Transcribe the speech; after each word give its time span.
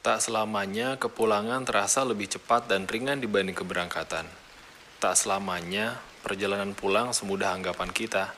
Tak 0.00 0.24
selamanya 0.24 0.96
kepulangan 0.96 1.68
terasa 1.68 2.00
lebih 2.08 2.24
cepat 2.24 2.64
dan 2.64 2.88
ringan 2.88 3.20
dibanding 3.20 3.52
keberangkatan. 3.52 4.24
Tak 4.96 5.12
selamanya 5.12 6.00
perjalanan 6.24 6.72
pulang 6.72 7.12
semudah 7.12 7.52
anggapan 7.52 7.92
kita. 7.92 8.32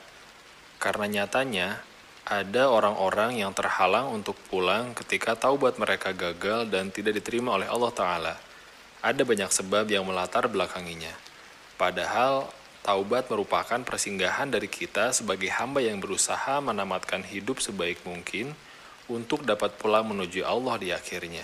Karena 0.75 1.07
nyatanya, 1.07 1.79
ada 2.27 2.67
orang-orang 2.67 3.39
yang 3.39 3.55
terhalang 3.55 4.11
untuk 4.11 4.35
pulang 4.51 4.91
ketika 4.91 5.39
taubat 5.39 5.79
mereka 5.79 6.11
gagal 6.11 6.67
dan 6.67 6.91
tidak 6.91 7.23
diterima 7.23 7.55
oleh 7.55 7.71
Allah 7.71 7.95
Ta'ala. 7.95 8.35
Ada 8.99 9.23
banyak 9.23 9.47
sebab 9.47 9.87
yang 9.87 10.03
melatar 10.03 10.51
belakanginya. 10.51 11.15
Padahal, 11.79 12.51
taubat 12.83 13.31
merupakan 13.31 13.79
persinggahan 13.79 14.51
dari 14.51 14.67
kita 14.67 15.15
sebagai 15.15 15.47
hamba 15.55 15.79
yang 15.79 16.03
berusaha 16.03 16.59
menamatkan 16.59 17.23
hidup 17.23 17.63
sebaik 17.63 18.03
mungkin 18.03 18.51
untuk 19.11 19.43
dapat 19.43 19.75
pulang 19.75 20.07
menuju 20.07 20.47
Allah 20.47 20.79
di 20.79 20.91
akhirnya. 20.95 21.43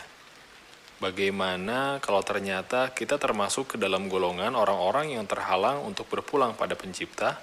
Bagaimana 0.99 2.03
kalau 2.03 2.20
ternyata 2.20 2.91
kita 2.91 3.16
termasuk 3.16 3.76
ke 3.76 3.76
dalam 3.80 4.12
golongan 4.12 4.52
orang-orang 4.52 5.16
yang 5.16 5.23
terhalang 5.23 5.80
untuk 5.88 6.12
berpulang 6.12 6.59
pada 6.59 6.76
Pencipta? 6.76 7.40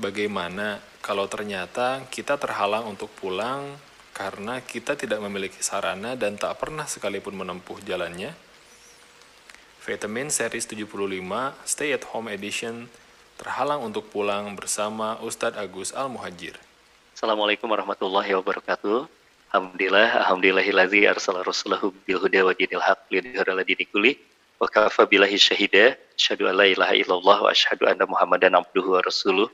Bagaimana 0.00 0.80
kalau 1.04 1.28
ternyata 1.28 2.00
kita 2.08 2.40
terhalang 2.40 2.88
untuk 2.88 3.12
pulang 3.12 3.76
karena 4.16 4.64
kita 4.64 4.96
tidak 4.96 5.20
memiliki 5.20 5.60
sarana 5.60 6.16
dan 6.16 6.40
tak 6.40 6.56
pernah 6.56 6.88
sekalipun 6.88 7.36
menempuh 7.36 7.84
jalannya? 7.84 8.32
Vitamin 9.84 10.32
Series 10.32 10.64
75 10.64 10.88
Stay 11.68 11.92
at 11.92 12.08
Home 12.16 12.32
Edition 12.32 12.88
terhalang 13.36 13.84
untuk 13.84 14.08
pulang 14.08 14.56
bersama 14.56 15.20
Ustadz 15.20 15.60
Agus 15.60 15.92
Al-Muhajir. 15.92 16.56
Assalamualaikum 17.12 17.68
warahmatullahi 17.68 18.32
wabarakatuh. 18.32 19.23
Alhamdulillah, 19.54 20.18
alhamdulillahilazi 20.26 21.06
arsala 21.06 21.46
rasulahu 21.46 21.94
bil 22.10 22.18
huda 22.18 22.42
wa 22.42 22.50
dinil 22.58 22.82
haq 22.82 23.06
lidhara 23.06 23.54
ladini 23.54 23.86
kulli 23.86 24.18
wa 24.58 24.66
kafa 24.66 25.06
billahi 25.06 25.38
syahida. 25.38 25.94
Asyhadu 26.18 26.50
an 26.50 26.58
la 26.58 26.66
ilaha 26.66 26.90
illallah 26.90 27.38
wa 27.38 27.54
asyhadu 27.54 27.86
anna 27.86 28.02
muhammadan 28.02 28.58
abduhu 28.58 28.98
wa 28.98 29.00
rasuluh. 29.06 29.46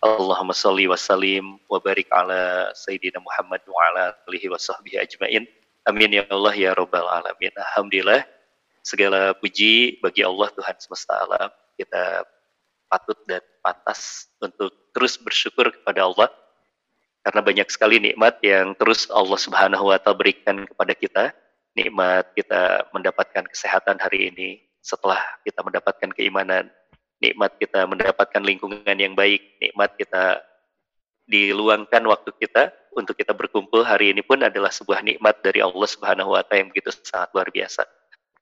Allahumma 0.00 0.56
salli 0.56 0.88
wa 0.88 0.96
salim 0.96 1.60
wa 1.68 1.76
barik 1.76 2.08
ala 2.08 2.72
sayyidina 2.72 3.20
Muhammad 3.20 3.60
wa 3.68 3.76
ala 3.92 4.16
alihi 4.24 4.48
wa 4.48 4.56
sahbihi 4.56 4.96
ajmain. 5.04 5.44
Amin 5.84 6.16
ya 6.16 6.24
Allah 6.32 6.56
ya 6.56 6.72
rabbal 6.72 7.04
alamin. 7.04 7.52
Alhamdulillah 7.52 8.24
segala 8.80 9.36
puji 9.36 10.00
bagi 10.00 10.24
Allah 10.24 10.48
Tuhan 10.56 10.76
semesta 10.80 11.20
alam. 11.20 11.52
Kita 11.76 12.24
patut 12.88 13.20
dan 13.28 13.44
pantas 13.60 14.24
untuk 14.40 14.72
terus 14.96 15.20
bersyukur 15.20 15.68
kepada 15.68 16.08
Allah 16.08 16.32
karena 17.24 17.40
banyak 17.40 17.68
sekali 17.72 17.96
nikmat 17.96 18.36
yang 18.44 18.76
terus 18.76 19.08
Allah 19.08 19.40
Subhanahu 19.40 19.88
wa 19.88 19.96
taala 19.96 20.20
berikan 20.20 20.68
kepada 20.68 20.92
kita. 20.92 21.24
Nikmat 21.74 22.30
kita 22.38 22.86
mendapatkan 22.94 23.50
kesehatan 23.50 23.98
hari 23.98 24.30
ini 24.30 24.62
setelah 24.78 25.18
kita 25.42 25.64
mendapatkan 25.64 26.12
keimanan, 26.14 26.70
nikmat 27.18 27.56
kita 27.58 27.82
mendapatkan 27.88 28.38
lingkungan 28.44 28.94
yang 28.94 29.18
baik, 29.18 29.42
nikmat 29.58 29.96
kita 29.98 30.44
diluangkan 31.24 32.04
waktu 32.04 32.30
kita 32.38 32.70
untuk 32.94 33.16
kita 33.16 33.32
berkumpul 33.32 33.82
hari 33.82 34.12
ini 34.12 34.20
pun 34.22 34.44
adalah 34.44 34.70
sebuah 34.70 35.02
nikmat 35.02 35.40
dari 35.40 35.64
Allah 35.64 35.88
Subhanahu 35.88 36.36
wa 36.36 36.44
taala 36.44 36.62
yang 36.62 36.70
begitu 36.70 36.92
sangat 37.02 37.32
luar 37.32 37.48
biasa. 37.50 37.82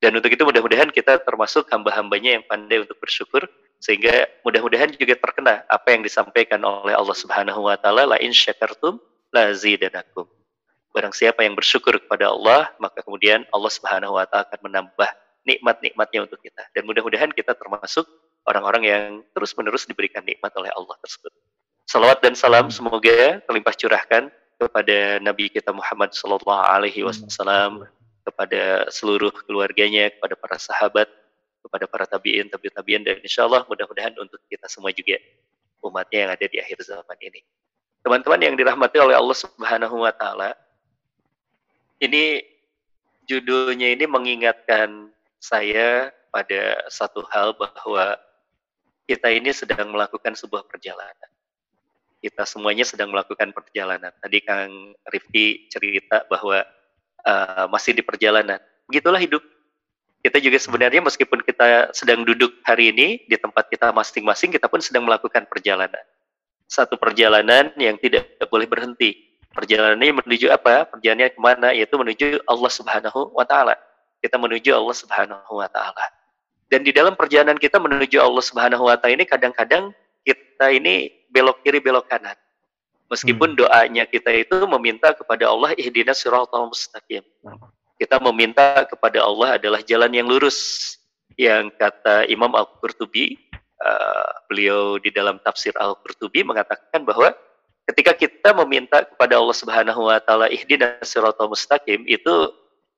Dan 0.02 0.18
untuk 0.18 0.34
itu 0.34 0.42
mudah-mudahan 0.42 0.90
kita 0.90 1.22
termasuk 1.22 1.70
hamba-hambanya 1.70 2.34
yang 2.36 2.44
pandai 2.50 2.82
untuk 2.82 2.98
bersyukur 2.98 3.46
sehingga 3.82 4.30
mudah-mudahan 4.46 4.94
juga 4.94 5.18
terkena 5.18 5.66
apa 5.66 5.90
yang 5.90 6.06
disampaikan 6.06 6.62
oleh 6.62 6.94
Allah 6.94 7.16
Subhanahu 7.18 7.66
wa 7.66 7.74
taala 7.74 8.14
la 8.14 8.18
in 8.22 8.30
syakartum 8.30 9.02
la 9.34 9.50
zidanakum. 9.50 10.30
Barang 10.94 11.10
siapa 11.10 11.42
yang 11.42 11.58
bersyukur 11.58 11.98
kepada 11.98 12.30
Allah, 12.30 12.70
maka 12.78 13.02
kemudian 13.02 13.42
Allah 13.50 13.72
Subhanahu 13.74 14.14
wa 14.14 14.24
taala 14.30 14.46
akan 14.46 14.60
menambah 14.70 15.10
nikmat-nikmatnya 15.42 16.30
untuk 16.30 16.38
kita. 16.38 16.62
Dan 16.70 16.86
mudah-mudahan 16.86 17.34
kita 17.34 17.58
termasuk 17.58 18.06
orang-orang 18.46 18.82
yang 18.86 19.04
terus-menerus 19.34 19.90
diberikan 19.90 20.22
nikmat 20.22 20.54
oleh 20.54 20.70
Allah 20.78 20.94
tersebut. 21.02 21.34
Salawat 21.90 22.22
dan 22.22 22.38
salam 22.38 22.70
semoga 22.70 23.42
terlimpah 23.42 23.74
curahkan 23.74 24.30
kepada 24.62 25.18
Nabi 25.18 25.50
kita 25.50 25.74
Muhammad 25.74 26.14
sallallahu 26.14 26.62
alaihi 26.70 27.02
wasallam, 27.02 27.90
kepada 28.22 28.86
seluruh 28.94 29.34
keluarganya, 29.42 30.14
kepada 30.14 30.38
para 30.38 30.56
sahabat, 30.62 31.10
kepada 31.62 31.86
para 31.86 32.04
tabiin, 32.04 32.50
tabi 32.50 32.68
tabiin 32.68 33.06
dan 33.06 33.22
insya 33.22 33.46
Allah 33.46 33.62
mudah-mudahan 33.70 34.12
untuk 34.18 34.42
kita 34.50 34.66
semua 34.66 34.90
juga 34.90 35.16
umatnya 35.82 36.28
yang 36.28 36.30
ada 36.34 36.46
di 36.46 36.58
akhir 36.58 36.82
zaman 36.82 37.18
ini. 37.22 37.40
Teman-teman 38.02 38.40
yang 38.42 38.54
dirahmati 38.58 38.98
oleh 38.98 39.14
Allah 39.14 39.36
Subhanahu 39.38 40.02
wa 40.02 40.10
taala, 40.10 40.58
ini 42.02 42.42
judulnya 43.30 43.94
ini 43.94 44.04
mengingatkan 44.10 45.10
saya 45.38 46.10
pada 46.34 46.82
satu 46.90 47.22
hal 47.30 47.54
bahwa 47.54 48.18
kita 49.06 49.30
ini 49.30 49.54
sedang 49.54 49.94
melakukan 49.94 50.34
sebuah 50.34 50.66
perjalanan. 50.66 51.30
Kita 52.22 52.46
semuanya 52.46 52.86
sedang 52.86 53.10
melakukan 53.10 53.50
perjalanan. 53.50 54.14
Tadi 54.22 54.38
Kang 54.46 54.94
Rifki 55.10 55.66
cerita 55.66 56.22
bahwa 56.30 56.62
uh, 57.26 57.66
masih 57.66 57.98
di 57.98 58.02
perjalanan. 58.02 58.62
Begitulah 58.86 59.18
hidup 59.18 59.42
kita 60.22 60.38
juga 60.38 60.54
sebenarnya 60.54 61.02
meskipun 61.02 61.42
kita 61.42 61.90
sedang 61.90 62.22
duduk 62.22 62.54
hari 62.62 62.94
ini 62.94 63.26
di 63.26 63.34
tempat 63.34 63.66
kita 63.66 63.90
masing-masing, 63.90 64.54
kita 64.54 64.70
pun 64.70 64.78
sedang 64.78 65.02
melakukan 65.02 65.42
perjalanan. 65.50 65.98
Satu 66.70 66.94
perjalanan 66.94 67.74
yang 67.74 67.98
tidak 67.98 68.30
boleh 68.46 68.70
berhenti. 68.70 69.34
Perjalanannya 69.50 70.22
menuju 70.22 70.48
apa? 70.54 70.86
Perjalanannya 70.94 71.34
ke 71.34 71.40
mana? 71.42 71.68
Yaitu 71.74 71.98
menuju 71.98 72.38
Allah 72.46 72.70
Subhanahu 72.70 73.34
wa 73.34 73.42
Ta'ala. 73.42 73.74
Kita 74.22 74.38
menuju 74.38 74.70
Allah 74.72 74.96
Subhanahu 74.96 75.52
wa 75.58 75.68
Ta'ala. 75.68 76.06
Dan 76.70 76.86
di 76.86 76.94
dalam 76.94 77.18
perjalanan 77.18 77.58
kita 77.58 77.82
menuju 77.82 78.22
Allah 78.22 78.40
Subhanahu 78.46 78.88
wa 78.88 78.96
Ta'ala 78.96 79.18
ini, 79.18 79.26
kadang-kadang 79.26 79.90
kita 80.22 80.70
ini 80.70 81.10
belok 81.34 81.66
kiri, 81.66 81.82
belok 81.82 82.06
kanan. 82.06 82.38
Meskipun 83.10 83.52
hmm. 83.52 83.58
doanya 83.58 84.04
kita 84.06 84.30
itu 84.32 84.56
meminta 84.70 85.12
kepada 85.12 85.50
Allah, 85.50 85.74
ihdinas 85.76 86.22
siratal 86.22 86.70
mustaqim 86.70 87.26
kita 88.02 88.18
meminta 88.18 88.82
kepada 88.90 89.22
Allah 89.22 89.62
adalah 89.62 89.78
jalan 89.86 90.10
yang 90.10 90.26
lurus 90.26 90.98
yang 91.38 91.70
kata 91.70 92.26
Imam 92.26 92.50
Al-Qurtubi 92.50 93.38
uh, 93.78 94.30
beliau 94.50 94.98
di 94.98 95.14
dalam 95.14 95.38
tafsir 95.38 95.70
Al-Qurtubi 95.78 96.42
mengatakan 96.42 97.06
bahwa 97.06 97.30
ketika 97.86 98.10
kita 98.18 98.50
meminta 98.66 99.06
kepada 99.06 99.38
Allah 99.38 99.54
Subhanahu 99.54 100.10
wa 100.10 100.18
taala 100.18 100.50
ihdinas 100.50 101.06
siratal 101.06 101.46
mustaqim 101.46 102.02
itu 102.10 102.50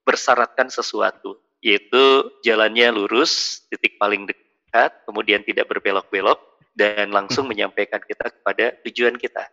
bersyaratkan 0.09 0.73
sesuatu 0.73 1.37
yaitu 1.61 2.33
jalannya 2.41 2.89
lurus 2.97 3.61
titik 3.69 4.01
paling 4.01 4.25
dekat 4.25 5.05
kemudian 5.05 5.45
tidak 5.45 5.69
berbelok-belok 5.69 6.41
dan 6.73 7.13
langsung 7.13 7.45
menyampaikan 7.45 8.01
kita 8.01 8.33
kepada 8.33 8.73
tujuan 8.89 9.21
kita. 9.21 9.53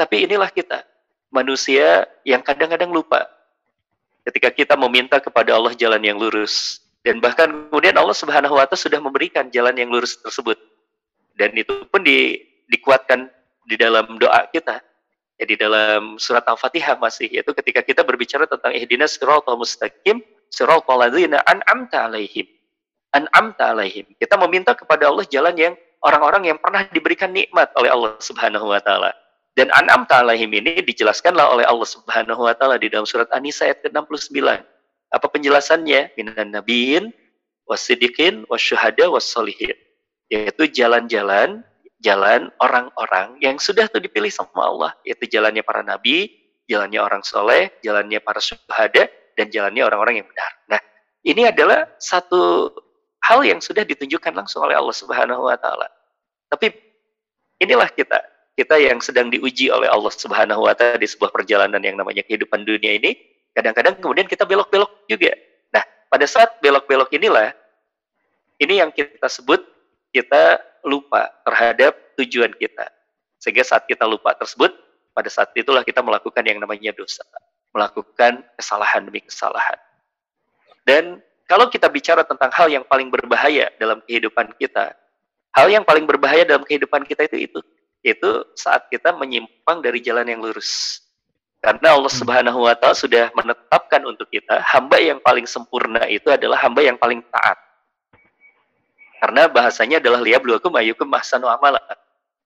Tapi 0.00 0.24
inilah 0.24 0.48
kita 0.48 0.80
manusia 1.28 2.08
yang 2.24 2.40
kadang-kadang 2.40 2.88
lupa 2.88 3.28
ketika 4.24 4.48
kita 4.50 4.74
meminta 4.74 5.20
kepada 5.20 5.54
Allah 5.54 5.76
jalan 5.76 6.00
yang 6.00 6.16
lurus. 6.16 6.80
Dan 7.04 7.20
bahkan 7.20 7.68
kemudian 7.68 7.92
Allah 8.00 8.16
Subhanahu 8.16 8.56
wa 8.56 8.64
taala 8.64 8.80
sudah 8.80 8.96
memberikan 8.96 9.52
jalan 9.52 9.76
yang 9.76 9.92
lurus 9.92 10.16
tersebut. 10.24 10.56
Dan 11.36 11.52
itu 11.52 11.84
pun 11.92 12.00
di, 12.00 12.40
dikuatkan 12.72 13.28
di 13.68 13.76
dalam 13.76 14.16
doa 14.16 14.48
kita. 14.48 14.80
Ya 15.34 15.44
di 15.44 15.58
dalam 15.58 16.16
surat 16.16 16.46
Al-Fatihah 16.46 16.96
masih 16.96 17.26
yaitu 17.26 17.50
ketika 17.58 17.82
kita 17.82 18.06
berbicara 18.06 18.46
tentang 18.46 18.70
ihdinas 18.70 19.18
siratal 19.18 19.58
mustaqim 19.58 20.22
siratal 20.48 20.96
ladzina 20.96 21.44
an'amta 21.44 22.08
alaihim. 22.08 22.48
An'amta 23.12 23.74
alaihim. 23.74 24.08
Kita 24.16 24.40
meminta 24.40 24.72
kepada 24.72 25.10
Allah 25.10 25.26
jalan 25.26 25.52
yang 25.58 25.74
orang-orang 26.00 26.54
yang 26.54 26.58
pernah 26.62 26.86
diberikan 26.88 27.34
nikmat 27.34 27.68
oleh 27.76 27.90
Allah 27.92 28.16
Subhanahu 28.22 28.70
wa 28.70 28.80
taala 28.80 29.12
dan 29.54 29.70
an'am 29.70 30.02
ta'alaihim 30.10 30.50
ini 30.50 30.82
dijelaskanlah 30.82 31.54
oleh 31.54 31.64
Allah 31.66 31.86
Subhanahu 31.86 32.42
wa 32.42 32.54
taala 32.58 32.74
di 32.74 32.90
dalam 32.90 33.06
surat 33.06 33.30
An-Nisa 33.30 33.70
ayat 33.70 33.86
ke-69. 33.86 34.42
Apa 35.14 35.26
penjelasannya? 35.30 36.18
Minan 36.18 36.50
nabiyin 36.50 37.14
wasidikin 37.70 38.42
wasyuhada 38.50 39.06
wassolihin. 39.06 39.78
Yaitu 40.26 40.66
jalan-jalan 40.66 41.62
jalan 42.02 42.52
orang-orang 42.60 43.40
yang 43.40 43.56
sudah 43.56 43.88
tuh 43.88 44.02
dipilih 44.02 44.28
sama 44.28 44.68
Allah, 44.68 44.90
yaitu 45.08 45.24
jalannya 45.24 45.64
para 45.64 45.80
nabi, 45.80 46.28
jalannya 46.68 47.00
orang 47.00 47.22
soleh, 47.24 47.72
jalannya 47.80 48.20
para 48.20 48.44
syuhada, 48.44 49.08
dan 49.38 49.48
jalannya 49.48 49.86
orang-orang 49.86 50.20
yang 50.20 50.28
benar. 50.28 50.52
Nah, 50.68 50.80
ini 51.24 51.48
adalah 51.48 51.88
satu 51.96 52.74
hal 53.24 53.40
yang 53.46 53.62
sudah 53.62 53.88
ditunjukkan 53.88 54.36
langsung 54.36 54.66
oleh 54.66 54.76
Allah 54.76 54.92
Subhanahu 54.92 55.48
wa 55.48 55.56
taala. 55.56 55.88
Tapi 56.52 56.74
inilah 57.62 57.88
kita 57.88 58.33
kita 58.54 58.78
yang 58.78 59.02
sedang 59.02 59.34
diuji 59.34 59.66
oleh 59.70 59.90
Allah 59.90 60.14
Subhanahu 60.14 60.70
wa 60.70 60.74
taala 60.78 60.98
di 60.98 61.10
sebuah 61.10 61.34
perjalanan 61.34 61.82
yang 61.82 61.98
namanya 61.98 62.22
kehidupan 62.22 62.62
dunia 62.62 63.02
ini, 63.02 63.18
kadang-kadang 63.50 63.98
kemudian 63.98 64.30
kita 64.30 64.46
belok-belok 64.46 65.10
juga. 65.10 65.34
Nah, 65.74 65.82
pada 66.06 66.26
saat 66.30 66.62
belok-belok 66.62 67.10
inilah 67.18 67.50
ini 68.62 68.78
yang 68.78 68.94
kita 68.94 69.26
sebut 69.26 69.58
kita 70.14 70.62
lupa 70.86 71.34
terhadap 71.42 71.98
tujuan 72.14 72.54
kita. 72.54 72.86
Sehingga 73.42 73.66
saat 73.66 73.90
kita 73.90 74.06
lupa 74.06 74.30
tersebut, 74.38 74.70
pada 75.10 75.26
saat 75.26 75.50
itulah 75.58 75.82
kita 75.82 76.00
melakukan 76.00 76.46
yang 76.46 76.62
namanya 76.62 76.94
dosa. 76.94 77.26
melakukan 77.74 78.38
kesalahan 78.54 79.02
demi 79.02 79.18
kesalahan. 79.18 79.74
Dan 80.86 81.18
kalau 81.50 81.66
kita 81.66 81.90
bicara 81.90 82.22
tentang 82.22 82.46
hal 82.54 82.70
yang 82.70 82.86
paling 82.86 83.10
berbahaya 83.10 83.66
dalam 83.82 83.98
kehidupan 84.06 84.54
kita, 84.62 84.94
hal 85.50 85.66
yang 85.66 85.82
paling 85.82 86.06
berbahaya 86.06 86.46
dalam 86.46 86.62
kehidupan 86.62 87.02
kita 87.02 87.26
itu 87.26 87.50
itu 87.50 87.60
itu 88.04 88.44
saat 88.52 88.92
kita 88.92 89.16
menyimpang 89.16 89.80
dari 89.80 90.04
jalan 90.04 90.28
yang 90.28 90.44
lurus. 90.44 91.00
Karena 91.64 91.96
Allah 91.96 92.12
hmm. 92.12 92.20
Subhanahu 92.20 92.68
wa 92.68 92.76
taala 92.76 92.92
sudah 92.92 93.32
menetapkan 93.32 94.04
untuk 94.04 94.28
kita 94.28 94.60
hamba 94.60 95.00
yang 95.00 95.16
paling 95.24 95.48
sempurna 95.48 96.04
itu 96.12 96.28
adalah 96.28 96.60
hamba 96.60 96.84
yang 96.84 97.00
paling 97.00 97.24
taat. 97.32 97.56
Karena 99.16 99.48
bahasanya 99.48 100.04
adalah 100.04 100.20
liyabluwakum 100.20 100.76
ayyukum 100.76 101.08
ahsanu 101.16 101.48
amala. 101.48 101.80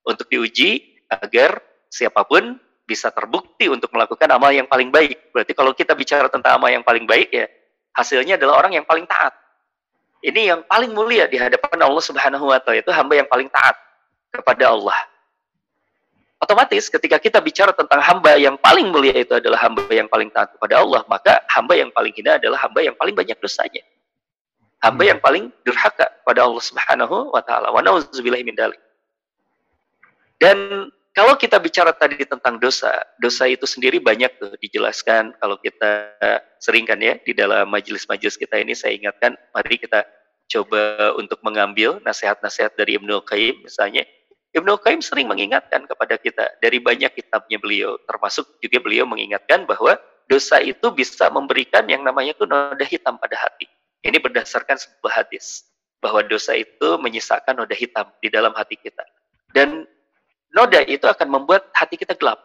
Untuk 0.07 0.31
diuji 0.31 1.03
agar 1.11 1.59
siapa 1.91 2.23
pun 2.23 2.55
bisa 2.87 3.11
terbukti 3.11 3.67
untuk 3.67 3.91
melakukan 3.91 4.31
amal 4.31 4.55
yang 4.55 4.71
paling 4.71 4.95
baik. 4.95 5.35
Berarti 5.35 5.53
kalau 5.59 5.75
kita 5.75 5.99
bicara 5.99 6.31
tentang 6.31 6.55
amal 6.55 6.71
yang 6.71 6.87
paling 6.87 7.03
baik 7.03 7.35
ya 7.35 7.51
hasilnya 7.99 8.39
adalah 8.39 8.63
orang 8.63 8.79
yang 8.79 8.87
paling 8.87 9.03
taat. 9.11 9.35
Ini 10.23 10.55
yang 10.55 10.61
paling 10.71 10.95
mulia 10.95 11.27
di 11.27 11.43
hadapan 11.43 11.83
Allah 11.83 12.03
Subhanahu 12.03 12.47
wa 12.47 12.63
taala 12.63 12.79
itu 12.79 12.91
hamba 12.95 13.19
yang 13.19 13.27
paling 13.27 13.51
taat 13.51 13.75
kepada 14.31 14.71
Allah 14.71 14.99
otomatis 16.49 16.89
ketika 16.89 17.21
kita 17.21 17.45
bicara 17.45 17.77
tentang 17.77 18.01
hamba 18.01 18.41
yang 18.41 18.57
paling 18.57 18.89
mulia 18.89 19.13
itu 19.13 19.37
adalah 19.37 19.61
hamba 19.61 19.85
yang 19.93 20.09
paling 20.09 20.33
taat 20.33 20.49
kepada 20.57 20.81
Allah, 20.81 21.05
maka 21.05 21.45
hamba 21.53 21.77
yang 21.77 21.93
paling 21.93 22.09
hina 22.17 22.41
adalah 22.41 22.57
hamba 22.65 22.81
yang 22.81 22.97
paling 22.97 23.13
banyak 23.13 23.37
dosanya. 23.37 23.85
Hamba 24.81 25.05
hmm. 25.05 25.11
yang 25.13 25.21
paling 25.21 25.45
durhaka 25.61 26.09
kepada 26.09 26.49
Allah 26.49 26.65
Subhanahu 26.65 27.37
wa 27.37 27.45
taala. 27.45 27.69
Wa 27.69 27.85
nauzubillahi 27.85 28.49
min 28.49 28.57
dalik. 28.57 28.81
Dan 30.41 30.89
kalau 31.13 31.37
kita 31.37 31.61
bicara 31.61 31.93
tadi 31.93 32.25
tentang 32.25 32.57
dosa, 32.57 32.97
dosa 33.21 33.45
itu 33.45 33.69
sendiri 33.69 34.01
banyak 34.01 34.41
tuh 34.41 34.57
dijelaskan 34.57 35.37
kalau 35.37 35.61
kita 35.61 36.17
sering 36.57 36.89
kan 36.89 36.97
ya 36.97 37.21
di 37.21 37.37
dalam 37.37 37.69
majelis-majelis 37.69 38.41
kita 38.41 38.57
ini 38.57 38.73
saya 38.73 38.97
ingatkan 38.97 39.37
mari 39.53 39.77
kita 39.77 40.07
coba 40.49 41.13
untuk 41.19 41.43
mengambil 41.45 42.01
nasihat-nasihat 42.07 42.73
dari 42.79 42.97
Ibnu 42.97 43.21
Qayyim 43.27 43.67
misalnya 43.67 44.07
Ibnu 44.57 44.81
Qayyim 44.81 45.05
sering 45.05 45.29
mengingatkan 45.29 45.85
kepada 45.85 46.17
kita 46.17 46.57
dari 46.65 46.81
banyak 46.81 47.13
kitabnya 47.13 47.61
beliau, 47.61 48.01
termasuk 48.09 48.49
juga 48.65 48.81
beliau 48.81 49.05
mengingatkan 49.05 49.69
bahwa 49.69 50.01
dosa 50.25 50.57
itu 50.65 50.89
bisa 50.89 51.29
memberikan 51.29 51.85
yang 51.85 52.01
namanya 52.01 52.33
itu 52.33 52.49
noda 52.49 52.85
hitam 52.89 53.21
pada 53.21 53.37
hati. 53.37 53.69
Ini 54.01 54.17
berdasarkan 54.17 54.81
sebuah 54.81 55.25
hadis 55.25 55.69
bahwa 56.01 56.25
dosa 56.25 56.57
itu 56.57 56.97
menyisakan 56.97 57.61
noda 57.61 57.77
hitam 57.77 58.09
di 58.25 58.33
dalam 58.33 58.57
hati 58.57 58.81
kita. 58.81 59.05
Dan 59.53 59.85
noda 60.57 60.81
itu 60.81 61.05
akan 61.05 61.29
membuat 61.29 61.69
hati 61.77 62.01
kita 62.01 62.17
gelap. 62.17 62.41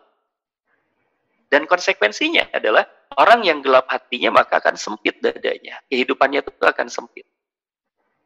Dan 1.47 1.69
konsekuensinya 1.69 2.51
adalah 2.51 2.83
orang 3.15 3.47
yang 3.47 3.63
gelap 3.63 3.87
hatinya 3.87 4.43
maka 4.43 4.59
akan 4.59 4.75
sempit 4.75 5.23
dadanya. 5.23 5.79
Kehidupannya 5.87 6.43
itu 6.43 6.51
akan 6.59 6.87
sempit. 6.91 7.23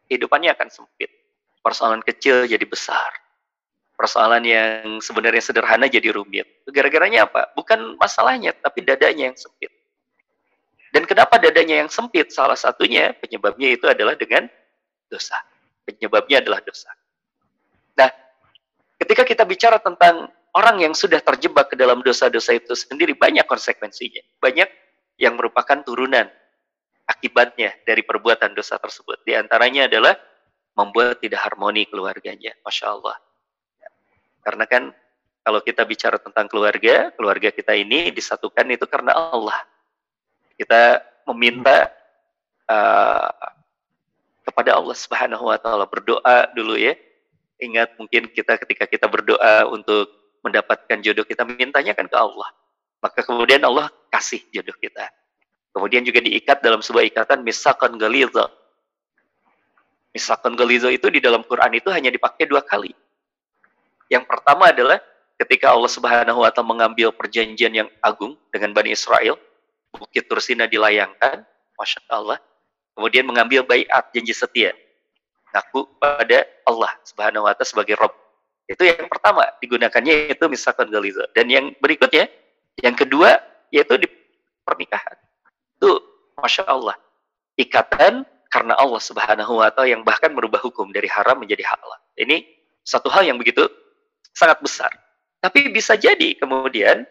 Kehidupannya 0.10 0.56
akan 0.56 0.70
sempit. 0.72 1.12
Persoalan 1.62 2.02
kecil 2.02 2.48
jadi 2.48 2.64
besar 2.64 3.27
persoalan 3.98 4.46
yang 4.46 5.02
sebenarnya 5.02 5.42
sederhana 5.42 5.90
jadi 5.90 6.14
rumit. 6.14 6.46
Gara-garanya 6.70 7.26
apa? 7.26 7.50
Bukan 7.58 7.98
masalahnya, 7.98 8.54
tapi 8.54 8.86
dadanya 8.86 9.34
yang 9.34 9.38
sempit. 9.38 9.74
Dan 10.94 11.04
kenapa 11.10 11.42
dadanya 11.42 11.82
yang 11.84 11.90
sempit? 11.90 12.30
Salah 12.30 12.56
satunya 12.56 13.12
penyebabnya 13.18 13.74
itu 13.74 13.90
adalah 13.90 14.14
dengan 14.14 14.46
dosa. 15.10 15.36
Penyebabnya 15.84 16.46
adalah 16.46 16.62
dosa. 16.62 16.94
Nah, 17.98 18.14
ketika 19.02 19.26
kita 19.26 19.44
bicara 19.44 19.82
tentang 19.82 20.30
orang 20.54 20.78
yang 20.86 20.94
sudah 20.94 21.20
terjebak 21.20 21.74
ke 21.74 21.76
dalam 21.76 22.06
dosa-dosa 22.06 22.54
itu 22.54 22.78
sendiri, 22.78 23.18
banyak 23.18 23.50
konsekuensinya. 23.50 24.22
Banyak 24.38 24.70
yang 25.18 25.34
merupakan 25.34 25.82
turunan 25.82 26.30
akibatnya 27.10 27.74
dari 27.82 28.06
perbuatan 28.06 28.54
dosa 28.54 28.78
tersebut. 28.78 29.26
Di 29.26 29.34
antaranya 29.34 29.90
adalah 29.90 30.14
membuat 30.78 31.18
tidak 31.18 31.42
harmoni 31.42 31.90
keluarganya. 31.90 32.54
Masya 32.62 32.94
Allah 32.94 33.18
karena 34.42 34.66
kan 34.70 34.84
kalau 35.48 35.64
kita 35.64 35.88
bicara 35.88 36.20
tentang 36.20 36.44
keluarga, 36.52 37.08
keluarga 37.16 37.48
kita 37.56 37.72
ini 37.72 38.12
disatukan 38.12 38.68
itu 38.68 38.84
karena 38.84 39.16
Allah. 39.16 39.56
Kita 40.60 41.00
meminta 41.32 41.88
uh, 42.68 43.32
kepada 44.44 44.76
Allah 44.76 44.92
Subhanahu 44.92 45.48
wa 45.48 45.56
taala 45.56 45.88
berdoa 45.88 46.52
dulu 46.52 46.76
ya. 46.76 47.00
Ingat 47.64 47.96
mungkin 47.96 48.28
kita 48.28 48.60
ketika 48.60 48.92
kita 48.92 49.08
berdoa 49.08 49.72
untuk 49.72 50.12
mendapatkan 50.44 51.00
jodoh 51.00 51.24
kita 51.24 51.48
mintanya 51.48 51.96
kan 51.96 52.12
ke 52.12 52.18
Allah. 52.20 52.52
Maka 53.00 53.24
kemudian 53.24 53.64
Allah 53.64 53.88
kasih 54.12 54.44
jodoh 54.52 54.76
kita. 54.76 55.08
Kemudian 55.72 56.04
juga 56.04 56.28
diikat 56.28 56.60
dalam 56.60 56.84
sebuah 56.84 57.08
ikatan 57.08 57.48
misalkan 57.48 57.96
galizo. 57.96 58.52
Misalkan 60.12 60.60
galizo 60.60 60.92
itu 60.92 61.08
di 61.08 61.24
dalam 61.24 61.48
Quran 61.48 61.72
itu 61.80 61.88
hanya 61.88 62.12
dipakai 62.12 62.52
dua 62.52 62.60
kali 62.68 63.07
yang 64.08 64.24
pertama 64.24 64.72
adalah 64.72 65.00
ketika 65.38 65.72
Allah 65.72 65.92
Subhanahu 65.92 66.42
wa 66.42 66.50
taala 66.50 66.68
mengambil 66.68 67.14
perjanjian 67.14 67.72
yang 67.72 67.90
agung 68.02 68.36
dengan 68.50 68.74
Bani 68.74 68.92
Israel, 68.92 69.38
Bukit 69.94 70.26
Tursina 70.28 70.66
dilayangkan, 70.66 71.46
Masya 71.78 72.02
Allah. 72.10 72.42
Kemudian 72.98 73.30
mengambil 73.30 73.62
bayat 73.62 74.10
janji 74.10 74.34
setia. 74.34 74.74
Ngaku 75.54 75.86
pada 76.02 76.50
Allah 76.66 76.92
Subhanahu 77.06 77.46
wa 77.46 77.54
taala 77.54 77.70
sebagai 77.70 77.96
Rob. 78.00 78.14
Itu 78.68 78.84
yang 78.84 79.08
pertama 79.08 79.48
digunakannya 79.62 80.34
itu 80.34 80.46
misalkan 80.50 80.90
galiza. 80.90 81.24
Dan 81.32 81.48
yang 81.48 81.72
berikutnya, 81.80 82.28
yang 82.82 82.98
kedua 82.98 83.38
yaitu 83.70 83.96
di 84.02 84.08
pernikahan. 84.66 85.16
Itu 85.78 86.02
Masya 86.42 86.66
Allah. 86.66 86.98
Ikatan 87.58 88.26
karena 88.50 88.74
Allah 88.76 89.02
Subhanahu 89.04 89.62
wa 89.62 89.70
taala 89.70 89.94
yang 89.94 90.02
bahkan 90.02 90.34
merubah 90.34 90.60
hukum 90.64 90.90
dari 90.90 91.06
haram 91.08 91.38
menjadi 91.38 91.64
halal. 91.68 92.02
Ini 92.18 92.44
satu 92.82 93.12
hal 93.14 93.28
yang 93.28 93.38
begitu 93.38 93.68
sangat 94.38 94.62
besar. 94.62 94.94
Tapi 95.42 95.74
bisa 95.74 95.98
jadi 95.98 96.38
kemudian 96.38 97.02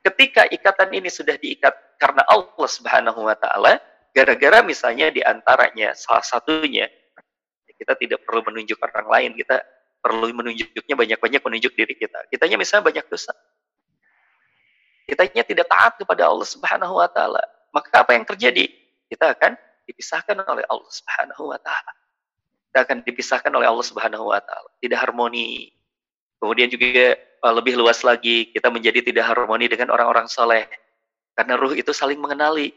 ketika 0.00 0.48
ikatan 0.48 0.96
ini 0.96 1.12
sudah 1.12 1.36
diikat 1.36 2.00
karena 2.00 2.24
Allah 2.24 2.68
Subhanahu 2.68 3.20
wa 3.28 3.36
taala, 3.36 3.76
gara-gara 4.16 4.64
misalnya 4.64 5.12
di 5.12 5.20
antaranya 5.20 5.92
salah 5.92 6.24
satunya 6.24 6.88
kita 7.76 7.92
tidak 8.00 8.24
perlu 8.24 8.40
menunjuk 8.48 8.80
orang 8.80 9.08
lain, 9.12 9.30
kita 9.36 9.60
perlu 10.00 10.32
menunjuknya 10.32 10.94
banyak-banyak 10.96 11.42
menunjuk 11.44 11.72
diri 11.76 11.92
kita. 11.92 12.24
Kitanya 12.32 12.56
misalnya 12.56 12.88
banyak 12.88 13.04
dosa. 13.12 13.36
Kitanya 15.04 15.44
tidak 15.44 15.66
taat 15.68 16.00
kepada 16.00 16.32
Allah 16.32 16.48
Subhanahu 16.48 16.96
wa 16.96 17.08
taala. 17.12 17.44
Maka 17.76 18.00
apa 18.00 18.16
yang 18.16 18.24
terjadi? 18.24 18.72
Kita 19.06 19.36
akan 19.36 19.54
dipisahkan 19.84 20.40
oleh 20.48 20.64
Allah 20.66 20.90
Subhanahu 20.90 21.52
wa 21.52 21.58
taala. 21.60 21.92
Kita 22.72 22.78
akan 22.88 22.96
dipisahkan 23.04 23.52
oleh 23.52 23.68
Allah 23.68 23.86
Subhanahu 23.86 24.24
wa 24.32 24.40
taala. 24.40 24.70
Tidak 24.80 24.96
harmoni, 24.96 25.75
Kemudian 26.36 26.68
juga 26.68 27.16
uh, 27.16 27.54
lebih 27.56 27.74
luas 27.76 28.00
lagi, 28.04 28.52
kita 28.52 28.68
menjadi 28.68 29.00
tidak 29.00 29.24
harmoni 29.28 29.66
dengan 29.66 29.92
orang-orang 29.92 30.28
soleh. 30.28 30.68
Karena 31.36 31.56
ruh 31.56 31.76
itu 31.76 31.92
saling 31.92 32.20
mengenali. 32.20 32.72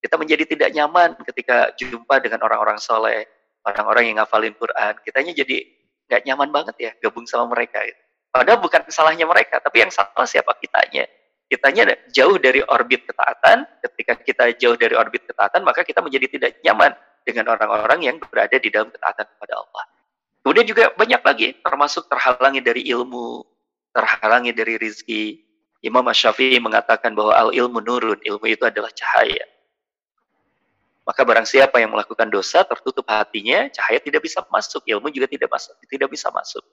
Kita 0.00 0.16
menjadi 0.16 0.48
tidak 0.48 0.70
nyaman 0.72 1.12
ketika 1.28 1.76
jumpa 1.76 2.24
dengan 2.24 2.40
orang-orang 2.48 2.80
soleh, 2.80 3.28
orang-orang 3.68 4.08
yang 4.08 4.16
ngafalin 4.24 4.56
Quran. 4.56 4.96
Kitanya 5.04 5.32
jadi 5.36 5.56
nggak 6.08 6.22
nyaman 6.24 6.48
banget 6.48 6.76
ya 6.80 6.90
gabung 7.04 7.28
sama 7.28 7.52
mereka. 7.52 7.84
Padahal 8.32 8.62
bukan 8.62 8.86
salahnya 8.88 9.28
mereka, 9.28 9.60
tapi 9.60 9.84
yang 9.84 9.92
salah 9.92 10.24
siapa 10.24 10.56
kitanya. 10.56 11.04
Kitanya 11.50 11.98
jauh 12.14 12.38
dari 12.38 12.62
orbit 12.62 13.04
ketaatan. 13.04 13.66
Ketika 13.82 14.12
kita 14.22 14.44
jauh 14.56 14.78
dari 14.78 14.94
orbit 14.94 15.26
ketaatan, 15.26 15.66
maka 15.66 15.82
kita 15.82 15.98
menjadi 15.98 16.30
tidak 16.30 16.62
nyaman 16.62 16.94
dengan 17.26 17.52
orang-orang 17.52 18.00
yang 18.06 18.16
berada 18.22 18.56
di 18.56 18.70
dalam 18.70 18.88
ketaatan 18.88 19.26
kepada 19.36 19.54
Allah. 19.58 19.84
Kemudian 20.50 20.66
juga 20.66 20.90
banyak 20.98 21.22
lagi, 21.22 21.48
termasuk 21.62 22.10
terhalangi 22.10 22.58
dari 22.58 22.82
ilmu, 22.90 23.46
terhalangi 23.94 24.50
dari 24.50 24.82
rizki. 24.82 25.46
Imam 25.78 26.02
Syafi'i 26.10 26.58
mengatakan 26.58 27.14
bahwa 27.14 27.38
al 27.38 27.54
ilmu 27.54 27.78
nurun, 27.78 28.18
ilmu 28.18 28.50
itu 28.50 28.66
adalah 28.66 28.90
cahaya. 28.90 29.46
Maka 31.06 31.22
barang 31.22 31.46
siapa 31.46 31.78
yang 31.78 31.94
melakukan 31.94 32.26
dosa, 32.34 32.66
tertutup 32.66 33.06
hatinya, 33.06 33.70
cahaya 33.70 34.02
tidak 34.02 34.26
bisa 34.26 34.42
masuk, 34.50 34.82
ilmu 34.90 35.06
juga 35.14 35.30
tidak 35.30 35.54
masuk, 35.54 35.78
tidak 35.86 36.10
bisa 36.10 36.34
masuk. 36.34 36.66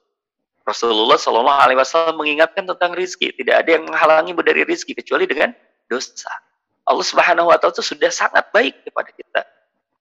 Rasulullah 0.66 1.14
Shallallahu 1.14 1.60
Alaihi 1.62 1.78
Wasallam 1.78 2.18
mengingatkan 2.18 2.66
tentang 2.66 2.98
rizki, 2.98 3.30
tidak 3.30 3.62
ada 3.62 3.78
yang 3.78 3.86
menghalangi 3.86 4.34
dari 4.42 4.66
rizki 4.66 4.90
kecuali 4.90 5.30
dengan 5.30 5.54
dosa. 5.86 6.34
Allah 6.82 7.06
Subhanahu 7.06 7.54
Wa 7.54 7.62
Taala 7.62 7.78
itu 7.78 7.94
sudah 7.94 8.10
sangat 8.10 8.42
baik 8.50 8.90
kepada 8.90 9.14
kita. 9.14 9.46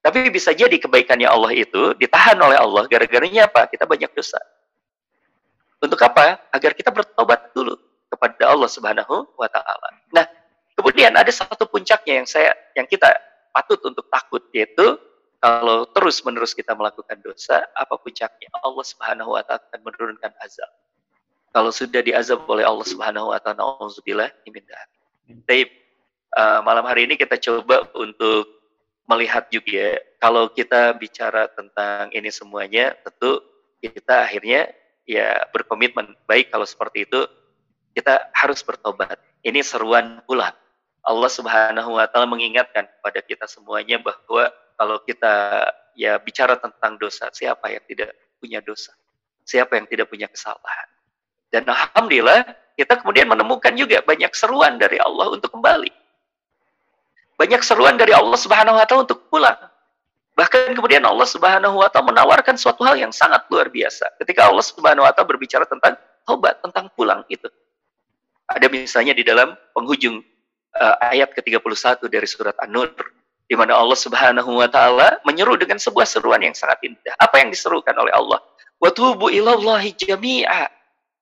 Tapi 0.08 0.32
bisa 0.32 0.56
jadi 0.56 0.72
kebaikannya 0.72 1.28
Allah 1.28 1.52
itu 1.52 1.92
ditahan 2.00 2.40
oleh 2.40 2.56
Allah 2.56 2.88
gara-garanya 2.88 3.52
apa? 3.52 3.68
Kita 3.68 3.84
banyak 3.84 4.08
dosa. 4.16 4.40
Untuk 5.84 6.00
apa? 6.00 6.40
Agar 6.56 6.72
kita 6.72 6.96
bertobat 6.96 7.52
dulu 7.52 7.76
kepada 8.08 8.56
Allah 8.56 8.72
Subhanahu 8.72 9.36
wa 9.36 9.52
taala. 9.52 10.00
Nah, 10.16 10.24
kemudian 10.80 11.12
ada 11.12 11.28
satu 11.28 11.68
puncaknya 11.68 12.24
yang 12.24 12.28
saya 12.28 12.56
yang 12.72 12.88
kita 12.88 13.12
patut 13.52 13.84
untuk 13.84 14.08
takut 14.08 14.48
yaitu 14.56 14.96
kalau 15.44 15.84
terus-menerus 15.92 16.56
kita 16.56 16.72
melakukan 16.72 17.20
dosa, 17.20 17.68
apa 17.76 18.00
puncaknya? 18.00 18.48
Allah 18.64 18.86
Subhanahu 18.88 19.36
wa 19.36 19.44
taala 19.44 19.60
akan 19.60 19.82
menurunkan 19.84 20.32
azab. 20.40 20.72
Kalau 21.52 21.76
sudah 21.76 22.00
diazab 22.00 22.48
oleh 22.48 22.64
Allah 22.64 22.88
Subhanahu 22.88 23.36
wa 23.36 23.40
taala, 23.44 23.60
auzubillah 23.84 24.32
Taib. 25.44 25.68
uh, 26.32 26.64
malam 26.64 26.88
hari 26.88 27.12
ini 27.12 27.20
kita 27.20 27.36
coba 27.36 27.92
untuk 27.92 28.57
melihat 29.08 29.48
juga 29.48 30.04
kalau 30.20 30.52
kita 30.52 30.92
bicara 31.00 31.48
tentang 31.56 32.12
ini 32.12 32.28
semuanya 32.28 32.94
tentu 33.02 33.40
kita 33.80 34.28
akhirnya 34.28 34.68
ya 35.08 35.48
berkomitmen 35.56 36.14
baik 36.28 36.52
kalau 36.52 36.68
seperti 36.68 37.08
itu 37.08 37.24
kita 37.96 38.30
harus 38.36 38.62
bertobat. 38.62 39.18
Ini 39.42 39.66
seruan 39.66 40.22
pulang. 40.28 40.54
Allah 41.08 41.32
Subhanahu 41.32 41.98
wa 41.98 42.06
taala 42.12 42.28
mengingatkan 42.28 42.86
kepada 42.86 43.24
kita 43.24 43.48
semuanya 43.48 43.98
bahwa 43.98 44.52
kalau 44.78 45.02
kita 45.02 45.66
ya 45.98 46.20
bicara 46.22 46.60
tentang 46.62 47.00
dosa, 47.02 47.32
siapa 47.34 47.74
yang 47.74 47.82
tidak 47.90 48.14
punya 48.38 48.62
dosa? 48.62 48.94
Siapa 49.48 49.80
yang 49.80 49.88
tidak 49.90 50.12
punya 50.12 50.30
kesalahan? 50.30 50.88
Dan 51.50 51.64
alhamdulillah 51.66 52.44
kita 52.78 53.02
kemudian 53.02 53.32
menemukan 53.32 53.74
juga 53.74 54.04
banyak 54.06 54.30
seruan 54.36 54.78
dari 54.78 55.02
Allah 55.02 55.34
untuk 55.34 55.50
kembali. 55.50 55.90
Banyak 57.38 57.62
seruan 57.62 57.96
dari 57.96 58.12
Allah 58.18 58.36
Subhanahu 58.36 58.76
wa 58.76 58.86
taala 58.90 59.06
untuk 59.06 59.30
pulang. 59.30 59.58
Bahkan 60.34 60.74
kemudian 60.74 61.06
Allah 61.06 61.26
Subhanahu 61.30 61.78
wa 61.78 61.90
taala 61.90 62.10
menawarkan 62.10 62.58
suatu 62.58 62.82
hal 62.82 62.98
yang 62.98 63.14
sangat 63.14 63.46
luar 63.54 63.70
biasa. 63.70 64.18
Ketika 64.18 64.50
Allah 64.50 64.66
Subhanahu 64.66 65.06
wa 65.06 65.14
taala 65.14 65.30
berbicara 65.30 65.70
tentang 65.70 65.98
tobat, 66.26 66.58
tentang 66.66 66.90
pulang 66.98 67.22
itu. 67.30 67.46
Ada 68.50 68.66
misalnya 68.74 69.14
di 69.14 69.22
dalam 69.22 69.54
penghujung 69.78 70.24
uh, 70.78 70.96
ayat 71.14 71.36
ke-31 71.38 72.00
dari 72.10 72.26
surat 72.26 72.58
An-Nur 72.64 72.90
di 73.48 73.56
mana 73.56 73.80
Allah 73.80 73.96
Subhanahu 73.96 74.60
wa 74.60 74.68
taala 74.68 75.24
menyeru 75.24 75.56
dengan 75.56 75.80
sebuah 75.80 76.04
seruan 76.04 76.44
yang 76.44 76.58
sangat 76.58 76.84
indah. 76.84 77.16
Apa 77.22 77.40
yang 77.40 77.54
diserukan 77.54 77.96
oleh 77.96 78.12
Allah? 78.12 78.44
Wa 78.82 78.92
tubu 78.92 79.32
ilallahi 79.32 79.96
jami'a 79.96 80.68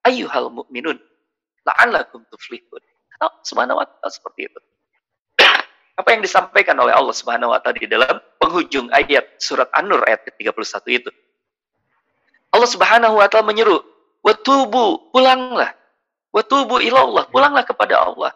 ayyuhal 0.05 0.49
mu'minun 0.49 0.97
la'allakum 1.65 2.25
tuflihun. 2.29 2.81
Oh, 3.23 3.31
subhanahu 3.47 3.79
wa 3.79 3.87
ta'ala 3.87 4.11
seperti 4.11 4.51
itu. 4.51 4.59
Apa 5.95 6.11
yang 6.11 6.21
disampaikan 6.21 6.75
oleh 6.75 6.91
Allah 6.91 7.15
Subhanahu 7.15 7.55
wa 7.55 7.59
taala 7.63 7.79
di 7.79 7.87
dalam 7.87 8.19
penghujung 8.39 8.91
ayat 8.91 9.39
surat 9.39 9.71
An-Nur 9.71 10.03
ayat 10.03 10.27
ke-31 10.27 10.83
itu. 10.91 11.11
Allah 12.51 12.69
Subhanahu 12.69 13.15
wa 13.15 13.27
taala 13.31 13.47
menyeru, 13.47 13.79
"Wa 14.19 14.35
tubu, 14.35 15.07
pulanglah. 15.15 15.71
Wa 16.35 16.43
tubu 16.43 16.83
ilallah, 16.83 17.31
pulanglah 17.31 17.63
kepada 17.63 17.95
Allah." 17.95 18.35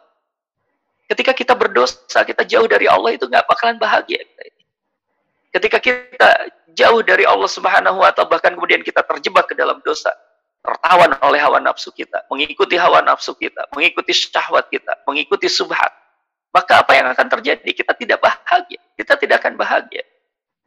Ketika 1.11 1.35
kita 1.35 1.51
berdosa, 1.57 2.23
kita 2.23 2.47
jauh 2.47 2.69
dari 2.69 2.87
Allah 2.87 3.11
itu 3.17 3.27
nggak 3.27 3.43
bakalan 3.43 3.75
bahagia. 3.75 4.23
Ketika 5.51 5.81
kita 5.81 6.29
jauh 6.77 7.01
dari 7.03 7.27
Allah 7.27 7.49
Subhanahu 7.49 7.99
wa 7.99 8.13
taala 8.15 8.29
bahkan 8.31 8.55
kemudian 8.55 8.85
kita 8.85 9.03
terjebak 9.03 9.51
ke 9.51 9.57
dalam 9.57 9.83
dosa, 9.83 10.13
tertawan 10.63 11.11
oleh 11.23 11.39
hawa 11.43 11.59
nafsu 11.59 11.91
kita, 11.91 12.23
mengikuti 12.31 12.79
hawa 12.79 13.03
nafsu 13.03 13.35
kita, 13.35 13.67
mengikuti 13.75 14.15
syahwat 14.15 14.67
kita, 14.69 14.95
mengikuti 15.03 15.47
subhat, 15.49 15.91
maka 16.49 16.81
apa 16.81 16.91
yang 16.97 17.07
akan 17.13 17.27
terjadi? 17.39 17.69
Kita 17.69 17.93
tidak 17.93 18.19
bahagia. 18.25 18.81
Kita 18.97 19.13
tidak 19.17 19.45
akan 19.45 19.53
bahagia. 19.53 20.01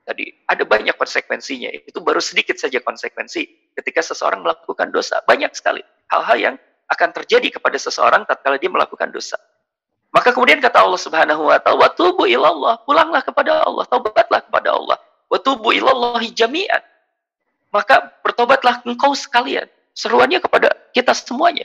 Tadi 0.02 0.30
ada 0.46 0.62
banyak 0.66 0.94
konsekuensinya. 0.98 1.70
Itu 1.74 2.02
baru 2.02 2.18
sedikit 2.18 2.58
saja 2.58 2.82
konsekuensi 2.82 3.74
ketika 3.78 4.02
seseorang 4.02 4.42
melakukan 4.42 4.90
dosa. 4.90 5.22
Banyak 5.26 5.54
sekali 5.54 5.82
hal-hal 6.10 6.38
yang 6.38 6.54
akan 6.90 7.08
terjadi 7.22 7.58
kepada 7.58 7.78
seseorang 7.78 8.26
tatkala 8.26 8.58
dia 8.58 8.70
melakukan 8.70 9.10
dosa. 9.14 9.38
Maka 10.12 10.34
kemudian 10.34 10.60
kata 10.60 10.84
Allah 10.84 11.00
Subhanahu 11.00 11.48
wa 11.48 11.56
taala, 11.56 11.88
"Watubu 11.88 12.28
ilallah." 12.28 12.82
Pulanglah 12.84 13.24
kepada 13.24 13.64
Allah, 13.64 13.88
taubatlah 13.88 14.44
kepada 14.44 14.68
Allah. 14.76 14.98
"Watubu 15.32 15.72
ilallahi 15.72 16.28
jami'an." 16.36 16.84
Maka 17.72 18.12
bertobatlah 18.20 18.84
engkau 18.84 19.16
sekalian 19.16 19.64
seruannya 19.96 20.44
kepada 20.44 20.76
kita 20.92 21.16
semuanya, 21.16 21.64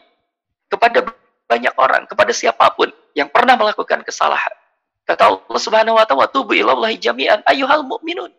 kepada 0.72 1.04
banyak 1.48 1.74
orang, 1.80 2.04
kepada 2.06 2.36
siapa 2.36 2.68
pun 2.76 2.92
yang 3.16 3.32
pernah 3.32 3.56
melakukan 3.56 4.04
kesalahan. 4.04 4.54
Kata 5.08 5.32
Allah 5.32 5.60
Subhanahu 5.64 5.96
wa 5.96 6.04
taala, 6.04 6.28
"Tubu 6.28 6.52
ilallahi 6.52 7.00
jami'an 7.00 7.40
ayyuhal 7.48 7.88
mu'minun." 7.88 8.30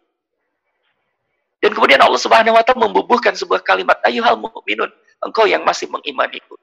Dan 1.59 1.73
kemudian 1.73 1.99
Allah 2.05 2.21
Subhanahu 2.21 2.55
wa 2.55 2.63
taala 2.63 2.85
membubuhkan 2.85 3.33
sebuah 3.33 3.65
kalimat, 3.65 3.97
"Ayyuhal 4.05 4.37
mu'minun." 4.37 4.93
Engkau 5.25 5.49
yang 5.49 5.65
masih 5.65 5.89
mengimaniku. 5.91 6.55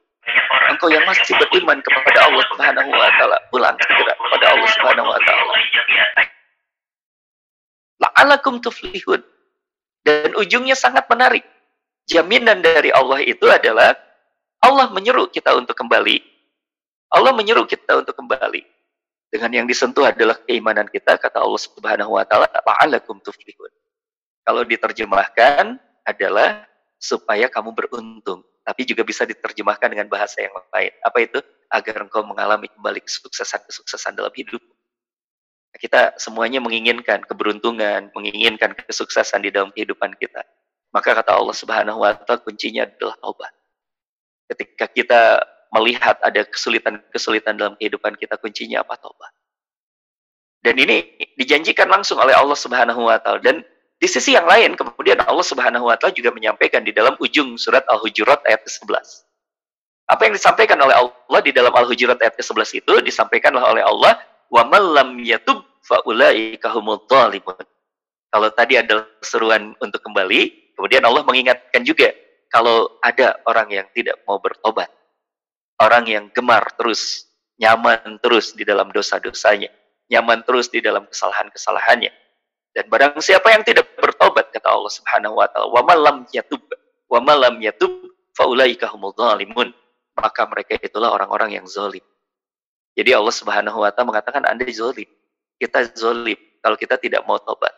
Engkau 0.71 0.87
yang 0.87 1.03
masih 1.09 1.35
beriman 1.35 1.81
kepada 1.81 2.29
Allah 2.29 2.43
Subhanahu 2.53 2.89
wa 2.93 3.09
taala, 3.17 3.37
pulang 3.49 3.75
segera 3.81 4.13
kepada 4.13 4.45
Allah 4.53 4.69
Subhanahu 4.69 5.07
wa 5.09 5.19
taala. 5.25 5.53
La'alakum 7.99 8.61
tuflihun. 8.61 9.25
Dan 10.05 10.37
ujungnya 10.37 10.77
sangat 10.77 11.09
menarik 11.09 11.41
jaminan 12.05 12.61
dari 12.61 12.93
Allah 12.93 13.25
itu 13.25 13.49
adalah 13.49 13.97
Allah 14.61 14.93
menyeru 14.93 15.25
kita 15.33 15.57
untuk 15.57 15.73
kembali. 15.73 16.34
Allah 17.11 17.31
menyeru 17.35 17.65
kita 17.67 18.01
untuk 18.01 18.15
kembali. 18.17 18.65
Dengan 19.29 19.51
yang 19.51 19.67
disentuh 19.67 20.07
adalah 20.07 20.39
keimanan 20.47 20.87
kita, 20.87 21.19
kata 21.19 21.43
Allah 21.43 21.59
Subhanahu 21.59 22.15
wa 22.15 22.23
taala, 22.23 22.47
la'alakum 22.47 23.19
tuflihun. 23.19 23.71
Kalau 24.45 24.61
diterjemahkan 24.63 25.75
adalah 26.05 26.63
supaya 26.95 27.49
kamu 27.51 27.73
beruntung, 27.75 28.45
tapi 28.63 28.87
juga 28.87 29.03
bisa 29.03 29.27
diterjemahkan 29.27 29.91
dengan 29.91 30.07
bahasa 30.07 30.39
yang 30.39 30.53
lain. 30.71 30.93
Apa 31.03 31.17
itu? 31.21 31.39
Agar 31.67 32.05
engkau 32.05 32.23
mengalami 32.23 32.69
kembali 32.71 33.01
kesuksesan-kesuksesan 33.03 34.15
dalam 34.15 34.31
hidup. 34.31 34.61
Kita 35.75 36.15
semuanya 36.15 36.63
menginginkan 36.63 37.19
keberuntungan, 37.27 38.13
menginginkan 38.15 38.71
kesuksesan 38.87 39.43
di 39.43 39.51
dalam 39.51 39.75
kehidupan 39.75 40.15
kita. 40.15 40.47
Maka 40.95 41.11
kata 41.11 41.35
Allah 41.35 41.51
Subhanahu 41.51 42.07
wa 42.07 42.15
taala 42.15 42.39
kuncinya 42.39 42.87
adalah 42.87 43.19
taubat. 43.19 43.51
Ketika 44.47 44.85
kita 44.87 45.21
melihat 45.73 46.19
ada 46.21 46.43
kesulitan-kesulitan 46.45 47.57
dalam 47.57 47.73
kehidupan 47.79 48.13
kita, 48.19 48.37
kuncinya 48.37 48.83
apa? 48.83 48.99
Taubat. 48.99 49.31
Dan 50.65 50.81
ini 50.81 51.05
dijanjikan 51.37 51.85
langsung 51.89 52.17
oleh 52.17 52.33
Allah 52.33 52.57
Subhanahu 52.57 53.05
wa 53.05 53.21
taala 53.21 53.37
dan 53.37 53.61
di 54.01 54.07
sisi 54.09 54.33
yang 54.33 54.49
lain 54.49 54.73
kemudian 54.73 55.21
Allah 55.21 55.45
Subhanahu 55.45 55.85
wa 55.85 55.93
taala 55.93 56.09
juga 56.17 56.33
menyampaikan 56.33 56.81
di 56.81 56.89
dalam 56.89 57.13
ujung 57.21 57.53
surat 57.61 57.85
Al-Hujurat 57.85 58.41
ayat 58.49 58.65
ke-11. 58.65 59.05
Apa 60.09 60.21
yang 60.25 60.33
disampaikan 60.33 60.81
oleh 60.81 60.97
Allah 60.97 61.39
di 61.45 61.53
dalam 61.53 61.69
Al-Hujurat 61.69 62.17
ayat 62.17 62.33
ke-11 62.33 62.81
itu 62.81 62.93
disampaikanlah 63.05 63.61
oleh 63.61 63.85
Allah 63.85 64.17
wa 64.49 64.63
man 64.65 65.21
yatub 65.21 65.61
fa 65.85 66.01
ulaika 66.09 66.73
humul 66.73 67.05
Kalau 67.05 68.49
tadi 68.57 68.81
adalah 68.81 69.05
seruan 69.21 69.77
untuk 69.77 70.01
kembali, 70.01 70.65
Kemudian 70.75 71.03
Allah 71.07 71.23
mengingatkan 71.23 71.81
juga 71.87 72.11
kalau 72.51 72.99
ada 72.99 73.39
orang 73.47 73.67
yang 73.71 73.87
tidak 73.95 74.19
mau 74.27 74.37
bertobat, 74.37 74.91
orang 75.79 76.05
yang 76.07 76.25
gemar 76.31 76.63
terus, 76.75 77.27
nyaman 77.59 78.19
terus 78.19 78.55
di 78.55 78.63
dalam 78.63 78.91
dosa-dosanya, 78.91 79.71
nyaman 80.11 80.43
terus 80.43 80.71
di 80.71 80.79
dalam 80.79 81.07
kesalahan-kesalahannya. 81.07 82.11
Dan 82.75 82.91
barang 82.91 83.23
siapa 83.23 83.55
yang 83.55 83.63
tidak 83.63 83.87
bertobat 83.95 84.51
kata 84.51 84.67
Allah 84.67 84.91
Subhanahu 84.91 85.39
wa 85.39 85.47
taala, 85.47 85.71
"Wa 85.71 85.81
malam 85.83 86.27
yatub 86.35 86.59
wa 87.07 87.19
malam 87.23 87.55
yatub 87.63 87.91
faulaika 88.35 88.91
humul 88.91 89.15
zalimun." 89.15 89.71
Maka 90.15 90.47
mereka 90.47 90.79
itulah 90.79 91.11
orang-orang 91.11 91.59
yang 91.59 91.67
zalim. 91.67 92.03
Jadi 92.95 93.11
Allah 93.11 93.35
Subhanahu 93.35 93.83
wa 93.83 93.91
taala 93.91 94.15
mengatakan 94.15 94.43
Anda 94.47 94.63
zalim. 94.71 95.07
Kita 95.59 95.91
zalim 95.91 96.39
kalau 96.63 96.79
kita 96.79 96.95
tidak 96.99 97.23
mau 97.27 97.35
tobat. 97.39 97.71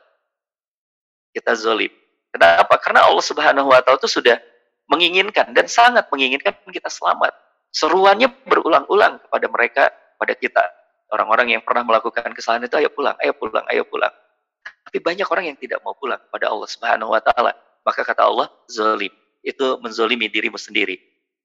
Kita 1.34 1.58
zalim. 1.58 1.90
Kenapa? 2.30 2.78
Karena 2.78 3.10
Allah 3.10 3.26
Subhanahu 3.26 3.74
wa 3.74 3.82
taala 3.82 3.98
itu 4.02 4.10
sudah 4.10 4.38
menginginkan 4.86 5.50
dan 5.54 5.66
sangat 5.66 6.06
menginginkan 6.14 6.54
kita 6.70 6.90
selamat. 6.90 7.34
Seruannya 7.78 8.34
berulang-ulang 8.50 9.22
kepada 9.22 9.46
mereka, 9.54 9.84
pada 10.18 10.34
kita. 10.34 10.66
Orang-orang 11.14 11.54
yang 11.54 11.62
pernah 11.62 11.86
melakukan 11.86 12.34
kesalahan 12.34 12.66
itu, 12.66 12.74
ayo 12.82 12.90
pulang, 12.90 13.14
ayo 13.22 13.38
pulang, 13.38 13.66
ayo 13.70 13.86
pulang. 13.86 14.10
Tapi 14.66 14.98
banyak 14.98 15.28
orang 15.30 15.46
yang 15.54 15.58
tidak 15.62 15.86
mau 15.86 15.94
pulang 15.94 16.18
kepada 16.18 16.50
Allah 16.50 16.66
Subhanahu 16.66 17.14
wa 17.14 17.22
taala. 17.22 17.54
Maka 17.86 18.02
kata 18.02 18.26
Allah, 18.26 18.50
zalim. 18.66 19.14
Itu 19.46 19.78
menzolimi 19.80 20.26
dirimu 20.28 20.58
sendiri. 20.58 20.98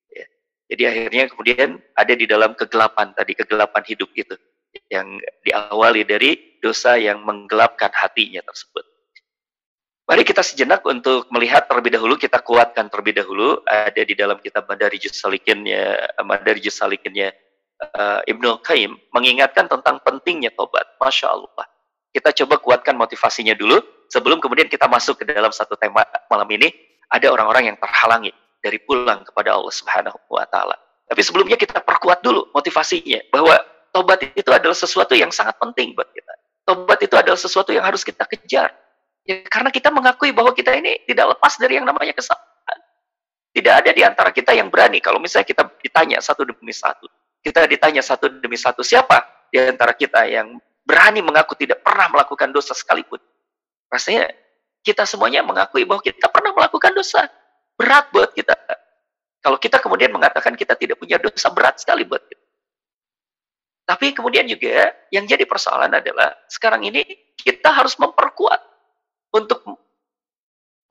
Ya. 0.09 0.27
Jadi 0.73 0.83
akhirnya 0.89 1.25
kemudian 1.31 1.69
ada 1.95 2.15
di 2.17 2.25
dalam 2.25 2.57
kegelapan 2.57 3.13
tadi, 3.13 3.37
kegelapan 3.37 3.83
hidup 3.85 4.11
itu. 4.17 4.35
Yang 4.89 5.21
diawali 5.45 6.03
dari 6.09 6.59
dosa 6.65 6.97
yang 6.97 7.21
menggelapkan 7.23 7.93
hatinya 7.93 8.41
tersebut. 8.41 8.82
Mari 10.13 10.29
kita 10.29 10.45
sejenak 10.45 10.85
untuk 10.85 11.25
melihat 11.33 11.65
terlebih 11.65 11.97
dahulu, 11.97 12.21
kita 12.21 12.45
kuatkan 12.45 12.93
terlebih 12.93 13.17
dahulu, 13.17 13.65
ada 13.65 13.97
di 14.05 14.13
dalam 14.13 14.37
kitab 14.45 14.69
Madari 14.69 15.01
Salikinnya, 15.01 16.05
Madari 16.21 16.61
Salikinnya 16.69 17.33
uh, 17.81 18.21
Ibnu 18.29 18.61
Qayyim, 18.61 18.93
mengingatkan 19.17 19.73
tentang 19.73 20.05
pentingnya 20.05 20.53
tobat. 20.53 20.85
Masya 21.01 21.33
Allah. 21.33 21.65
Kita 22.13 22.29
coba 22.45 22.61
kuatkan 22.61 22.93
motivasinya 22.93 23.57
dulu, 23.57 23.81
sebelum 24.13 24.37
kemudian 24.37 24.69
kita 24.69 24.85
masuk 24.85 25.17
ke 25.17 25.33
dalam 25.33 25.49
satu 25.49 25.81
tema 25.81 26.05
malam 26.29 26.49
ini, 26.53 26.69
ada 27.09 27.33
orang-orang 27.33 27.73
yang 27.73 27.81
terhalangi 27.81 28.37
dari 28.61 28.85
pulang 28.85 29.25
kepada 29.25 29.57
Allah 29.57 29.73
Subhanahu 29.73 30.21
wa 30.29 30.45
taala. 30.45 30.77
Tapi 31.09 31.25
sebelumnya 31.25 31.57
kita 31.57 31.81
perkuat 31.81 32.21
dulu 32.21 32.53
motivasinya 32.53 33.33
bahwa 33.33 33.57
tobat 33.97 34.29
itu 34.37 34.53
adalah 34.53 34.77
sesuatu 34.77 35.17
yang 35.17 35.33
sangat 35.33 35.57
penting 35.57 35.97
buat 35.97 36.13
kita. 36.13 36.37
Tobat 36.69 37.01
itu 37.01 37.17
adalah 37.17 37.41
sesuatu 37.41 37.73
yang 37.73 37.89
harus 37.89 38.05
kita 38.05 38.29
kejar 38.29 38.77
Ya, 39.23 39.39
karena 39.47 39.71
kita 39.71 39.95
mengakui 39.95 40.35
bahwa 40.35 40.51
kita 40.51 40.75
ini 40.75 40.99
tidak 41.07 41.39
lepas 41.39 41.55
dari 41.55 41.79
yang 41.79 41.87
namanya 41.87 42.11
kesalahan. 42.11 42.79
Tidak 43.55 43.75
ada 43.85 43.91
di 43.95 44.03
antara 44.03 44.35
kita 44.35 44.51
yang 44.51 44.67
berani. 44.67 44.99
Kalau 44.99 45.23
misalnya 45.23 45.47
kita 45.47 45.63
ditanya 45.79 46.19
satu 46.19 46.43
demi 46.43 46.75
satu. 46.75 47.07
Kita 47.39 47.67
ditanya 47.71 48.03
satu 48.03 48.27
demi 48.27 48.59
satu. 48.59 48.83
Siapa 48.83 49.47
di 49.53 49.63
antara 49.63 49.95
kita 49.95 50.27
yang 50.27 50.59
berani 50.83 51.23
mengaku 51.23 51.55
tidak 51.55 51.85
pernah 51.87 52.11
melakukan 52.11 52.51
dosa 52.51 52.75
sekalipun. 52.75 53.23
Rasanya 53.87 54.27
kita 54.83 55.07
semuanya 55.07 55.47
mengakui 55.47 55.87
bahwa 55.87 56.03
kita 56.03 56.27
pernah 56.27 56.51
melakukan 56.51 56.91
dosa. 56.91 57.31
Berat 57.79 58.11
buat 58.11 58.35
kita. 58.35 58.59
Kalau 59.43 59.59
kita 59.59 59.79
kemudian 59.79 60.11
mengatakan 60.11 60.55
kita 60.59 60.75
tidak 60.75 60.99
punya 60.99 61.19
dosa, 61.19 61.51
berat 61.51 61.79
sekali 61.79 62.07
buat 62.07 62.23
kita. 62.27 62.43
Tapi 63.87 64.15
kemudian 64.15 64.47
juga 64.47 64.95
yang 65.11 65.27
jadi 65.27 65.43
persoalan 65.45 65.91
adalah 65.91 66.33
sekarang 66.47 66.87
ini 66.87 67.03
kita 67.35 67.75
harus 67.75 67.99
memperkuat 67.99 68.72
untuk 69.33 69.65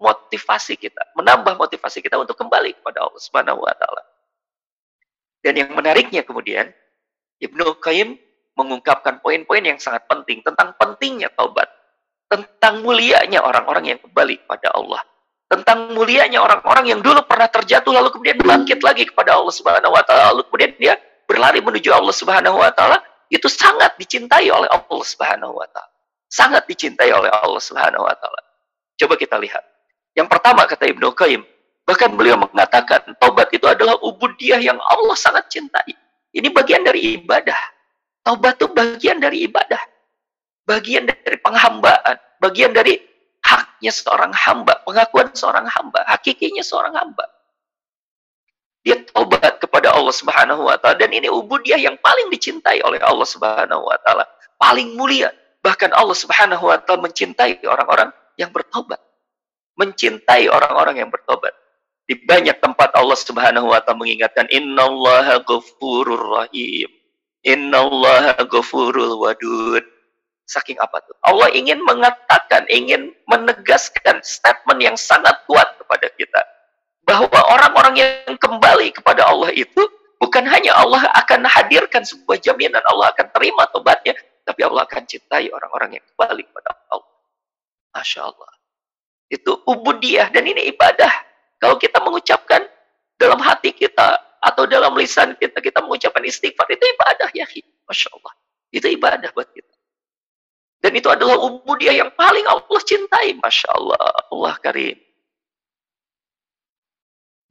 motivasi 0.02 0.76
kita, 0.82 1.14
menambah 1.14 1.56
motivasi 1.62 2.02
kita 2.02 2.18
untuk 2.18 2.34
kembali 2.34 2.82
kepada 2.82 3.06
Allah 3.06 3.22
Subhanahu 3.22 3.62
wa 3.62 3.74
taala. 3.78 4.02
Dan 5.46 5.58
yang 5.58 5.70
menariknya 5.78 6.26
kemudian 6.26 6.74
Ibnu 7.42 7.78
Qayyim 7.82 8.18
mengungkapkan 8.58 9.22
poin-poin 9.22 9.62
yang 9.62 9.78
sangat 9.78 10.06
penting 10.10 10.42
tentang 10.42 10.74
pentingnya 10.78 11.30
taubat, 11.34 11.70
tentang 12.30 12.82
mulianya 12.82 13.42
orang-orang 13.42 13.96
yang 13.96 14.00
kembali 14.02 14.42
kepada 14.46 14.74
Allah, 14.74 15.02
tentang 15.50 15.94
mulianya 15.94 16.42
orang-orang 16.42 16.98
yang 16.98 17.00
dulu 17.02 17.22
pernah 17.26 17.50
terjatuh 17.50 17.94
lalu 17.94 18.10
kemudian 18.14 18.38
bangkit 18.42 18.82
lagi 18.82 19.06
kepada 19.06 19.38
Allah 19.38 19.54
Subhanahu 19.54 19.94
wa 19.94 20.04
taala, 20.06 20.34
lalu 20.34 20.50
kemudian 20.50 20.72
dia 20.82 20.94
berlari 21.30 21.62
menuju 21.62 21.90
Allah 21.94 22.16
Subhanahu 22.16 22.58
wa 22.58 22.74
taala 22.74 22.98
itu 23.32 23.48
sangat 23.48 23.96
dicintai 24.02 24.50
oleh 24.52 24.68
Allah 24.68 25.04
Subhanahu 25.06 25.56
wa 25.56 25.68
taala. 25.70 25.91
Sangat 26.32 26.64
dicintai 26.64 27.12
oleh 27.12 27.28
Allah 27.28 27.60
Subhanahu 27.60 28.08
wa 28.08 28.16
taala. 28.16 28.42
Coba 28.96 29.20
kita 29.20 29.36
lihat. 29.36 29.68
Yang 30.16 30.32
pertama 30.32 30.64
kata 30.64 30.88
Ibnu 30.88 31.12
Qayyim, 31.12 31.44
bahkan 31.84 32.16
beliau 32.16 32.40
mengatakan 32.40 33.04
taubat 33.20 33.52
itu 33.52 33.68
adalah 33.68 34.00
ubudiyah 34.00 34.64
yang 34.64 34.80
Allah 34.80 35.16
sangat 35.20 35.52
cintai. 35.52 35.92
Ini 36.32 36.48
bagian 36.56 36.88
dari 36.88 37.20
ibadah. 37.20 37.60
Taubat 38.24 38.64
itu 38.64 38.72
bagian 38.72 39.20
dari 39.20 39.44
ibadah. 39.44 39.82
Bagian 40.64 41.04
dari 41.04 41.36
penghambaan, 41.44 42.16
bagian 42.40 42.72
dari 42.72 42.96
haknya 43.44 43.92
seorang 43.92 44.32
hamba, 44.32 44.80
pengakuan 44.88 45.36
seorang 45.36 45.68
hamba, 45.68 46.06
hakikinya 46.08 46.64
seorang 46.64 46.96
hamba. 46.96 47.28
Dia 48.82 48.98
taubat 49.12 49.60
kepada 49.60 49.94
Allah 49.94 50.16
Subhanahu 50.16 50.66
wa 50.66 50.80
taala 50.80 50.98
dan 50.98 51.12
ini 51.12 51.28
ubudiyah 51.28 51.78
yang 51.78 52.00
paling 52.00 52.32
dicintai 52.32 52.80
oleh 52.82 52.98
Allah 53.04 53.28
Subhanahu 53.28 53.84
wa 53.84 53.98
taala, 54.02 54.26
paling 54.58 54.96
mulia. 54.96 55.30
Bahkan 55.62 55.94
Allah 55.94 56.18
Subhanahu 56.18 56.70
wa 56.70 56.78
taala 56.82 57.06
mencintai 57.06 57.62
orang-orang 57.66 58.10
yang 58.38 58.50
bertobat. 58.50 58.98
Mencintai 59.78 60.50
orang-orang 60.50 61.06
yang 61.06 61.10
bertobat. 61.14 61.54
Di 62.10 62.18
banyak 62.18 62.58
tempat 62.60 62.92
Allah 62.98 63.18
Subhanahu 63.18 63.70
wa 63.70 63.80
taala 63.82 64.02
mengingatkan 64.02 64.50
innallaha 64.50 65.42
ghafurur 65.46 66.42
rahim. 66.42 66.90
Innallaha 67.46 68.42
ghafurul 68.46 69.22
wadud. 69.22 69.86
Saking 70.50 70.82
apa 70.82 71.00
tuh? 71.06 71.16
Allah 71.24 71.48
ingin 71.56 71.80
mengatakan, 71.86 72.68
ingin 72.68 73.16
menegaskan 73.30 74.20
statement 74.20 74.84
yang 74.84 74.98
sangat 75.00 75.40
kuat 75.48 75.80
kepada 75.80 76.12
kita 76.20 76.42
bahwa 77.08 77.40
orang-orang 77.52 77.96
yang 78.00 78.36
kembali 78.40 78.94
kepada 78.94 79.28
Allah 79.28 79.52
itu 79.52 79.82
bukan 80.22 80.46
hanya 80.48 80.76
Allah 80.78 81.08
akan 81.18 81.44
hadirkan 81.44 82.06
sebuah 82.06 82.40
jaminan 82.40 82.80
Allah 82.88 83.12
akan 83.12 83.28
terima 83.36 83.68
tobatnya, 83.74 84.16
tapi 84.42 84.66
Allah 84.66 84.84
akan 84.90 85.04
cintai 85.06 85.54
orang-orang 85.54 86.02
yang 86.02 86.06
kembali 86.14 86.44
kepada 86.50 86.72
Allah. 86.90 87.14
Masya 87.94 88.22
Allah. 88.26 88.52
Itu 89.32 89.62
ubudiyah 89.64 90.34
dan 90.34 90.44
ini 90.48 90.68
ibadah. 90.74 91.12
Kalau 91.62 91.78
kita 91.78 92.02
mengucapkan 92.02 92.66
dalam 93.16 93.38
hati 93.40 93.72
kita 93.72 94.18
atau 94.42 94.66
dalam 94.66 94.98
lisan 94.98 95.38
kita, 95.38 95.62
kita 95.62 95.80
mengucapkan 95.86 96.26
istighfar, 96.26 96.66
itu 96.74 96.82
ibadah 96.82 97.30
ya. 97.32 97.46
Masya 97.86 98.10
Allah. 98.18 98.34
Itu 98.74 98.88
ibadah 98.90 99.30
buat 99.32 99.50
kita. 99.54 99.76
Dan 100.82 100.98
itu 100.98 101.08
adalah 101.14 101.38
ubudiyah 101.38 102.02
yang 102.02 102.12
paling 102.18 102.44
Allah 102.50 102.82
cintai. 102.82 103.38
Masya 103.38 103.70
Allah. 103.78 104.02
Allah 104.34 104.56
karim. 104.58 104.98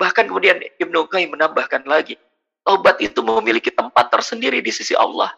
Bahkan 0.00 0.26
kemudian 0.26 0.58
Ibnu 0.80 1.06
Qayyim 1.06 1.36
menambahkan 1.36 1.84
lagi, 1.84 2.16
taubat 2.64 2.98
itu 3.04 3.20
memiliki 3.20 3.68
tempat 3.68 4.08
tersendiri 4.08 4.58
di 4.64 4.72
sisi 4.72 4.96
Allah 4.96 5.30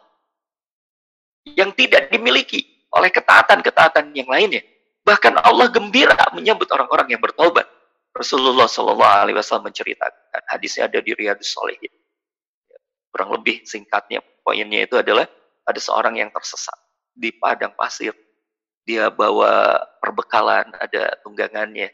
yang 1.47 1.75
tidak 1.75 2.07
dimiliki 2.07 2.87
oleh 2.93 3.11
ketaatan-ketaatan 3.11 4.15
yang 4.15 4.29
lainnya. 4.29 4.63
Bahkan 5.03 5.35
Allah 5.43 5.67
gembira 5.67 6.15
menyambut 6.31 6.71
orang-orang 6.71 7.11
yang 7.11 7.21
bertobat. 7.21 7.67
Rasulullah 8.13 8.69
Shallallahu 8.69 9.15
Alaihi 9.25 9.35
Wasallam 9.35 9.73
menceritakan 9.73 10.43
hadisnya 10.47 10.85
ada 10.87 11.01
di 11.01 11.11
Riyadus 11.11 11.49
Solehin. 11.49 11.91
Kurang 13.09 13.33
lebih 13.33 13.65
singkatnya 13.65 14.21
poinnya 14.45 14.85
itu 14.85 14.95
adalah 14.95 15.25
ada 15.65 15.79
seorang 15.81 16.21
yang 16.21 16.29
tersesat 16.29 16.77
di 17.09 17.33
padang 17.33 17.73
pasir. 17.73 18.13
Dia 18.85 19.09
bawa 19.09 19.79
perbekalan, 19.97 20.75
ada 20.77 21.15
tunggangannya, 21.23 21.89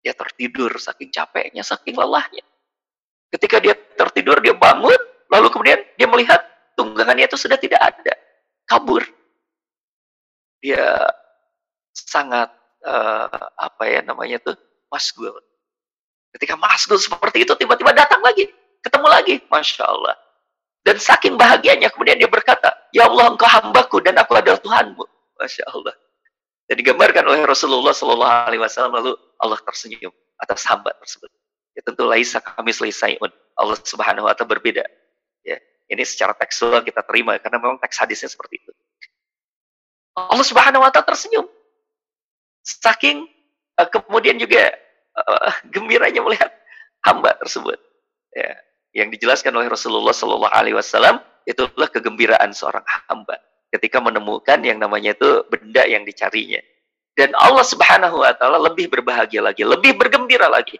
dia 0.00 0.14
tertidur 0.14 0.70
saking 0.78 1.10
capeknya, 1.10 1.66
saking 1.66 1.98
lelahnya. 1.98 2.46
Ketika 3.28 3.58
dia 3.58 3.74
tertidur, 3.74 4.38
dia 4.38 4.54
bangun, 4.54 4.96
lalu 5.28 5.50
kemudian 5.50 5.82
dia 5.98 6.06
melihat 6.06 6.40
tunggangannya 6.78 7.26
itu 7.26 7.34
sudah 7.34 7.58
tidak 7.58 7.82
ada, 7.82 8.14
kabur. 8.66 9.02
Dia 10.60 11.06
sangat 11.94 12.52
uh, 12.84 13.48
apa 13.56 13.82
ya 13.88 14.00
namanya 14.02 14.42
tuh 14.42 14.58
masgul. 14.90 15.32
Ketika 16.36 16.58
masgul 16.60 17.00
seperti 17.00 17.48
itu 17.48 17.52
tiba-tiba 17.56 17.96
datang 17.96 18.20
lagi, 18.20 18.50
ketemu 18.84 19.06
lagi, 19.08 19.34
masya 19.48 19.88
Allah. 19.88 20.14
Dan 20.86 21.02
saking 21.02 21.34
bahagianya 21.34 21.90
kemudian 21.90 22.14
dia 22.20 22.30
berkata, 22.30 22.70
Ya 22.94 23.10
Allah 23.10 23.34
engkau 23.34 23.48
hambaku 23.48 23.98
dan 24.04 24.14
aku 24.22 24.38
adalah 24.38 24.60
Tuhanmu. 24.62 25.04
Masya 25.40 25.64
Allah. 25.74 25.94
Dan 26.70 26.78
digambarkan 26.78 27.26
oleh 27.26 27.42
Rasulullah 27.42 27.90
Shallallahu 27.90 28.34
Alaihi 28.50 28.62
Wasallam 28.62 28.94
lalu 28.94 29.12
Allah 29.42 29.58
tersenyum 29.66 30.14
atas 30.38 30.62
hamba 30.70 30.94
tersebut. 31.02 31.30
Ya 31.74 31.82
tentu 31.82 32.06
laisa 32.06 32.38
kami 32.38 32.70
selesaiun. 32.70 33.30
Allah 33.58 33.76
Subhanahu 33.82 34.30
Wa 34.30 34.34
Taala 34.38 34.50
berbeda. 34.54 34.84
Ya, 35.42 35.58
ini 35.86 36.02
secara 36.02 36.34
tekstual 36.34 36.82
kita 36.82 37.02
terima 37.06 37.38
karena 37.38 37.58
memang 37.62 37.78
teks 37.78 37.96
hadisnya 38.02 38.30
seperti 38.30 38.62
itu. 38.62 38.72
Allah 40.16 40.46
Subhanahu 40.46 40.82
Wa 40.82 40.90
Taala 40.90 41.06
tersenyum. 41.06 41.46
Saking 42.66 43.28
uh, 43.78 43.88
kemudian 43.88 44.40
juga 44.40 44.74
uh, 45.14 45.50
gembiranya 45.74 46.24
melihat 46.24 46.50
hamba 47.06 47.38
tersebut. 47.38 47.78
Ya, 48.34 48.52
yang 48.96 49.08
dijelaskan 49.12 49.54
oleh 49.54 49.70
Rasulullah 49.70 50.12
Shallallahu 50.12 50.52
Alaihi 50.52 50.76
Wasallam 50.76 51.22
itulah 51.46 51.86
kegembiraan 51.86 52.50
seorang 52.50 52.82
hamba 53.06 53.38
ketika 53.70 54.02
menemukan 54.02 54.58
yang 54.64 54.80
namanya 54.80 55.14
itu 55.14 55.46
benda 55.52 55.86
yang 55.86 56.02
dicarinya. 56.02 56.58
Dan 57.16 57.32
Allah 57.32 57.64
Subhanahu 57.64 58.20
wa 58.20 58.32
taala 58.36 58.60
lebih 58.60 58.92
berbahagia 58.92 59.40
lagi, 59.40 59.64
lebih 59.64 59.96
bergembira 59.96 60.52
lagi 60.52 60.76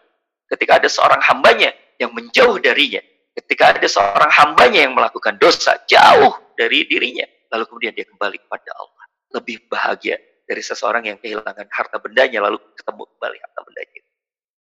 ketika 0.53 0.77
ada 0.77 0.89
seorang 0.89 1.21
hambanya 1.25 1.73
yang 1.97 2.13
menjauh 2.13 2.61
darinya, 2.61 3.01
ketika 3.37 3.77
ada 3.77 3.85
seorang 3.85 4.33
hambanya 4.33 4.89
yang 4.89 4.97
melakukan 4.97 5.37
dosa 5.37 5.77
jauh 5.85 6.33
dari 6.57 6.89
dirinya, 6.89 7.29
lalu 7.53 7.69
kemudian 7.69 7.93
dia 7.93 8.09
kembali 8.09 8.41
kepada 8.41 8.73
Allah. 8.81 9.05
Lebih 9.37 9.69
bahagia 9.69 10.17
dari 10.49 10.63
seseorang 10.65 11.05
yang 11.05 11.19
kehilangan 11.21 11.69
harta 11.69 12.01
bendanya 12.01 12.41
lalu 12.49 12.57
ketemu 12.79 13.03
kembali 13.05 13.37
harta 13.37 13.61
bendanya. 13.61 14.01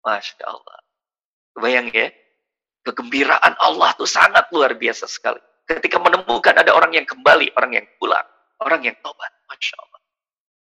Masya 0.04 0.46
Allah. 0.50 0.78
Bayang 1.54 1.88
ya, 1.94 2.10
kegembiraan 2.82 3.54
Allah 3.62 3.94
itu 3.94 4.10
sangat 4.10 4.50
luar 4.50 4.74
biasa 4.74 5.06
sekali 5.06 5.40
ketika 5.70 6.02
menemukan 6.02 6.58
ada 6.58 6.74
orang 6.76 6.92
yang 6.98 7.06
kembali, 7.08 7.56
orang 7.56 7.78
yang 7.78 7.86
pulang, 8.02 8.26
orang 8.66 8.82
yang 8.84 8.96
tobat. 9.00 9.32
Masya 9.48 9.76
Allah. 9.80 10.00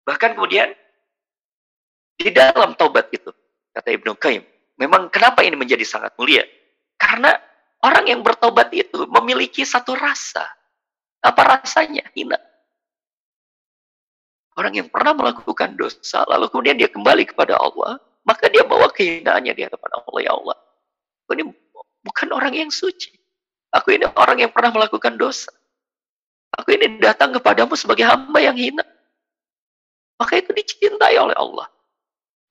Bahkan 0.04 0.30
kemudian, 0.37 0.68
di 2.18 2.28
dalam 2.35 2.76
tobat 2.76 3.09
itu, 3.14 3.30
kata 3.72 3.88
Ibnu 3.94 4.18
Qayyim, 4.18 4.44
memang 4.76 5.09
kenapa 5.09 5.40
ini 5.46 5.57
menjadi 5.57 5.87
sangat 5.87 6.12
mulia? 6.20 6.44
Karena 7.00 7.33
orang 7.85 8.05
yang 8.09 8.20
bertobat 8.25 8.73
itu 8.73 9.05
memiliki 9.12 9.61
satu 9.68 9.92
rasa. 9.92 10.49
Apa 11.20 11.61
rasanya? 11.61 12.09
Hina. 12.16 12.40
Orang 14.57 14.73
yang 14.73 14.88
pernah 14.88 15.12
melakukan 15.12 15.75
dosa, 15.77 16.25
lalu 16.31 16.47
kemudian 16.49 16.79
dia 16.79 16.88
kembali 16.88 17.27
kepada 17.29 17.59
Allah, 17.59 17.99
maka 18.23 18.49
dia 18.49 18.62
bawa 18.64 18.88
kehinaannya 18.88 19.53
di 19.53 19.62
hadapan 19.66 19.90
Allah. 19.99 20.18
Ya 20.23 20.33
Allah, 20.33 20.57
ini 21.35 21.42
bukan 22.07 22.29
orang 22.33 22.55
yang 22.55 22.70
suci. 22.70 23.11
Aku 23.75 23.90
ini 23.90 24.07
orang 24.14 24.38
yang 24.38 24.55
pernah 24.55 24.70
melakukan 24.70 25.18
dosa. 25.18 25.51
Aku 26.55 26.70
ini 26.70 27.03
datang 27.03 27.35
kepadamu 27.35 27.75
sebagai 27.75 28.07
hamba 28.07 28.38
yang 28.38 28.55
hina. 28.55 28.87
Maka 30.14 30.38
itu 30.38 30.55
dicintai 30.55 31.18
oleh 31.18 31.35
Allah. 31.35 31.66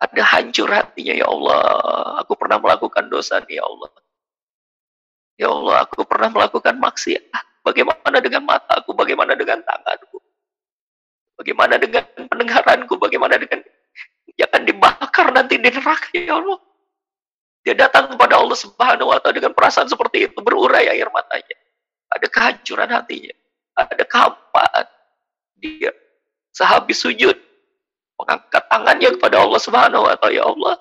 Ada 0.04 0.20
hancur 0.36 0.68
hatinya, 0.68 1.16
ya 1.16 1.32
Allah. 1.32 1.64
Aku 2.28 2.36
pernah 2.36 2.60
melakukan 2.60 3.08
dosa 3.08 3.40
ya 3.48 3.64
Allah. 3.64 3.88
Ya 5.38 5.50
Allah, 5.50 5.86
aku 5.86 6.06
pernah 6.06 6.30
melakukan 6.30 6.78
maksiat. 6.78 7.24
Bagaimana 7.64 8.20
dengan 8.20 8.44
mataku? 8.44 8.92
Bagaimana 8.94 9.34
dengan 9.34 9.64
tanganku? 9.64 10.20
Bagaimana 11.40 11.76
dengan 11.80 12.04
pendengaranku? 12.30 12.94
Bagaimana 13.00 13.36
dengan 13.40 13.64
jangan 14.38 14.62
dibakar 14.68 15.28
nanti 15.34 15.58
di 15.58 15.70
neraka, 15.72 16.12
ya 16.14 16.38
Allah. 16.38 16.60
Dia 17.64 17.74
datang 17.80 18.12
kepada 18.12 18.36
Allah 18.36 18.58
Subhanahu 18.60 19.10
wa 19.16 19.18
taala 19.24 19.40
dengan 19.40 19.56
perasaan 19.56 19.88
seperti 19.88 20.28
itu, 20.28 20.38
berurai 20.44 20.92
air 20.92 21.08
matanya. 21.10 21.58
Ada 22.12 22.28
kehancuran 22.28 22.90
hatinya. 22.92 23.36
ada 23.74 24.06
kehampaan. 24.06 24.86
Dia 25.58 25.90
sehabis 26.54 27.02
sujud 27.02 27.34
mengangkat 28.22 28.64
tangannya 28.70 29.10
kepada 29.18 29.42
Allah 29.42 29.60
Subhanahu 29.64 30.04
wa 30.06 30.16
taala, 30.20 30.36
ya 30.36 30.44
Allah. 30.46 30.76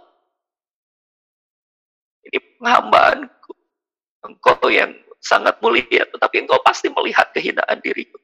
Ini 2.29 2.39
penghambaanku. 2.59 3.42
Engkau 4.23 4.71
yang 4.71 4.95
sangat 5.19 5.59
mulia, 5.63 6.07
tetapi 6.07 6.47
engkau 6.47 6.59
pasti 6.63 6.91
melihat 6.91 7.31
kehinaan 7.35 7.79
diriku. 7.83 8.19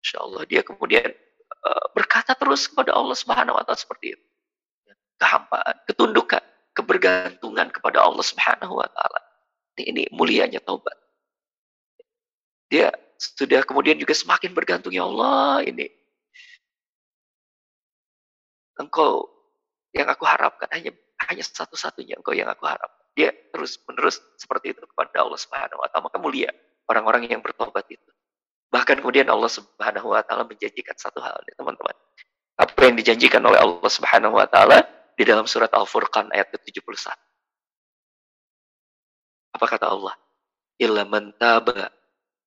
Insya 0.00 0.24
Allah 0.24 0.44
dia 0.48 0.64
kemudian 0.64 1.08
uh, 1.64 1.86
berkata 1.92 2.32
terus 2.36 2.68
kepada 2.68 2.96
Allah 2.96 3.16
Subhanahu 3.16 3.56
wa 3.56 3.64
taala 3.64 3.80
seperti 3.80 4.16
itu. 4.16 4.26
Kehampaan, 5.18 5.74
ketundukan, 5.84 6.44
kebergantungan 6.72 7.68
kepada 7.74 8.04
Allah 8.04 8.24
Subhanahu 8.24 8.78
wa 8.78 8.88
taala. 8.88 9.20
Ini 9.78 10.10
mulianya 10.10 10.58
taubat. 10.62 10.94
Dia 12.68 12.92
sudah 13.18 13.66
kemudian 13.66 13.98
juga 13.98 14.14
semakin 14.14 14.54
bergantung 14.54 14.94
ya 14.94 15.02
Allah 15.02 15.66
ini 15.66 15.90
engkau 18.78 19.26
yang 19.90 20.06
aku 20.06 20.22
harapkan 20.22 20.70
hanya 20.70 20.94
hanya 21.26 21.42
satu-satunya 21.42 22.14
engkau 22.22 22.30
yang 22.30 22.46
aku 22.46 22.64
harap. 22.70 22.97
Dia 23.18 23.34
terus 23.50 23.82
menerus 23.90 24.22
seperti 24.38 24.78
itu 24.78 24.86
kepada 24.86 25.26
Allah 25.26 25.34
Subhanahu 25.34 25.82
wa 25.82 25.90
taala. 25.90 26.06
Maka 26.06 26.18
mulia 26.22 26.54
orang-orang 26.86 27.26
yang 27.26 27.42
bertobat 27.42 27.82
itu. 27.90 28.10
Bahkan 28.70 29.02
kemudian 29.02 29.26
Allah 29.26 29.50
Subhanahu 29.50 30.14
wa 30.14 30.22
taala 30.22 30.46
menjanjikan 30.46 30.94
satu 30.94 31.18
hal 31.18 31.42
ya 31.42 31.54
teman-teman. 31.58 31.98
Apa 32.54 32.78
yang 32.86 32.94
dijanjikan 32.94 33.42
oleh 33.42 33.58
Allah 33.58 33.90
Subhanahu 33.90 34.38
wa 34.38 34.46
taala 34.46 34.86
di 35.18 35.26
dalam 35.26 35.50
surat 35.50 35.74
Al-Furqan 35.74 36.30
ayat 36.30 36.54
ke-71. 36.54 37.10
Apa 39.58 39.66
kata 39.66 39.90
Allah? 39.90 40.14
Illa 40.78 41.02
man 41.02 41.34
taba 41.34 41.90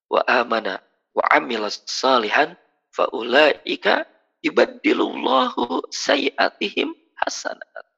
wa 0.08 0.24
amana 0.24 0.80
wa 1.12 1.24
amila 1.36 1.68
salihan 1.68 2.56
faulaika 2.96 4.08
yubaddilullahu 4.40 5.92
sayiatihim 5.92 6.96
hasanat. 7.20 7.92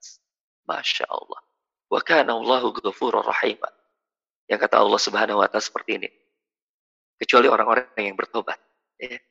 Masya 0.66 1.06
Allah. 1.06 1.53
Wa 1.94 2.02
kana 2.02 2.34
Allahu 2.34 2.74
ghafurur 2.74 3.22
rahim. 3.22 3.62
Yang 4.50 4.60
kata 4.66 4.82
Allah 4.82 4.98
Subhanahu 4.98 5.38
wa 5.38 5.48
taala 5.48 5.62
seperti 5.62 6.02
ini. 6.02 6.10
Kecuali 7.22 7.46
orang-orang 7.46 7.94
yang 8.02 8.18
bertobat. 8.18 8.58
Ya. 8.98 9.22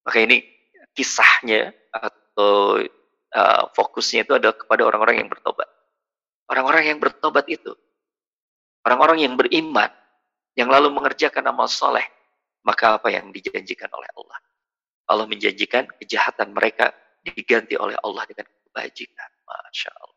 Maka 0.00 0.18
ini 0.24 0.40
kisahnya 0.96 1.76
atau 1.92 2.80
uh, 3.36 3.62
fokusnya 3.76 4.24
itu 4.24 4.32
adalah 4.32 4.56
kepada 4.56 4.82
orang-orang 4.88 5.20
yang 5.20 5.28
bertobat. 5.28 5.68
Orang-orang 6.48 6.96
yang 6.96 6.98
bertobat 7.02 7.44
itu 7.52 7.76
orang-orang 8.86 9.26
yang 9.26 9.34
beriman 9.34 9.90
yang 10.54 10.70
lalu 10.70 10.94
mengerjakan 10.94 11.42
amal 11.50 11.66
soleh 11.66 12.06
maka 12.62 13.02
apa 13.02 13.10
yang 13.10 13.34
dijanjikan 13.34 13.90
oleh 13.90 14.06
Allah 14.14 14.38
Allah 15.10 15.26
menjanjikan 15.26 15.90
kejahatan 15.98 16.54
mereka 16.54 16.94
diganti 17.26 17.74
oleh 17.74 17.98
Allah 18.06 18.22
dengan 18.30 18.46
kebajikan. 18.46 19.30
Masya 19.46 19.90
Allah. 19.94 20.15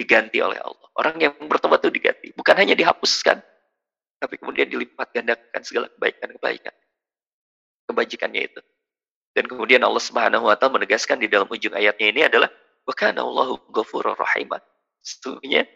Diganti 0.00 0.40
oleh 0.40 0.56
Allah. 0.56 0.88
Orang 0.96 1.20
yang 1.20 1.36
bertobat 1.44 1.84
itu 1.84 1.92
diganti. 1.92 2.32
Bukan 2.32 2.56
hanya 2.56 2.72
dihapuskan. 2.72 3.36
Tapi 4.16 4.34
kemudian 4.40 4.64
dilipat 4.72 5.12
gandakan 5.12 5.60
segala 5.60 5.92
kebaikan-kebaikan. 5.92 6.72
Kebajikannya 7.84 8.48
itu. 8.48 8.60
Dan 9.36 9.44
kemudian 9.44 9.84
Allah 9.84 10.00
Subhanahu 10.00 10.48
wa 10.48 10.56
taala 10.56 10.80
menegaskan 10.80 11.20
di 11.20 11.28
dalam 11.28 11.46
ujung 11.52 11.76
ayatnya 11.76 12.06
ini 12.08 12.20
adalah 12.24 12.48
wa 12.88 12.94
kana 12.96 13.20
Allahu 13.20 13.60
ghafurur 13.68 14.16
rahim. 14.16 14.48
Sesungguhnya 15.04 15.68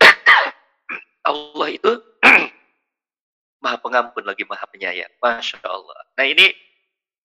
Allah 1.30 1.68
itu 1.68 1.92
Maha 3.62 3.76
Pengampun 3.76 4.24
lagi 4.24 4.48
Maha 4.48 4.64
Penyayang. 4.72 5.12
Masya 5.20 5.60
Allah. 5.68 6.00
Nah 6.16 6.24
ini 6.24 6.56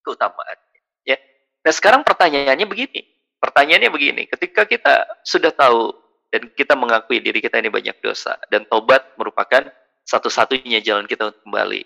keutamaan. 0.03 0.59
Ya. 1.07 1.15
Nah 1.63 1.71
sekarang 1.71 2.03
pertanyaannya 2.03 2.67
begini. 2.67 3.07
Pertanyaannya 3.39 3.89
begini. 3.89 4.23
Ketika 4.27 4.67
kita 4.67 5.07
sudah 5.23 5.49
tahu 5.49 6.00
dan 6.31 6.47
kita 6.55 6.79
mengakui 6.79 7.19
diri 7.19 7.43
kita 7.43 7.59
ini 7.59 7.67
banyak 7.67 7.99
dosa 7.99 8.39
dan 8.47 8.63
tobat 8.71 9.03
merupakan 9.19 9.67
satu-satunya 10.07 10.79
jalan 10.79 11.05
kita 11.05 11.29
untuk 11.29 11.43
kembali. 11.43 11.83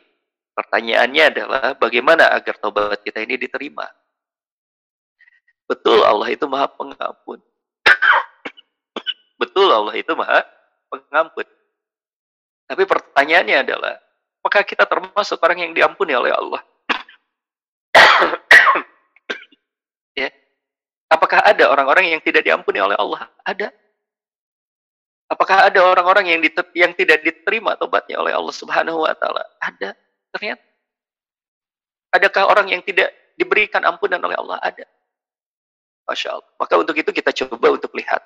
Pertanyaannya 0.56 1.24
adalah 1.36 1.66
bagaimana 1.76 2.32
agar 2.32 2.56
tobat 2.62 3.02
kita 3.02 3.26
ini 3.26 3.36
diterima? 3.36 3.90
Betul 5.66 6.06
Allah 6.06 6.30
itu 6.30 6.46
maha 6.46 6.70
pengampun. 6.70 7.42
Betul 9.42 9.68
Allah 9.74 9.98
itu 9.98 10.14
maha 10.14 10.46
pengampun. 10.94 11.46
Tapi 12.66 12.84
pertanyaannya 12.86 13.58
adalah, 13.66 13.98
apakah 14.42 14.62
kita 14.66 14.86
termasuk 14.86 15.42
orang 15.42 15.70
yang 15.70 15.74
diampuni 15.74 16.14
oleh 16.14 16.34
Allah? 16.34 16.62
ya. 20.22 20.30
Apakah 21.10 21.46
ada 21.46 21.70
orang-orang 21.70 22.14
yang 22.14 22.22
tidak 22.22 22.46
diampuni 22.46 22.82
oleh 22.82 22.98
Allah? 22.98 23.30
Ada. 23.46 23.70
Apakah 25.26 25.74
ada 25.74 25.82
orang-orang 25.82 26.38
yang 26.38 26.40
yang 26.78 26.94
tidak 26.94 27.26
diterima 27.26 27.74
tobatnya 27.82 28.22
oleh 28.22 28.30
Allah 28.30 28.54
Subhanahu 28.54 29.10
wa 29.10 29.14
taala? 29.18 29.42
Ada. 29.58 29.98
Ternyata. 30.30 30.66
Adakah 32.14 32.44
orang 32.48 32.68
yang 32.70 32.82
tidak 32.86 33.10
diberikan 33.34 33.82
ampunan 33.84 34.22
oleh 34.22 34.38
Allah? 34.38 34.62
Ada. 34.62 34.86
Masya 36.06 36.38
Allah. 36.38 36.50
Maka 36.62 36.74
untuk 36.78 36.96
itu 36.96 37.10
kita 37.10 37.34
coba 37.34 37.74
untuk 37.74 37.90
lihat. 37.98 38.22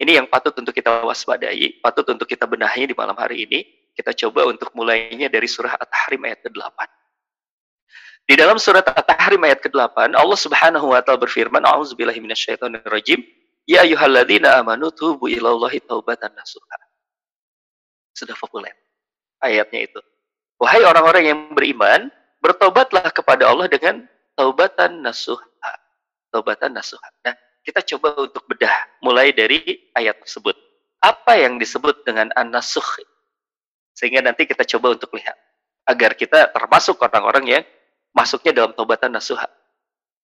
Ini 0.00 0.18
yang 0.18 0.26
patut 0.26 0.56
untuk 0.56 0.74
kita 0.74 1.04
waspadai, 1.06 1.78
patut 1.84 2.08
untuk 2.10 2.26
kita 2.26 2.48
benahi 2.48 2.88
di 2.88 2.94
malam 2.96 3.14
hari 3.14 3.46
ini. 3.46 3.60
Kita 3.94 4.10
coba 4.26 4.48
untuk 4.48 4.72
mulainya 4.72 5.28
dari 5.28 5.44
surah 5.44 5.76
At-Tahrim 5.76 6.24
ayat 6.24 6.40
ke-8. 6.40 6.78
Di 8.26 8.34
dalam 8.38 8.56
surat 8.56 8.86
At-Tahrim 8.86 9.42
ayat 9.44 9.60
ke-8, 9.60 10.14
Allah 10.14 10.38
Subhanahu 10.38 10.94
wa 10.94 11.02
taala 11.04 11.20
berfirman, 11.20 11.62
"A'udzubillahi 11.66 12.22
minasyaitonirrajim. 12.22 13.20
Ya 13.70 13.86
ayyuhalladzina 13.86 14.58
amanu 14.58 14.90
tubu 14.90 15.30
ilallahi 15.30 15.78
taubatan 15.86 16.34
nasuha." 16.34 16.78
Sudah 18.10 18.34
populer 18.34 18.74
ayatnya 19.40 19.86
itu. 19.86 20.00
Wahai 20.60 20.84
orang-orang 20.84 21.24
yang 21.24 21.40
beriman, 21.56 22.12
bertobatlah 22.42 23.08
kepada 23.14 23.48
Allah 23.48 23.70
dengan 23.70 24.04
taubatan 24.36 25.00
nasuha. 25.00 25.72
Taubatan 26.28 26.76
nasuha. 26.76 27.08
Nah, 27.24 27.34
kita 27.64 27.80
coba 27.96 28.28
untuk 28.28 28.44
bedah 28.44 29.00
mulai 29.00 29.32
dari 29.32 29.88
ayat 29.96 30.20
tersebut. 30.20 30.52
Apa 31.00 31.40
yang 31.40 31.56
disebut 31.56 32.04
dengan 32.04 32.28
an-nasuh? 32.36 32.84
Sehingga 33.96 34.20
nanti 34.20 34.44
kita 34.44 34.68
coba 34.76 34.92
untuk 34.96 35.16
lihat 35.16 35.34
agar 35.88 36.12
kita 36.12 36.52
termasuk 36.52 37.00
orang-orang 37.00 37.44
yang 37.60 37.64
masuknya 38.12 38.52
dalam 38.52 38.72
taubatan 38.76 39.16
nasuha. 39.16 39.48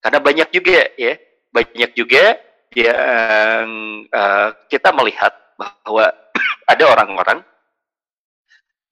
Karena 0.05 0.21
banyak 0.21 0.49
juga 0.53 0.85
ya, 1.01 1.17
banyak 1.49 1.97
juga 1.97 2.37
yang 2.77 3.67
uh, 4.13 4.53
kita 4.69 4.93
melihat 4.93 5.33
bahwa 5.57 6.13
ada 6.73 6.85
orang-orang 6.85 7.41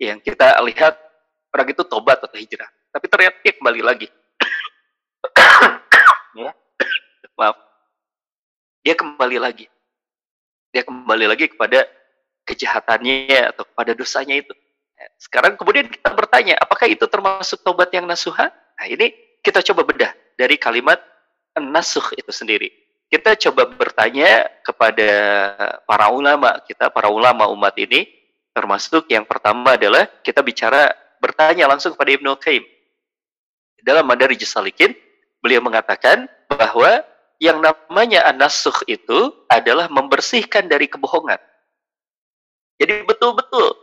yang 0.01 0.17
kita 0.25 0.57
lihat 0.65 0.97
orang 1.53 1.69
itu 1.69 1.85
tobat 1.85 2.17
atau 2.25 2.41
hijrah, 2.41 2.67
tapi 2.89 3.07
ternyata 3.13 3.37
dia 3.45 3.53
kembali 3.61 3.81
lagi. 3.85 4.09
ya. 6.41 6.51
Maaf. 7.39 7.61
Dia 8.81 8.97
kembali 8.97 9.37
lagi. 9.37 9.69
Dia 10.73 10.83
kembali 10.83 11.29
lagi 11.29 11.53
kepada 11.53 11.85
kejahatannya 12.49 13.53
atau 13.53 13.69
kepada 13.69 13.93
dosanya 13.93 14.41
itu. 14.41 14.57
Sekarang 15.21 15.61
kemudian 15.61 15.93
kita 15.93 16.09
bertanya, 16.17 16.57
apakah 16.57 16.89
itu 16.89 17.05
termasuk 17.05 17.61
tobat 17.61 17.93
yang 17.93 18.09
nasuha? 18.09 18.49
Nah 18.51 18.87
ini 18.89 19.13
kita 19.45 19.61
coba 19.61 19.85
bedah 19.85 20.13
dari 20.41 20.57
kalimat 20.57 20.97
nasuh 21.61 22.17
itu 22.17 22.33
sendiri. 22.33 22.84
Kita 23.09 23.37
coba 23.49 23.69
bertanya 23.71 24.49
kepada 24.65 25.11
para 25.87 26.11
ulama 26.11 26.59
kita, 26.67 26.91
para 26.91 27.09
ulama 27.13 27.47
umat 27.53 27.77
ini, 27.79 28.11
termasuk 28.51 29.07
yang 29.13 29.23
pertama 29.23 29.79
adalah 29.79 30.09
kita 30.25 30.43
bicara 30.43 30.91
bertanya 31.23 31.71
langsung 31.71 31.95
kepada 31.95 32.11
Ibnu 32.17 32.35
Qayyim. 32.41 32.65
Dalam 33.85 34.09
Madari 34.09 34.35
Salikin, 34.41 34.97
beliau 35.45 35.61
mengatakan 35.61 36.25
bahwa 36.49 37.05
yang 37.39 37.61
namanya 37.61 38.25
anasuh 38.25 38.75
itu 38.89 39.31
adalah 39.53 39.87
membersihkan 39.93 40.67
dari 40.67 40.89
kebohongan. 40.89 41.39
Jadi 42.81 43.05
betul-betul, 43.05 43.77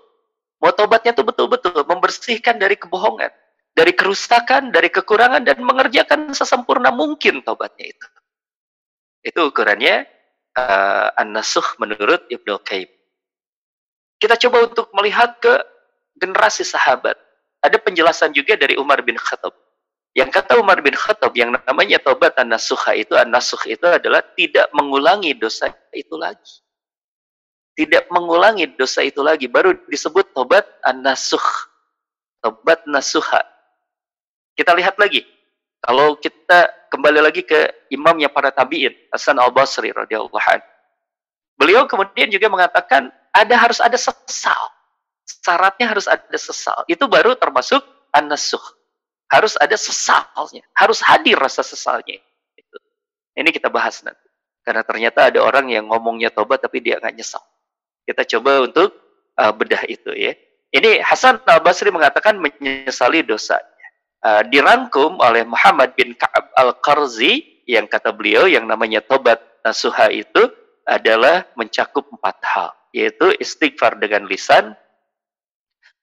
mau 0.58 0.74
tobatnya 0.74 1.14
itu 1.14 1.24
betul-betul 1.24 1.86
membersihkan 1.86 2.58
dari 2.58 2.76
kebohongan 2.76 3.30
dari 3.72 3.96
kerusakan, 3.96 4.72
dari 4.72 4.92
kekurangan, 4.92 5.48
dan 5.48 5.64
mengerjakan 5.64 6.36
sesempurna 6.36 6.92
mungkin 6.92 7.40
taubatnya 7.44 7.96
itu. 7.96 8.08
Itu 9.22 9.54
ukurannya 9.54 10.10
uh, 10.58 11.14
an-nasuh 11.18 11.66
menurut 11.78 12.26
Ibnu 12.28 12.58
Qayyim. 12.66 12.90
Kita 14.22 14.38
coba 14.38 14.70
untuk 14.70 14.90
melihat 14.94 15.38
ke 15.42 15.62
generasi 16.18 16.62
sahabat. 16.62 17.18
Ada 17.62 17.78
penjelasan 17.78 18.34
juga 18.34 18.58
dari 18.58 18.78
Umar 18.78 19.02
bin 19.06 19.18
Khattab. 19.18 19.54
Yang 20.12 20.42
kata 20.42 20.60
Umar 20.60 20.82
bin 20.84 20.98
Khattab, 20.98 21.32
yang 21.38 21.56
namanya 21.56 22.02
taubat 22.02 22.36
an-nasuha 22.36 22.98
itu, 22.98 23.16
an-nasuh 23.16 23.62
itu 23.70 23.86
adalah 23.88 24.20
tidak 24.36 24.68
mengulangi 24.76 25.32
dosa 25.38 25.72
itu 25.94 26.18
lagi. 26.18 26.62
Tidak 27.78 28.12
mengulangi 28.12 28.68
dosa 28.76 29.06
itu 29.06 29.24
lagi. 29.24 29.48
Baru 29.48 29.78
disebut 29.88 30.36
taubat 30.36 30.68
an-nasuh. 30.84 31.42
Taubat 32.42 32.90
nasuha 32.90 33.46
Kita 34.58 34.74
lihat 34.74 34.98
lagi. 34.98 35.22
Kalau 35.82 36.18
kita 36.18 36.81
kembali 36.92 37.20
lagi 37.24 37.48
ke 37.48 37.88
imamnya 37.88 38.28
para 38.28 38.52
tabi'in, 38.52 38.92
Hasan 39.16 39.40
al-Basri 39.40 39.96
radhiyallahu 39.96 40.36
anhu. 40.36 40.68
Beliau 41.56 41.88
kemudian 41.88 42.28
juga 42.28 42.52
mengatakan 42.52 43.08
ada 43.32 43.56
harus 43.56 43.80
ada 43.80 43.96
sesal. 43.96 44.60
Syaratnya 45.24 45.88
harus 45.88 46.06
ada 46.12 46.36
sesal. 46.36 46.84
Itu 46.92 47.08
baru 47.08 47.40
termasuk 47.40 47.80
an-nasuh. 48.12 48.62
Harus 49.32 49.56
ada 49.56 49.80
sesalnya. 49.80 50.68
Harus 50.76 51.00
hadir 51.00 51.40
rasa 51.40 51.64
sesalnya. 51.64 52.20
Itu. 52.60 52.78
Ini 53.40 53.48
kita 53.56 53.72
bahas 53.72 54.04
nanti. 54.04 54.28
Karena 54.62 54.84
ternyata 54.84 55.32
ada 55.32 55.40
orang 55.40 55.72
yang 55.72 55.88
ngomongnya 55.88 56.30
tobat 56.30 56.60
tapi 56.60 56.84
dia 56.84 57.00
nggak 57.00 57.16
nyesal. 57.16 57.42
Kita 58.04 58.28
coba 58.38 58.68
untuk 58.68 58.92
uh, 59.40 59.54
bedah 59.56 59.88
itu 59.88 60.12
ya. 60.12 60.36
Ini 60.72 61.00
Hasan 61.06 61.40
al-Basri 61.48 61.90
mengatakan 61.94 62.36
menyesali 62.38 63.24
dosanya. 63.24 63.81
Uh, 64.22 64.46
dirangkum 64.54 65.18
oleh 65.18 65.42
Muhammad 65.42 65.98
bin 65.98 66.14
Ka'ab 66.14 66.54
al-Qarzi 66.54 67.66
yang 67.66 67.90
kata 67.90 68.14
beliau 68.14 68.46
yang 68.46 68.70
namanya 68.70 69.02
tobat 69.02 69.42
nasuha 69.66 70.14
itu 70.14 70.46
adalah 70.86 71.50
mencakup 71.58 72.06
empat 72.14 72.38
hal. 72.46 72.70
Yaitu 72.94 73.34
istighfar 73.42 73.98
dengan 73.98 74.30
lisan, 74.30 74.78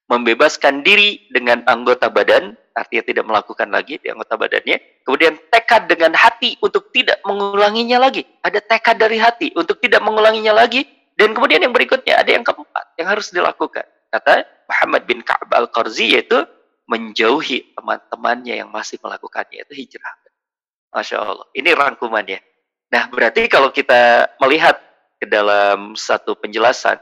membebaskan 0.08 0.80
diri 0.82 1.28
dengan 1.30 1.62
anggota 1.68 2.08
badan, 2.08 2.56
artinya 2.72 3.04
tidak 3.04 3.24
melakukan 3.28 3.68
lagi 3.68 4.00
di 4.00 4.08
anggota 4.08 4.34
badannya. 4.40 5.04
Kemudian 5.04 5.36
tekad 5.52 5.86
dengan 5.86 6.16
hati 6.16 6.56
untuk 6.64 6.88
tidak 6.90 7.20
mengulanginya 7.22 8.02
lagi. 8.02 8.24
Ada 8.40 8.64
tekad 8.64 8.96
dari 8.98 9.20
hati 9.20 9.52
untuk 9.54 9.78
tidak 9.84 10.00
mengulanginya 10.00 10.56
lagi. 10.56 10.88
Dan 11.18 11.34
kemudian 11.34 11.60
yang 11.60 11.74
berikutnya 11.74 12.18
ada 12.18 12.30
yang 12.30 12.46
keempat 12.46 12.94
yang 12.96 13.08
harus 13.10 13.28
dilakukan. 13.34 13.84
Kata 14.08 14.42
Muhammad 14.70 15.02
bin 15.04 15.20
Ka'ab 15.20 15.50
al-Qarzi 15.52 16.16
yaitu 16.16 16.46
menjauhi 16.88 17.76
teman-temannya 17.76 18.64
yang 18.64 18.72
masih 18.72 18.96
melakukannya. 19.04 19.62
Itu 19.68 19.76
hijrah. 19.76 20.14
Masya 20.88 21.16
Allah. 21.20 21.46
Ini 21.52 21.70
rangkumannya. 21.76 22.40
Nah 22.88 23.12
berarti 23.12 23.44
kalau 23.52 23.68
kita 23.68 24.32
melihat 24.40 24.80
ke 25.20 25.28
dalam 25.28 25.92
satu 25.92 26.32
penjelasan 26.40 26.96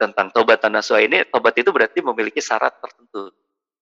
tentang 0.00 0.32
tobat 0.32 0.64
nasuha 0.64 1.04
ini, 1.04 1.28
tobat 1.28 1.52
itu 1.60 1.68
berarti 1.68 2.00
memiliki 2.00 2.40
syarat 2.40 2.72
tertentu. 2.80 3.28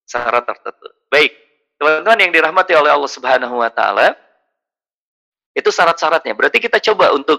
Syarat 0.03 0.43
tertentu. 0.43 0.87
Baik, 1.07 1.31
teman-teman 1.79 2.19
yang 2.27 2.33
dirahmati 2.35 2.73
oleh 2.75 2.91
Allah 2.91 3.11
Subhanahu 3.11 3.63
wa 3.63 3.71
taala, 3.71 4.19
itu 5.55 5.71
syarat-syaratnya. 5.71 6.35
Berarti 6.35 6.59
kita 6.59 6.83
coba 6.83 7.15
untuk 7.15 7.39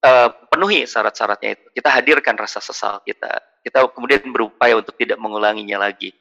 uh, 0.00 0.28
penuhi 0.48 0.88
syarat-syaratnya 0.88 1.60
itu. 1.60 1.66
Kita 1.76 1.88
hadirkan 1.92 2.34
rasa 2.40 2.58
sesal 2.64 3.04
kita. 3.04 3.30
Kita 3.60 3.84
kemudian 3.92 4.24
berupaya 4.32 4.78
untuk 4.78 4.96
tidak 4.96 5.20
mengulanginya 5.20 5.84
lagi. 5.84 6.14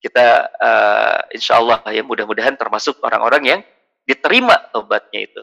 Kita 0.00 0.48
uh, 0.56 1.18
insya 1.36 1.60
Allah 1.60 1.84
ya 1.92 2.00
mudah-mudahan 2.00 2.56
termasuk 2.56 2.98
orang-orang 3.04 3.42
yang 3.44 3.60
diterima 4.08 4.56
tobatnya 4.72 5.28
itu. 5.28 5.40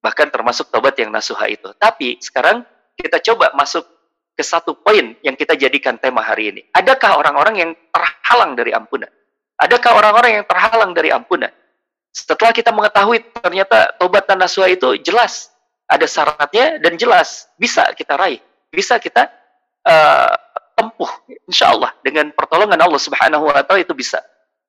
Bahkan 0.00 0.32
termasuk 0.32 0.72
tobat 0.72 0.96
yang 0.96 1.12
nasuha 1.12 1.44
itu. 1.52 1.68
Tapi 1.76 2.16
sekarang 2.18 2.64
kita 2.96 3.20
coba 3.20 3.52
masuk 3.52 3.84
ke 4.38 4.42
satu 4.46 4.78
poin 4.78 5.18
yang 5.20 5.34
kita 5.34 5.58
jadikan 5.58 5.98
tema 5.98 6.22
hari 6.22 6.54
ini. 6.54 6.62
Adakah 6.72 7.18
orang-orang 7.18 7.54
yang 7.58 7.70
terhalang 7.92 8.54
dari 8.54 8.70
ampunan? 8.70 9.10
Adakah 9.58 9.92
orang-orang 9.98 10.30
yang 10.40 10.46
terhalang 10.46 10.94
dari 10.94 11.10
ampunan? 11.10 11.50
Setelah 12.14 12.54
kita 12.54 12.70
mengetahui 12.70 13.34
ternyata 13.34 13.94
tobat 13.98 14.24
dan 14.30 14.38
nasuha 14.38 14.70
itu 14.70 14.94
jelas 15.02 15.50
ada 15.90 16.06
syaratnya 16.06 16.78
dan 16.78 16.94
jelas 16.94 17.50
bisa 17.58 17.90
kita 17.98 18.14
raih, 18.14 18.38
bisa 18.70 19.02
kita 19.02 19.26
uh, 19.82 20.34
tempuh, 20.78 21.10
insya 21.50 21.74
Allah 21.74 21.90
dengan 22.06 22.30
pertolongan 22.30 22.78
Allah 22.78 23.02
Subhanahu 23.02 23.50
Wa 23.50 23.66
Taala 23.66 23.82
itu 23.82 23.98
bisa 23.98 24.22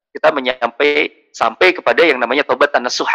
kita 0.10 0.34
menyampai 0.34 1.30
sampai 1.30 1.78
kepada 1.78 2.02
yang 2.02 2.17
namanya 2.17 2.41
tobat 2.41 2.74
dan 2.74 2.82
nasuha. 2.82 3.13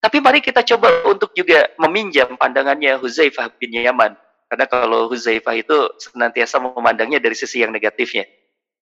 Tapi 0.00 0.20
mari 0.20 0.40
kita 0.40 0.64
coba 0.64 1.04
untuk 1.04 1.36
juga 1.36 1.68
meminjam 1.76 2.32
pandangannya 2.40 2.96
Huzaifah 2.96 3.52
bin 3.60 3.76
Yaman 3.76 4.16
karena 4.48 4.64
kalau 4.68 5.08
Huzaifah 5.08 5.54
itu 5.56 5.76
senantiasa 6.00 6.60
memandangnya 6.60 7.20
dari 7.20 7.36
sisi 7.36 7.64
yang 7.64 7.72
negatifnya. 7.72 8.28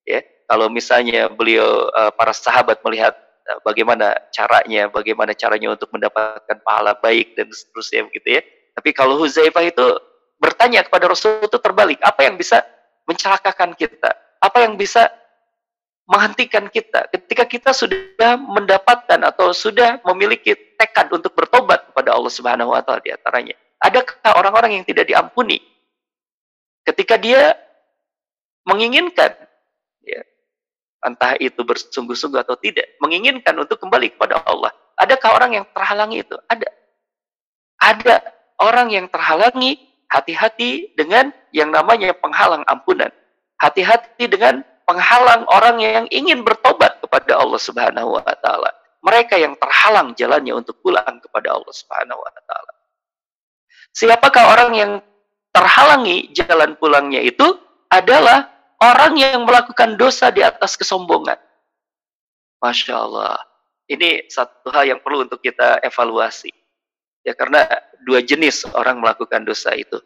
Ya, 0.02 0.22
kalau 0.50 0.66
misalnya 0.66 1.30
beliau 1.30 1.88
uh, 1.94 2.10
para 2.10 2.34
sahabat 2.34 2.82
melihat 2.82 3.14
uh, 3.46 3.58
bagaimana 3.62 4.18
caranya, 4.34 4.90
bagaimana 4.90 5.30
caranya 5.32 5.78
untuk 5.78 5.94
mendapatkan 5.94 6.58
pahala 6.66 6.98
baik 6.98 7.38
dan 7.38 7.46
seterusnya 7.54 8.10
begitu 8.10 8.36
ya. 8.36 8.42
Tapi 8.74 8.90
kalau 8.90 9.22
Huzaifah 9.22 9.62
itu 9.62 9.86
bertanya 10.42 10.82
kepada 10.82 11.06
Rasul 11.06 11.46
itu 11.46 11.54
terbalik, 11.62 12.02
apa 12.02 12.26
yang 12.26 12.34
bisa 12.34 12.66
mencelakakan 13.08 13.74
kita? 13.74 14.14
Apa 14.42 14.66
yang 14.66 14.74
bisa 14.74 15.10
menghentikan 16.06 16.66
kita 16.66 17.06
ketika 17.14 17.44
kita 17.46 17.70
sudah 17.70 18.34
mendapatkan 18.36 19.22
atau 19.22 19.54
sudah 19.54 20.02
memiliki 20.02 20.52
tekad 20.74 21.08
untuk 21.14 21.30
bertobat 21.32 21.88
kepada 21.88 22.10
Allah 22.12 22.32
Subhanahu 22.32 22.74
wa 22.74 22.82
taala 22.82 23.00
di 23.00 23.14
antaranya. 23.14 23.54
Adakah 23.78 24.34
orang-orang 24.34 24.82
yang 24.82 24.84
tidak 24.86 25.06
diampuni 25.06 25.62
ketika 26.82 27.14
dia 27.18 27.54
menginginkan 28.66 29.34
ya, 30.02 30.22
entah 31.02 31.38
itu 31.38 31.58
bersungguh-sungguh 31.62 32.42
atau 32.42 32.58
tidak, 32.58 32.86
menginginkan 33.02 33.54
untuk 33.58 33.78
kembali 33.78 34.14
kepada 34.14 34.42
Allah. 34.46 34.70
Adakah 34.98 35.30
orang 35.34 35.50
yang 35.62 35.66
terhalangi 35.70 36.22
itu? 36.22 36.36
Ada. 36.46 36.70
Ada 37.82 38.16
orang 38.62 38.94
yang 38.94 39.06
terhalangi 39.10 39.78
hati-hati 40.12 40.92
dengan 40.92 41.32
yang 41.56 41.72
namanya 41.72 42.12
penghalang 42.12 42.60
ampunan. 42.68 43.08
Hati-hati 43.56 44.28
dengan 44.28 44.60
penghalang 44.84 45.48
orang 45.48 45.80
yang 45.80 46.04
ingin 46.12 46.44
bertobat 46.44 47.00
kepada 47.00 47.40
Allah 47.40 47.56
Subhanahu 47.56 48.20
wa 48.20 48.34
taala. 48.44 48.68
Mereka 49.00 49.40
yang 49.40 49.56
terhalang 49.56 50.12
jalannya 50.12 50.52
untuk 50.52 50.76
pulang 50.84 51.16
kepada 51.24 51.56
Allah 51.56 51.72
Subhanahu 51.72 52.20
wa 52.20 52.30
taala. 52.44 52.72
Siapakah 53.96 54.44
orang 54.52 54.72
yang 54.76 54.92
terhalangi 55.52 56.28
jalan 56.36 56.76
pulangnya 56.76 57.24
itu 57.24 57.56
adalah 57.88 58.52
orang 58.80 59.16
yang 59.16 59.44
melakukan 59.48 59.96
dosa 59.96 60.28
di 60.28 60.44
atas 60.44 60.76
kesombongan. 60.76 61.40
Masya 62.60 62.94
Allah. 62.94 63.36
Ini 63.90 64.30
satu 64.30 64.72
hal 64.72 64.88
yang 64.88 65.00
perlu 65.04 65.28
untuk 65.28 65.42
kita 65.44 65.82
evaluasi. 65.84 66.61
Ya 67.22 67.32
karena 67.38 67.66
dua 68.02 68.22
jenis 68.22 68.66
orang 68.74 68.98
melakukan 68.98 69.46
dosa 69.46 69.72
itu. 69.78 69.98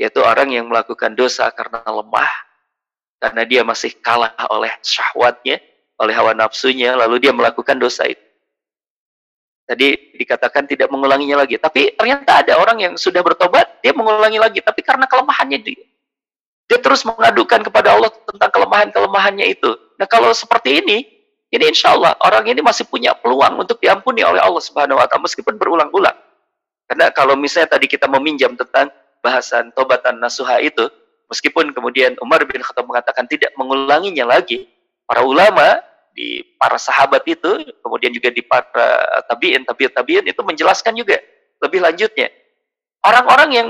Yaitu 0.00 0.24
orang 0.24 0.50
yang 0.50 0.66
melakukan 0.66 1.14
dosa 1.14 1.46
karena 1.54 1.84
lemah, 1.86 2.32
karena 3.22 3.42
dia 3.46 3.62
masih 3.62 3.94
kalah 4.02 4.34
oleh 4.50 4.72
syahwatnya, 4.82 5.62
oleh 6.00 6.14
hawa 6.16 6.34
nafsunya, 6.34 6.98
lalu 6.98 7.22
dia 7.22 7.30
melakukan 7.30 7.78
dosa 7.78 8.08
itu. 8.08 8.24
Tadi 9.64 10.16
dikatakan 10.20 10.68
tidak 10.68 10.92
mengulanginya 10.92 11.40
lagi. 11.40 11.56
Tapi 11.56 11.96
ternyata 11.96 12.44
ada 12.44 12.60
orang 12.60 12.76
yang 12.84 12.94
sudah 13.00 13.24
bertobat, 13.24 13.80
dia 13.80 13.96
mengulangi 13.96 14.36
lagi. 14.36 14.60
Tapi 14.60 14.84
karena 14.84 15.08
kelemahannya 15.08 15.56
dia. 15.64 15.84
Dia 16.68 16.80
terus 16.80 17.04
mengadukan 17.04 17.64
kepada 17.64 17.96
Allah 17.96 18.12
tentang 18.12 18.50
kelemahan-kelemahannya 18.52 19.46
itu. 19.48 19.72
Nah 19.96 20.04
kalau 20.04 20.32
seperti 20.36 20.84
ini, 20.84 21.13
ini 21.54 21.70
insya 21.70 21.94
Allah 21.94 22.18
orang 22.26 22.50
ini 22.50 22.58
masih 22.66 22.82
punya 22.90 23.14
peluang 23.14 23.62
untuk 23.62 23.78
diampuni 23.78 24.26
oleh 24.26 24.42
Allah 24.42 24.58
Subhanahu 24.58 24.98
Wa 24.98 25.06
Taala 25.06 25.22
meskipun 25.30 25.54
berulang-ulang. 25.54 26.18
Karena 26.90 27.14
kalau 27.14 27.38
misalnya 27.38 27.78
tadi 27.78 27.86
kita 27.86 28.10
meminjam 28.10 28.58
tentang 28.58 28.90
bahasan 29.22 29.70
tobatan 29.72 30.18
nasuha 30.18 30.58
itu, 30.58 30.90
meskipun 31.30 31.70
kemudian 31.70 32.18
Umar 32.18 32.42
bin 32.44 32.58
Khattab 32.58 32.84
mengatakan 32.84 33.30
tidak 33.30 33.54
mengulanginya 33.54 34.26
lagi, 34.26 34.66
para 35.06 35.22
ulama 35.22 35.78
di 36.10 36.42
para 36.58 36.74
sahabat 36.76 37.22
itu, 37.24 37.70
kemudian 37.80 38.10
juga 38.10 38.34
di 38.34 38.42
para 38.42 39.22
tabiin, 39.30 39.62
tabiin, 39.62 39.92
tabiin 39.94 40.24
itu 40.26 40.40
menjelaskan 40.42 40.92
juga 40.98 41.22
lebih 41.62 41.80
lanjutnya. 41.80 42.28
Orang-orang 43.00 43.48
yang 43.54 43.68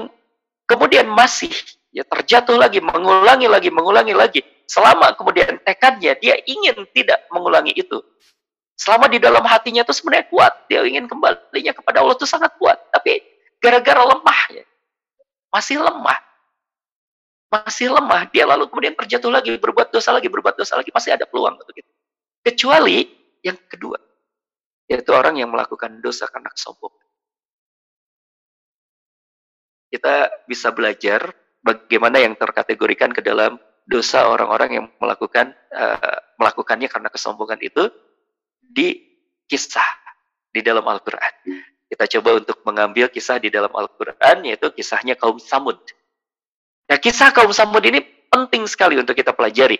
kemudian 0.65 1.05
masih 1.07 1.53
ya 1.95 2.03
terjatuh 2.03 2.59
lagi, 2.59 2.83
mengulangi 2.83 3.47
lagi, 3.47 3.71
mengulangi 3.71 4.13
lagi, 4.19 4.43
selama 4.67 5.15
kemudian 5.15 5.63
tekadnya 5.63 6.19
dia 6.19 6.35
ingin 6.43 6.83
tidak 6.91 7.23
mengulangi 7.31 7.71
itu. 7.71 8.03
Selama 8.75 9.07
di 9.07 9.23
dalam 9.23 9.47
hatinya 9.47 9.87
itu 9.87 9.95
sebenarnya 9.95 10.27
kuat, 10.27 10.67
dia 10.67 10.83
ingin 10.83 11.07
kembalinya 11.07 11.71
kepada 11.71 12.03
Allah 12.03 12.19
itu 12.19 12.27
sangat 12.27 12.59
kuat, 12.59 12.75
tapi 12.91 13.23
gara-gara 13.63 14.03
lemahnya, 14.03 14.67
masih 15.55 15.79
lemah, 15.79 16.19
masih 17.55 17.95
lemah, 17.95 18.27
dia 18.35 18.43
lalu 18.43 18.67
kemudian 18.67 18.99
terjatuh 18.99 19.31
lagi, 19.31 19.55
berbuat 19.55 19.95
dosa 19.95 20.11
lagi, 20.11 20.27
berbuat 20.27 20.59
dosa 20.59 20.75
lagi, 20.75 20.91
masih 20.91 21.15
ada 21.15 21.23
peluang 21.23 21.55
untuk 21.55 21.79
itu. 21.79 21.91
Kecuali 22.43 23.07
yang 23.47 23.55
kedua, 23.71 23.95
yaitu 24.91 25.15
orang 25.15 25.39
yang 25.39 25.55
melakukan 25.55 26.03
dosa 26.03 26.27
karena 26.27 26.51
kesombongan. 26.51 27.07
Kita 29.95 30.43
bisa 30.51 30.75
belajar 30.75 31.31
bagaimana 31.65 32.21
yang 32.21 32.37
terkategorikan 32.37 33.11
ke 33.11 33.25
dalam 33.25 33.57
dosa 33.89 34.29
orang-orang 34.29 34.71
yang 34.81 34.87
melakukan 35.01 35.57
uh, 35.73 36.19
melakukannya 36.37 36.89
karena 36.89 37.09
kesombongan 37.09 37.61
itu 37.65 37.89
di 38.61 39.01
kisah 39.49 39.87
di 40.53 40.61
dalam 40.61 40.85
Al-Quran. 40.85 41.33
Kita 41.89 42.05
coba 42.19 42.41
untuk 42.41 42.65
mengambil 42.65 43.09
kisah 43.13 43.41
di 43.41 43.53
dalam 43.53 43.71
Al-Quran, 43.73 44.49
yaitu 44.49 44.73
kisahnya 44.73 45.15
kaum 45.15 45.37
Samud. 45.37 45.77
Nah, 46.89 46.99
kisah 46.99 47.31
kaum 47.31 47.53
Samud 47.53 47.85
ini 47.85 48.03
penting 48.29 48.65
sekali 48.67 48.99
untuk 48.99 49.15
kita 49.15 49.37
pelajari. 49.37 49.79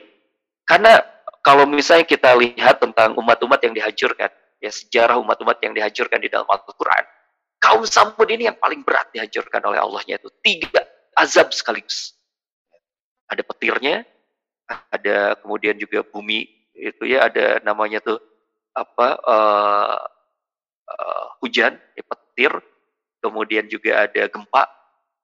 Karena 0.69 1.01
kalau 1.41 1.69
misalnya 1.69 2.07
kita 2.09 2.33
lihat 2.37 2.81
tentang 2.81 3.17
umat-umat 3.19 3.61
yang 3.65 3.75
dihancurkan, 3.77 4.31
ya 4.61 4.71
sejarah 4.71 5.19
umat-umat 5.21 5.59
yang 5.65 5.73
dihancurkan 5.75 6.21
di 6.23 6.29
dalam 6.29 6.47
Al-Quran, 6.47 7.05
kaum 7.59 7.83
Samud 7.89 8.29
ini 8.29 8.47
yang 8.53 8.57
paling 8.61 8.85
berat 8.85 9.11
dihancurkan 9.11 9.65
oleh 9.65 9.81
Allahnya 9.81 10.21
itu 10.21 10.29
tiga 10.45 10.85
azab 11.19 11.51
sekaligus. 11.55 12.15
Ada 13.31 13.43
petirnya, 13.47 14.05
ada 14.91 15.39
kemudian 15.41 15.79
juga 15.81 16.05
bumi 16.05 16.47
itu 16.75 17.07
ya 17.07 17.31
ada 17.31 17.63
namanya 17.63 18.03
tuh 18.03 18.19
apa 18.75 19.09
uh, 19.23 19.99
uh, 20.91 21.27
hujan, 21.41 21.79
ya, 21.95 22.03
petir, 22.03 22.53
kemudian 23.23 23.71
juga 23.71 24.05
ada 24.11 24.27
gempa, 24.27 24.67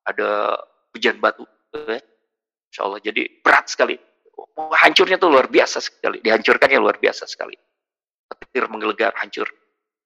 ada 0.06 0.56
hujan 0.94 1.18
batu. 1.18 1.44
Ya. 1.74 1.98
Insya 2.70 2.82
Allah 2.86 3.02
jadi 3.02 3.26
berat 3.42 3.66
sekali. 3.66 3.98
Hancurnya 4.56 5.20
tuh 5.20 5.28
luar 5.28 5.50
biasa 5.50 5.82
sekali, 5.82 6.22
dihancurkannya 6.22 6.78
luar 6.78 6.96
biasa 6.96 7.26
sekali. 7.26 7.58
Petir 8.30 8.70
menggelegar, 8.70 9.12
hancur, 9.18 9.50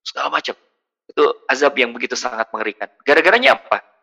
segala 0.00 0.32
macam. 0.32 0.56
Itu 1.04 1.44
azab 1.46 1.76
yang 1.76 1.92
begitu 1.92 2.16
sangat 2.16 2.48
mengerikan. 2.50 2.88
Gara-garanya 3.04 3.60
apa? 3.60 3.93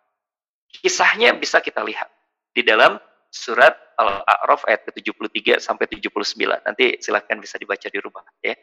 Kisahnya 0.79 1.35
bisa 1.35 1.59
kita 1.59 1.83
lihat 1.83 2.07
di 2.55 2.63
dalam 2.63 2.95
surat 3.31 3.75
Al-A'raf 3.99 4.67
ayat 4.67 4.87
ke-73 4.87 5.59
sampai 5.59 5.85
79. 5.87 6.35
Nanti 6.63 6.99
silahkan 7.03 7.37
bisa 7.39 7.59
dibaca 7.59 7.87
di 7.87 7.99
rumah 7.99 8.23
ya. 8.43 8.55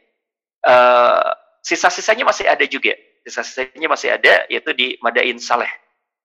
Uh, 0.64 1.31
sisa-sisanya 1.62 2.25
masih 2.25 2.49
ada 2.49 2.64
juga. 2.64 2.97
Sisa-sisanya 3.25 3.88
masih 3.88 4.12
ada 4.12 4.49
yaitu 4.49 4.73
di 4.73 4.97
Madain 5.01 5.37
Saleh 5.40 5.71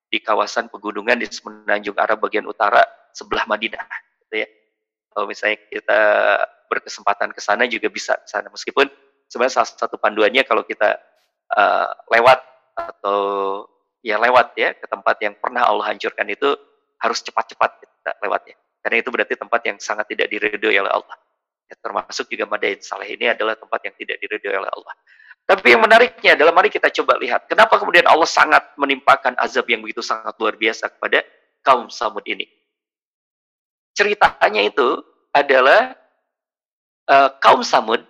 di 0.08 0.20
kawasan 0.20 0.70
pegunungan 0.70 1.18
di 1.18 1.26
semenanjung 1.26 1.96
Arab 1.98 2.22
bagian 2.22 2.46
utara 2.46 2.84
sebelah 3.16 3.48
Madinah 3.48 3.82
gitu 4.26 4.44
ya. 4.44 4.48
Kalau 5.14 5.26
misalnya 5.30 5.58
kita 5.70 6.00
berkesempatan 6.66 7.30
ke 7.30 7.40
sana 7.40 7.70
juga 7.70 7.86
bisa 7.86 8.18
ke 8.18 8.26
sana 8.26 8.50
meskipun 8.50 8.90
sebenarnya 9.30 9.62
salah 9.62 9.70
satu 9.70 9.96
panduannya 9.98 10.42
kalau 10.42 10.66
kita 10.66 10.98
uh, 11.54 11.90
lewat 12.10 12.42
atau 12.74 13.20
ya 14.04 14.20
lewat 14.20 14.52
ya 14.60 14.76
ke 14.76 14.84
tempat 14.84 15.16
yang 15.24 15.32
pernah 15.40 15.64
Allah 15.64 15.88
hancurkan 15.88 16.28
itu 16.28 16.52
harus 17.00 17.24
cepat-cepat 17.24 17.70
kita 17.80 18.12
lewatnya. 18.20 18.56
Karena 18.84 18.96
itu 19.00 19.08
berarti 19.08 19.34
tempat 19.40 19.60
yang 19.64 19.80
sangat 19.80 20.04
tidak 20.12 20.28
diridhoi 20.28 20.76
oleh 20.76 20.92
Allah. 20.92 21.16
Ya, 21.64 21.74
termasuk 21.80 22.28
juga 22.28 22.44
Madain 22.44 22.76
Saleh 22.84 23.16
ini 23.16 23.32
adalah 23.32 23.56
tempat 23.56 23.80
yang 23.80 23.96
tidak 23.96 24.20
diridhoi 24.20 24.60
oleh 24.60 24.68
Allah. 24.68 24.94
Tapi 25.44 25.72
yang 25.72 25.80
menariknya 25.84 26.36
adalah 26.36 26.52
mari 26.52 26.68
kita 26.72 26.88
coba 26.88 27.20
lihat 27.20 27.48
kenapa 27.48 27.76
kemudian 27.76 28.08
Allah 28.08 28.28
sangat 28.28 28.64
menimpakan 28.80 29.36
azab 29.36 29.68
yang 29.68 29.84
begitu 29.84 30.00
sangat 30.00 30.32
luar 30.40 30.56
biasa 30.56 30.88
kepada 30.88 31.24
kaum 31.64 31.88
Samud 31.92 32.24
ini. 32.24 32.48
Ceritanya 33.92 34.64
itu 34.64 35.04
adalah 35.32 35.96
uh, 37.08 37.28
kaum 37.40 37.60
Samud 37.60 38.00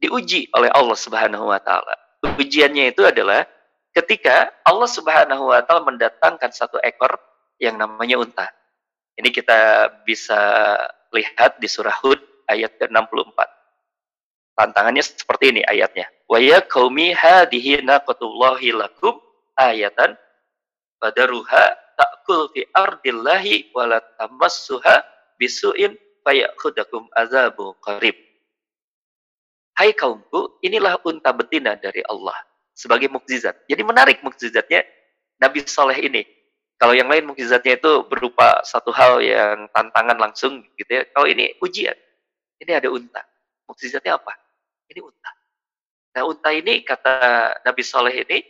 diuji 0.00 0.48
oleh 0.56 0.72
Allah 0.72 0.96
Subhanahu 0.96 1.52
wa 1.52 1.60
taala. 1.60 1.96
Ujiannya 2.24 2.92
itu 2.92 3.04
adalah 3.04 3.44
ketika 3.94 4.50
Allah 4.62 4.90
Subhanahu 4.90 5.50
wa 5.50 5.60
taala 5.66 5.90
mendatangkan 5.90 6.50
satu 6.54 6.78
ekor 6.82 7.18
yang 7.58 7.76
namanya 7.76 8.18
unta. 8.18 8.46
Ini 9.18 9.28
kita 9.34 9.90
bisa 10.06 10.40
lihat 11.12 11.60
di 11.60 11.68
surah 11.68 11.92
Hud 12.00 12.18
ayat 12.48 12.80
ke-64. 12.80 13.38
Tantangannya 14.56 15.04
seperti 15.04 15.52
ini 15.52 15.62
ayatnya. 15.66 16.08
Wa 16.24 16.40
ya 16.40 16.64
qaumi 16.64 17.12
hadhihi 17.12 17.84
naqatullahi 17.84 18.72
lakum 18.72 19.20
ayatan 19.58 20.16
fadaruha 21.02 21.64
ta'kul 22.00 22.48
fi 22.56 22.64
ardillahi 22.72 23.74
wa 23.76 23.84
la 23.92 24.00
tamassuha 24.16 25.04
bisu'in 25.36 25.98
fayakhudakum 26.24 27.12
azabu 27.12 27.76
qarib. 27.84 28.16
Hai 29.76 29.96
kaumku, 29.96 30.60
inilah 30.60 31.00
unta 31.04 31.32
betina 31.32 31.72
dari 31.76 32.04
Allah 32.04 32.36
sebagai 32.74 33.10
mukjizat. 33.12 33.66
Jadi 33.68 33.82
menarik 33.84 34.22
mukjizatnya 34.24 34.84
Nabi 35.40 35.64
Soleh 35.64 35.98
ini 35.98 36.22
kalau 36.80 36.96
yang 36.96 37.12
lain 37.12 37.28
mukjizatnya 37.28 37.76
itu 37.76 38.08
berupa 38.08 38.64
satu 38.64 38.88
hal 38.88 39.20
yang 39.20 39.68
tantangan 39.76 40.16
langsung 40.16 40.64
gitu 40.80 40.88
ya. 40.88 41.04
Kalau 41.12 41.28
ini 41.28 41.52
ujian. 41.60 41.92
Ini 42.56 42.80
ada 42.80 42.88
unta. 42.88 43.20
Mukjizatnya 43.68 44.16
apa? 44.16 44.32
Ini 44.88 45.04
unta. 45.04 45.30
Nah, 46.16 46.22
unta 46.24 46.48
ini 46.56 46.80
kata 46.80 47.14
Nabi 47.68 47.84
Soleh 47.84 48.24
ini 48.24 48.40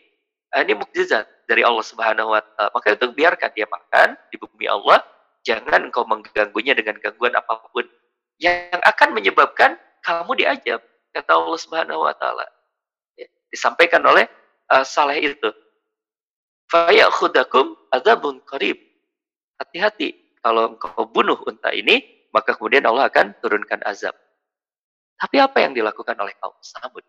eh, 0.54 0.62
ini 0.62 0.78
mukjizat 0.78 1.26
dari 1.50 1.66
Allah 1.66 1.82
Subhanahu 1.82 2.30
wa 2.30 2.38
taala. 2.38 2.70
Maka 2.70 2.94
itu 2.94 3.10
biarkan 3.10 3.50
dia 3.50 3.66
makan 3.66 4.14
di 4.30 4.38
bumi 4.38 4.70
Allah, 4.70 5.02
jangan 5.42 5.90
engkau 5.90 6.06
mengganggunya 6.06 6.78
dengan 6.78 7.02
gangguan 7.02 7.34
apa 7.34 7.66
pun 7.74 7.82
yang 8.38 8.78
akan 8.86 9.10
menyebabkan 9.10 9.74
kamu 10.06 10.38
diajab 10.38 10.78
kata 11.10 11.30
Allah 11.34 11.58
Subhanahu 11.58 12.06
wa 12.06 12.14
taala. 12.14 12.46
Disampaikan 13.50 14.00
oleh 14.06 14.30
uh, 14.70 14.86
Saleh 14.86 15.34
itu 15.34 15.50
fayakhudakum 16.70 17.74
azabun 17.90 18.38
qarib. 18.46 18.78
Hati-hati 19.58 20.38
kalau 20.40 20.72
engkau 20.72 21.04
bunuh 21.10 21.36
unta 21.44 21.74
ini, 21.74 22.26
maka 22.32 22.56
kemudian 22.56 22.86
Allah 22.86 23.10
akan 23.10 23.36
turunkan 23.42 23.82
azab. 23.84 24.14
Tapi 25.20 25.36
apa 25.36 25.60
yang 25.60 25.76
dilakukan 25.76 26.16
oleh 26.16 26.32
kaum 26.40 26.56
Samud? 26.64 27.04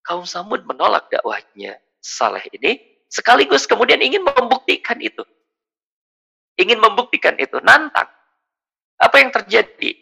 Kaum 0.00 0.24
Samud 0.24 0.64
menolak 0.64 1.12
dakwahnya 1.12 1.76
Saleh 2.00 2.48
ini, 2.56 2.80
sekaligus 3.12 3.68
kemudian 3.68 4.00
ingin 4.00 4.24
membuktikan 4.24 4.96
itu. 4.96 5.20
Ingin 6.56 6.80
membuktikan 6.80 7.36
itu, 7.36 7.60
nantang. 7.60 8.08
Apa 8.96 9.20
yang 9.20 9.28
terjadi? 9.28 9.92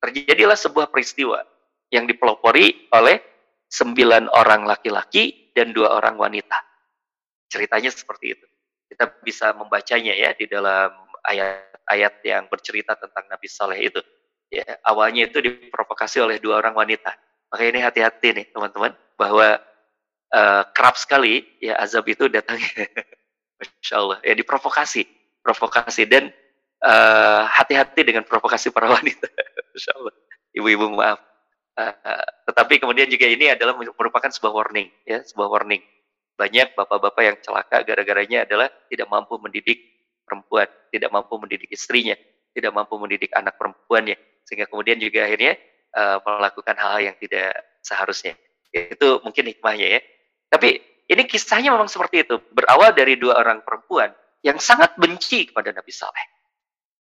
Terjadilah 0.00 0.56
sebuah 0.56 0.88
peristiwa 0.88 1.44
yang 1.92 2.08
dipelopori 2.08 2.88
oleh 2.96 3.20
sembilan 3.72 4.28
orang 4.28 4.68
laki-laki 4.68 5.54
dan 5.56 5.72
dua 5.72 5.96
orang 5.96 6.20
wanita. 6.20 6.60
Ceritanya 7.48 7.88
seperti 7.88 8.36
itu 8.36 8.46
kita 8.92 9.08
bisa 9.24 9.56
membacanya 9.56 10.12
ya 10.12 10.36
di 10.36 10.44
dalam 10.44 10.92
ayat-ayat 11.24 12.20
yang 12.28 12.44
bercerita 12.52 12.92
tentang 13.00 13.24
Nabi 13.32 13.48
Saleh 13.48 13.88
itu. 13.88 14.04
Ya, 14.52 14.76
awalnya 14.84 15.24
itu 15.32 15.40
diprovokasi 15.40 16.20
oleh 16.20 16.36
dua 16.36 16.60
orang 16.60 16.76
wanita. 16.76 17.08
Maka 17.48 17.62
ini 17.64 17.80
hati-hati 17.80 18.36
nih 18.36 18.46
teman-teman 18.52 18.92
bahwa 19.16 19.56
uh, 20.28 20.62
kerap 20.76 21.00
sekali 21.00 21.40
ya 21.56 21.80
azab 21.80 22.04
itu 22.04 22.28
datangnya, 22.28 22.84
Masya 23.64 23.96
Allah, 23.96 24.18
ya 24.20 24.36
diprovokasi, 24.36 25.08
provokasi 25.40 26.04
dan 26.04 26.28
uh, 26.84 27.48
hati-hati 27.48 28.04
dengan 28.04 28.28
provokasi 28.28 28.68
para 28.68 28.92
wanita, 28.96 29.24
Masya 29.72 29.92
Allah. 29.96 30.12
Ibu-ibu 30.52 31.00
maaf. 31.00 31.31
Uh, 31.72 31.88
tetapi 32.52 32.84
kemudian 32.84 33.08
juga 33.08 33.24
ini 33.24 33.48
adalah 33.48 33.72
merupakan 33.80 34.28
sebuah 34.28 34.52
warning, 34.52 34.92
ya, 35.08 35.24
sebuah 35.24 35.48
warning 35.48 35.80
banyak 36.36 36.74
bapak-bapak 36.76 37.22
yang 37.22 37.36
celaka 37.40 37.80
gara-garanya 37.84 38.44
adalah 38.44 38.68
tidak 38.88 39.08
mampu 39.08 39.36
mendidik 39.40 39.78
perempuan, 40.24 40.68
tidak 40.92 41.10
mampu 41.12 41.34
mendidik 41.36 41.68
istrinya, 41.72 42.16
tidak 42.52 42.72
mampu 42.72 42.96
mendidik 42.96 43.30
anak 43.36 43.56
perempuannya, 43.56 44.16
sehingga 44.44 44.68
kemudian 44.68 45.00
juga 45.00 45.28
akhirnya 45.28 45.56
uh, 45.96 46.18
melakukan 46.24 46.74
hal-hal 46.76 47.12
yang 47.12 47.16
tidak 47.20 47.52
seharusnya. 47.84 48.36
Itu 48.72 49.20
mungkin 49.20 49.52
hikmahnya 49.52 49.86
ya. 49.96 50.00
Tapi 50.48 50.80
ini 51.08 51.22
kisahnya 51.28 51.72
memang 51.72 51.88
seperti 51.88 52.24
itu, 52.24 52.40
berawal 52.52 52.96
dari 52.96 53.20
dua 53.20 53.36
orang 53.40 53.60
perempuan 53.60 54.12
yang 54.40 54.56
sangat 54.56 54.96
benci 54.96 55.52
kepada 55.52 55.70
Nabi 55.70 55.92
Saleh. 55.92 56.26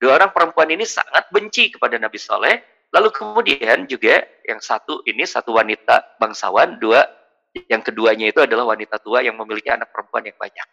Dua 0.02 0.18
orang 0.18 0.34
perempuan 0.34 0.68
ini 0.74 0.82
sangat 0.84 1.30
benci 1.30 1.70
kepada 1.70 2.02
Nabi 2.02 2.18
Saleh, 2.18 2.58
lalu 2.92 3.10
kemudian 3.12 3.88
juga 3.88 4.24
yang 4.46 4.60
satu 4.60 5.04
ini 5.08 5.24
satu 5.24 5.56
wanita 5.56 6.20
bangsawan, 6.20 6.78
dua 6.78 7.08
yang 7.68 7.84
keduanya 7.84 8.32
itu 8.32 8.40
adalah 8.40 8.76
wanita 8.76 9.00
tua 9.00 9.20
yang 9.24 9.36
memiliki 9.36 9.68
anak 9.68 9.92
perempuan 9.92 10.24
yang 10.24 10.38
banyak. 10.40 10.68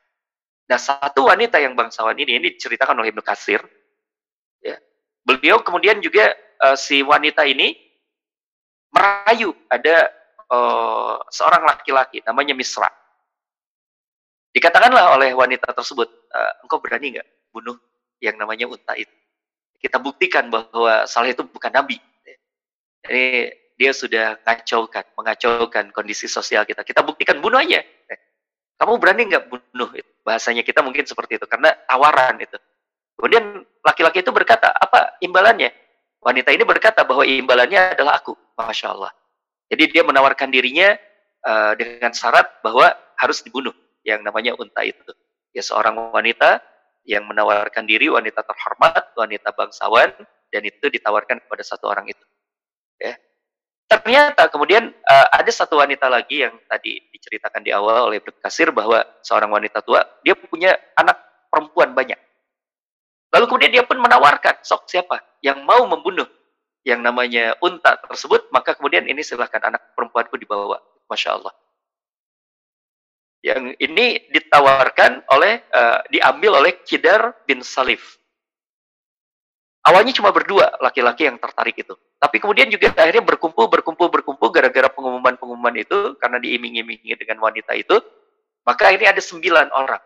Nah, 0.69 0.79
satu 0.79 1.27
wanita 1.27 1.57
yang 1.59 1.73
bangsawan 1.73 2.15
ini, 2.21 2.39
ini 2.39 2.47
diceritakan 2.55 3.01
oleh 3.01 3.09
Ibnu 3.11 3.25
Kasir. 3.25 3.65
Ya. 4.61 4.77
Beliau 5.25 5.65
kemudian 5.65 5.99
juga 6.05 6.37
uh, 6.61 6.77
si 6.77 7.01
wanita 7.01 7.49
ini 7.49 7.73
merayu 8.93 9.57
ada 9.73 10.13
uh, 10.53 11.17
seorang 11.33 11.65
laki-laki 11.65 12.21
namanya 12.23 12.53
Misra. 12.53 12.89
Dikatakanlah 14.53 15.17
oleh 15.17 15.31
wanita 15.33 15.73
tersebut, 15.73 16.09
uh, 16.09 16.53
engkau 16.65 16.81
berani 16.85 17.17
nggak 17.17 17.29
bunuh 17.53 17.77
yang 18.21 18.37
namanya 18.37 18.69
unta 18.69 18.93
itu? 18.95 19.18
Kita 19.79 20.03
buktikan 20.03 20.51
bahwa 20.51 21.07
Saleh 21.07 21.33
itu 21.33 21.47
bukan 21.47 21.71
nabi. 21.71 22.03
Ini 23.07 23.55
dia 23.79 23.95
sudah 23.95 24.43
kacaukan, 24.43 25.07
mengacaukan 25.15 25.95
kondisi 25.95 26.27
sosial 26.27 26.67
kita. 26.67 26.83
Kita 26.83 27.07
buktikan 27.07 27.39
bunuh 27.39 27.63
aja. 27.63 27.81
Kamu 28.79 28.99
berani 28.99 29.31
nggak 29.31 29.47
bunuh? 29.47 29.89
Bahasanya 30.27 30.67
kita 30.67 30.83
mungkin 30.83 31.07
seperti 31.07 31.39
itu 31.39 31.47
karena 31.47 31.75
tawaran 31.87 32.43
itu. 32.43 32.59
Kemudian 33.19 33.67
laki-laki 33.83 34.23
itu 34.23 34.31
berkata, 34.31 34.71
apa 34.71 35.19
imbalannya? 35.23 35.71
Wanita 36.19 36.51
ini 36.51 36.67
berkata 36.67 37.07
bahwa 37.07 37.23
imbalannya 37.23 37.95
adalah 37.95 38.19
aku. 38.19 38.35
Masya 38.59 38.95
Allah. 38.95 39.15
Jadi 39.71 39.95
dia 39.95 40.03
menawarkan 40.03 40.51
dirinya 40.51 40.99
uh, 41.47 41.79
dengan 41.79 42.11
syarat 42.11 42.63
bahwa 42.63 42.91
harus 43.19 43.43
dibunuh 43.43 43.75
yang 44.03 44.23
namanya 44.27 44.55
unta 44.59 44.83
itu. 44.83 45.15
Ya 45.55 45.63
seorang 45.63 46.15
wanita 46.15 46.63
yang 47.09 47.25
menawarkan 47.25 47.89
diri, 47.89 48.13
wanita 48.13 48.45
terhormat, 48.45 49.17
wanita 49.17 49.57
bangsawan, 49.57 50.13
dan 50.53 50.63
itu 50.63 50.93
ditawarkan 50.93 51.41
kepada 51.41 51.65
satu 51.65 51.89
orang 51.89 52.05
itu. 52.05 52.25
Ya, 53.01 53.17
ternyata 53.89 54.53
kemudian 54.53 54.93
uh, 54.93 55.27
ada 55.33 55.49
satu 55.49 55.81
wanita 55.81 56.13
lagi 56.13 56.45
yang 56.45 56.53
tadi 56.69 57.01
diceritakan 57.09 57.65
di 57.65 57.73
awal 57.73 58.13
oleh 58.13 58.21
Kasir 58.45 58.69
bahwa 58.77 59.01
seorang 59.25 59.49
wanita 59.49 59.81
tua 59.81 60.05
dia 60.21 60.37
punya 60.37 60.77
anak 61.01 61.17
perempuan 61.49 61.97
banyak. 61.97 62.21
Lalu 63.33 63.45
kemudian 63.49 63.73
dia 63.73 63.85
pun 63.89 63.97
menawarkan, 63.97 64.61
sok 64.61 64.85
siapa 64.89 65.25
yang 65.41 65.65
mau 65.65 65.89
membunuh 65.89 66.29
yang 66.85 67.01
namanya 67.01 67.57
unta 67.65 67.97
tersebut, 68.05 68.49
maka 68.53 68.77
kemudian 68.77 69.05
ini 69.09 69.21
silahkan 69.21 69.61
anak 69.65 69.97
perempuanku 69.97 70.37
dibawa. 70.37 70.81
Masya 71.09 71.41
Allah. 71.41 71.53
Yang 73.49 73.81
ini 73.81 74.29
ditawarkan 74.29 75.25
oleh, 75.33 75.65
uh, 75.73 76.05
diambil 76.13 76.61
oleh 76.61 76.85
Kidar 76.85 77.33
bin 77.49 77.65
Salif. 77.65 78.21
Awalnya 79.89 80.13
cuma 80.21 80.29
berdua 80.29 80.77
laki-laki 80.85 81.25
yang 81.25 81.41
tertarik 81.41 81.81
itu. 81.81 81.97
Tapi 82.21 82.37
kemudian 82.45 82.69
juga 82.69 82.93
akhirnya 82.93 83.25
berkumpul, 83.25 83.73
berkumpul, 83.73 84.13
berkumpul 84.13 84.53
gara-gara 84.53 84.93
pengumuman-pengumuman 84.93 85.73
itu, 85.81 86.13
karena 86.21 86.37
diiming-imingi 86.37 87.17
dengan 87.17 87.41
wanita 87.41 87.73
itu, 87.73 87.97
maka 88.69 88.93
ini 88.93 89.09
ada 89.09 89.23
sembilan 89.23 89.73
orang. 89.73 90.03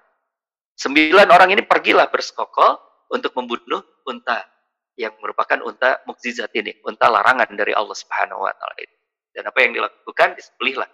Sembilan 0.78 1.26
orang 1.34 1.50
ini 1.58 1.66
pergilah 1.66 2.06
bersekokol 2.06 2.78
untuk 3.10 3.34
membunuh 3.34 3.82
unta 4.06 4.46
yang 4.94 5.18
merupakan 5.18 5.58
unta 5.66 5.98
mukjizat 6.06 6.52
ini, 6.54 6.78
unta 6.86 7.10
larangan 7.10 7.50
dari 7.58 7.74
Allah 7.74 7.96
Subhanahu 7.96 8.44
wa 8.46 8.54
taala 8.54 8.76
itu. 8.78 8.96
Dan 9.34 9.50
apa 9.50 9.58
yang 9.64 9.72
dilakukan 9.74 10.36
disembelihlah. 10.38 10.90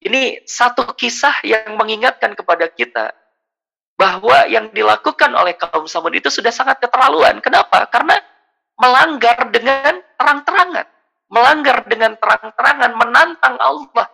Ini 0.00 0.48
satu 0.48 0.96
kisah 0.96 1.44
yang 1.44 1.76
mengingatkan 1.76 2.32
kepada 2.32 2.72
kita 2.72 3.12
bahwa 4.00 4.48
yang 4.48 4.72
dilakukan 4.72 5.28
oleh 5.36 5.52
kaum 5.60 5.84
Samud 5.84 6.16
itu 6.16 6.32
sudah 6.32 6.48
sangat 6.48 6.80
keterlaluan. 6.80 7.36
Kenapa? 7.44 7.84
Karena 7.92 8.16
melanggar 8.80 9.52
dengan 9.52 10.00
terang-terangan. 10.16 10.88
Melanggar 11.30 11.84
dengan 11.84 12.16
terang-terangan, 12.16 12.90
menantang 12.96 13.60
Allah. 13.60 14.08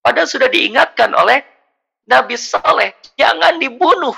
Padahal 0.00 0.26
sudah 0.26 0.48
diingatkan 0.48 1.12
oleh 1.14 1.44
Nabi 2.08 2.34
Saleh, 2.34 2.96
jangan 3.14 3.62
dibunuh. 3.62 4.16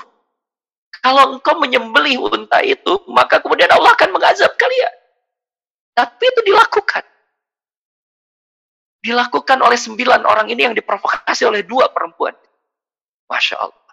Kalau 1.03 1.37
engkau 1.37 1.59
menyembelih 1.61 2.17
unta 2.17 2.65
itu, 2.65 2.97
maka 3.11 3.37
kemudian 3.37 3.69
Allah 3.69 3.93
akan 3.93 4.09
mengazab 4.09 4.57
kalian. 4.57 4.95
Tapi 5.93 6.23
itu 6.23 6.41
dilakukan. 6.49 7.05
Dilakukan 9.05 9.61
oleh 9.61 9.77
sembilan 9.77 10.25
orang 10.25 10.49
ini 10.49 10.65
yang 10.65 10.73
diprovokasi 10.73 11.45
oleh 11.45 11.61
dua 11.61 11.93
perempuan. 11.93 12.33
Masya 13.29 13.61
Allah 13.61 13.85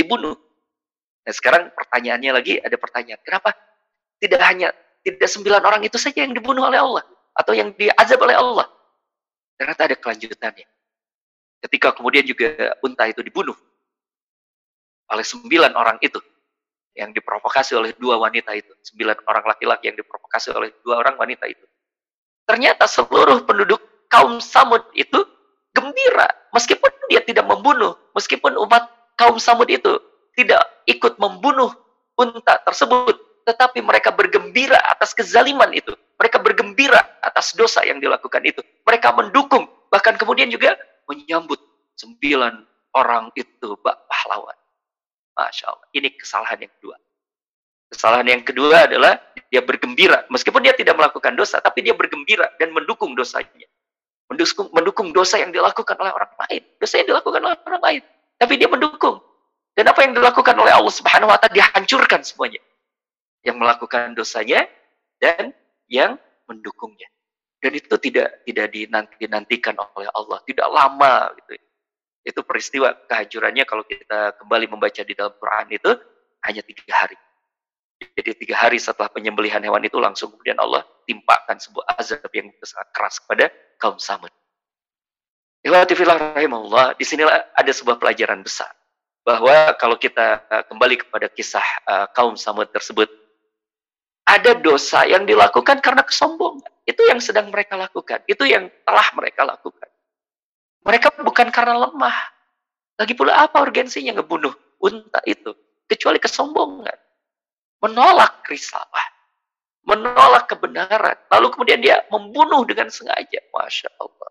dibunuh. 0.00 0.32
Nah 1.20 1.32
sekarang 1.36 1.68
pertanyaannya 1.76 2.30
lagi 2.32 2.56
ada 2.56 2.76
pertanyaan, 2.80 3.20
kenapa 3.20 3.52
tidak 4.16 4.40
hanya 4.40 4.68
tidak 5.04 5.28
sembilan 5.28 5.60
orang 5.60 5.82
itu 5.84 6.00
saja 6.00 6.24
yang 6.24 6.32
dibunuh 6.32 6.64
oleh 6.64 6.80
Allah 6.80 7.04
atau 7.36 7.52
yang 7.52 7.76
diazab 7.76 8.16
oleh 8.24 8.36
Allah? 8.40 8.66
Ternyata 9.60 9.92
ada 9.92 9.96
kelanjutannya. 10.00 10.66
Ketika 11.60 11.92
kemudian 11.92 12.24
juga 12.24 12.72
unta 12.80 13.04
itu 13.04 13.20
dibunuh 13.20 13.52
oleh 15.12 15.26
sembilan 15.26 15.76
orang 15.76 16.00
itu 16.00 16.16
yang 16.96 17.12
diprovokasi 17.12 17.76
oleh 17.76 17.92
dua 18.00 18.16
wanita 18.16 18.56
itu, 18.56 18.72
sembilan 18.80 19.28
orang 19.28 19.44
laki-laki 19.44 19.92
yang 19.92 19.98
diprovokasi 20.00 20.56
oleh 20.56 20.72
dua 20.80 21.04
orang 21.04 21.20
wanita 21.20 21.44
itu. 21.44 21.62
Ternyata 22.48 22.88
seluruh 22.88 23.44
penduduk 23.44 23.78
kaum 24.10 24.42
Samud 24.42 24.82
itu 24.92 25.22
gembira 25.72 26.28
meskipun 26.54 26.90
dia 27.08 27.22
tidak 27.22 27.46
membunuh, 27.46 27.94
meskipun 28.14 28.54
umat 28.66 28.90
kaum 29.18 29.38
Samud 29.38 29.70
itu 29.70 29.98
tidak 30.34 30.62
ikut 30.86 31.18
membunuh 31.18 31.70
unta 32.18 32.60
tersebut, 32.62 33.16
tetapi 33.48 33.80
mereka 33.80 34.12
bergembira 34.14 34.78
atas 34.90 35.16
kezaliman 35.16 35.70
itu. 35.72 35.94
Mereka 36.20 36.36
bergembira 36.44 37.00
atas 37.24 37.56
dosa 37.56 37.80
yang 37.82 37.96
dilakukan 37.96 38.44
itu. 38.44 38.60
Mereka 38.84 39.16
mendukung, 39.16 39.64
bahkan 39.88 40.20
kemudian 40.20 40.52
juga 40.52 40.76
menyambut 41.08 41.58
sembilan 41.96 42.60
orang 42.92 43.32
itu 43.32 43.74
bak 43.80 43.96
pahlawan. 44.04 44.56
Masya 45.32 45.72
Allah. 45.72 45.86
Ini 45.96 46.08
kesalahan 46.20 46.60
yang 46.60 46.72
kedua. 46.76 46.96
Kesalahan 47.90 48.28
yang 48.28 48.42
kedua 48.44 48.86
adalah 48.86 49.18
dia 49.48 49.64
bergembira. 49.64 50.28
Meskipun 50.28 50.60
dia 50.62 50.76
tidak 50.76 51.00
melakukan 51.00 51.34
dosa, 51.34 51.58
tapi 51.64 51.80
dia 51.80 51.96
bergembira 51.96 52.52
dan 52.60 52.70
mendukung 52.70 53.16
dosanya. 53.16 53.66
Mendukung, 54.30 54.68
mendukung 54.70 55.08
dosa 55.10 55.42
yang 55.42 55.50
dilakukan 55.50 55.98
oleh 55.98 56.14
orang 56.14 56.30
lain. 56.46 56.62
Dosa 56.78 57.02
yang 57.02 57.08
dilakukan 57.10 57.42
oleh 57.42 57.58
orang 57.66 57.82
lain. 57.82 58.02
Tapi 58.38 58.54
dia 58.54 58.70
mendukung. 58.70 59.18
Dan 59.74 59.90
apa 59.90 60.06
yang 60.06 60.14
dilakukan 60.14 60.54
oleh 60.54 60.70
Allah 60.70 60.94
Subhanahu 60.94 61.30
wa 61.30 61.38
taala 61.38 61.50
dihancurkan 61.50 62.22
semuanya. 62.22 62.62
Yang 63.42 63.56
melakukan 63.58 64.14
dosanya 64.14 64.70
dan 65.18 65.50
yang 65.90 66.14
mendukungnya. 66.46 67.10
Dan 67.60 67.76
itu 67.76 67.92
tidak 68.00 68.46
tidak 68.46 68.72
dinanti-nantikan 68.72 69.76
oleh 69.76 70.08
Allah, 70.14 70.38
tidak 70.48 70.68
lama 70.70 71.28
gitu. 71.42 71.60
Itu 72.24 72.40
peristiwa 72.46 72.94
kehancurannya 73.10 73.64
kalau 73.68 73.84
kita 73.84 74.38
kembali 74.40 74.66
membaca 74.70 75.02
di 75.04 75.12
dalam 75.12 75.34
Quran 75.36 75.66
itu 75.74 75.90
hanya 76.46 76.62
tiga 76.64 76.94
hari. 76.94 77.18
Jadi 78.00 78.30
tiga 78.46 78.56
hari 78.56 78.80
setelah 78.80 79.12
penyembelihan 79.12 79.60
hewan 79.60 79.84
itu 79.84 80.00
langsung 80.00 80.32
kemudian 80.32 80.56
Allah 80.56 80.84
timpakan 81.10 81.58
sebuah 81.58 81.98
azab 81.98 82.30
yang 82.30 82.54
sangat 82.62 82.88
keras 82.94 83.18
kepada 83.18 83.50
kaum 83.82 83.98
Samud. 83.98 84.30
Ikhwatifillah 85.66 86.38
rahimahullah, 86.38 86.94
di 86.94 87.02
sinilah 87.02 87.50
ada 87.58 87.72
sebuah 87.74 87.98
pelajaran 87.98 88.46
besar. 88.46 88.70
Bahwa 89.26 89.74
kalau 89.76 89.98
kita 89.98 90.46
uh, 90.46 90.64
kembali 90.70 91.02
kepada 91.04 91.26
kisah 91.28 91.66
uh, 91.84 92.06
kaum 92.14 92.38
Samud 92.38 92.70
tersebut, 92.70 93.10
ada 94.24 94.54
dosa 94.54 95.04
yang 95.04 95.26
dilakukan 95.26 95.82
karena 95.82 96.06
kesombongan. 96.06 96.70
Itu 96.86 97.02
yang 97.10 97.18
sedang 97.18 97.50
mereka 97.50 97.74
lakukan. 97.74 98.22
Itu 98.30 98.46
yang 98.46 98.70
telah 98.86 99.08
mereka 99.18 99.42
lakukan. 99.42 99.90
Mereka 100.86 101.20
bukan 101.20 101.50
karena 101.50 101.76
lemah. 101.76 102.16
Lagi 102.96 103.12
pula 103.12 103.44
apa 103.44 103.60
urgensinya 103.60 104.16
ngebunuh 104.16 104.54
unta 104.80 105.20
itu? 105.26 105.52
Kecuali 105.84 106.22
kesombongan. 106.22 106.96
Menolak 107.84 108.46
risalah. 108.48 109.19
Menolak 109.86 110.50
kebenaran. 110.50 111.16
Lalu 111.32 111.46
kemudian 111.56 111.80
dia 111.80 112.04
membunuh 112.12 112.62
dengan 112.68 112.92
sengaja. 112.92 113.40
Masya 113.50 113.90
Allah. 113.96 114.30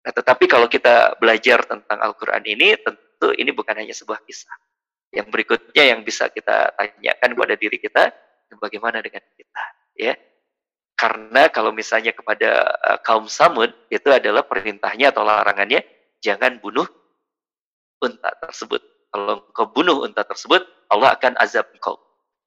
Nah, 0.00 0.12
tetapi 0.16 0.44
kalau 0.48 0.68
kita 0.68 1.16
belajar 1.20 1.64
tentang 1.68 2.00
Al-Quran 2.00 2.44
ini, 2.48 2.76
tentu 2.80 3.36
ini 3.36 3.52
bukan 3.52 3.76
hanya 3.76 3.92
sebuah 3.92 4.24
kisah. 4.24 4.56
Yang 5.12 5.28
berikutnya 5.28 5.84
yang 5.96 6.00
bisa 6.06 6.30
kita 6.32 6.72
tanyakan 6.78 7.30
kepada 7.36 7.54
diri 7.58 7.76
kita, 7.76 8.08
bagaimana 8.56 9.04
dengan 9.04 9.20
kita? 9.36 9.64
Ya, 9.92 10.16
karena 11.00 11.48
kalau 11.48 11.72
misalnya 11.72 12.12
kepada 12.12 12.76
uh, 12.84 12.98
kaum 13.00 13.24
Samud 13.24 13.72
itu 13.88 14.08
adalah 14.12 14.44
perintahnya 14.44 15.08
atau 15.08 15.24
larangannya 15.24 15.80
jangan 16.20 16.60
bunuh 16.60 16.84
unta 18.04 18.28
tersebut. 18.36 18.84
Kalau 19.08 19.48
kau 19.56 19.72
bunuh 19.72 20.04
unta 20.04 20.22
tersebut, 20.28 20.60
Allah 20.92 21.16
akan 21.16 21.40
azab 21.40 21.66
kau. 21.80 21.96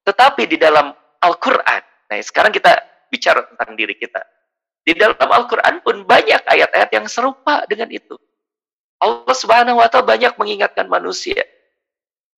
Tetapi 0.06 0.46
di 0.46 0.62
dalam 0.62 0.94
Al-Quran, 1.24 1.82
nah 2.11 2.17
sekarang 2.19 2.51
kita 2.51 2.76
bicara 3.07 3.47
tentang 3.47 3.80
diri 3.80 3.95
kita. 3.95 4.19
Di 4.84 4.91
dalam 4.99 5.15
Al-Quran 5.15 5.80
pun 5.80 6.03
banyak 6.03 6.43
ayat-ayat 6.43 6.91
yang 6.91 7.07
serupa 7.07 7.63
dengan 7.71 7.88
itu. 7.88 8.19
Allah 8.99 9.36
Subhanahu 9.36 9.80
wa 9.80 9.88
taala 9.88 10.07
banyak 10.07 10.36
mengingatkan 10.36 10.88
manusia 10.91 11.43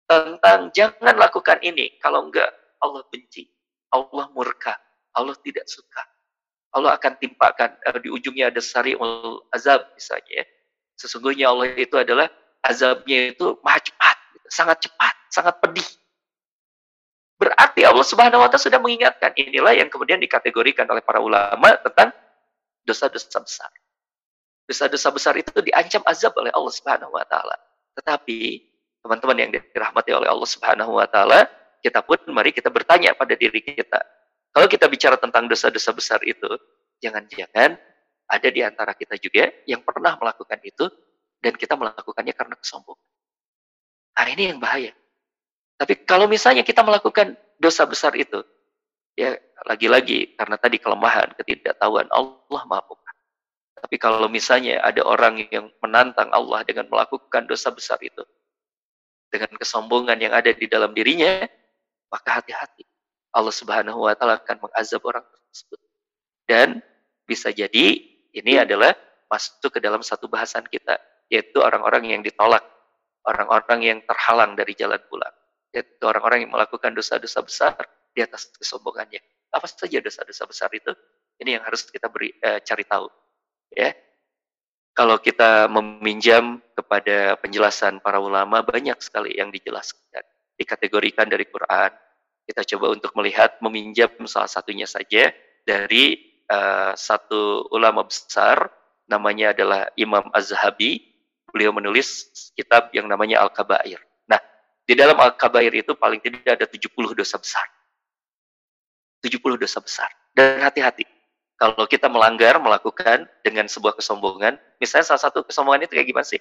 tentang 0.05 0.69
jangan 0.73 1.17
lakukan 1.17 1.57
ini 1.65 1.97
kalau 1.97 2.29
enggak 2.29 2.49
Allah 2.81 3.01
benci, 3.09 3.49
Allah 3.89 4.29
murka, 4.33 4.77
Allah 5.17 5.33
tidak 5.41 5.65
suka. 5.65 6.05
Allah 6.75 6.93
akan 6.99 7.13
timpakan 7.17 7.71
uh, 7.87 7.97
di 7.97 8.11
ujungnya 8.11 8.51
ada 8.51 8.59
sariul 8.59 9.41
azab 9.49 9.81
misalnya. 9.95 10.43
Ya. 10.43 10.45
Sesungguhnya 10.99 11.45
Allah 11.49 11.71
itu 11.73 11.95
adalah 11.95 12.27
azabnya 12.61 13.31
itu 13.31 13.55
maha 13.63 13.79
cepat, 13.79 14.17
sangat 14.51 14.77
cepat, 14.85 15.15
sangat 15.31 15.55
pedih. 15.63 15.87
Berarti 17.35 17.83
Allah 17.83 18.05
Subhanahu 18.05 18.41
wa 18.41 18.47
taala 18.47 18.63
sudah 18.63 18.79
mengingatkan 18.79 19.35
inilah 19.35 19.75
yang 19.75 19.91
kemudian 19.91 20.19
dikategorikan 20.23 20.87
oleh 20.87 21.03
para 21.03 21.19
ulama 21.19 21.75
tentang 21.83 22.15
dosa-dosa 22.87 23.43
besar. 23.43 23.71
Dosa-dosa 24.65 25.09
besar 25.11 25.33
itu 25.35 25.51
diancam 25.59 26.01
azab 26.07 26.31
oleh 26.39 26.49
Allah 26.55 26.73
Subhanahu 26.73 27.11
wa 27.11 27.25
taala. 27.27 27.59
Tetapi 27.99 28.39
teman-teman 29.03 29.37
yang 29.37 29.51
dirahmati 29.51 30.11
oleh 30.15 30.31
Allah 30.31 30.47
Subhanahu 30.47 30.95
wa 30.95 31.05
taala, 31.05 31.45
kita 31.83 32.01
pun 32.01 32.17
mari 32.31 32.55
kita 32.55 32.71
bertanya 32.71 33.13
pada 33.13 33.35
diri 33.35 33.61
kita. 33.61 33.99
Kalau 34.55 34.71
kita 34.71 34.87
bicara 34.87 35.19
tentang 35.19 35.51
dosa-dosa 35.51 35.91
besar 35.91 36.23
itu, 36.23 36.47
jangan-jangan 37.03 37.75
ada 38.25 38.47
di 38.49 38.61
antara 38.65 38.95
kita 38.97 39.19
juga 39.19 39.51
yang 39.69 39.83
pernah 39.83 40.17
melakukan 40.17 40.57
itu 40.63 40.87
dan 41.43 41.53
kita 41.53 41.77
melakukannya 41.77 42.33
karena 42.33 42.55
kesombongan. 42.57 43.05
Nah, 44.15 44.27
ini 44.31 44.43
yang 44.49 44.59
bahaya. 44.63 44.95
Tapi 45.75 46.07
kalau 46.07 46.25
misalnya 46.31 46.63
kita 46.63 46.81
melakukan 46.81 47.35
dosa 47.59 47.83
besar 47.83 48.15
itu, 48.15 48.43
ya 49.15 49.35
lagi-lagi 49.67 50.35
karena 50.35 50.55
tadi 50.55 50.79
kelemahan, 50.79 51.35
ketidaktahuan 51.35 52.07
Allah 52.11 52.63
Maha 52.67 52.83
Tapi 53.85 53.95
kalau 54.01 54.25
misalnya 54.31 54.81
ada 54.81 55.03
orang 55.03 55.45
yang 55.51 55.69
menantang 55.83 56.31
Allah 56.31 56.63
dengan 56.63 56.87
melakukan 56.87 57.45
dosa 57.45 57.69
besar 57.75 57.99
itu, 58.01 58.23
dengan 59.29 59.51
kesombongan 59.59 60.15
yang 60.15 60.33
ada 60.33 60.49
di 60.55 60.65
dalam 60.65 60.95
dirinya, 60.95 61.43
maka 62.07 62.39
hati-hati. 62.39 62.87
Allah 63.35 63.51
Subhanahu 63.51 64.07
wa 64.07 64.15
taala 64.15 64.39
akan 64.39 64.63
mengazab 64.63 65.03
orang 65.03 65.27
tersebut. 65.27 65.79
Dan 66.47 66.79
bisa 67.27 67.51
jadi 67.51 67.99
ini 68.31 68.53
adalah 68.55 68.95
masuk 69.27 69.75
ke 69.75 69.79
dalam 69.83 69.99
satu 69.99 70.31
bahasan 70.31 70.63
kita, 70.71 70.95
yaitu 71.27 71.59
orang-orang 71.59 72.15
yang 72.15 72.21
ditolak, 72.23 72.63
orang-orang 73.27 73.79
yang 73.83 73.99
terhalang 74.07 74.55
dari 74.55 74.71
jalan 74.77 75.01
pulang, 75.11 75.35
yaitu 75.75 76.03
orang-orang 76.07 76.47
yang 76.47 76.51
melakukan 76.55 76.95
dosa-dosa 76.95 77.43
besar 77.43 77.75
di 78.15 78.23
atas 78.23 78.47
kesombongannya. 78.55 79.19
Apa 79.51 79.67
saja 79.67 79.99
dosa-dosa 79.99 80.47
besar 80.47 80.71
itu? 80.71 80.95
Ini 81.35 81.59
yang 81.59 81.63
harus 81.67 81.83
kita 81.91 82.07
beri 82.07 82.31
eh, 82.39 82.63
cari 82.63 82.87
tahu. 82.87 83.11
Ya, 83.75 83.91
kalau 84.95 85.19
kita 85.19 85.67
meminjam 85.67 86.63
kepada 86.71 87.35
penjelasan 87.43 87.99
para 87.99 88.23
ulama 88.23 88.63
banyak 88.63 88.95
sekali 89.03 89.35
yang 89.35 89.51
dijelaskan, 89.51 90.23
dikategorikan 90.55 91.27
dari 91.27 91.43
Quran. 91.43 91.91
Kita 92.47 92.63
coba 92.63 92.95
untuk 92.95 93.11
melihat 93.19 93.59
meminjam 93.59 94.07
salah 94.23 94.47
satunya 94.47 94.87
saja 94.87 95.35
dari 95.67 96.15
uh, 96.47 96.95
satu 96.95 97.67
ulama 97.75 98.07
besar 98.07 98.71
namanya 99.11 99.51
adalah 99.51 99.91
Imam 99.99 100.31
Az-Zahabi. 100.31 101.03
Beliau 101.51 101.75
menulis 101.75 102.31
kitab 102.55 102.87
yang 102.95 103.11
namanya 103.11 103.43
Al-Kabair. 103.43 103.99
Di 104.85 104.93
dalam 104.93 105.17
Al-Kabair 105.17 105.73
itu 105.73 105.97
paling 105.97 106.21
tidak 106.21 106.61
ada 106.61 106.65
70 106.69 106.93
dosa 107.17 107.41
besar. 107.41 107.65
70 109.25 109.57
dosa 109.57 109.81
besar. 109.81 110.09
Dan 110.29 110.61
hati-hati. 110.61 111.09
Kalau 111.57 111.89
kita 111.89 112.05
melanggar, 112.05 112.61
melakukan 112.61 113.25
dengan 113.41 113.65
sebuah 113.65 113.97
kesombongan, 113.97 114.59
misalnya 114.77 115.09
salah 115.09 115.23
satu 115.25 115.41
kesombongan 115.41 115.89
itu 115.89 115.97
kayak 115.97 116.07
gimana 116.13 116.27
sih? 116.27 116.37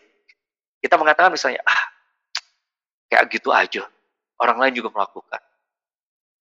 Kita 0.82 1.00
mengatakan 1.00 1.32
misalnya, 1.32 1.64
ah, 1.64 1.84
kayak 3.08 3.24
gitu 3.32 3.48
aja. 3.54 3.88
Orang 4.36 4.60
lain 4.60 4.76
juga 4.76 4.92
melakukan. 4.92 5.40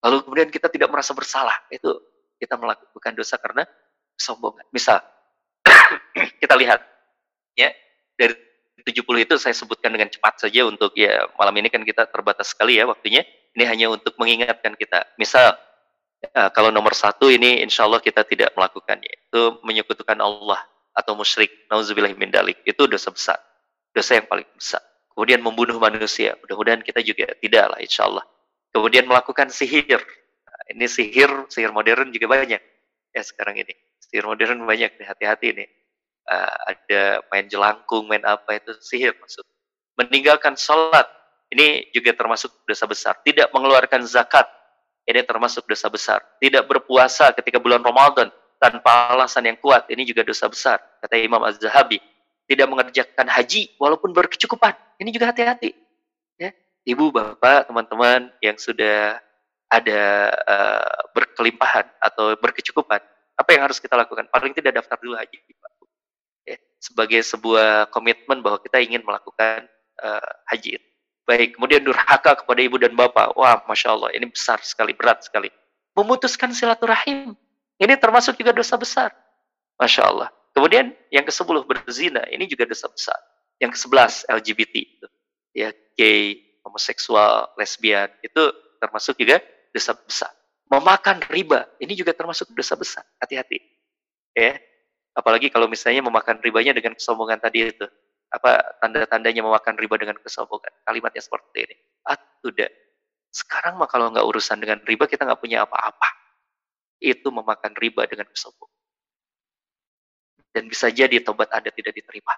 Lalu 0.04 0.16
kemudian 0.26 0.48
kita 0.52 0.68
tidak 0.68 0.90
merasa 0.92 1.16
bersalah. 1.16 1.56
Itu 1.72 2.02
kita 2.36 2.58
melakukan 2.60 3.16
dosa 3.16 3.40
karena 3.40 3.64
kesombongan. 4.18 4.66
Misal, 4.74 5.00
kita 6.42 6.54
lihat 6.58 6.82
ya 7.56 7.72
dari 8.18 8.34
70 8.86 9.26
itu 9.26 9.34
saya 9.34 9.50
sebutkan 9.50 9.90
dengan 9.90 10.06
cepat 10.06 10.46
saja 10.46 10.62
untuk 10.62 10.94
ya 10.94 11.26
malam 11.34 11.58
ini 11.58 11.66
kan 11.66 11.82
kita 11.82 12.06
terbatas 12.06 12.54
sekali 12.54 12.78
ya 12.78 12.86
waktunya. 12.86 13.26
Ini 13.58 13.66
hanya 13.66 13.86
untuk 13.90 14.14
mengingatkan 14.14 14.78
kita. 14.78 15.16
Misal 15.18 15.58
ya, 16.22 16.54
kalau 16.54 16.70
nomor 16.70 16.94
satu 16.94 17.26
ini 17.26 17.66
insya 17.66 17.82
Allah 17.82 17.98
kita 17.98 18.22
tidak 18.22 18.54
melakukannya. 18.54 19.10
Itu 19.26 19.58
menyekutukan 19.66 20.14
Allah 20.22 20.62
atau 20.94 21.18
musyrik. 21.18 21.66
Nauzubillah 21.66 22.14
min 22.14 22.30
dalik. 22.30 22.62
Itu 22.62 22.86
dosa 22.86 23.10
besar. 23.10 23.42
Dosa 23.90 24.22
yang 24.22 24.30
paling 24.30 24.46
besar. 24.54 24.84
Kemudian 25.10 25.42
membunuh 25.42 25.80
manusia. 25.82 26.38
Mudah-mudahan 26.44 26.84
kita 26.84 27.02
juga 27.02 27.32
tidak 27.40 27.64
lah 27.74 27.78
insya 27.82 28.06
Allah. 28.06 28.22
Kemudian 28.70 29.08
melakukan 29.08 29.48
sihir. 29.48 29.98
Nah, 29.98 30.62
ini 30.76 30.86
sihir, 30.86 31.48
sihir 31.48 31.72
modern 31.72 32.12
juga 32.12 32.28
banyak 32.28 32.60
ya 33.16 33.22
sekarang 33.24 33.56
ini. 33.56 33.72
Sihir 34.04 34.28
modern 34.28 34.62
banyak 34.62 35.00
hati-hati 35.00 35.56
nih 35.56 35.68
uh, 36.26 36.56
ada 36.66 37.22
main 37.32 37.46
jelangkung, 37.46 38.06
main 38.10 38.22
apa 38.26 38.58
itu 38.58 38.74
sihir 38.82 39.14
maksud. 39.18 39.42
Meninggalkan 39.96 40.58
sholat 40.58 41.08
ini 41.48 41.88
juga 41.94 42.12
termasuk 42.12 42.52
dosa 42.66 42.84
besar. 42.84 43.14
Tidak 43.22 43.48
mengeluarkan 43.54 44.04
zakat 44.04 44.44
ini 45.06 45.22
termasuk 45.22 45.64
dosa 45.64 45.86
besar. 45.86 46.20
Tidak 46.42 46.66
berpuasa 46.66 47.30
ketika 47.32 47.62
bulan 47.62 47.80
Ramadan 47.80 48.28
tanpa 48.58 49.14
alasan 49.14 49.46
yang 49.46 49.58
kuat 49.62 49.86
ini 49.88 50.02
juga 50.02 50.26
dosa 50.26 50.50
besar. 50.50 50.82
Kata 51.00 51.14
Imam 51.16 51.40
Az-Zahabi. 51.46 52.02
Tidak 52.46 52.66
mengerjakan 52.66 53.26
haji 53.26 53.74
walaupun 53.78 54.14
berkecukupan. 54.14 54.74
Ini 55.02 55.10
juga 55.10 55.34
hati-hati. 55.34 55.74
Ya. 56.38 56.54
Ibu, 56.86 57.10
bapak, 57.10 57.66
teman-teman 57.66 58.30
yang 58.38 58.54
sudah 58.54 59.18
ada 59.66 60.30
uh, 60.46 60.98
berkelimpahan 61.10 61.90
atau 61.98 62.38
berkecukupan, 62.38 63.02
apa 63.34 63.48
yang 63.50 63.66
harus 63.66 63.82
kita 63.82 63.98
lakukan? 63.98 64.30
Paling 64.30 64.54
tidak 64.54 64.78
daftar 64.78 64.94
dulu 65.02 65.18
haji 65.18 65.38
ya, 65.42 65.68
sebagai 66.86 67.18
sebuah 67.26 67.90
komitmen 67.90 68.38
bahwa 68.38 68.62
kita 68.62 68.78
ingin 68.78 69.02
melakukan 69.02 69.66
uh, 69.98 70.30
haji. 70.46 70.78
Baik, 71.26 71.58
kemudian 71.58 71.82
durhaka 71.82 72.38
kepada 72.38 72.60
ibu 72.62 72.78
dan 72.78 72.94
bapak. 72.94 73.34
Wah, 73.34 73.58
masya 73.66 73.98
Allah, 73.98 74.14
ini 74.14 74.30
besar 74.30 74.62
sekali, 74.62 74.94
berat 74.94 75.26
sekali. 75.26 75.50
Memutuskan 75.98 76.54
silaturahim, 76.54 77.34
ini 77.82 77.94
termasuk 77.98 78.38
juga 78.38 78.54
dosa 78.54 78.78
besar. 78.78 79.10
Masya 79.74 80.02
Allah. 80.06 80.28
Kemudian 80.54 80.94
yang 81.10 81.26
ke-10 81.26 81.66
berzina, 81.66 82.22
ini 82.30 82.46
juga 82.46 82.64
dosa 82.64 82.86
besar. 82.86 83.18
Yang 83.58 83.76
ke-11 83.76 84.12
LGBT, 84.40 84.74
ya 85.52 85.68
gay, 85.98 86.40
homoseksual, 86.62 87.58
lesbian, 87.58 88.08
itu 88.22 88.42
termasuk 88.78 89.18
juga 89.18 89.42
dosa 89.74 89.92
besar. 89.98 90.32
Memakan 90.70 91.26
riba, 91.28 91.66
ini 91.82 91.98
juga 91.98 92.14
termasuk 92.14 92.54
dosa 92.54 92.78
besar. 92.78 93.04
Hati-hati. 93.20 93.58
Ya, 94.36 94.60
Apalagi 95.16 95.48
kalau 95.48 95.64
misalnya 95.64 96.04
memakan 96.04 96.36
ribanya 96.44 96.76
dengan 96.76 96.92
kesombongan 96.92 97.40
tadi 97.40 97.72
itu. 97.72 97.88
Apa 98.28 98.76
tanda-tandanya 98.84 99.40
memakan 99.40 99.80
riba 99.80 99.96
dengan 99.96 100.20
kesombongan? 100.20 100.68
Kalimatnya 100.84 101.22
seperti 101.24 101.64
ini. 101.64 101.76
Ah, 102.04 102.20
sudah. 102.44 102.68
Sekarang 103.32 103.80
mah 103.80 103.88
kalau 103.88 104.12
nggak 104.12 104.26
urusan 104.28 104.60
dengan 104.60 104.82
riba, 104.84 105.08
kita 105.08 105.24
nggak 105.24 105.40
punya 105.40 105.64
apa-apa. 105.64 106.08
Itu 107.00 107.32
memakan 107.32 107.72
riba 107.80 108.04
dengan 108.04 108.28
kesombongan. 108.28 108.76
Dan 110.52 110.68
bisa 110.68 110.92
jadi 110.92 111.20
tobat 111.24 111.48
Anda 111.52 111.72
tidak 111.72 111.96
diterima. 111.96 112.34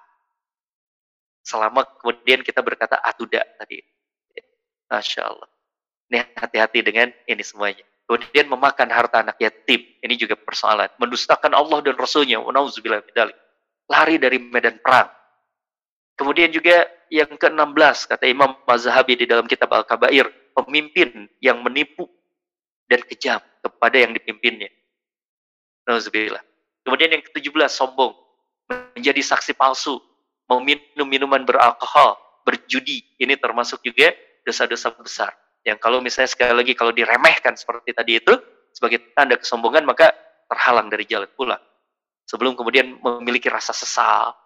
Selama 1.43 1.83
kemudian 1.99 2.45
kita 2.47 2.61
berkata, 2.63 3.01
ah 3.01 3.15
tidak 3.17 3.47
tadi. 3.59 3.83
Masya 4.89 5.23
Allah. 5.25 5.49
Ini 6.09 6.19
hati-hati 6.37 6.79
dengan 6.81 7.09
ini 7.29 7.45
semuanya. 7.45 7.85
Kemudian 8.09 8.49
memakan 8.49 8.89
harta 8.89 9.21
anak 9.21 9.37
yatim. 9.37 9.85
Ini 10.01 10.17
juga 10.17 10.33
persoalan. 10.33 10.89
Mendustakan 10.97 11.53
Allah 11.53 11.85
dan 11.85 11.93
Rasulnya. 11.93 12.41
Lari 13.85 14.17
dari 14.17 14.41
medan 14.41 14.81
perang. 14.81 15.13
Kemudian 16.17 16.49
juga 16.49 16.89
yang 17.13 17.29
ke-16, 17.37 18.09
kata 18.09 18.25
Imam 18.25 18.57
Mazhabi 18.65 19.13
di 19.13 19.29
dalam 19.29 19.45
kitab 19.45 19.69
Al-Kabair, 19.77 20.25
pemimpin 20.57 21.29
yang 21.45 21.61
menipu 21.61 22.09
dan 22.89 23.05
kejam 23.05 23.45
kepada 23.61 24.01
yang 24.01 24.17
dipimpinnya. 24.17 24.73
Nauzubillah. 25.85 26.41
Kemudian 26.89 27.13
yang 27.13 27.23
ke-17, 27.29 27.69
sombong. 27.69 28.17
Menjadi 28.97 29.21
saksi 29.21 29.53
palsu. 29.53 30.01
Meminum 30.49 31.05
minuman 31.05 31.45
beralkohol. 31.45 32.17
Berjudi. 32.49 33.05
Ini 33.21 33.37
termasuk 33.37 33.85
juga 33.85 34.17
dosa-dosa 34.49 34.97
besar 34.97 35.37
yang 35.67 35.79
kalau 35.81 35.99
misalnya 35.99 36.31
sekali 36.31 36.55
lagi 36.55 36.73
kalau 36.79 36.95
diremehkan 36.95 37.59
seperti 37.59 37.93
tadi 37.93 38.19
itu 38.19 38.35
sebagai 38.71 39.13
tanda 39.13 39.35
kesombongan 39.35 39.83
maka 39.83 40.15
terhalang 40.49 40.89
dari 40.89 41.05
jalan 41.05 41.29
pulang 41.35 41.61
sebelum 42.29 42.53
kemudian 42.53 43.01
memiliki 43.01 43.49
rasa 43.49 43.73
sesal 43.73 44.37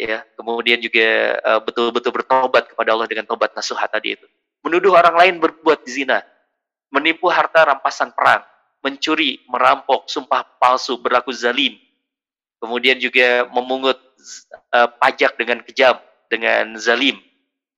ya. 0.00 0.24
Kemudian 0.36 0.80
juga 0.80 1.36
uh, 1.44 1.60
betul-betul 1.60 2.12
bertobat 2.12 2.72
kepada 2.72 2.96
Allah 2.96 3.08
dengan 3.08 3.28
tobat 3.28 3.52
nasuhat 3.52 3.92
tadi 3.92 4.16
itu. 4.16 4.26
Menuduh 4.64 4.96
orang 4.96 5.16
lain 5.16 5.34
berbuat 5.40 5.84
zina 5.84 6.20
menipu 6.92 7.28
harta 7.32 7.64
rampasan 7.64 8.12
perang 8.12 8.44
mencuri 8.80 9.40
merampok 9.48 10.08
sumpah 10.08 10.44
palsu 10.60 10.96
berlaku 11.00 11.32
zalim. 11.32 11.76
Kemudian 12.60 13.00
juga 13.00 13.48
memungut 13.48 13.96
uh, 14.72 14.88
pajak 15.00 15.36
dengan 15.40 15.64
kejam 15.64 15.96
dengan 16.28 16.76
zalim 16.76 17.16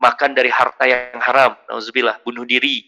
makan 0.03 0.35
dari 0.35 0.51
harta 0.51 0.83
yang 0.83 1.23
haram, 1.23 1.55
nauzubillah, 1.71 2.19
bunuh 2.27 2.43
diri, 2.43 2.83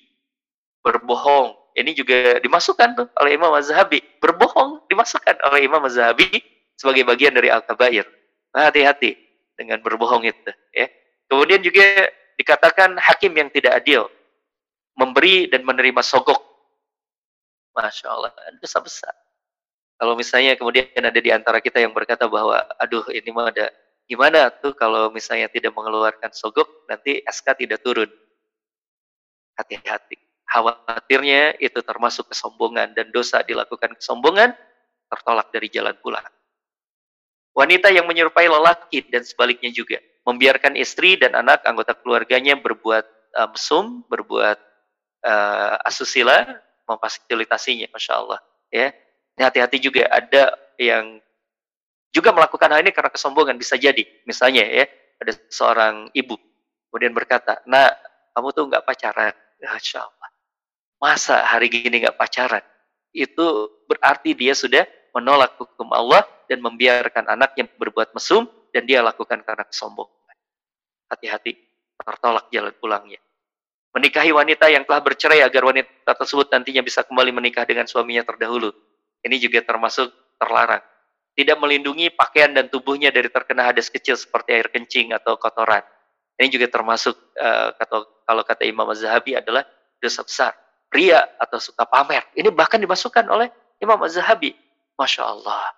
berbohong. 0.83 1.55
Ini 1.79 1.95
juga 1.95 2.39
dimasukkan 2.43 2.89
tuh 2.99 3.07
oleh 3.23 3.39
Imam 3.39 3.55
Az-Zahabi. 3.55 4.03
Berbohong 4.19 4.91
dimasukkan 4.91 5.39
oleh 5.47 5.67
Imam 5.67 5.83
Az-Zahabi 5.87 6.43
sebagai 6.75 7.07
bagian 7.07 7.31
dari 7.35 7.51
al-kabair. 7.51 8.07
Hati-hati 8.55 9.15
dengan 9.55 9.79
berbohong 9.83 10.27
itu, 10.27 10.51
ya. 10.75 10.87
Kemudian 11.31 11.63
juga 11.63 12.11
dikatakan 12.39 12.99
hakim 12.99 13.35
yang 13.35 13.51
tidak 13.51 13.83
adil, 13.83 14.07
memberi 14.95 15.51
dan 15.51 15.67
menerima 15.67 16.03
sogok. 16.03 16.39
Masya 17.75 18.07
Allah, 18.07 18.31
dosa 18.63 18.79
besar. 18.79 19.15
Kalau 19.99 20.15
misalnya 20.15 20.55
kemudian 20.55 20.91
ada 20.95 21.19
di 21.19 21.31
antara 21.31 21.59
kita 21.59 21.83
yang 21.83 21.91
berkata 21.91 22.27
bahwa, 22.31 22.63
aduh 22.79 23.03
ini 23.11 23.31
mah 23.35 23.51
ada, 23.51 23.71
gimana 24.05 24.53
tuh 24.53 24.77
kalau 24.77 25.09
misalnya 25.11 25.49
tidak 25.49 25.73
mengeluarkan 25.73 26.31
sogok, 26.33 26.87
nanti 26.89 27.25
SK 27.25 27.67
tidak 27.67 27.81
turun. 27.81 28.09
Hati-hati. 29.55 30.19
Khawatirnya 30.45 31.57
itu 31.59 31.81
termasuk 31.81 32.31
kesombongan 32.31 32.93
dan 32.93 33.09
dosa 33.11 33.41
dilakukan 33.43 33.97
kesombongan 33.97 34.53
tertolak 35.09 35.49
dari 35.51 35.67
jalan 35.73 35.97
pulang. 35.99 36.27
Wanita 37.55 37.89
yang 37.95 38.05
menyerupai 38.11 38.51
lelaki 38.51 39.07
dan 39.09 39.23
sebaliknya 39.23 39.71
juga 39.71 40.03
membiarkan 40.27 40.75
istri 40.75 41.15
dan 41.15 41.39
anak 41.39 41.63
anggota 41.63 41.95
keluarganya 41.95 42.59
berbuat 42.59 43.07
uh, 43.39 43.49
mesum, 43.55 44.03
berbuat 44.11 44.59
uh, 45.23 45.77
asusila, 45.87 46.59
memfasilitasinya, 46.89 47.87
masya 47.95 48.13
Allah. 48.19 48.41
Ya, 48.75 48.91
hati-hati 49.39 49.79
juga 49.79 50.11
ada 50.11 50.59
yang 50.81 51.23
juga 52.15 52.31
melakukan 52.31 52.71
hal 52.71 52.81
ini 52.87 52.95
karena 52.95 53.11
kesombongan 53.11 53.59
bisa 53.59 53.75
jadi. 53.75 54.07
Misalnya 54.23 54.63
ya, 54.63 54.87
ada 55.19 55.33
seorang 55.51 56.15
ibu 56.15 56.39
kemudian 56.89 57.11
berkata, 57.11 57.59
"Nah, 57.67 57.91
kamu 58.39 58.49
tuh 58.55 58.65
nggak 58.71 58.87
pacaran." 58.87 59.35
Masya 59.65 60.07
Allah 60.07 60.29
masa 61.05 61.45
hari 61.45 61.69
gini 61.69 62.01
nggak 62.01 62.17
pacaran? 62.17 62.65
Itu 63.13 63.69
berarti 63.85 64.33
dia 64.33 64.57
sudah 64.57 64.89
menolak 65.13 65.61
hukum 65.61 65.93
Allah 65.93 66.25
dan 66.49 66.65
membiarkan 66.65 67.29
anaknya 67.29 67.69
berbuat 67.77 68.17
mesum 68.17 68.49
dan 68.73 68.89
dia 68.89 69.05
lakukan 69.05 69.45
karena 69.45 69.69
kesombongan. 69.69 70.37
Hati-hati, 71.13 71.61
tertolak 72.01 72.49
jalan 72.49 72.73
pulangnya. 72.81 73.21
Menikahi 73.95 74.35
wanita 74.35 74.67
yang 74.73 74.83
telah 74.83 75.05
bercerai 75.05 75.45
agar 75.45 75.63
wanita 75.71 76.13
tersebut 76.19 76.51
nantinya 76.51 76.83
bisa 76.83 77.07
kembali 77.07 77.31
menikah 77.31 77.63
dengan 77.63 77.87
suaminya 77.87 78.27
terdahulu. 78.27 78.75
Ini 79.23 79.37
juga 79.39 79.63
termasuk 79.63 80.11
terlarang. 80.41 80.83
Tidak 81.35 81.59
melindungi 81.59 82.15
pakaian 82.15 82.55
dan 82.55 82.71
tubuhnya 82.71 83.11
dari 83.11 83.27
terkena 83.27 83.67
hadas 83.67 83.91
kecil 83.91 84.15
seperti 84.15 84.55
air 84.55 84.71
kencing 84.71 85.11
atau 85.11 85.35
kotoran. 85.35 85.83
Ini 86.39 86.47
juga 86.51 86.71
termasuk 86.71 87.15
uh, 87.39 87.75
kalau 88.27 88.43
kata 88.47 88.63
Imam 88.67 88.87
Az-Zahabi 88.91 89.39
adalah 89.39 89.67
dosa 89.99 90.23
besar. 90.23 90.53
Ria 90.95 91.27
atau 91.43 91.59
suka 91.59 91.83
pamer. 91.87 92.23
Ini 92.39 92.55
bahkan 92.55 92.79
dimasukkan 92.79 93.27
oleh 93.27 93.51
Imam 93.83 93.99
Az-Zahabi. 93.99 94.55
Masya 94.95 95.27
Allah. 95.27 95.75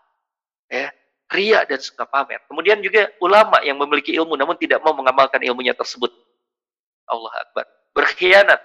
Ya, 0.68 0.92
ria 1.32 1.64
dan 1.64 1.80
suka 1.80 2.04
pamer. 2.04 2.42
Kemudian 2.46 2.78
juga 2.84 3.08
ulama 3.18 3.62
yang 3.64 3.80
memiliki 3.80 4.14
ilmu 4.14 4.36
namun 4.36 4.54
tidak 4.60 4.82
mau 4.84 4.92
mengamalkan 4.92 5.40
ilmunya 5.42 5.72
tersebut. 5.72 6.12
Allah 7.06 7.32
Akbar. 7.42 7.64
Berkhianat. 7.94 8.60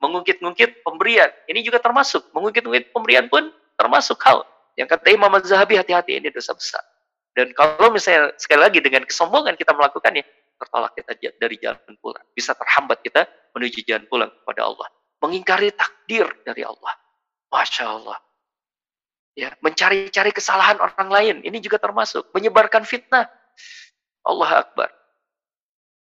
Mengungkit-ungkit 0.00 0.80
pemberian. 0.80 1.28
Ini 1.44 1.60
juga 1.60 1.76
termasuk. 1.76 2.32
Mengungkit-ungkit 2.32 2.94
pemberian 2.94 3.28
pun 3.28 3.52
termasuk 3.76 4.16
hal. 4.24 4.48
Yang 4.80 4.96
kata 4.96 5.12
Imam 5.12 5.28
Az-Zahabi 5.36 5.76
hati-hati 5.76 6.16
ini 6.16 6.32
dosa 6.32 6.56
besar. 6.56 6.80
Dan 7.36 7.52
kalau 7.52 7.92
misalnya 7.92 8.32
sekali 8.40 8.64
lagi 8.64 8.80
dengan 8.80 9.04
kesombongan 9.04 9.52
kita 9.60 9.76
melakukannya, 9.76 10.24
tertolak 10.56 10.96
kita 10.96 11.12
dari 11.36 11.56
jalan 11.60 11.94
pulang. 12.00 12.24
Bisa 12.32 12.56
terhambat 12.56 13.04
kita 13.04 13.28
menuju 13.52 13.84
jalan 13.84 14.08
pulang 14.08 14.32
kepada 14.32 14.72
Allah. 14.72 14.88
Mengingkari 15.20 15.68
takdir 15.76 16.24
dari 16.48 16.64
Allah. 16.64 16.96
Masya 17.52 17.84
Allah. 17.84 18.18
Ya, 19.36 19.52
mencari-cari 19.60 20.32
kesalahan 20.32 20.80
orang 20.80 21.08
lain. 21.12 21.36
Ini 21.44 21.60
juga 21.60 21.76
termasuk. 21.76 22.32
Menyebarkan 22.32 22.88
fitnah. 22.88 23.28
Allah 24.24 24.64
Akbar. 24.64 24.88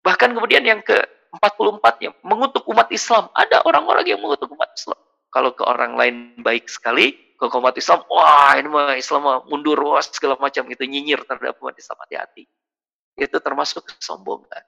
Bahkan 0.05 0.37
kemudian 0.37 0.62
yang 0.64 0.85
ke 0.85 0.97
44 1.41 2.05
yang 2.05 2.14
mengutuk 2.20 2.64
umat 2.68 2.93
Islam. 2.93 3.33
Ada 3.33 3.64
orang-orang 3.64 4.05
yang 4.05 4.20
mengutuk 4.20 4.53
umat 4.53 4.68
Islam. 4.77 5.01
Kalau 5.33 5.53
ke 5.53 5.64
orang 5.64 5.97
lain 5.97 6.16
baik 6.41 6.70
sekali, 6.70 7.26
ke 7.37 7.45
umat 7.53 7.76
Islam, 7.76 8.01
wah 8.09 8.57
ini 8.57 8.68
mah 8.68 8.97
Islam 8.97 9.20
mah 9.22 9.37
mundur, 9.47 9.76
wah 9.84 10.01
segala 10.01 10.41
macam 10.41 10.64
itu 10.72 10.82
nyinyir 10.89 11.22
terhadap 11.28 11.61
umat 11.61 11.76
Islam 11.76 12.01
hati-hati 12.01 12.49
itu 13.16 13.37
termasuk 13.41 13.89
kesombongan. 13.89 14.62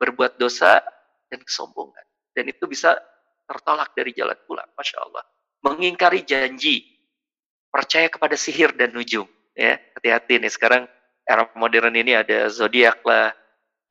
Berbuat 0.00 0.40
dosa 0.40 0.80
dan 1.28 1.40
kesombongan. 1.44 2.02
Dan 2.32 2.48
itu 2.48 2.64
bisa 2.64 2.96
tertolak 3.44 3.92
dari 3.92 4.16
jalan 4.16 4.34
pulang. 4.48 4.66
Masya 4.74 4.98
Allah. 5.04 5.24
Mengingkari 5.62 6.24
janji. 6.24 6.88
Percaya 7.68 8.08
kepada 8.08 8.34
sihir 8.34 8.74
dan 8.74 8.96
nujum. 8.96 9.28
Ya, 9.52 9.78
hati-hati 9.94 10.40
nih. 10.40 10.50
Sekarang 10.50 10.88
era 11.28 11.46
modern 11.54 11.92
ini 11.92 12.16
ada 12.16 12.48
zodiak 12.48 13.04
lah. 13.04 13.36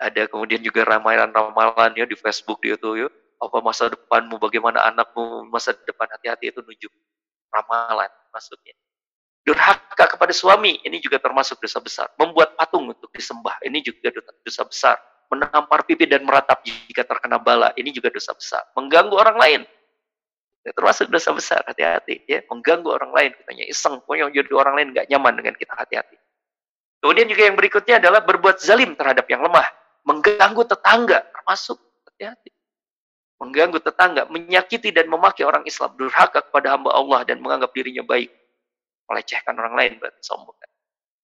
Ada 0.01 0.26
kemudian 0.26 0.65
juga 0.65 0.82
ramalan-ramalan 0.82 1.93
ya 1.93 2.09
di 2.09 2.17
Facebook 2.17 2.59
di 2.65 2.74
itu 2.74 3.05
ya. 3.05 3.09
Apa 3.41 3.61
masa 3.61 3.89
depanmu, 3.89 4.38
bagaimana 4.38 4.86
anakmu, 4.89 5.49
masa 5.49 5.74
depan 5.74 6.09
hati-hati 6.09 6.49
itu 6.53 6.61
nujum. 6.61 6.93
Ramalan 7.52 8.12
maksudnya. 8.32 8.74
Durhaka 9.41 10.06
kepada 10.06 10.32
suami, 10.32 10.80
ini 10.86 11.02
juga 11.02 11.18
termasuk 11.18 11.58
dosa 11.60 11.82
besar. 11.82 12.08
Membuat 12.16 12.54
patung 12.56 12.88
untuk 12.88 13.10
disembah, 13.10 13.58
ini 13.66 13.82
juga 13.82 14.14
dosa 14.45 14.64
besar. 14.64 14.95
Menampar 15.32 15.88
pipi 15.88 16.06
dan 16.06 16.28
meratap 16.28 16.62
jika 16.64 17.08
terkena 17.08 17.41
bala, 17.41 17.74
ini 17.76 17.89
juga 17.89 18.12
dosa 18.14 18.38
besar. 18.38 18.62
Mengganggu 18.78 19.16
orang 19.18 19.38
lain, 19.39 19.62
ini 20.62 20.72
termasuk 20.78 21.10
dosa 21.10 21.34
besar, 21.34 21.66
hati-hati. 21.66 22.22
ya 22.30 22.45
Mengganggu 22.47 22.86
orang 22.93 23.12
lain, 23.16 23.32
katanya 23.34 23.66
iseng, 23.66 23.97
pokoknya 24.06 24.30
jadi 24.30 24.52
orang 24.54 24.74
lain 24.78 24.88
nggak 24.93 25.08
nyaman 25.10 25.34
dengan 25.41 25.54
kita, 25.58 25.74
hati-hati. 25.74 26.16
Kemudian 27.02 27.26
juga 27.26 27.41
yang 27.49 27.58
berikutnya 27.58 27.95
adalah 27.97 28.22
berbuat 28.22 28.62
zalim 28.62 28.93
terhadap 28.93 29.26
yang 29.26 29.41
lemah. 29.41 29.66
Mengganggu 30.06 30.62
tetangga, 30.70 31.26
termasuk, 31.34 31.82
hati-hati 32.06 32.61
mengganggu 33.42 33.82
tetangga, 33.82 34.30
menyakiti 34.30 34.94
dan 34.94 35.10
memaki 35.10 35.42
orang 35.42 35.66
Islam, 35.66 35.98
durhaka 35.98 36.46
kepada 36.46 36.78
hamba 36.78 36.94
Allah 36.94 37.26
dan 37.26 37.42
menganggap 37.42 37.74
dirinya 37.74 38.06
baik 38.06 38.30
melecehkan 39.12 39.60
orang 39.60 39.76
lain 39.76 39.92
berarti 40.00 40.24
sombong. 40.24 40.56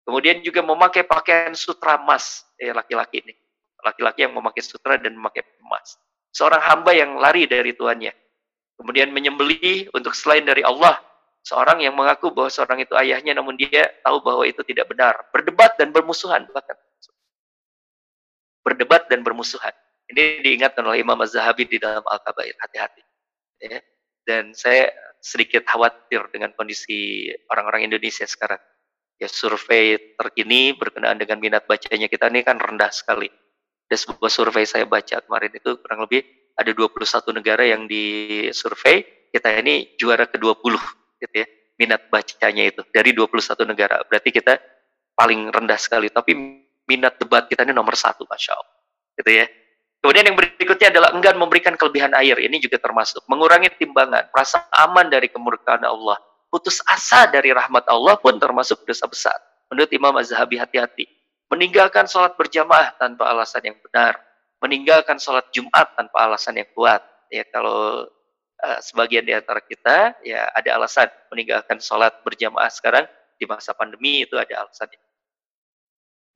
Kemudian 0.04 0.40
juga 0.44 0.64
memakai 0.64 1.08
pakaian 1.08 1.56
sutra 1.56 2.00
emas, 2.00 2.44
eh 2.60 2.72
laki-laki 2.72 3.24
ini. 3.24 3.36
Laki-laki 3.84 4.28
yang 4.28 4.36
memakai 4.36 4.64
sutra 4.64 4.96
dan 5.00 5.16
memakai 5.16 5.44
emas. 5.64 6.00
Seorang 6.32 6.64
hamba 6.64 6.92
yang 6.96 7.20
lari 7.20 7.48
dari 7.48 7.76
tuannya. 7.76 8.12
Kemudian 8.80 9.12
menyembelih 9.12 9.92
untuk 9.92 10.16
selain 10.16 10.48
dari 10.48 10.64
Allah. 10.64 11.00
Seorang 11.44 11.84
yang 11.84 11.96
mengaku 11.96 12.32
bahwa 12.32 12.52
seorang 12.52 12.84
itu 12.84 12.96
ayahnya 13.00 13.36
namun 13.36 13.56
dia 13.56 13.88
tahu 14.04 14.20
bahwa 14.24 14.44
itu 14.48 14.64
tidak 14.64 14.92
benar. 14.92 15.28
Berdebat 15.32 15.76
dan 15.76 15.92
bermusuhan. 15.92 16.48
Berdebat 18.64 19.12
dan 19.12 19.24
bermusuhan. 19.24 19.76
Ini 20.08 20.40
diingatkan 20.40 20.84
oleh 20.88 21.04
Imam 21.04 21.20
Az-Zahabi 21.20 21.68
di 21.68 21.78
dalam 21.78 22.04
Al-Kabair. 22.04 22.56
Hati-hati. 22.64 23.02
Ya. 23.60 23.84
Dan 24.24 24.56
saya 24.56 24.92
sedikit 25.20 25.68
khawatir 25.68 26.24
dengan 26.32 26.56
kondisi 26.56 27.28
orang-orang 27.52 27.92
Indonesia 27.92 28.24
sekarang. 28.24 28.60
Ya 29.18 29.26
survei 29.26 29.98
terkini 30.14 30.78
berkenaan 30.78 31.18
dengan 31.18 31.42
minat 31.42 31.66
bacanya 31.66 32.06
kita 32.06 32.30
ini 32.30 32.46
kan 32.46 32.62
rendah 32.62 32.94
sekali. 32.94 33.28
Ada 33.90 33.98
sebuah 33.98 34.30
survei 34.30 34.68
saya 34.68 34.86
baca 34.86 35.24
kemarin 35.26 35.52
itu 35.58 35.80
kurang 35.82 36.06
lebih 36.06 36.22
ada 36.58 36.72
21 36.74 37.38
negara 37.38 37.64
yang 37.70 37.86
disurvei, 37.86 39.06
kita 39.30 39.62
ini 39.62 39.94
juara 39.96 40.26
ke-20 40.26 40.74
gitu 41.22 41.36
ya. 41.38 41.46
Minat 41.78 42.10
bacanya 42.10 42.66
itu 42.66 42.82
dari 42.90 43.14
21 43.14 43.70
negara. 43.70 44.02
Berarti 44.10 44.34
kita 44.34 44.58
paling 45.14 45.54
rendah 45.54 45.78
sekali, 45.78 46.10
tapi 46.10 46.34
minat 46.90 47.22
debat 47.22 47.46
kita 47.46 47.62
ini 47.62 47.78
nomor 47.78 47.94
satu, 47.94 48.26
Masya 48.26 48.58
Allah. 48.58 48.78
Gitu 49.22 49.32
ya. 49.38 49.46
Kemudian 50.08 50.24
yang 50.24 50.40
berikutnya 50.40 50.88
adalah 50.88 51.12
enggan 51.12 51.36
memberikan 51.36 51.76
kelebihan 51.76 52.16
air. 52.16 52.40
Ini 52.40 52.64
juga 52.64 52.80
termasuk. 52.80 53.28
Mengurangi 53.28 53.76
timbangan, 53.76 54.32
merasa 54.32 54.64
aman 54.72 55.12
dari 55.12 55.28
kemurkaan 55.28 55.84
Allah. 55.84 56.16
Putus 56.48 56.80
asa 56.88 57.28
dari 57.28 57.52
rahmat 57.52 57.84
Allah 57.92 58.16
pun 58.16 58.40
termasuk 58.40 58.88
dosa 58.88 59.04
besar. 59.04 59.36
Menurut 59.68 59.92
Imam 59.92 60.16
Az-Zahabi 60.16 60.64
hati-hati. 60.64 61.12
Meninggalkan 61.52 62.08
sholat 62.08 62.40
berjamaah 62.40 62.96
tanpa 62.96 63.28
alasan 63.28 63.68
yang 63.68 63.76
benar. 63.84 64.16
Meninggalkan 64.64 65.20
sholat 65.20 65.52
Jumat 65.52 65.92
tanpa 66.00 66.24
alasan 66.24 66.56
yang 66.56 66.72
kuat. 66.72 67.04
Ya 67.28 67.44
kalau 67.44 68.08
uh, 68.64 68.80
sebagian 68.80 69.28
di 69.28 69.36
antara 69.36 69.60
kita 69.60 70.24
ya 70.24 70.48
ada 70.56 70.80
alasan 70.80 71.12
meninggalkan 71.36 71.84
sholat 71.84 72.16
berjamaah 72.24 72.72
sekarang 72.72 73.04
di 73.36 73.44
masa 73.44 73.76
pandemi 73.76 74.24
itu 74.24 74.40
ada 74.40 74.64
alasannya 74.64 75.04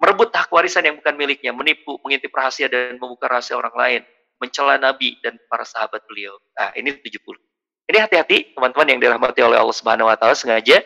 merebut 0.01 0.33
hak 0.33 0.49
warisan 0.49 0.81
yang 0.81 0.97
bukan 0.97 1.13
miliknya, 1.13 1.53
menipu, 1.53 2.01
mengintip 2.01 2.33
rahasia 2.33 2.65
dan 2.65 2.97
membuka 2.97 3.29
rahasia 3.29 3.53
orang 3.53 3.75
lain, 3.77 4.01
mencela 4.41 4.81
Nabi 4.81 5.21
dan 5.21 5.37
para 5.45 5.61
sahabat 5.61 6.01
beliau. 6.09 6.33
Nah, 6.57 6.73
ini 6.73 6.97
70. 6.97 7.37
Ini 7.85 7.97
hati-hati, 8.01 8.57
teman-teman 8.57 8.87
yang 8.89 8.99
dirahmati 8.99 9.39
oleh 9.45 9.61
Allah 9.61 9.75
Subhanahu 9.75 10.09
wa 10.09 10.17
taala 10.17 10.33
sengaja 10.33 10.81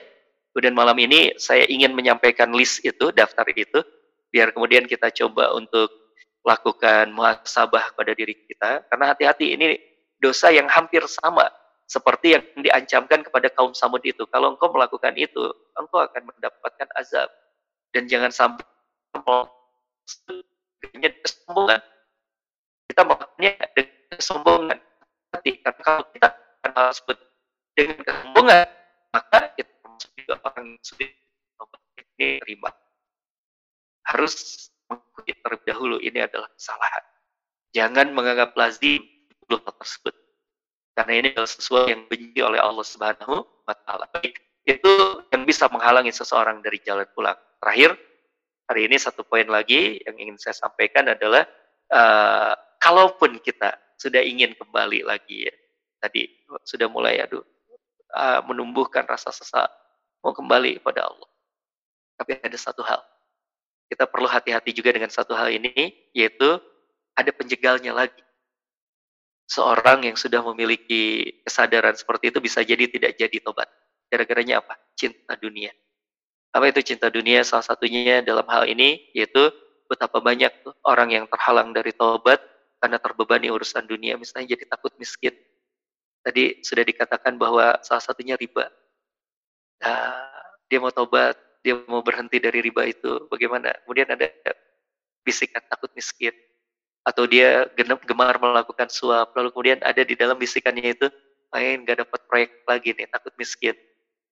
kemudian 0.55 0.71
malam 0.71 0.95
ini 1.03 1.35
saya 1.35 1.67
ingin 1.67 1.91
menyampaikan 1.91 2.47
list 2.55 2.79
itu, 2.87 3.11
daftar 3.11 3.43
itu 3.51 3.83
biar 4.31 4.55
kemudian 4.55 4.87
kita 4.87 5.11
coba 5.11 5.51
untuk 5.51 5.91
lakukan 6.47 7.11
muhasabah 7.11 7.91
pada 7.91 8.11
diri 8.15 8.35
kita 8.47 8.87
karena 8.87 9.11
hati-hati 9.11 9.51
ini 9.51 9.75
dosa 10.19 10.55
yang 10.55 10.71
hampir 10.71 11.03
sama 11.07 11.43
seperti 11.87 12.39
yang 12.39 12.43
diancamkan 12.55 13.23
kepada 13.27 13.51
kaum 13.51 13.75
Samud 13.75 13.99
itu. 14.07 14.23
Kalau 14.31 14.55
engkau 14.55 14.71
melakukan 14.71 15.13
itu, 15.19 15.51
engkau 15.75 16.01
akan 16.01 16.23
mendapatkan 16.31 16.87
azab. 16.97 17.29
Dan 17.93 18.09
jangan 18.09 18.31
sampai 18.33 18.65
kesombongan. 21.45 21.81
Kita 22.89 23.01
melakukannya 23.05 23.51
dengan 23.73 24.09
kesombongan. 24.17 24.79
Hati, 25.33 25.51
karena 25.61 25.81
kalau 25.83 26.03
kita 26.15 26.27
hal 26.63 26.71
tersebut 26.91 27.17
dengan 27.75 27.97
kesombongan, 28.01 28.67
maka 29.11 29.39
kita 29.53 29.71
termasuk 29.83 30.11
juga 30.17 30.35
orang 30.43 30.67
sudah 30.81 31.09
ini 32.15 32.39
terima. 32.39 32.71
Harus 34.07 34.67
mengikuti 34.87 35.31
terlebih 35.35 35.67
dahulu, 35.67 35.97
ini 35.99 36.19
adalah 36.23 36.47
kesalahan. 36.55 37.03
Jangan 37.75 38.07
menganggap 38.15 38.55
lazim 38.55 39.03
hal 39.51 39.59
tersebut. 39.59 40.15
Karena 40.95 41.13
ini 41.19 41.27
adalah 41.35 41.51
sesuatu 41.51 41.91
yang 41.91 42.07
benci 42.07 42.39
oleh 42.39 42.55
Allah 42.63 42.85
Subhanahu 42.87 43.43
wa 43.67 43.75
taala. 43.83 44.07
Itu 44.63 45.27
yang 45.29 45.43
bisa 45.43 45.67
menghalangi 45.67 46.15
seseorang 46.15 46.63
dari 46.63 46.79
jalan 46.79 47.03
pulang. 47.11 47.35
Terakhir, 47.59 47.99
hari 48.65 48.89
ini 48.89 48.97
satu 48.97 49.21
poin 49.25 49.45
lagi 49.45 50.01
yang 50.01 50.15
ingin 50.17 50.37
saya 50.41 50.57
sampaikan 50.57 51.05
adalah 51.09 51.45
uh, 51.93 52.53
kalaupun 52.81 53.37
kita 53.41 53.77
sudah 53.97 54.21
ingin 54.21 54.57
kembali 54.57 55.05
lagi 55.05 55.47
ya 55.49 55.55
tadi 56.01 56.27
sudah 56.65 56.89
mulai 56.89 57.21
aduh 57.21 57.41
uh, 58.13 58.41
menumbuhkan 58.45 59.05
rasa 59.05 59.29
sesak 59.29 59.69
mau 60.25 60.33
kembali 60.33 60.81
kepada 60.81 61.05
Allah. 61.05 61.29
Tapi 62.17 62.41
ada 62.41 62.57
satu 62.57 62.81
hal. 62.81 62.97
Kita 63.85 64.09
perlu 64.09 64.25
hati-hati 64.25 64.73
juga 64.73 64.89
dengan 64.89 65.13
satu 65.13 65.37
hal 65.37 65.53
ini 65.53 65.93
yaitu 66.17 66.57
ada 67.13 67.29
penjegalnya 67.29 67.93
lagi. 67.93 68.25
Seorang 69.45 70.09
yang 70.09 70.17
sudah 70.17 70.41
memiliki 70.41 71.29
kesadaran 71.45 71.93
seperti 71.93 72.33
itu 72.33 72.41
bisa 72.41 72.65
jadi 72.65 72.89
tidak 72.89 73.13
jadi 73.13 73.37
tobat. 73.45 73.69
Gara-garanya 74.09 74.65
apa? 74.65 74.73
Cinta 74.97 75.37
dunia 75.37 75.69
Apa 76.55 76.71
itu 76.71 76.95
cinta 76.95 77.11
dunia? 77.11 77.43
Salah 77.43 77.67
satunya 77.67 78.23
dalam 78.23 78.47
hal 78.47 78.63
ini 78.71 79.11
yaitu 79.11 79.51
betapa 79.91 80.23
banyak 80.23 80.55
orang 80.87 81.11
yang 81.11 81.25
terhalang 81.27 81.75
dari 81.75 81.91
taubat 81.91 82.39
karena 82.79 82.95
terbebani 82.95 83.51
urusan 83.51 83.83
dunia, 83.83 84.15
misalnya 84.15 84.55
jadi 84.55 84.63
takut 84.71 84.95
miskin. 84.95 85.35
Tadi 86.23 86.63
sudah 86.63 86.83
dikatakan 86.87 87.35
bahwa 87.37 87.77
salah 87.83 88.01
satunya 88.01 88.33
riba. 88.39 88.71
Nah, 89.83 90.31
dia 90.69 90.79
mau 90.81 90.89
taubat, 90.89 91.37
dia 91.61 91.77
mau 91.85 92.01
berhenti 92.01 92.41
dari 92.41 92.61
riba 92.61 92.85
itu, 92.85 93.29
bagaimana? 93.29 93.73
Kemudian 93.85 94.09
ada 94.09 94.29
bisikan 95.21 95.61
takut 95.69 95.89
miskin. 95.93 96.33
Atau 97.05 97.29
dia 97.29 97.69
genep 97.77 98.01
gemar 98.09 98.41
melakukan 98.41 98.89
suap, 98.89 99.37
lalu 99.37 99.53
kemudian 99.53 99.79
ada 99.85 100.01
di 100.01 100.17
dalam 100.17 100.37
bisikannya 100.37 100.97
itu, 100.97 101.07
main 101.53 101.85
gak 101.85 102.01
dapat 102.01 102.21
proyek 102.25 102.51
lagi 102.65 102.89
nih, 102.97 103.05
takut 103.09 103.33
miskin. 103.37 103.77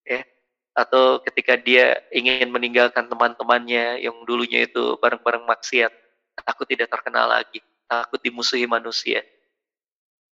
Ya, 0.01 0.25
atau 0.73 1.21
ketika 1.21 1.53
dia 1.53 2.01
ingin 2.09 2.49
meninggalkan 2.49 3.05
teman-temannya 3.05 4.01
yang 4.01 4.17
dulunya 4.25 4.65
itu 4.65 4.97
bareng-bareng 4.97 5.45
maksiat, 5.45 5.93
takut 6.41 6.65
tidak 6.65 6.89
terkenal 6.89 7.29
lagi, 7.29 7.61
takut 7.85 8.17
dimusuhi 8.17 8.65
manusia. 8.65 9.21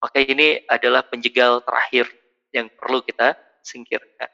Maka 0.02 0.18
ini 0.18 0.66
adalah 0.66 1.06
penjegal 1.06 1.62
terakhir 1.62 2.10
yang 2.50 2.74
perlu 2.74 3.06
kita 3.06 3.38
singkirkan. 3.62 4.30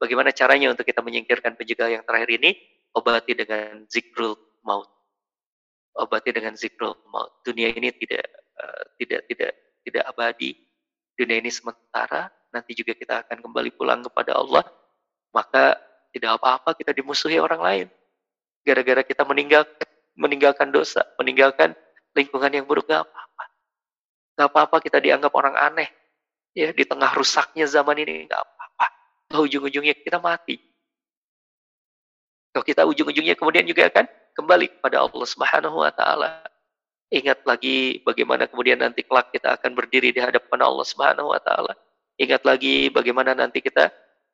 Bagaimana 0.00 0.32
caranya 0.32 0.72
untuk 0.72 0.88
kita 0.88 1.04
menyingkirkan 1.04 1.60
penjegal 1.60 1.92
yang 1.92 2.00
terakhir 2.08 2.40
ini? 2.40 2.56
Obati 2.96 3.36
dengan 3.36 3.84
zikrul 3.84 4.32
maut. 4.64 4.88
Obati 5.92 6.32
dengan 6.32 6.56
zikrul 6.56 6.96
maut. 7.12 7.44
Dunia 7.44 7.68
ini 7.68 7.92
tidak 7.92 8.24
uh, 8.56 8.82
tidak 8.96 9.28
tidak 9.28 9.52
tidak 9.84 10.04
abadi. 10.08 10.56
Dunia 11.20 11.36
ini 11.36 11.52
sementara, 11.52 12.32
nanti 12.48 12.72
juga 12.72 12.96
kita 12.96 13.28
akan 13.28 13.44
kembali 13.44 13.76
pulang 13.76 14.00
kepada 14.08 14.40
Allah 14.40 14.64
maka 15.30 15.78
tidak 16.10 16.38
apa-apa 16.38 16.74
kita 16.74 16.90
dimusuhi 16.94 17.38
orang 17.38 17.62
lain. 17.62 17.86
Gara-gara 18.66 19.02
kita 19.06 19.22
meninggal, 19.24 19.64
meninggalkan 20.18 20.68
dosa, 20.68 21.06
meninggalkan 21.16 21.72
lingkungan 22.12 22.50
yang 22.50 22.66
buruk, 22.66 22.90
gak 22.90 23.06
apa-apa. 23.06 23.44
Gak 24.36 24.48
apa-apa 24.50 24.76
kita 24.82 24.98
dianggap 24.98 25.32
orang 25.32 25.56
aneh. 25.56 25.88
Ya, 26.50 26.74
di 26.74 26.82
tengah 26.82 27.14
rusaknya 27.14 27.64
zaman 27.70 27.94
ini, 28.02 28.26
gak 28.26 28.42
apa-apa. 28.42 28.86
Kalau 29.30 29.42
ujung-ujungnya 29.46 29.94
kita 29.94 30.18
mati. 30.18 30.58
Kalau 32.50 32.66
kita 32.66 32.82
ujung-ujungnya 32.82 33.38
kemudian 33.38 33.62
juga 33.62 33.86
akan 33.86 34.10
kembali 34.34 34.66
kepada 34.78 35.06
Allah 35.06 35.26
Subhanahu 35.26 35.76
wa 35.86 35.92
taala. 35.94 36.42
Ingat 37.10 37.46
lagi 37.46 38.02
bagaimana 38.02 38.46
kemudian 38.50 38.82
nanti 38.82 39.06
kelak 39.06 39.30
kita 39.30 39.54
akan 39.58 39.74
berdiri 39.74 40.10
di 40.10 40.18
hadapan 40.18 40.62
Allah 40.66 40.86
Subhanahu 40.86 41.30
wa 41.30 41.38
taala. 41.38 41.78
Ingat 42.18 42.42
lagi 42.42 42.90
bagaimana 42.90 43.34
nanti 43.38 43.62
kita 43.62 43.90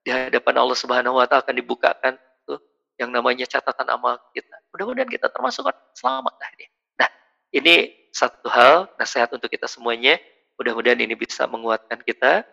di 0.07 0.14
hadapan 0.14 0.54
Allah 0.62 0.78
Subhanahu 0.78 1.18
wa 1.18 1.26
taala 1.26 1.42
akan 1.42 1.59
dibukakan 1.59 2.14
tuh 2.46 2.62
yang 2.94 3.11
namanya 3.11 3.42
catatan 3.42 3.90
amal 3.90 4.14
kita. 4.30 4.54
Mudah-mudahan 4.70 5.11
kita 5.11 5.26
termasuk 5.34 5.66
selamat 5.98 6.30
lah 6.38 6.48
ini. 6.54 6.66
Nah, 6.94 7.11
ini 7.50 7.74
satu 8.14 8.46
hal 8.46 8.86
nasihat 9.02 9.34
untuk 9.34 9.50
kita 9.50 9.66
semuanya. 9.66 10.14
Mudah-mudahan 10.62 11.02
ini 11.02 11.18
bisa 11.18 11.50
menguatkan 11.50 12.07
kita. 12.07 12.46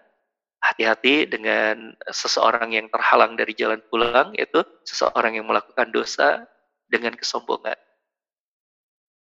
Hati-hati 0.66 1.30
dengan 1.30 1.94
seseorang 2.10 2.74
yang 2.74 2.88
terhalang 2.90 3.38
dari 3.38 3.54
jalan 3.54 3.84
pulang, 3.92 4.34
yaitu 4.34 4.64
seseorang 4.88 5.38
yang 5.38 5.46
melakukan 5.46 5.94
dosa 5.94 6.50
dengan 6.90 7.14
kesombongan. 7.14 7.78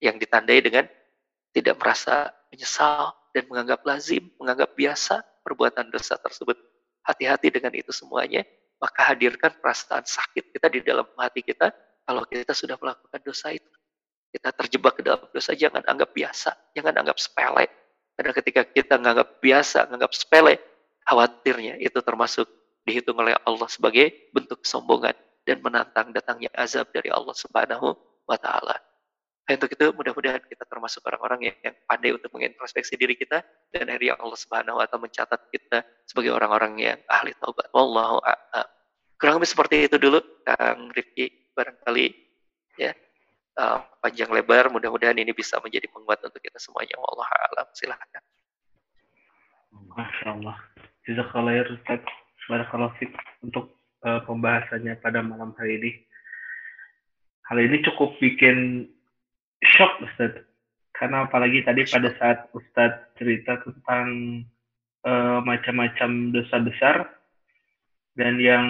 Yang 0.02 0.26
ditandai 0.26 0.60
dengan 0.64 0.86
tidak 1.54 1.76
merasa 1.78 2.32
menyesal 2.50 3.14
dan 3.36 3.44
menganggap 3.46 3.84
lazim, 3.86 4.26
menganggap 4.40 4.72
biasa 4.74 5.20
perbuatan 5.44 5.92
dosa 5.92 6.16
tersebut 6.16 6.56
hati-hati 7.08 7.48
dengan 7.48 7.72
itu 7.72 7.96
semuanya, 7.96 8.44
maka 8.78 9.16
hadirkan 9.16 9.56
perasaan 9.64 10.04
sakit 10.04 10.52
kita 10.52 10.68
di 10.68 10.84
dalam 10.84 11.08
hati 11.16 11.40
kita 11.42 11.72
kalau 12.04 12.28
kita 12.28 12.52
sudah 12.52 12.76
melakukan 12.76 13.20
dosa 13.24 13.56
itu. 13.56 13.68
Kita 14.28 14.52
terjebak 14.52 15.00
ke 15.00 15.02
dalam 15.08 15.24
dosa, 15.32 15.56
jangan 15.56 15.82
anggap 15.88 16.12
biasa, 16.12 16.52
jangan 16.76 16.94
anggap 17.00 17.18
sepele. 17.18 17.66
Karena 18.20 18.32
ketika 18.36 18.62
kita 18.68 18.94
menganggap 19.00 19.40
biasa, 19.40 19.88
menganggap 19.88 20.14
sepele, 20.14 20.60
khawatirnya 21.08 21.80
itu 21.80 22.00
termasuk 22.04 22.46
dihitung 22.84 23.16
oleh 23.20 23.36
Allah 23.48 23.68
sebagai 23.72 24.32
bentuk 24.36 24.64
kesombongan 24.68 25.16
dan 25.48 25.64
menantang 25.64 26.12
datangnya 26.12 26.52
azab 26.56 26.92
dari 26.92 27.08
Allah 27.08 27.36
Subhanahu 27.36 27.96
wa 28.28 28.38
taala. 28.40 28.76
Nah, 29.48 29.56
untuk 29.56 29.72
itu 29.72 29.86
mudah-mudahan 29.96 30.44
kita 30.44 30.68
termasuk 30.68 31.00
orang-orang 31.08 31.48
yang, 31.48 31.58
yang 31.64 31.76
pandai 31.88 32.12
untuk 32.12 32.36
mengintrospeksi 32.36 33.00
diri 33.00 33.16
kita 33.16 33.40
dan 33.72 33.88
akhirnya 33.88 34.20
Allah 34.20 34.36
Subhanahu 34.36 34.76
wa 34.76 34.84
taala 34.84 35.08
mencatat 35.08 35.42
kita 35.56 35.88
sebagai 36.04 36.36
orang-orang 36.36 36.76
yang 36.76 37.00
ahli 37.08 37.32
taubat. 37.40 37.72
Wallahu 37.72 38.20
a'lam. 38.28 38.68
Kurang 39.16 39.40
lebih 39.40 39.48
seperti 39.48 39.88
itu 39.88 39.96
dulu 39.96 40.20
Kang 40.44 40.92
Rifki 40.92 41.56
barangkali 41.56 42.08
ya. 42.76 42.92
Uh, 43.58 43.82
panjang 44.04 44.30
lebar 44.30 44.70
mudah-mudahan 44.70 45.18
ini 45.18 45.32
bisa 45.32 45.58
menjadi 45.64 45.88
penguat 45.96 46.20
untuk 46.28 46.44
kita 46.44 46.60
semuanya. 46.60 47.00
Wallahu 47.00 47.34
a'lam. 47.48 47.68
Silakan. 47.72 48.24
Masya 49.96 50.28
Allah. 50.36 50.58
Jazakallah 51.08 51.64
Ustaz. 51.72 52.04
Untuk 53.40 53.80
uh, 54.04 54.20
pembahasannya 54.28 55.00
pada 55.00 55.24
malam 55.24 55.56
hari 55.56 55.80
ini. 55.80 55.92
Hal 57.48 57.64
ini 57.64 57.80
cukup 57.80 58.20
bikin 58.20 58.92
shock 59.64 60.02
Ustaz. 60.04 60.44
Karena 60.98 61.30
apalagi 61.30 61.62
tadi 61.62 61.86
pada 61.86 62.10
saat 62.18 62.50
Ustaz 62.58 63.14
cerita 63.22 63.62
tentang 63.62 64.08
uh, 65.06 65.40
macam-macam 65.46 66.34
dosa 66.34 66.58
besar 66.58 66.96
dan 68.18 68.42
yang 68.42 68.68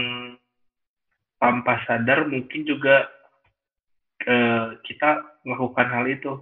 tanpa 1.39 1.79
sadar 1.87 2.27
mungkin 2.27 2.67
juga 2.67 3.07
uh, 4.27 4.75
kita 4.83 5.23
melakukan 5.47 5.87
hal 5.87 6.05
itu. 6.11 6.33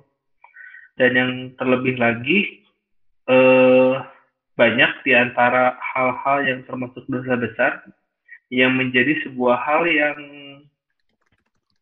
Dan 0.95 1.11
yang 1.11 1.31
terlebih 1.59 1.99
lagi 1.99 2.65
uh, 3.27 3.99
banyak 4.55 4.91
di 5.03 5.11
antara 5.11 5.75
hal-hal 5.93 6.47
yang 6.47 6.59
termasuk 6.63 7.03
dosa 7.11 7.35
besar 7.35 7.83
yang 8.47 8.73
menjadi 8.79 9.19
sebuah 9.27 9.59
hal 9.59 9.83
yang 9.83 10.19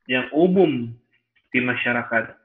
yang 0.10 0.26
umum 0.34 0.92
di 1.54 1.60
masyarakat 1.62 2.43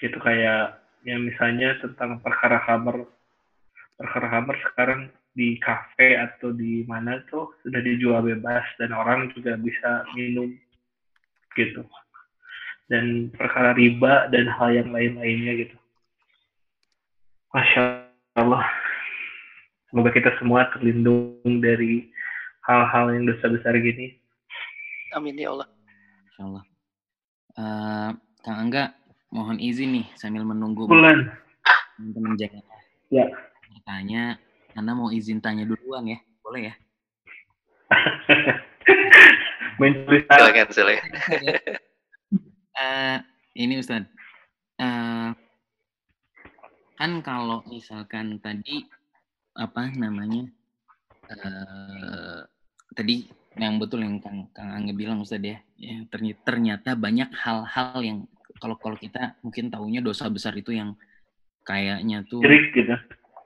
gitu 0.00 0.16
kayak 0.20 0.80
yang 1.04 1.24
misalnya 1.24 1.76
tentang 1.80 2.20
perkara 2.20 2.60
kabar 2.64 3.08
perkara 4.00 4.26
kabar 4.32 4.56
sekarang 4.64 5.12
di 5.36 5.60
kafe 5.62 6.18
atau 6.18 6.50
di 6.50 6.82
mana 6.88 7.22
tuh 7.30 7.52
sudah 7.62 7.80
dijual 7.84 8.24
bebas 8.24 8.64
dan 8.80 8.90
orang 8.96 9.30
juga 9.36 9.54
bisa 9.60 10.04
minum. 10.16 10.50
Gitu. 11.54 11.84
Dan 12.90 13.30
perkara 13.30 13.76
riba 13.76 14.26
dan 14.34 14.50
hal 14.50 14.74
yang 14.74 14.90
lain-lainnya 14.90 15.66
gitu. 15.66 15.76
Masya 17.54 18.10
Allah. 18.34 18.66
Semoga 19.90 20.10
kita 20.14 20.34
semua 20.38 20.70
terlindung 20.74 21.38
dari 21.62 22.10
hal-hal 22.66 23.14
yang 23.14 23.26
dosa 23.26 23.46
besar 23.50 23.74
gini. 23.78 24.18
Amin 25.14 25.38
ya 25.38 25.50
Allah. 25.54 25.68
Insya 26.30 26.42
Allah. 26.46 26.64
Uh, 27.58 28.10
Kang 28.46 28.58
Angga 28.66 28.99
mohon 29.30 29.62
izin 29.62 30.02
nih 30.02 30.06
sambil 30.18 30.42
menunggu 30.42 30.90
Bulan. 30.90 31.30
teman-teman 31.96 32.34
jangan 32.34 32.64
ya. 33.14 33.26
bertanya 33.70 34.22
karena 34.74 34.92
mau 34.94 35.10
izin 35.10 35.38
tanya 35.38 35.66
duluan 35.66 36.06
ya. 36.06 36.18
Boleh 36.42 36.70
ya? 36.70 36.74
Silakan 39.80 40.68
silakan. 40.70 41.10
Uh, 42.76 43.18
ini 43.62 43.80
Ustaz. 43.80 44.04
Uh, 44.80 45.32
kan 47.00 47.12
kalau 47.24 47.64
misalkan 47.68 48.36
tadi 48.44 48.84
apa 49.56 49.88
namanya 49.96 50.48
uh, 51.32 52.44
tadi 52.92 53.24
yang 53.56 53.80
betul 53.80 54.04
yang 54.04 54.20
Kang 54.20 54.52
Kang 54.52 54.70
Angga 54.72 54.92
bilang 54.92 55.24
Ustaz 55.24 55.40
ya, 55.40 55.58
ya 55.80 56.04
ternyata, 56.12 56.40
ternyata 56.44 56.90
banyak 56.96 57.28
hal-hal 57.32 57.98
yang 58.04 58.18
kalau 58.60 58.76
kalau 58.76 58.94
kita 58.94 59.40
mungkin 59.40 59.72
taunya 59.72 60.04
dosa 60.04 60.28
besar 60.28 60.52
itu 60.54 60.76
yang 60.76 60.94
kayaknya 61.64 62.22
tuh 62.28 62.44
syirik 62.44 62.70
gitu. 62.76 62.94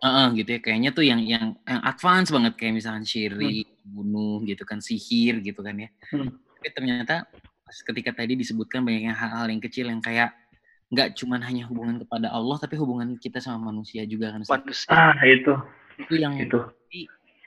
Uh, 0.05 0.07
uh, 0.07 0.27
gitu 0.37 0.59
ya 0.59 0.61
kayaknya 0.61 0.91
tuh 0.93 1.07
yang 1.07 1.25
yang 1.25 1.57
yang 1.65 1.81
advance 1.87 2.29
banget 2.29 2.53
kayak 2.61 2.77
misalnya 2.77 3.09
syirik, 3.09 3.65
hmm. 3.65 3.89
bunuh 3.89 4.45
gitu 4.45 4.67
kan, 4.69 4.83
sihir 4.83 5.41
gitu 5.41 5.65
kan 5.65 5.81
ya. 5.81 5.89
Hmm. 6.12 6.29
Tapi 6.61 6.69
ternyata 6.77 7.25
ketika 7.65 8.12
tadi 8.12 8.37
disebutkan 8.37 8.85
banyaknya 8.85 9.17
hal-hal 9.17 9.49
yang 9.49 9.62
kecil 9.65 9.89
yang 9.89 10.05
kayak 10.05 10.37
nggak 10.93 11.17
cuman 11.17 11.41
hanya 11.41 11.65
hubungan 11.67 11.97
kepada 12.05 12.29
Allah 12.31 12.61
tapi 12.61 12.77
hubungan 12.77 13.17
kita 13.17 13.41
sama 13.41 13.73
manusia 13.73 14.05
juga 14.05 14.37
kan. 14.37 14.45
Manusia. 14.45 14.89
Ah, 14.93 15.17
itu. 15.25 15.57
Itu 15.97 16.15
yang 16.21 16.37
itu. 16.37 16.61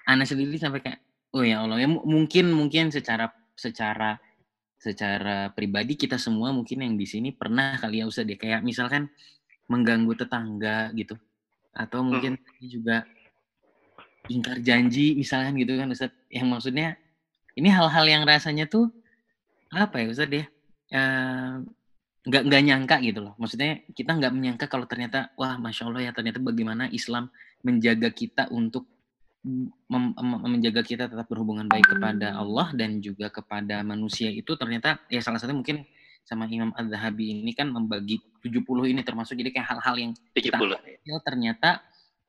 Anak 0.10 0.26
sendiri 0.26 0.58
sampai 0.58 0.82
kayak 0.82 1.00
oh 1.36 1.44
ya 1.46 1.62
Allah 1.62 1.78
ya 1.78 1.88
mungkin 1.88 2.50
mungkin 2.56 2.90
secara 2.90 3.30
secara 3.54 4.18
secara 4.78 5.50
pribadi 5.52 5.98
kita 5.98 6.22
semua 6.22 6.54
mungkin 6.54 6.86
yang 6.86 6.96
di 6.96 7.10
sini 7.10 7.34
pernah 7.34 7.76
kali 7.82 8.02
ya 8.02 8.06
usah 8.06 8.22
deh 8.22 8.38
kayak 8.38 8.62
misalkan 8.62 9.10
mengganggu 9.68 10.14
tetangga 10.14 10.94
gitu 10.94 11.18
atau 11.74 12.02
mungkin 12.02 12.38
hmm. 12.38 12.70
juga 12.70 13.06
ingkar 14.28 14.60
janji 14.62 15.18
misalkan 15.18 15.56
gitu 15.58 15.76
kan 15.76 15.90
Ustaz 15.90 16.12
yang 16.30 16.48
maksudnya 16.52 17.00
ini 17.58 17.74
hal-hal 17.74 18.06
yang 18.06 18.24
rasanya 18.24 18.70
tuh 18.70 18.94
apa 19.74 20.04
ya 20.04 20.08
Ustaz 20.14 20.30
ya? 20.30 20.46
Nggak 22.28 22.44
nggak 22.44 22.62
nyangka 22.64 22.96
gitu 23.02 23.20
loh. 23.24 23.34
Maksudnya 23.40 23.82
kita 23.98 24.12
nggak 24.14 24.34
menyangka 24.36 24.66
kalau 24.70 24.86
ternyata 24.86 25.32
wah 25.40 25.58
masya 25.58 25.90
Allah 25.90 26.02
ya 26.06 26.12
ternyata 26.14 26.38
bagaimana 26.44 26.86
Islam 26.94 27.32
menjaga 27.66 28.14
kita 28.14 28.52
untuk 28.54 28.86
mem- 29.46 30.16
menjaga 30.44 30.82
kita 30.82 31.06
tetap 31.08 31.28
berhubungan 31.30 31.70
baik 31.70 31.86
kepada 31.86 32.36
Allah 32.36 32.74
dan 32.74 33.00
juga 33.00 33.30
kepada 33.30 33.86
manusia 33.86 34.28
itu 34.34 34.58
ternyata 34.58 35.00
ya 35.08 35.22
salah 35.22 35.40
satu 35.40 35.54
mungkin 35.54 35.86
sama 36.28 36.44
Imam 36.52 36.76
Az-Zahabi 36.76 37.40
ini 37.40 37.56
kan 37.56 37.72
membagi 37.72 38.20
70 38.44 38.92
ini 38.92 39.00
termasuk 39.00 39.40
jadi 39.40 39.56
kayak 39.56 39.68
hal-hal 39.72 39.96
yang 39.96 40.12
kita 40.36 40.60
70. 40.60 40.76
kecil 40.76 41.18
ternyata 41.24 41.70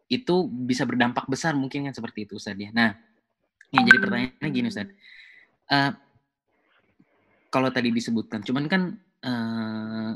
itu 0.06 0.46
bisa 0.48 0.86
berdampak 0.86 1.26
besar 1.26 1.58
mungkin 1.58 1.90
kan 1.90 1.94
seperti 1.94 2.24
itu 2.24 2.38
Ustaz 2.38 2.54
ya. 2.54 2.70
Nah, 2.72 2.94
yang 3.74 3.82
jadi 3.84 3.98
pertanyaannya 4.00 4.50
gini 4.54 4.68
Ustaz. 4.70 4.88
Eh, 5.68 5.92
kalau 7.52 7.68
tadi 7.74 7.92
disebutkan, 7.92 8.40
cuman 8.40 8.64
kan 8.70 8.82
eh, 9.26 10.12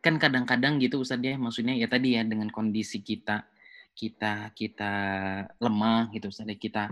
kan 0.00 0.14
kadang-kadang 0.16 0.80
gitu 0.80 1.02
Ustaz 1.02 1.20
ya, 1.20 1.36
maksudnya 1.36 1.76
ya 1.76 1.90
tadi 1.90 2.16
ya 2.16 2.24
dengan 2.24 2.48
kondisi 2.48 3.04
kita 3.04 3.44
kita 4.00 4.56
kita 4.56 4.92
lemah 5.60 6.08
gitu 6.16 6.32
Ustaz 6.32 6.48
ya, 6.48 6.56
kita 6.56 6.84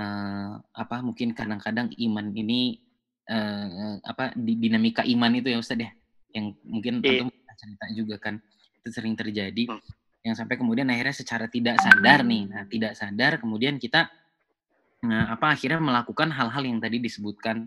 eh, 0.00 0.52
apa 0.56 0.96
mungkin 1.04 1.36
kadang-kadang 1.36 1.92
iman 2.08 2.32
ini 2.32 2.80
eh, 3.28 4.00
apa 4.00 4.32
di 4.32 4.56
dinamika 4.56 5.04
iman 5.04 5.32
itu 5.36 5.52
ya 5.52 5.60
Ustaz 5.60 5.76
ya, 5.76 5.92
yang 6.32 6.56
mungkin 6.64 7.04
Iya. 7.04 7.28
tentu 7.28 7.36
cerita 7.58 7.86
juga 7.92 8.16
kan 8.22 8.34
itu 8.80 8.88
sering 8.94 9.12
terjadi 9.18 9.66
Hmm. 9.68 9.82
yang 10.22 10.34
sampai 10.38 10.54
kemudian 10.56 10.86
akhirnya 10.88 11.10
secara 11.14 11.50
tidak 11.50 11.76
sadar 11.82 12.22
nih, 12.22 12.46
nah 12.46 12.62
tidak 12.70 12.94
sadar 12.94 13.42
kemudian 13.42 13.76
kita 13.82 14.06
nah, 15.02 15.34
apa 15.34 15.54
akhirnya 15.54 15.82
melakukan 15.82 16.30
hal-hal 16.30 16.62
yang 16.62 16.78
tadi 16.78 17.02
disebutkan 17.02 17.66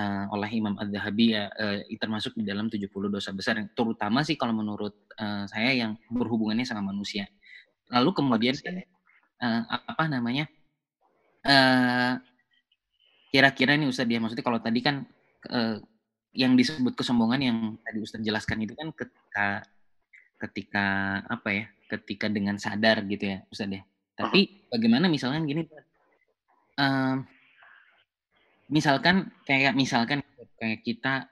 eh, 0.00 0.24
oleh 0.32 0.48
Imam 0.52 0.74
Az-Zahabi 0.80 1.26
ya 1.36 1.52
eh, 1.60 1.96
termasuk 2.00 2.36
di 2.40 2.44
dalam 2.48 2.72
70 2.72 2.88
dosa 3.12 3.30
besar 3.36 3.60
yang 3.60 3.68
terutama 3.76 4.24
sih 4.24 4.34
kalau 4.40 4.56
menurut 4.56 4.96
eh, 5.20 5.44
saya 5.48 5.70
yang 5.76 5.92
berhubungannya 6.08 6.64
sama 6.64 6.80
manusia. 6.88 7.28
Lalu 7.88 8.10
kemudian 8.12 8.54
eh, 8.64 9.62
apa 9.68 10.04
namanya? 10.08 10.46
eh 11.48 12.14
kira-kira 13.28 13.76
nih 13.76 13.88
Ustadz 13.88 14.10
ya 14.10 14.18
maksudnya 14.18 14.44
kalau 14.44 14.60
tadi 14.60 14.80
kan 14.82 15.06
eh, 15.48 15.78
yang 16.36 16.52
disebut 16.58 16.92
kesombongan 16.98 17.40
yang 17.40 17.58
tadi 17.80 17.98
Ustadz 18.04 18.26
jelaskan 18.26 18.64
itu 18.64 18.74
kan 18.76 18.92
ketika 18.92 19.46
ketika 20.38 20.86
apa 21.28 21.48
ya? 21.50 21.64
Ketika 21.88 22.28
dengan 22.28 22.60
sadar 22.60 23.00
gitu 23.08 23.24
ya 23.24 23.38
Ustadz 23.48 23.80
ya. 23.80 23.82
Tapi 24.18 24.68
bagaimana 24.68 25.06
misalkan 25.08 25.48
gini 25.48 25.64
eh, 26.78 27.16
misalkan 28.68 29.32
kayak 29.48 29.72
misalkan 29.72 30.20
kayak 30.60 30.84
kita 30.84 31.28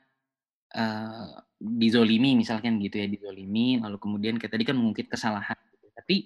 eh 0.76 1.46
dizolimi 1.56 2.36
misalkan 2.36 2.76
gitu 2.84 3.00
ya 3.00 3.08
dizolimi 3.08 3.80
lalu 3.80 3.96
kemudian 3.96 4.36
kayak 4.36 4.52
tadi 4.52 4.64
kan 4.68 4.76
mengungkit 4.76 5.08
kesalahan 5.08 5.56
gitu. 5.72 5.88
tapi 5.96 6.16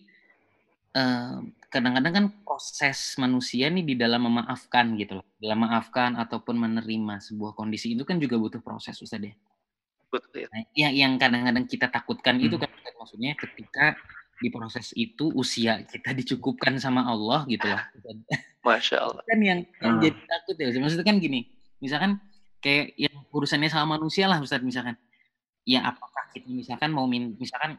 kadang-kadang 1.70 2.12
kan 2.12 2.24
proses 2.43 3.14
manusia 3.14 3.70
nih 3.70 3.84
di 3.86 3.95
dalam 3.95 4.26
memaafkan 4.26 4.99
gitu 4.99 5.22
loh 5.22 5.26
dalam 5.38 5.62
memaafkan 5.62 6.18
ataupun 6.18 6.59
menerima 6.59 7.22
sebuah 7.22 7.55
kondisi 7.55 7.95
itu 7.95 8.03
kan 8.03 8.18
juga 8.18 8.34
butuh 8.36 8.59
proses 8.61 8.99
Ustaz 8.99 9.22
ya 9.22 9.34
Betul 10.11 10.43
ya. 10.43 10.49
Nah, 10.51 10.62
ya 10.74 10.88
yang 10.91 11.14
kadang-kadang 11.22 11.70
kita 11.70 11.86
takutkan 11.86 12.43
itu 12.43 12.59
Hmm. 12.59 12.66
kan 12.66 12.70
Ustaz, 12.74 12.95
maksudnya 12.99 13.32
ketika 13.38 13.95
di 14.43 14.49
proses 14.51 14.91
itu 14.99 15.30
usia 15.38 15.86
kita 15.86 16.11
dicukupkan 16.11 16.74
sama 16.82 17.07
Allah 17.07 17.47
gitu 17.47 17.70
loh 17.70 17.78
Masya 18.66 18.99
Allah. 18.99 19.22
kan 19.22 19.38
yang, 19.38 19.62
yang 19.78 19.95
Hmm. 19.95 20.03
jadi 20.03 20.18
takut 20.26 20.55
ya 20.59 20.66
Ustaz. 20.74 20.82
maksudnya 20.82 21.07
kan 21.07 21.16
gini 21.22 21.41
misalkan 21.78 22.18
kayak 22.59 22.99
yang 22.99 23.14
urusannya 23.30 23.70
sama 23.70 23.95
manusia 23.95 24.26
lah 24.26 24.43
Ustaz 24.43 24.59
misalkan 24.61 24.99
ya 25.62 25.86
apakah 25.86 26.26
kita 26.34 26.51
misalkan 26.51 26.91
mau 26.91 27.07
min 27.07 27.38
misalkan 27.38 27.78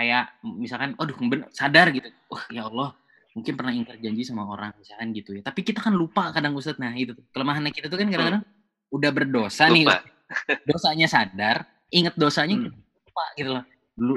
kayak 0.00 0.40
misalkan 0.56 0.96
aduh 0.96 1.12
bener, 1.20 1.52
sadar 1.52 1.92
gitu. 1.92 2.08
Wah 2.32 2.48
ya 2.48 2.64
Allah 2.72 2.96
mungkin 3.36 3.52
pernah 3.54 3.70
ingkar 3.76 4.00
janji 4.00 4.24
sama 4.24 4.48
orang 4.48 4.72
misalkan 4.80 5.12
gitu 5.12 5.36
ya. 5.36 5.44
Tapi 5.44 5.60
kita 5.60 5.84
kan 5.84 5.92
lupa 5.92 6.32
kadang 6.32 6.56
Ustaz 6.56 6.80
nah 6.80 6.90
itu 6.96 7.12
kelemahannya 7.36 7.68
kita 7.68 7.92
tuh 7.92 8.00
kan 8.00 8.08
kadang-kadang 8.08 8.44
udah 8.90 9.10
berdosa 9.12 9.68
nih 9.68 9.84
Lupa. 9.84 10.00
dosanya 10.68 11.06
sadar 11.06 11.68
inget 11.92 12.16
dosanya 12.16 12.56
Hmm. 12.56 12.72
lupa 12.72 13.24
gitu 13.36 13.50
loh. 13.52 13.64
Dulu 13.94 14.14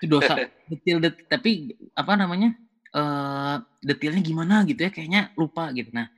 itu 0.00 0.06
dosa 0.08 0.32
detil 0.72 0.96
det 1.04 1.12
tapi 1.28 1.76
apa 1.92 2.16
namanya 2.16 2.56
eh 2.88 3.56
detailnya 3.84 4.22
gimana 4.24 4.64
gitu 4.64 4.80
ya 4.80 4.90
kayaknya 4.90 5.30
lupa 5.36 5.68
gitu. 5.76 5.92
Nah 5.92 6.08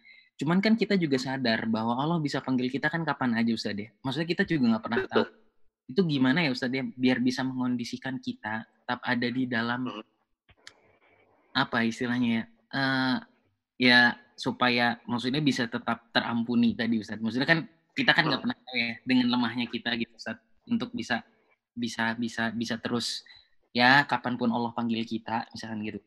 cuman 0.41 0.63
kan 0.65 0.73
kita 0.79 0.97
juga 0.97 1.21
sadar 1.21 1.69
bahwa 1.69 1.99
Allah 2.01 2.17
bisa 2.17 2.41
panggil 2.41 2.73
kita 2.73 2.89
kan 2.89 3.05
kapan 3.05 3.37
aja 3.37 3.51
Ustaz 3.53 3.77
ya. 3.77 3.91
Maksudnya 4.01 4.29
kita 4.31 4.43
juga 4.49 4.65
nggak 4.79 4.85
pernah 4.87 5.01
tahu 5.05 5.25
itu 5.91 6.01
gimana 6.07 6.47
ya 6.47 6.55
Ustaz 6.55 6.71
ya? 6.71 6.87
Biar 6.87 7.19
bisa 7.19 7.43
mengondisikan 7.43 8.23
kita 8.23 8.63
tetap 8.65 9.01
ada 9.03 9.27
di 9.27 9.45
dalam 9.51 9.91
Mhm. 9.91 10.03
apa 11.55 11.83
istilahnya 11.83 12.31
ya? 12.31 12.45
Eh, 12.71 13.17
ya 13.81 14.01
supaya 14.39 14.97
maksudnya 15.05 15.43
bisa 15.43 15.67
tetap 15.67 16.07
terampuni 16.15 16.73
tadi 16.73 16.97
Ustaz 17.03 17.19
maksudnya 17.21 17.49
kan 17.49 17.61
kita 17.93 18.15
kan 18.15 18.25
nggak 18.25 18.41
Mhm. 18.41 18.45
pernah 18.47 18.59
tahu 18.63 18.77
ya 18.79 18.93
dengan 19.05 19.27
lemahnya 19.35 19.67
kita 19.69 19.91
gitu 19.99 20.13
Ustaz 20.15 20.39
untuk 20.65 20.95
bisa 20.95 21.21
bisa 21.75 22.15
bisa 22.15 22.49
bisa 22.55 22.75
terus 22.79 23.27
ya 23.75 24.07
kapan 24.07 24.39
pun 24.41 24.49
Allah 24.55 24.71
panggil 24.73 25.03
kita 25.05 25.51
misalkan 25.53 25.83
gitu. 25.85 25.99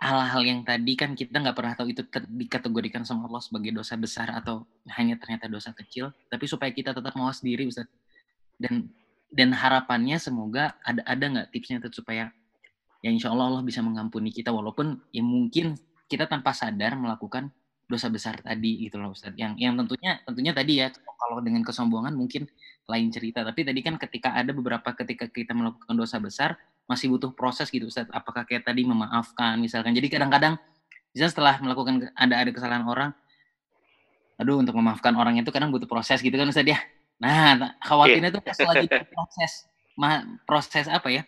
Hal-hal 0.00 0.40
yang 0.48 0.64
tadi 0.64 0.96
kan 0.96 1.12
kita 1.12 1.36
nggak 1.44 1.52
pernah 1.52 1.76
tahu 1.76 1.92
itu 1.92 2.00
ter- 2.08 2.24
dikategorikan 2.24 3.04
sama 3.04 3.28
Allah 3.28 3.44
sebagai 3.44 3.68
dosa 3.76 4.00
besar 4.00 4.32
atau 4.32 4.64
hanya 4.96 5.20
ternyata 5.20 5.44
dosa 5.44 5.76
kecil 5.76 6.08
tapi 6.32 6.48
supaya 6.48 6.72
kita 6.72 6.96
tetap 6.96 7.12
mawas 7.20 7.44
diri 7.44 7.68
Ustaz 7.68 7.84
dan 8.60 8.92
dan 9.32 9.56
harapannya 9.56 10.20
semoga 10.20 10.76
ada 10.84 11.00
ada 11.08 11.24
nggak 11.24 11.48
tipsnya 11.50 11.80
tuh 11.80 11.90
supaya 12.04 12.28
ya 13.00 13.08
insya 13.08 13.32
Allah 13.32 13.48
Allah 13.48 13.62
bisa 13.64 13.80
mengampuni 13.80 14.28
kita 14.28 14.52
walaupun 14.52 15.00
ya 15.10 15.24
mungkin 15.24 15.80
kita 16.10 16.28
tanpa 16.28 16.52
sadar 16.52 17.00
melakukan 17.00 17.48
dosa 17.88 18.06
besar 18.06 18.38
tadi 18.38 18.86
gitu 18.86 19.00
loh 19.00 19.16
Ustaz 19.16 19.32
yang 19.34 19.56
yang 19.56 19.74
tentunya 19.74 20.20
tentunya 20.28 20.52
tadi 20.52 20.78
ya 20.78 20.92
kalau 20.94 21.42
dengan 21.42 21.62
kesombongan 21.66 22.14
mungkin 22.14 22.46
lain 22.90 23.08
cerita. 23.14 23.46
Tapi 23.46 23.62
tadi 23.62 23.80
kan 23.86 23.94
ketika 23.94 24.34
ada 24.34 24.50
beberapa 24.50 24.90
ketika 24.90 25.30
kita 25.30 25.54
melakukan 25.54 25.94
dosa 25.94 26.18
besar 26.18 26.58
masih 26.90 27.06
butuh 27.14 27.30
proses 27.30 27.70
gitu 27.70 27.86
Ustaz 27.86 28.10
apakah 28.10 28.42
kayak 28.42 28.66
tadi 28.66 28.82
memaafkan 28.82 29.62
misalkan. 29.62 29.94
Jadi 29.94 30.10
kadang-kadang 30.10 30.58
bisa 31.14 31.30
setelah 31.30 31.62
melakukan 31.62 32.10
ada 32.18 32.34
ada 32.34 32.50
kesalahan 32.50 32.86
orang 32.86 33.10
aduh 34.40 34.56
untuk 34.56 34.72
memaafkan 34.72 35.12
orang 35.20 35.36
itu 35.36 35.52
kadang 35.52 35.68
butuh 35.68 35.84
proses 35.84 36.22
gitu 36.24 36.32
kan 36.32 36.48
Ustaz 36.48 36.64
ya 36.64 36.80
nah 37.20 37.76
khawatirnya 37.84 38.32
tuh 38.32 38.40
pas 38.40 38.56
lagi 38.56 38.88
proses 39.12 39.68
ma- 40.00 40.24
proses 40.48 40.88
apa 40.88 41.12
ya 41.12 41.22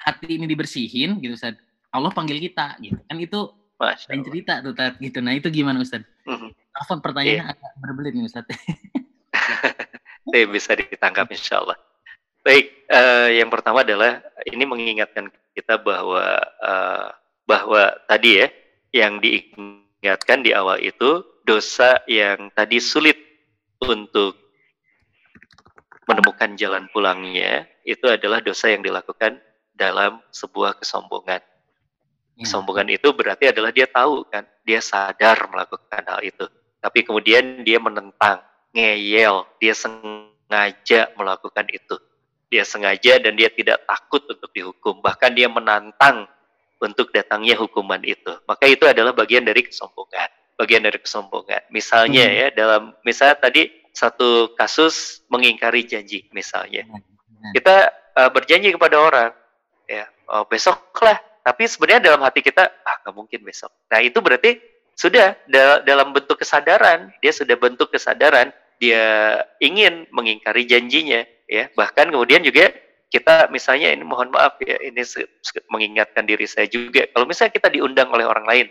hati 0.00 0.40
ini 0.40 0.48
dibersihin 0.48 1.20
gitu 1.20 1.36
Ustaz. 1.36 1.56
Allah 1.90 2.10
panggil 2.14 2.40
kita 2.40 2.80
gitu. 2.80 3.00
Kan 3.04 3.16
itu 3.20 3.40
Allah. 3.80 3.96
cerita 4.06 4.60
tuh 4.64 4.72
Tat, 4.72 4.96
gitu. 5.00 5.18
Nah 5.20 5.36
itu 5.36 5.48
gimana 5.52 5.80
Ustaz? 5.80 6.04
Mhm. 6.24 6.52
Afwan 6.70 7.00
pertanyaannya 7.02 7.44
agak 7.50 7.72
berbelit 7.80 8.12
nih 8.16 8.24
Ustaz. 8.24 8.44
Eh, 10.32 10.46
bisa 10.54 10.72
ditangkap 10.76 11.28
insya 11.32 11.60
Allah. 11.60 11.76
Baik, 12.40 12.72
eh, 12.88 13.28
yang 13.42 13.52
pertama 13.52 13.84
adalah 13.84 14.24
ini 14.48 14.64
mengingatkan 14.64 15.28
kita 15.52 15.76
bahwa 15.76 16.40
eh, 16.40 17.08
bahwa 17.44 17.82
tadi 18.08 18.40
ya 18.40 18.46
yang 18.94 19.20
diingatkan 19.20 20.40
di 20.40 20.54
awal 20.56 20.80
itu 20.80 21.26
dosa 21.44 22.00
yang 22.06 22.48
tadi 22.54 22.78
sulit 22.78 23.18
untuk 23.82 24.36
menemukan 26.10 26.58
jalan 26.58 26.90
pulangnya 26.90 27.70
itu 27.86 28.04
adalah 28.10 28.42
dosa 28.42 28.68
yang 28.68 28.82
dilakukan 28.82 29.38
dalam 29.72 30.18
sebuah 30.34 30.76
kesombongan. 30.76 31.40
Ya. 32.36 32.42
Kesombongan 32.44 32.90
itu 32.92 33.08
berarti 33.14 33.48
adalah 33.54 33.70
dia 33.70 33.86
tahu 33.86 34.26
kan, 34.28 34.44
dia 34.66 34.82
sadar 34.82 35.48
melakukan 35.48 36.02
hal 36.04 36.20
itu. 36.20 36.44
Tapi 36.80 37.04
kemudian 37.04 37.64
dia 37.64 37.80
menentang, 37.80 38.40
ngeyel, 38.76 39.48
dia 39.60 39.72
sengaja 39.72 41.12
melakukan 41.16 41.68
itu. 41.72 41.96
Dia 42.50 42.66
sengaja 42.66 43.22
dan 43.22 43.38
dia 43.38 43.48
tidak 43.52 43.86
takut 43.86 44.26
untuk 44.26 44.50
dihukum. 44.50 44.98
Bahkan 45.00 45.32
dia 45.38 45.46
menantang 45.46 46.26
untuk 46.80 47.12
datangnya 47.14 47.54
hukuman 47.60 48.00
itu. 48.02 48.32
Maka 48.48 48.66
itu 48.66 48.88
adalah 48.88 49.14
bagian 49.14 49.46
dari 49.46 49.62
kesombongan. 49.62 50.28
Bagian 50.58 50.82
dari 50.82 50.98
kesombongan. 50.98 51.68
Misalnya 51.70 52.24
Hmm. 52.26 52.36
ya, 52.36 52.46
dalam 52.52 52.82
misalnya 53.06 53.36
tadi 53.38 53.79
satu 53.92 54.54
kasus 54.54 55.24
mengingkari 55.28 55.84
janji 55.84 56.26
misalnya. 56.30 56.86
Nah, 56.86 57.52
Kita 57.54 57.76
uh, 58.16 58.30
berjanji 58.30 58.74
kepada 58.74 58.96
orang, 59.00 59.32
ya 59.88 60.06
oh, 60.30 60.46
besok 60.46 60.94
lah. 61.02 61.18
Tapi 61.40 61.64
sebenarnya 61.64 62.12
dalam 62.12 62.20
hati 62.20 62.44
kita, 62.44 62.68
ah 62.84 62.96
nggak 63.00 63.14
mungkin 63.16 63.40
besok. 63.42 63.72
Nah 63.88 63.98
itu 64.04 64.20
berarti 64.20 64.60
sudah 64.92 65.32
da- 65.48 65.80
dalam 65.80 66.12
bentuk 66.12 66.36
kesadaran, 66.36 67.08
dia 67.24 67.32
sudah 67.32 67.56
bentuk 67.56 67.88
kesadaran, 67.88 68.52
dia 68.76 69.40
ingin 69.56 70.04
mengingkari 70.12 70.68
janjinya, 70.68 71.24
ya. 71.48 71.72
Bahkan 71.72 72.12
kemudian 72.12 72.44
juga 72.44 72.68
kita 73.10 73.48
misalnya 73.50 73.90
ini 73.90 74.04
mohon 74.06 74.30
maaf 74.30 74.60
ya, 74.62 74.78
ini 74.84 75.02
mengingatkan 75.72 76.28
diri 76.28 76.44
saya 76.44 76.68
juga. 76.68 77.08
Kalau 77.10 77.24
misalnya 77.24 77.56
kita 77.56 77.72
diundang 77.72 78.12
oleh 78.12 78.28
orang 78.28 78.44
lain, 78.46 78.66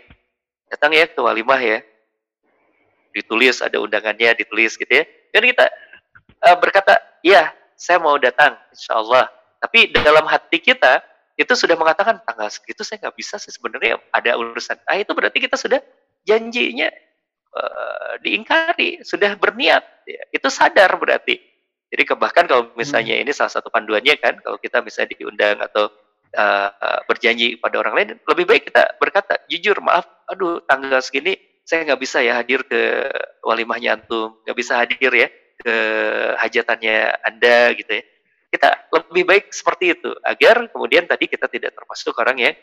datang 0.70 0.94
ya 0.94 1.10
ke 1.10 1.18
walimah 1.20 1.60
ya. 1.60 1.82
Ditulis 3.14 3.60
ada 3.60 3.78
undangannya 3.82 4.34
ditulis 4.38 4.74
gitu 4.78 4.90
ya 4.90 5.04
dan 5.34 5.42
kita 5.46 5.66
uh, 6.46 6.56
berkata 6.58 6.98
ya 7.24 7.50
saya 7.74 7.98
mau 7.98 8.16
datang 8.16 8.56
insya 8.70 8.98
Allah 8.98 9.28
tapi 9.60 9.92
dalam 9.92 10.24
hati 10.26 10.60
kita 10.62 11.04
itu 11.36 11.52
sudah 11.56 11.76
mengatakan 11.76 12.20
tanggal 12.24 12.48
segitu 12.52 12.84
saya 12.84 13.08
nggak 13.08 13.16
bisa 13.16 13.40
sih 13.40 13.52
sebenarnya 13.52 13.96
ada 14.12 14.36
urusan 14.36 14.76
ah 14.84 14.96
itu 14.96 15.12
berarti 15.16 15.38
kita 15.40 15.56
sudah 15.56 15.80
janjinya 16.28 16.88
uh, 17.56 18.20
diingkari 18.20 19.00
sudah 19.00 19.36
berniat 19.40 19.82
ya. 20.04 20.22
itu 20.36 20.48
sadar 20.52 20.92
berarti 21.00 21.40
jadi 21.90 22.06
bahkan 22.14 22.46
kalau 22.46 22.70
misalnya 22.78 23.18
hmm. 23.18 23.22
ini 23.26 23.32
salah 23.34 23.50
satu 23.50 23.66
panduannya 23.66 24.14
kan 24.22 24.38
kalau 24.38 24.62
kita 24.62 24.78
misalnya 24.78 25.10
diundang 25.18 25.58
atau 25.58 25.90
uh, 26.38 26.70
berjanji 27.10 27.58
pada 27.58 27.82
orang 27.82 27.94
lain, 27.98 28.08
lebih 28.30 28.46
baik 28.46 28.70
kita 28.70 28.94
berkata 29.02 29.42
jujur 29.50 29.74
maaf, 29.82 30.06
aduh 30.30 30.62
tanggal 30.70 31.02
segini 31.02 31.34
saya 31.64 31.86
nggak 31.86 32.00
bisa 32.00 32.18
ya 32.24 32.40
hadir 32.40 32.66
ke 32.66 33.08
walimahnya 33.44 34.00
antum, 34.00 34.38
nggak 34.42 34.56
bisa 34.58 34.80
hadir 34.82 35.12
ya 35.12 35.28
ke 35.60 35.74
hajatannya 36.40 36.96
anda 37.24 37.76
gitu 37.76 37.92
ya. 38.00 38.04
Kita 38.50 38.68
lebih 38.90 39.24
baik 39.30 39.44
seperti 39.54 39.94
itu 39.94 40.10
agar 40.26 40.66
kemudian 40.72 41.06
tadi 41.06 41.30
kita 41.30 41.46
tidak 41.46 41.70
termasuk 41.76 42.16
orang 42.18 42.38
yang 42.42 42.54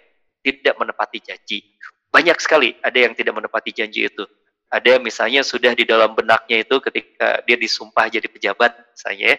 tidak 0.44 0.76
menepati 0.76 1.20
janji. 1.24 1.64
Banyak 2.12 2.38
sekali 2.44 2.76
ada 2.84 2.98
yang 2.98 3.16
tidak 3.16 3.38
menepati 3.40 3.72
janji 3.72 4.10
itu. 4.10 4.28
Ada 4.68 5.00
misalnya 5.00 5.48
sudah 5.48 5.72
di 5.72 5.88
dalam 5.88 6.12
benaknya 6.12 6.60
itu 6.68 6.76
ketika 6.84 7.40
dia 7.48 7.56
disumpah 7.56 8.12
jadi 8.12 8.28
pejabat 8.28 8.76
misalnya 8.92 9.32
ya, 9.32 9.38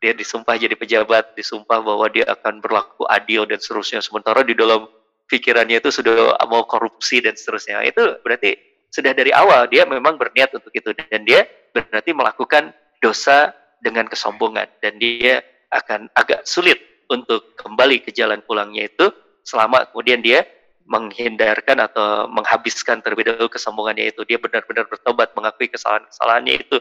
dia 0.00 0.12
disumpah 0.16 0.56
jadi 0.56 0.72
pejabat, 0.74 1.36
disumpah 1.36 1.78
bahwa 1.84 2.08
dia 2.08 2.24
akan 2.24 2.64
berlaku 2.64 3.04
adil 3.06 3.44
dan 3.44 3.60
seterusnya. 3.60 4.00
Sementara 4.00 4.40
di 4.40 4.56
dalam 4.56 4.88
pikirannya 5.28 5.76
itu 5.76 5.92
sudah 5.92 6.40
mau 6.48 6.64
korupsi 6.64 7.20
dan 7.20 7.36
seterusnya. 7.36 7.84
Itu 7.84 8.18
berarti 8.24 8.71
sudah 8.92 9.16
dari 9.16 9.32
awal 9.32 9.66
dia 9.72 9.88
memang 9.88 10.20
berniat 10.20 10.52
untuk 10.52 10.70
itu 10.70 10.92
dan 10.92 11.24
dia 11.24 11.48
berarti 11.72 12.12
melakukan 12.12 12.76
dosa 13.00 13.56
dengan 13.80 14.06
kesombongan 14.06 14.68
dan 14.84 15.00
dia 15.00 15.40
akan 15.72 16.12
agak 16.12 16.44
sulit 16.44 16.78
untuk 17.08 17.56
kembali 17.56 18.04
ke 18.04 18.12
jalan 18.12 18.44
pulangnya 18.44 18.86
itu 18.86 19.08
selama 19.42 19.88
kemudian 19.90 20.20
dia 20.20 20.44
menghindarkan 20.84 21.80
atau 21.80 22.28
menghabiskan 22.28 23.00
terlebih 23.00 23.32
dahulu 23.32 23.48
kesombongannya 23.48 24.12
itu 24.12 24.22
dia 24.28 24.36
benar-benar 24.36 24.86
bertobat 24.86 25.32
mengakui 25.32 25.72
kesalahan-kesalahannya 25.72 26.54
itu 26.60 26.78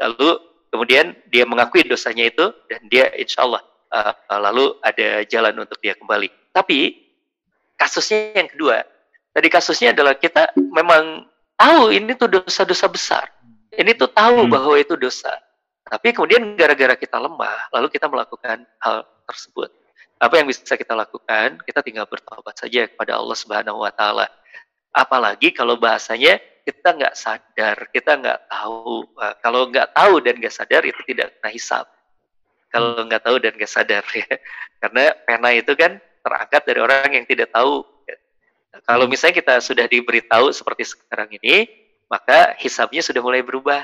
lalu 0.00 0.40
kemudian 0.72 1.12
dia 1.28 1.44
mengakui 1.44 1.84
dosanya 1.84 2.32
itu 2.32 2.50
dan 2.72 2.80
dia 2.88 3.12
insya 3.14 3.44
Allah 3.44 3.62
uh, 3.90 4.14
lalu 4.40 4.78
ada 4.80 5.26
jalan 5.26 5.54
untuk 5.58 5.78
dia 5.82 5.98
kembali. 5.98 6.30
Tapi 6.54 6.96
kasusnya 7.74 8.38
yang 8.38 8.48
kedua, 8.50 8.86
tadi 9.34 9.48
kasusnya 9.50 9.92
adalah 9.92 10.14
kita 10.16 10.54
memang 10.56 11.26
tahu 11.60 11.92
ini 11.92 12.16
tuh 12.16 12.40
dosa-dosa 12.40 12.88
besar. 12.88 13.24
Ini 13.76 13.92
tuh 13.92 14.08
tahu 14.08 14.48
hmm. 14.48 14.50
bahwa 14.50 14.74
itu 14.80 14.96
dosa. 14.96 15.30
Tapi 15.84 16.16
kemudian 16.16 16.56
gara-gara 16.56 16.96
kita 16.96 17.20
lemah, 17.20 17.68
lalu 17.74 17.92
kita 17.92 18.08
melakukan 18.08 18.64
hal 18.80 19.04
tersebut. 19.28 19.68
Apa 20.20 20.40
yang 20.40 20.46
bisa 20.48 20.76
kita 20.76 20.92
lakukan? 20.96 21.60
Kita 21.64 21.80
tinggal 21.80 22.04
bertobat 22.08 22.56
saja 22.56 22.88
kepada 22.88 23.16
Allah 23.16 23.36
Subhanahu 23.36 23.80
wa 23.84 23.92
taala. 23.92 24.28
Apalagi 24.92 25.54
kalau 25.54 25.80
bahasanya 25.80 26.38
kita 26.62 26.94
nggak 26.94 27.14
sadar, 27.16 27.76
kita 27.90 28.20
nggak 28.20 28.40
tahu. 28.46 29.08
Uh, 29.16 29.34
kalau 29.40 29.66
nggak 29.70 29.90
tahu 29.96 30.20
dan 30.20 30.34
nggak 30.38 30.54
sadar 30.54 30.82
itu 30.84 31.00
tidak 31.08 31.34
kena 31.38 31.50
hisap. 31.50 31.86
Kalau 32.70 33.00
hmm. 33.00 33.06
nggak 33.10 33.22
tahu 33.26 33.36
dan 33.42 33.52
nggak 33.56 33.72
sadar 33.72 34.04
ya, 34.20 34.30
karena 34.78 35.04
pena 35.26 35.48
itu 35.56 35.72
kan 35.74 35.98
terangkat 36.20 36.62
dari 36.68 36.80
orang 36.84 37.10
yang 37.10 37.26
tidak 37.26 37.48
tahu. 37.50 37.82
Kalau 38.86 39.10
misalnya 39.10 39.34
kita 39.42 39.54
sudah 39.58 39.86
diberitahu 39.90 40.54
seperti 40.54 40.86
sekarang 40.94 41.30
ini, 41.42 41.66
maka 42.06 42.54
hisapnya 42.62 43.02
sudah 43.02 43.18
mulai 43.18 43.42
berubah. 43.42 43.82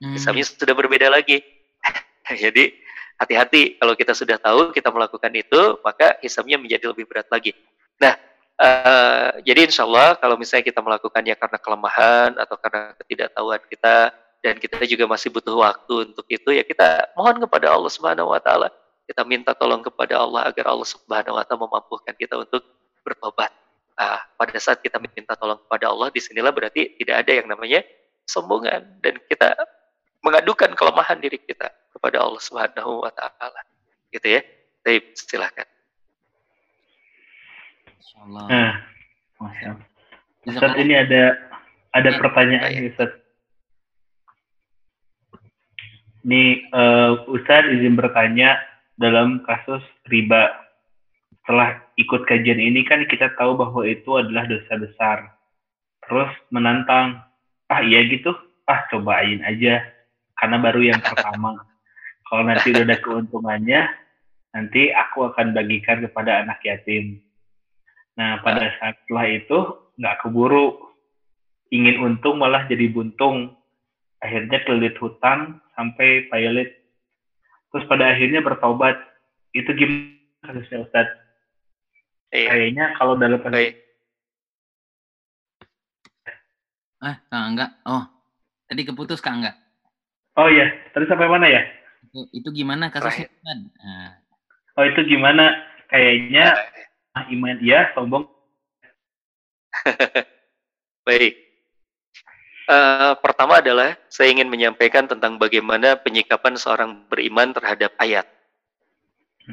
Hmm. 0.00 0.16
Hisapnya 0.16 0.44
sudah 0.48 0.72
berbeda 0.72 1.12
lagi. 1.12 1.44
Jadi 2.44 2.72
hati-hati 3.20 3.76
kalau 3.76 3.92
kita 3.98 4.16
sudah 4.16 4.40
tahu 4.40 4.72
kita 4.72 4.88
melakukan 4.88 5.32
itu, 5.36 5.76
maka 5.84 6.16
hisapnya 6.24 6.56
menjadi 6.56 6.88
lebih 6.92 7.04
berat 7.04 7.28
lagi. 7.28 7.52
Nah, 8.00 8.16
Uh, 8.58 9.38
jadi 9.46 9.70
insya 9.70 9.86
Allah 9.86 10.18
kalau 10.18 10.34
misalnya 10.34 10.66
kita 10.66 10.82
melakukannya 10.82 11.30
karena 11.38 11.58
kelemahan 11.62 12.34
atau 12.42 12.58
karena 12.58 12.90
ketidaktahuan 12.98 13.62
kita 13.70 14.10
dan 14.42 14.58
kita 14.58 14.82
juga 14.82 15.06
masih 15.06 15.30
butuh 15.30 15.62
waktu 15.62 16.10
untuk 16.10 16.26
itu 16.26 16.50
ya 16.50 16.66
kita 16.66 17.06
mohon 17.14 17.38
kepada 17.38 17.70
Allah 17.70 17.86
Subhanahu 17.86 18.34
Wa 18.34 18.42
Taala 18.42 18.74
kita 19.06 19.22
minta 19.22 19.54
tolong 19.54 19.78
kepada 19.86 20.18
Allah 20.18 20.50
agar 20.50 20.74
Allah 20.74 20.90
Subhanahu 20.90 21.38
Wa 21.38 21.46
Taala 21.46 21.62
memampukan 21.70 22.14
kita 22.18 22.34
untuk 22.34 22.66
bertobat. 23.06 23.54
Uh, 23.98 24.20
pada 24.38 24.54
saat 24.62 24.78
kita 24.78 25.02
minta 25.02 25.34
tolong 25.34 25.58
kepada 25.66 25.90
Allah 25.90 26.06
di 26.14 26.22
sinilah 26.22 26.54
berarti 26.54 26.94
tidak 27.02 27.26
ada 27.26 27.32
yang 27.34 27.50
namanya 27.50 27.82
sombongan 28.30 29.02
dan 29.02 29.18
kita 29.26 29.58
mengadukan 30.22 30.70
kelemahan 30.78 31.18
diri 31.18 31.42
kita 31.42 31.66
kepada 31.90 32.22
Allah 32.22 32.38
Subhanahu 32.38 33.02
Wa 33.02 33.10
Taala. 33.10 33.62
Gitu 34.14 34.38
ya. 34.38 34.40
Baik, 34.86 35.18
silahkan. 35.18 35.66
Allah. 38.18 38.44
Nah, 38.50 38.72
Masya 39.38 39.70
Ustaz 40.48 40.72
ini 40.80 40.94
ada 40.96 41.38
ada 41.94 42.10
ya, 42.10 42.18
pertanyaan 42.18 42.70
ya. 42.72 42.80
Ustaz. 42.90 43.10
Ini 46.26 46.42
uh, 46.74 47.12
Ustaz 47.30 47.64
izin 47.68 47.94
bertanya 47.94 48.58
dalam 48.98 49.44
kasus 49.46 49.84
riba. 50.10 50.50
Setelah 51.48 51.80
ikut 51.96 52.28
kajian 52.28 52.60
ini 52.60 52.84
kan 52.84 53.08
kita 53.08 53.32
tahu 53.40 53.56
bahwa 53.56 53.80
itu 53.88 54.20
adalah 54.20 54.44
dosa 54.44 54.76
besar. 54.76 55.32
Terus 56.04 56.28
menantang, 56.52 57.24
ah 57.72 57.80
iya 57.80 58.04
gitu, 58.04 58.36
ah 58.68 58.84
cobain 58.92 59.40
aja. 59.40 59.80
Karena 60.36 60.60
baru 60.60 60.92
yang 60.92 61.00
pertama. 61.00 61.56
Kalau 62.28 62.44
nanti 62.44 62.68
udah 62.68 62.84
ada 62.84 63.00
keuntungannya, 63.00 63.80
nanti 64.52 64.92
aku 64.92 65.32
akan 65.32 65.56
bagikan 65.56 66.04
kepada 66.04 66.44
anak 66.44 66.60
yatim. 66.68 67.24
Nah, 68.20 68.44
pada 68.44 68.68
saat 68.76 69.00
setelah 69.08 69.32
itu 69.32 69.58
nggak 69.96 70.20
keburu 70.20 70.76
ingin 71.72 71.96
untung 72.04 72.44
malah 72.44 72.68
jadi 72.68 72.92
buntung. 72.92 73.56
Akhirnya 74.20 74.60
kelilit 74.68 75.00
hutang 75.00 75.64
sampai 75.72 76.28
pilot. 76.28 76.76
Terus 77.72 77.88
pada 77.88 78.12
akhirnya 78.12 78.44
bertobat. 78.44 79.00
Itu 79.56 79.72
gimana 79.72 80.12
kasusnya 80.44 80.84
Ustadz? 80.84 81.27
Iya. 82.28 82.48
Kayaknya 82.52 82.84
kalau 83.00 83.14
dalam 83.16 83.40
kasus 83.40 83.76
Ah, 86.98 87.16
Kak 87.30 87.44
Enggak. 87.54 87.70
Oh, 87.86 88.02
tadi 88.66 88.82
keputus 88.82 89.22
Kak 89.22 89.38
Enggak. 89.38 89.56
Oh 90.34 90.50
iya, 90.50 90.70
tadi 90.90 91.06
sampai 91.06 91.30
mana 91.30 91.46
ya? 91.46 91.62
Itu, 92.10 92.26
itu 92.34 92.48
gimana 92.62 92.90
kasusnya? 92.90 93.30
Nah. 93.42 94.18
Oh 94.78 94.84
itu 94.86 95.02
gimana? 95.06 95.50
Kayaknya 95.90 96.58
ah, 97.14 97.24
iman 97.30 97.58
iya, 97.62 97.90
sombong. 97.94 98.26
Baik. 101.06 101.34
Uh, 102.68 103.16
pertama 103.24 103.64
adalah 103.64 103.96
saya 104.12 104.28
ingin 104.28 104.52
menyampaikan 104.52 105.08
tentang 105.08 105.40
bagaimana 105.40 105.96
penyikapan 105.96 106.52
seorang 106.60 107.08
beriman 107.08 107.56
terhadap 107.56 107.96
ayat. 107.96 108.28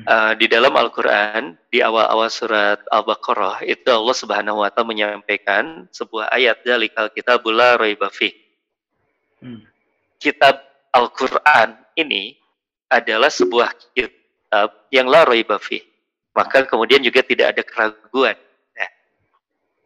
Uh, 0.03 0.35
di 0.35 0.51
dalam 0.51 0.75
Al-Quran, 0.75 1.55
di 1.71 1.79
awal-awal 1.79 2.27
surat 2.27 2.83
Al-Baqarah, 2.91 3.63
itu 3.63 3.87
Allah 3.87 4.11
Subhanahu 4.11 4.59
wa 4.59 4.67
Ta'ala 4.67 4.91
menyampaikan 4.91 5.87
sebuah 5.87 6.35
ayat 6.35 6.59
dari 6.67 6.91
kitabul 6.91 7.55
la 7.55 7.79
raibafih. 7.79 8.35
Hmm. 9.39 9.63
Kitab 10.19 10.59
Al-Quran 10.91 11.79
ini 11.95 12.35
adalah 12.91 13.31
sebuah 13.31 13.71
kitab 13.95 14.91
yang 14.91 15.07
la 15.07 15.23
raibafih 15.23 15.79
maka 16.35 16.67
kemudian 16.67 16.99
juga 16.99 17.23
tidak 17.23 17.55
ada 17.55 17.63
keraguan. 17.63 18.35
Nah, 18.75 18.89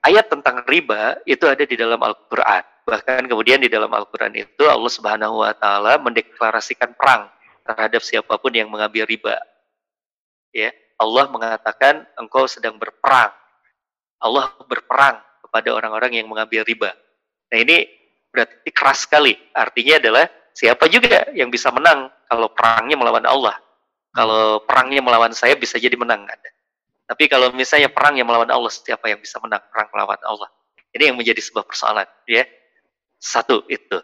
ayat 0.10 0.26
tentang 0.26 0.66
riba 0.66 1.22
itu 1.30 1.45
ada 1.45 1.62
di 1.62 1.78
dalam 1.78 2.01
Al-Quran. 2.01 2.66
Bahkan 2.89 3.30
kemudian 3.30 3.62
di 3.62 3.70
dalam 3.70 3.93
Al-Quran 3.93 4.34
itu 4.34 4.66
Allah 4.66 4.89
Subhanahu 4.89 5.45
Wa 5.45 5.53
Taala 5.53 6.01
mendeklarasikan 6.01 6.97
perang 6.97 7.30
terhadap 7.62 8.01
siapa 8.01 8.34
pun 8.41 8.49
yang 8.49 8.66
mengambil 8.66 9.05
riba. 9.05 9.38
Ya, 10.50 10.74
Allah 10.97 11.30
mengatakan 11.30 12.04
engkau 12.18 12.50
sedang 12.50 12.76
berperang. 12.76 13.32
Allah 14.20 14.52
berperang 14.68 15.22
kepada 15.45 15.70
orang-orang 15.72 16.20
yang 16.20 16.28
mengambil 16.28 16.66
riba. 16.68 16.91
Nah 17.50 17.58
ini 17.58 17.88
berarti 18.30 18.70
keras 18.70 19.08
sekali. 19.08 19.34
Artinya 19.56 19.97
adalah 19.97 20.26
siapa 20.52 20.86
juga 20.91 21.32
yang 21.32 21.47
bisa 21.47 21.72
menang 21.72 22.12
kalau 22.28 22.52
perangnya 22.52 23.00
melawan 23.00 23.26
Allah. 23.26 23.56
Kalau 24.10 24.66
perangnya 24.66 25.06
melawan 25.06 25.32
saya 25.32 25.54
bisa 25.56 25.78
jadi 25.78 25.93
menang 25.95 26.26
Anda. 26.26 26.52
Tapi 27.10 27.26
kalau 27.26 27.50
misalnya 27.54 27.89
perang 27.89 28.22
yang 28.22 28.30
melawan 28.30 28.54
Allah, 28.54 28.70
siapa 28.70 29.10
yang 29.10 29.18
bisa 29.18 29.41
menang 29.41 29.66
perang 29.74 29.89
melawan 29.89 30.22
Allah? 30.22 30.50
Ini 30.93 31.10
yang 31.10 31.18
menjadi 31.18 31.41
sebuah 31.41 31.66
persoalan, 31.66 32.06
ya. 32.30 32.45
Satu 33.18 33.66
itu. 33.66 33.97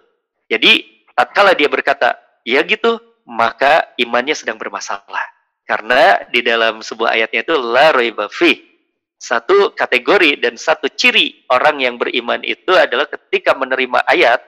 Jadi, 0.49 1.05
tatkala 1.13 1.53
dia 1.53 1.69
berkata, 1.69 2.17
ya 2.41 2.65
gitu, 2.65 2.97
maka 3.29 3.93
imannya 4.01 4.33
sedang 4.33 4.57
bermasalah. 4.57 5.34
Karena 5.65 6.21
di 6.29 6.45
dalam 6.45 6.85
sebuah 6.85 7.17
ayatnya 7.17 7.41
itu 7.41 7.55
la 7.57 7.89
raiba 7.89 8.29
Satu 9.17 9.73
kategori 9.73 10.37
dan 10.37 10.53
satu 10.61 10.85
ciri 10.93 11.49
orang 11.49 11.81
yang 11.81 11.97
beriman 11.97 12.45
itu 12.45 12.69
adalah 12.77 13.09
ketika 13.09 13.57
menerima 13.57 14.05
ayat, 14.05 14.45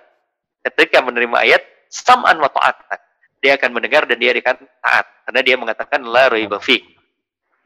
ketika 0.61 1.01
menerima 1.01 1.38
ayat 1.41 1.65
sam'an 1.89 2.38
wa 2.38 2.49
ta'atan. 2.53 2.99
Dia 3.41 3.57
akan 3.57 3.70
mendengar 3.74 4.05
dan 4.05 4.18
dia 4.22 4.34
akan 4.34 4.61
taat 4.82 5.05
karena 5.26 5.41
dia 5.41 5.55
mengatakan 5.57 6.05
la 6.05 6.30
raiba. 6.30 6.61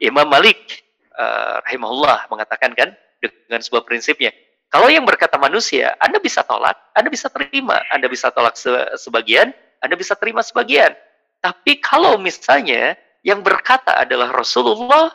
Imam 0.00 0.26
Malik 0.26 0.80
uh, 1.16 1.60
rahimahullah 1.68 2.32
mengatakan 2.32 2.72
kan 2.72 2.96
dengan 3.20 3.60
sebuah 3.60 3.84
prinsipnya, 3.84 4.32
kalau 4.72 4.88
yang 4.88 5.04
berkata 5.04 5.36
manusia, 5.36 5.92
Anda 6.00 6.16
bisa 6.16 6.40
tolak, 6.48 6.74
Anda 6.96 7.12
bisa 7.12 7.28
terima, 7.28 7.84
Anda 7.92 8.08
bisa 8.08 8.32
tolak 8.32 8.56
se 8.56 8.72
sebagian, 8.96 9.52
Anda 9.84 10.00
bisa 10.00 10.16
terima 10.16 10.40
sebagian. 10.40 10.96
Tapi 11.44 11.76
kalau 11.84 12.16
misalnya 12.16 12.96
yang 13.22 13.40
berkata 13.40 14.02
adalah 14.02 14.34
Rasulullah, 14.34 15.14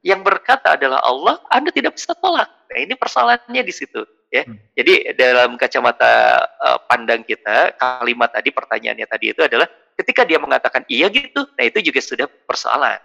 yang 0.00 0.24
berkata 0.24 0.80
adalah 0.80 1.04
Allah, 1.04 1.36
Anda 1.52 1.68
tidak 1.68 2.00
bisa 2.00 2.16
tolak. 2.16 2.48
Nah, 2.68 2.78
ini 2.80 2.96
persoalannya 2.96 3.62
di 3.64 3.72
situ, 3.72 4.00
ya. 4.32 4.48
Hmm. 4.48 4.56
Jadi 4.72 5.12
dalam 5.16 5.60
kacamata 5.60 6.44
uh, 6.60 6.78
pandang 6.88 7.24
kita, 7.24 7.76
kalimat 7.76 8.32
tadi 8.32 8.48
pertanyaannya 8.48 9.06
tadi 9.08 9.36
itu 9.36 9.44
adalah 9.44 9.68
ketika 10.00 10.24
dia 10.24 10.40
mengatakan 10.40 10.88
iya 10.88 11.12
gitu, 11.12 11.44
nah 11.52 11.64
itu 11.64 11.84
juga 11.84 12.00
sudah 12.00 12.26
persoalan. 12.48 13.00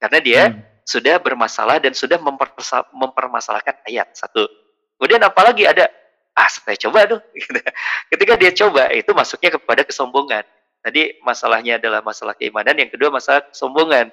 Karena 0.00 0.18
dia 0.24 0.42
hmm. 0.48 0.88
sudah 0.88 1.20
bermasalah 1.20 1.76
dan 1.76 1.92
sudah 1.92 2.16
mempermasalahkan 2.92 3.84
ayat 3.84 4.08
satu. 4.16 4.48
Kemudian 4.96 5.20
apalagi 5.22 5.68
ada, 5.68 5.92
ah 6.32 6.48
saya 6.48 6.78
coba 6.88 7.04
tuh. 7.04 7.20
Ketika 8.14 8.34
dia 8.40 8.50
coba, 8.64 8.88
itu 8.96 9.10
masuknya 9.12 9.60
kepada 9.60 9.84
kesombongan. 9.84 10.46
Tadi 10.88 11.20
masalahnya 11.20 11.76
adalah 11.76 12.00
masalah 12.00 12.32
keimanan, 12.32 12.72
yang 12.80 12.88
kedua 12.88 13.12
masalah 13.12 13.44
kesombongan. 13.52 14.08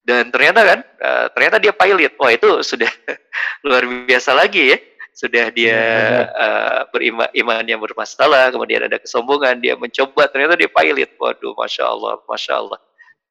Dan 0.00 0.32
ternyata 0.32 0.64
kan, 0.64 0.78
uh, 0.80 1.26
ternyata 1.36 1.60
dia 1.60 1.76
pilot. 1.76 2.16
Wah 2.16 2.32
itu 2.32 2.64
sudah 2.64 2.88
luar 3.68 3.84
biasa 4.08 4.32
lagi 4.32 4.72
ya. 4.72 4.78
Sudah 5.12 5.52
dia 5.52 5.76
uh, 6.32 6.88
beriman 6.88 7.28
iman 7.28 7.60
yang 7.68 7.84
bermasalah, 7.84 8.48
kemudian 8.48 8.88
ada 8.88 8.96
kesombongan, 8.96 9.60
dia 9.60 9.76
mencoba, 9.76 10.24
ternyata 10.32 10.56
dia 10.56 10.72
pilot. 10.72 11.12
Waduh, 11.20 11.52
masya 11.52 11.84
Allah, 11.84 12.16
masya 12.24 12.56
Allah. 12.56 12.80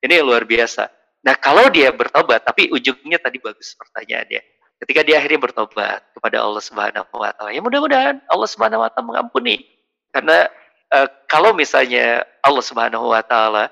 Ini 0.05 0.21
luar 0.21 0.45
biasa. 0.45 0.85
Nah 1.25 1.33
kalau 1.41 1.73
dia 1.73 1.89
bertobat, 1.89 2.45
tapi 2.45 2.69
ujungnya 2.69 3.17
tadi 3.17 3.41
bagus 3.41 3.73
pertanyaannya 3.73 4.45
ketika 4.79 5.03
dia 5.03 5.19
akhirnya 5.19 5.43
bertobat 5.43 5.99
kepada 6.15 6.37
Allah 6.39 6.63
Subhanahu 6.63 7.11
wa 7.11 7.31
taala. 7.35 7.51
Ya 7.51 7.59
mudah-mudahan 7.59 8.23
Allah 8.31 8.47
Subhanahu 8.47 8.79
wa 8.83 8.89
taala 8.89 9.07
mengampuni. 9.11 9.67
Karena 10.15 10.47
uh, 10.93 11.07
kalau 11.29 11.53
misalnya 11.53 12.25
Allah 12.41 12.63
Subhanahu 12.63 13.11
wa 13.13 13.21
taala 13.23 13.69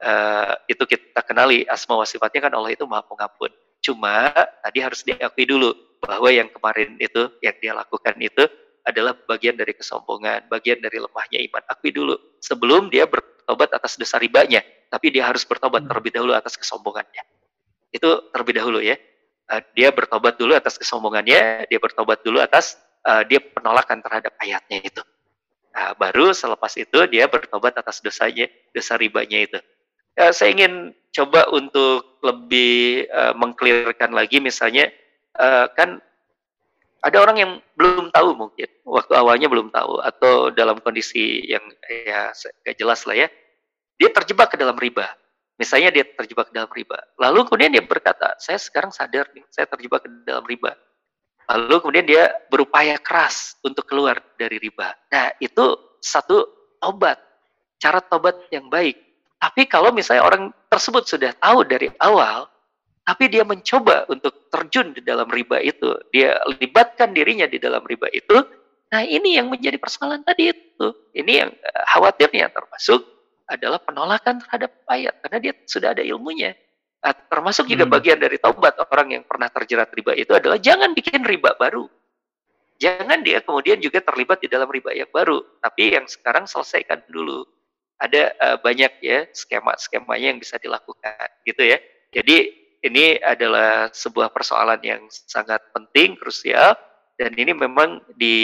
uh, 0.00 0.54
itu 0.68 0.84
kita 0.84 1.20
kenali 1.24 1.64
asma 1.68 1.98
wa 1.98 2.06
sifatnya 2.06 2.50
kan 2.50 2.52
Allah 2.56 2.72
itu 2.72 2.84
Maha 2.84 3.04
Pengampun. 3.06 3.52
Cuma 3.84 4.32
tadi 4.64 4.80
harus 4.80 5.04
diakui 5.04 5.44
dulu 5.44 5.72
bahwa 6.00 6.28
yang 6.32 6.48
kemarin 6.48 6.96
itu 7.00 7.32
yang 7.44 7.56
dia 7.60 7.72
lakukan 7.76 8.16
itu 8.20 8.44
adalah 8.84 9.16
bagian 9.24 9.56
dari 9.56 9.72
kesombongan, 9.72 10.48
bagian 10.52 10.80
dari 10.80 11.00
lemahnya 11.00 11.40
iman. 11.48 11.62
Akui 11.68 11.92
dulu 11.92 12.16
sebelum 12.40 12.92
dia 12.92 13.08
bertobat 13.08 13.72
atas 13.72 13.96
dosa 13.96 14.20
ribanya, 14.20 14.60
tapi 14.92 15.08
dia 15.08 15.24
harus 15.24 15.44
bertobat 15.48 15.88
terlebih 15.88 16.12
dahulu 16.12 16.36
atas 16.36 16.56
kesombongannya. 16.60 17.24
Itu 17.92 18.28
terlebih 18.32 18.60
dahulu 18.60 18.84
ya 18.84 18.96
uh, 19.50 19.60
dia 19.76 19.92
bertobat 19.92 20.36
dulu 20.40 20.56
atas 20.56 20.80
kesombongannya, 20.80 21.68
dia 21.68 21.78
bertobat 21.80 22.24
dulu 22.24 22.40
atas 22.40 22.78
uh, 23.04 23.24
dia 23.26 23.40
penolakan 23.40 24.00
terhadap 24.00 24.32
ayatnya 24.40 24.78
itu. 24.80 25.02
Nah, 25.74 25.92
baru 25.98 26.30
selepas 26.30 26.70
itu 26.78 26.98
dia 27.10 27.26
bertobat 27.26 27.74
atas 27.74 27.98
dosanya, 27.98 28.46
dosa 28.70 28.94
ribanya 28.94 29.42
itu. 29.42 29.58
Ya, 30.14 30.30
saya 30.30 30.54
ingin 30.54 30.94
coba 31.10 31.50
untuk 31.50 32.22
lebih 32.22 33.10
uh, 33.10 33.34
mengklirkan 33.34 34.14
lagi, 34.14 34.38
misalnya 34.38 34.94
uh, 35.34 35.66
kan 35.74 35.98
ada 37.02 37.18
orang 37.18 37.36
yang 37.36 37.52
belum 37.74 38.14
tahu 38.14 38.38
mungkin 38.38 38.70
waktu 38.86 39.12
awalnya 39.18 39.50
belum 39.50 39.68
tahu 39.74 40.00
atau 40.00 40.54
dalam 40.54 40.78
kondisi 40.80 41.42
yang 41.44 41.60
ya 41.84 42.30
gak 42.62 42.78
jelas 42.78 43.02
lah 43.04 43.26
ya, 43.26 43.28
dia 43.98 44.08
terjebak 44.14 44.54
ke 44.54 44.56
dalam 44.56 44.78
riba 44.78 45.10
Misalnya 45.54 45.94
dia 45.94 46.02
terjebak 46.02 46.50
dalam 46.50 46.66
riba. 46.74 46.98
Lalu 47.14 47.46
kemudian 47.46 47.70
dia 47.70 47.84
berkata, 47.86 48.34
saya 48.42 48.58
sekarang 48.58 48.90
sadar 48.90 49.30
nih, 49.30 49.46
saya 49.54 49.70
terjebak 49.70 50.02
ke 50.02 50.10
dalam 50.26 50.42
riba. 50.42 50.74
Lalu 51.44 51.76
kemudian 51.80 52.06
dia 52.08 52.24
berupaya 52.48 52.96
keras 52.96 53.60
untuk 53.60 53.84
keluar 53.84 54.20
dari 54.40 54.56
riba. 54.56 54.96
Nah, 55.12 55.34
itu 55.40 55.76
satu 56.00 56.48
tobat. 56.80 57.20
Cara 57.76 58.00
tobat 58.00 58.48
yang 58.48 58.68
baik. 58.72 58.96
Tapi 59.36 59.68
kalau 59.68 59.92
misalnya 59.92 60.24
orang 60.24 60.44
tersebut 60.72 61.04
sudah 61.04 61.36
tahu 61.36 61.68
dari 61.68 61.92
awal, 62.00 62.48
tapi 63.04 63.28
dia 63.28 63.44
mencoba 63.44 64.08
untuk 64.08 64.48
terjun 64.48 64.96
di 64.96 65.04
dalam 65.04 65.28
riba 65.28 65.60
itu, 65.60 65.92
dia 66.08 66.40
libatkan 66.56 67.12
dirinya 67.12 67.44
di 67.44 67.60
dalam 67.60 67.84
riba 67.84 68.08
itu, 68.16 68.40
nah 68.88 69.04
ini 69.04 69.36
yang 69.36 69.52
menjadi 69.52 69.76
persoalan 69.76 70.24
tadi 70.24 70.48
itu. 70.48 70.86
Ini 71.12 71.32
yang 71.44 71.50
eh, 71.52 71.84
khawatirnya 71.92 72.48
termasuk 72.48 73.04
adalah 73.44 73.76
penolakan 73.84 74.40
terhadap 74.40 74.72
ayat 74.88 75.20
karena 75.20 75.38
dia 75.44 75.52
sudah 75.68 75.92
ada 75.92 76.00
ilmunya. 76.00 76.56
Nah, 77.04 77.12
termasuk 77.12 77.68
juga 77.68 77.84
hmm. 77.84 77.92
bagian 77.92 78.16
dari 78.16 78.40
taubat 78.40 78.80
orang 78.80 79.20
yang 79.20 79.24
pernah 79.28 79.52
terjerat 79.52 79.92
riba 79.92 80.16
itu 80.16 80.32
adalah 80.32 80.56
jangan 80.56 80.96
bikin 80.96 81.20
riba 81.20 81.52
baru. 81.60 81.84
Jangan 82.80 83.20
dia 83.20 83.44
kemudian 83.44 83.76
juga 83.78 84.00
terlibat 84.00 84.40
di 84.40 84.48
dalam 84.48 84.66
riba 84.66 84.90
yang 84.96 85.12
baru, 85.12 85.44
tapi 85.60 85.94
yang 85.94 86.08
sekarang 86.08 86.48
selesaikan 86.48 87.04
dulu. 87.12 87.44
Ada 88.00 88.34
uh, 88.40 88.56
banyak 88.58 89.04
ya 89.04 89.28
skema-skemanya 89.30 90.34
yang 90.34 90.40
bisa 90.40 90.56
dilakukan 90.58 91.28
gitu 91.44 91.62
ya. 91.62 91.78
Jadi 92.10 92.50
ini 92.82 93.20
adalah 93.20 93.92
sebuah 93.92 94.32
persoalan 94.32 94.80
yang 94.82 95.06
sangat 95.08 95.60
penting, 95.76 96.18
krusial 96.18 96.74
dan 97.14 97.30
ini 97.38 97.54
memang 97.54 98.02
di 98.18 98.36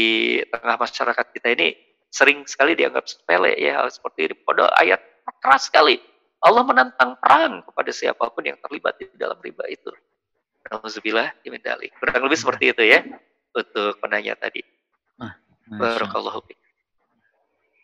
tengah 0.52 0.78
masyarakat 0.78 1.26
kita 1.34 1.48
ini 1.58 1.74
sering 2.10 2.46
sekali 2.46 2.78
dianggap 2.78 3.08
sepele 3.08 3.56
ya 3.58 3.82
hal 3.82 3.88
seperti 3.90 4.30
ini. 4.30 4.34
Pada 4.46 4.70
ayat 4.78 5.00
keras 5.42 5.66
sekali. 5.66 5.98
Allah 6.40 6.64
menantang 6.64 7.20
perang 7.20 7.60
kepada 7.68 7.90
siapa 7.92 8.24
pun 8.32 8.42
yang 8.44 8.56
terlibat 8.64 8.96
di 8.96 9.12
dalam 9.16 9.36
riba 9.44 9.68
itu. 9.68 9.92
Alhamdulillah, 10.72 11.36
imendali. 11.44 11.92
Kurang 12.00 12.24
lebih 12.24 12.38
seperti 12.40 12.72
itu 12.72 12.82
ya 12.84 13.04
untuk 13.52 14.00
penanya 14.00 14.36
tadi. 14.40 14.64
Ah, 15.20 15.36
Barakallahu 15.68 16.40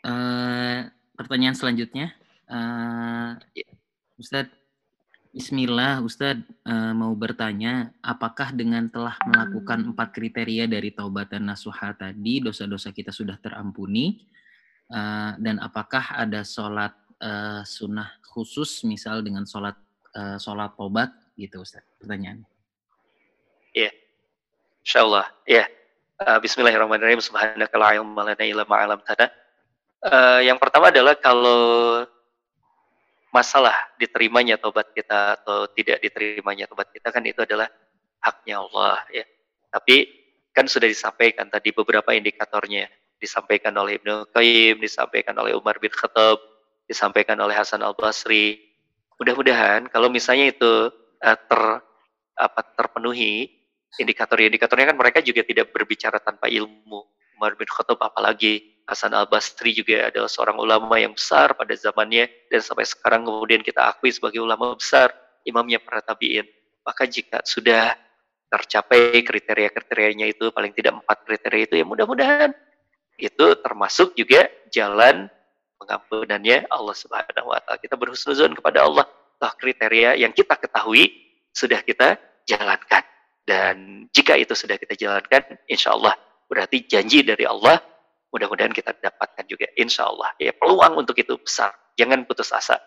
uh, 0.07 0.79
pertanyaan 1.19 1.57
selanjutnya, 1.59 2.15
uh, 2.49 3.37
ya. 3.53 3.69
Ustadz, 4.17 4.55
Bismillah, 5.37 6.01
Ustadz 6.01 6.49
uh, 6.65 6.97
mau 6.97 7.12
bertanya, 7.12 7.93
apakah 8.01 8.57
dengan 8.57 8.89
telah 8.89 9.20
melakukan 9.28 9.93
empat 9.93 10.16
kriteria 10.16 10.65
dari 10.65 10.97
taubat 10.97 11.28
dan 11.28 11.45
nasuha 11.45 11.93
tadi, 11.93 12.41
dosa-dosa 12.41 12.89
kita 12.95 13.12
sudah 13.12 13.37
terampuni? 13.37 14.24
Uh, 14.87 15.35
dan 15.43 15.59
apakah 15.59 16.15
ada 16.15 16.47
sholat 16.47 16.95
uh, 17.20 17.62
sunnah 17.64 18.16
khusus, 18.26 18.84
misal 18.84 19.20
dengan 19.24 19.44
sholat 19.48 19.76
uh, 20.16 20.36
sholat 20.40 20.72
taubat, 20.76 21.12
gitu 21.36 21.62
Ustadz? 21.62 21.86
Pertanyaan. 22.01 22.44
Iya, 23.76 23.90
yeah. 23.90 23.93
insya 24.84 25.01
Allah. 25.05 25.26
Ya, 25.44 25.55
yeah. 25.64 25.66
uh, 26.24 26.38
Bismillahirrahmanirrahim. 26.40 27.20
Subhanakala 27.20 28.01
Uh, 30.06 30.38
yang 30.44 30.60
pertama 30.60 30.93
adalah 30.93 31.18
kalau 31.18 32.05
masalah 33.34 33.74
diterimanya 33.98 34.56
tobat 34.56 34.93
kita 34.94 35.40
atau 35.40 35.66
tidak 35.72 35.98
diterimanya 35.98 36.64
tobat 36.70 36.88
kita 36.94 37.10
kan 37.10 37.24
itu 37.26 37.43
adalah 37.43 37.66
haknya 38.22 38.64
Allah 38.64 39.02
ya. 39.10 39.24
Tapi 39.72 40.09
kan 40.56 40.64
sudah 40.64 40.88
disampaikan 40.88 41.52
tadi 41.52 41.68
beberapa 41.74 42.16
indikatornya 42.16 42.86
disampaikan 43.20 43.76
oleh 43.76 44.01
Ibnu 44.01 44.32
Qayyim, 44.32 44.80
disampaikan 44.80 45.36
oleh 45.36 45.52
Umar 45.52 45.76
bin 45.80 45.93
Khattab, 45.93 46.40
disampaikan 46.87 47.39
oleh 47.43 47.55
Hasan 47.55 47.83
Al 47.83 47.95
Basri. 47.99 48.59
Mudah-mudahan 49.19 49.91
kalau 49.91 50.11
misalnya 50.11 50.51
itu 50.51 50.91
uh, 51.23 51.39
ter 51.39 51.63
apa 52.37 52.61
terpenuhi 52.77 53.49
indikator-indikatornya 53.97 54.93
kan 54.93 54.99
mereka 54.99 55.19
juga 55.25 55.43
tidak 55.43 55.73
berbicara 55.73 56.21
tanpa 56.21 56.47
ilmu. 56.53 57.05
Umar 57.37 57.53
bin 57.57 57.69
Khattab 57.69 58.01
apalagi 58.01 58.77
Hasan 58.87 59.13
al-Basri 59.13 59.75
juga 59.75 60.09
adalah 60.09 60.31
seorang 60.31 60.63
ulama 60.63 60.95
yang 60.97 61.13
besar 61.13 61.59
pada 61.59 61.75
zamannya 61.75 62.31
dan 62.47 62.61
sampai 62.63 62.87
sekarang 62.87 63.27
kemudian 63.27 63.61
kita 63.61 63.83
akui 63.83 64.15
sebagai 64.15 64.39
ulama 64.39 64.79
besar, 64.79 65.11
imamnya 65.43 65.83
para 65.83 66.01
tabi'in. 66.07 66.47
Maka 66.87 67.03
jika 67.11 67.43
sudah 67.43 67.99
tercapai 68.47 69.27
kriteria-kriterianya 69.27 70.31
itu 70.31 70.55
paling 70.55 70.71
tidak 70.71 71.03
empat 71.03 71.19
kriteria 71.27 71.67
itu 71.67 71.75
ya 71.83 71.85
mudah-mudahan 71.85 72.55
itu 73.19 73.47
termasuk 73.59 74.15
juga 74.15 74.47
jalan 74.71 75.27
pengampunannya 75.77 76.69
Allah 76.69 76.97
Subhanahu 76.97 77.53
wa 77.53 77.61
taala. 77.62 77.78
Kita 77.81 77.94
berhusnuzon 77.94 78.57
kepada 78.57 78.85
Allah. 78.85 79.05
Toh 79.36 79.53
kriteria 79.61 80.16
yang 80.16 80.32
kita 80.32 80.57
ketahui 80.57 81.12
sudah 81.53 81.85
kita 81.85 82.16
jalankan. 82.48 83.05
Dan 83.47 84.09
jika 84.11 84.35
itu 84.35 84.57
sudah 84.57 84.74
kita 84.81 84.97
jalankan, 84.97 85.61
insya 85.70 85.94
Allah 85.94 86.16
berarti 86.51 86.89
janji 86.89 87.23
dari 87.23 87.47
Allah 87.47 87.78
mudah-mudahan 88.32 88.74
kita 88.74 88.97
dapatkan 88.97 89.44
juga 89.47 89.70
insya 89.77 90.09
Allah. 90.09 90.32
Ya 90.40 90.57
peluang 90.57 91.05
untuk 91.05 91.15
itu 91.20 91.36
besar. 91.36 91.73
Jangan 91.97 92.24
putus 92.24 92.51
asa 92.53 92.81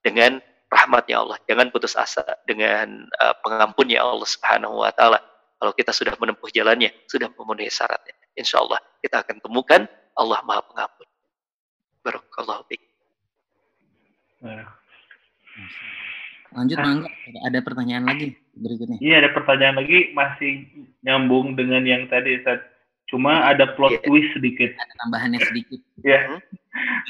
dengan 0.00 0.38
rahmatnya 0.70 1.22
Allah. 1.22 1.38
Jangan 1.44 1.70
putus 1.74 1.94
asa 1.98 2.24
dengan 2.46 3.06
uh, 3.20 3.34
pengampunnya 3.42 4.02
Allah 4.02 4.26
Subhanahu 4.26 4.82
Wa 4.82 4.94
Taala. 4.94 5.18
Kalau 5.56 5.72
kita 5.74 5.90
sudah 5.90 6.14
menempuh 6.20 6.48
jalannya 6.52 6.92
sudah 7.08 7.32
memenuhi 7.32 7.72
syaratnya 7.72 8.12
insya 8.36 8.60
Allah 8.60 8.78
kita 9.00 9.24
akan 9.24 9.40
temukan 9.40 9.88
Allah 10.12 10.44
Maha 10.44 10.62
Pengampun 10.68 11.08
Barakallahu 12.06 12.62
fiik. 12.70 12.82
Lanjut 16.54 16.78
Ah. 16.78 16.84
Mangga, 16.86 17.08
ada 17.42 17.58
pertanyaan 17.60 18.04
lagi 18.06 18.38
berikutnya. 18.54 18.98
Iya 19.02 19.26
ada 19.26 19.30
pertanyaan 19.34 19.76
lagi 19.82 20.14
masih 20.14 20.52
nyambung 21.02 21.58
dengan 21.58 21.82
yang 21.82 22.06
tadi 22.06 22.38
Ustaz. 22.38 22.62
Cuma 23.10 23.46
ada 23.46 23.74
plot 23.74 23.98
Iya. 23.98 24.02
twist 24.06 24.30
sedikit. 24.34 24.70
Ada 24.74 24.94
tambahannya 25.02 25.40
sedikit. 25.42 25.80
Ya, 26.02 26.26
Hmm. 26.26 26.40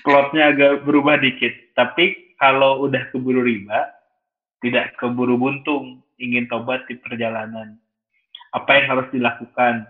plotnya 0.05 0.53
agak 0.53 0.85
berubah 0.85 1.21
dikit. 1.21 1.53
Tapi 1.73 2.37
kalau 2.37 2.85
udah 2.85 3.09
keburu 3.13 3.41
riba, 3.41 3.93
tidak 4.61 4.97
keburu 4.97 5.37
buntung, 5.37 6.05
ingin 6.17 6.49
tobat 6.49 6.85
di 6.89 6.97
perjalanan. 7.01 7.77
Apa 8.53 8.81
yang 8.81 8.87
harus 8.93 9.09
dilakukan? 9.13 9.89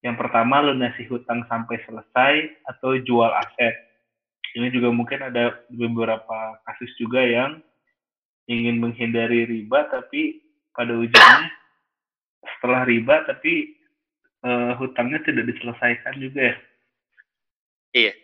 Yang 0.00 0.16
pertama 0.16 0.64
lunasi 0.64 1.04
hutang 1.08 1.44
sampai 1.48 1.76
selesai 1.84 2.32
atau 2.64 2.96
jual 3.00 3.28
aset. 3.28 3.76
Ini 4.50 4.68
juga 4.74 4.90
mungkin 4.90 5.22
ada 5.22 5.62
beberapa 5.70 6.58
kasus 6.66 6.90
juga 6.98 7.22
yang 7.22 7.62
ingin 8.50 8.82
menghindari 8.82 9.46
riba 9.46 9.86
tapi 9.86 10.42
pada 10.74 10.90
ujungnya 10.90 11.50
setelah 12.56 12.82
riba 12.82 13.22
tapi 13.30 13.78
eh, 14.42 14.72
hutangnya 14.74 15.22
tidak 15.22 15.54
diselesaikan 15.54 16.14
juga 16.18 16.56
ya. 17.94 18.14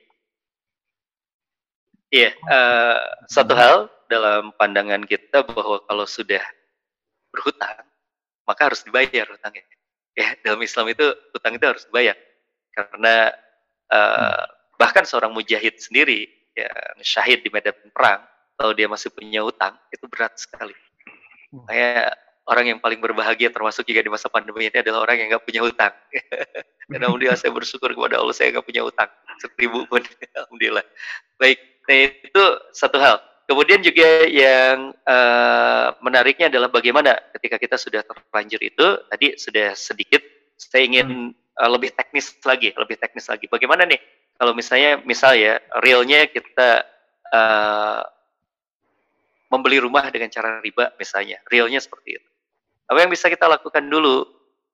Iya, 2.16 2.31
eh, 2.32 2.98
satu 3.27 3.53
hal 3.53 3.90
dalam 4.07 4.55
pandangan 4.55 5.03
kita 5.05 5.43
bahwa 5.43 5.82
kalau 5.90 6.07
sudah 6.07 6.43
berhutang, 7.35 7.82
maka 8.47 8.70
harus 8.70 8.86
dibayar 8.86 9.27
hutangnya. 9.27 9.66
Ya, 10.16 10.32
dalam 10.40 10.62
Islam 10.62 10.86
itu 10.89 11.03
hutang 11.35 11.59
itu 11.59 11.66
harus 11.66 11.85
dibayar. 11.90 12.16
Karena 12.73 13.35
eh, 13.90 14.44
bahkan 14.77 15.05
seorang 15.05 15.32
mujahid 15.32 15.77
sendiri 15.81 16.28
yang 16.57 16.97
syahid 17.05 17.44
di 17.44 17.53
medan 17.53 17.77
perang, 17.93 18.24
kalau 18.57 18.73
dia 18.73 18.89
masih 18.89 19.12
punya 19.12 19.44
hutang, 19.44 19.77
itu 19.93 20.09
berat 20.09 20.32
sekali. 20.40 20.73
Kayak 21.69 22.16
orang 22.47 22.65
yang 22.74 22.78
paling 22.78 23.03
berbahagia 23.03 23.51
termasuk 23.51 23.82
juga 23.85 24.01
di 24.07 24.11
masa 24.11 24.31
pandemi 24.31 24.70
ini 24.70 24.78
adalah 24.78 25.03
orang 25.03 25.20
yang 25.20 25.28
nggak 25.35 25.44
punya 25.44 25.61
hutang. 25.66 25.93
Dan 26.90 27.03
alhamdulillah 27.03 27.35
saya 27.35 27.51
bersyukur 27.51 27.90
kepada 27.90 28.23
Allah 28.23 28.35
saya 28.35 28.55
nggak 28.55 28.66
punya 28.66 28.86
hutang 28.86 29.11
seribu 29.43 29.85
pun. 29.90 30.03
alhamdulillah. 30.39 30.85
Baik, 31.36 31.59
nah 31.85 31.97
itu 32.07 32.44
satu 32.73 32.97
hal. 33.03 33.19
Kemudian 33.47 33.78
juga 33.82 34.27
yang 34.27 34.90
eh, 34.90 35.86
menariknya 36.03 36.51
adalah 36.51 36.66
bagaimana 36.70 37.15
ketika 37.39 37.62
kita 37.62 37.77
sudah 37.78 38.03
terlanjur 38.03 38.59
itu 38.59 38.86
tadi 39.07 39.39
sudah 39.39 39.70
sedikit 39.74 40.23
saya 40.59 40.86
ingin 40.86 41.31
eh, 41.35 41.70
lebih 41.70 41.94
teknis 41.94 42.35
lagi, 42.43 42.74
lebih 42.74 42.97
teknis 42.98 43.27
lagi. 43.27 43.47
Bagaimana 43.51 43.86
nih 43.86 43.98
kalau 44.37 44.53
misalnya 44.53 45.01
misal 45.05 45.33
ya 45.37 45.59
realnya 45.81 46.29
kita 46.29 46.85
eh, 47.33 48.03
membeli 49.51 49.79
rumah 49.81 50.09
dengan 50.11 50.29
cara 50.29 50.59
riba 50.61 50.93
misalnya, 51.01 51.41
realnya 51.49 51.81
seperti 51.81 52.19
itu. 52.19 52.29
Apa 52.87 53.03
yang 53.03 53.11
bisa 53.11 53.27
kita 53.27 53.49
lakukan 53.51 53.87
dulu 53.87 54.27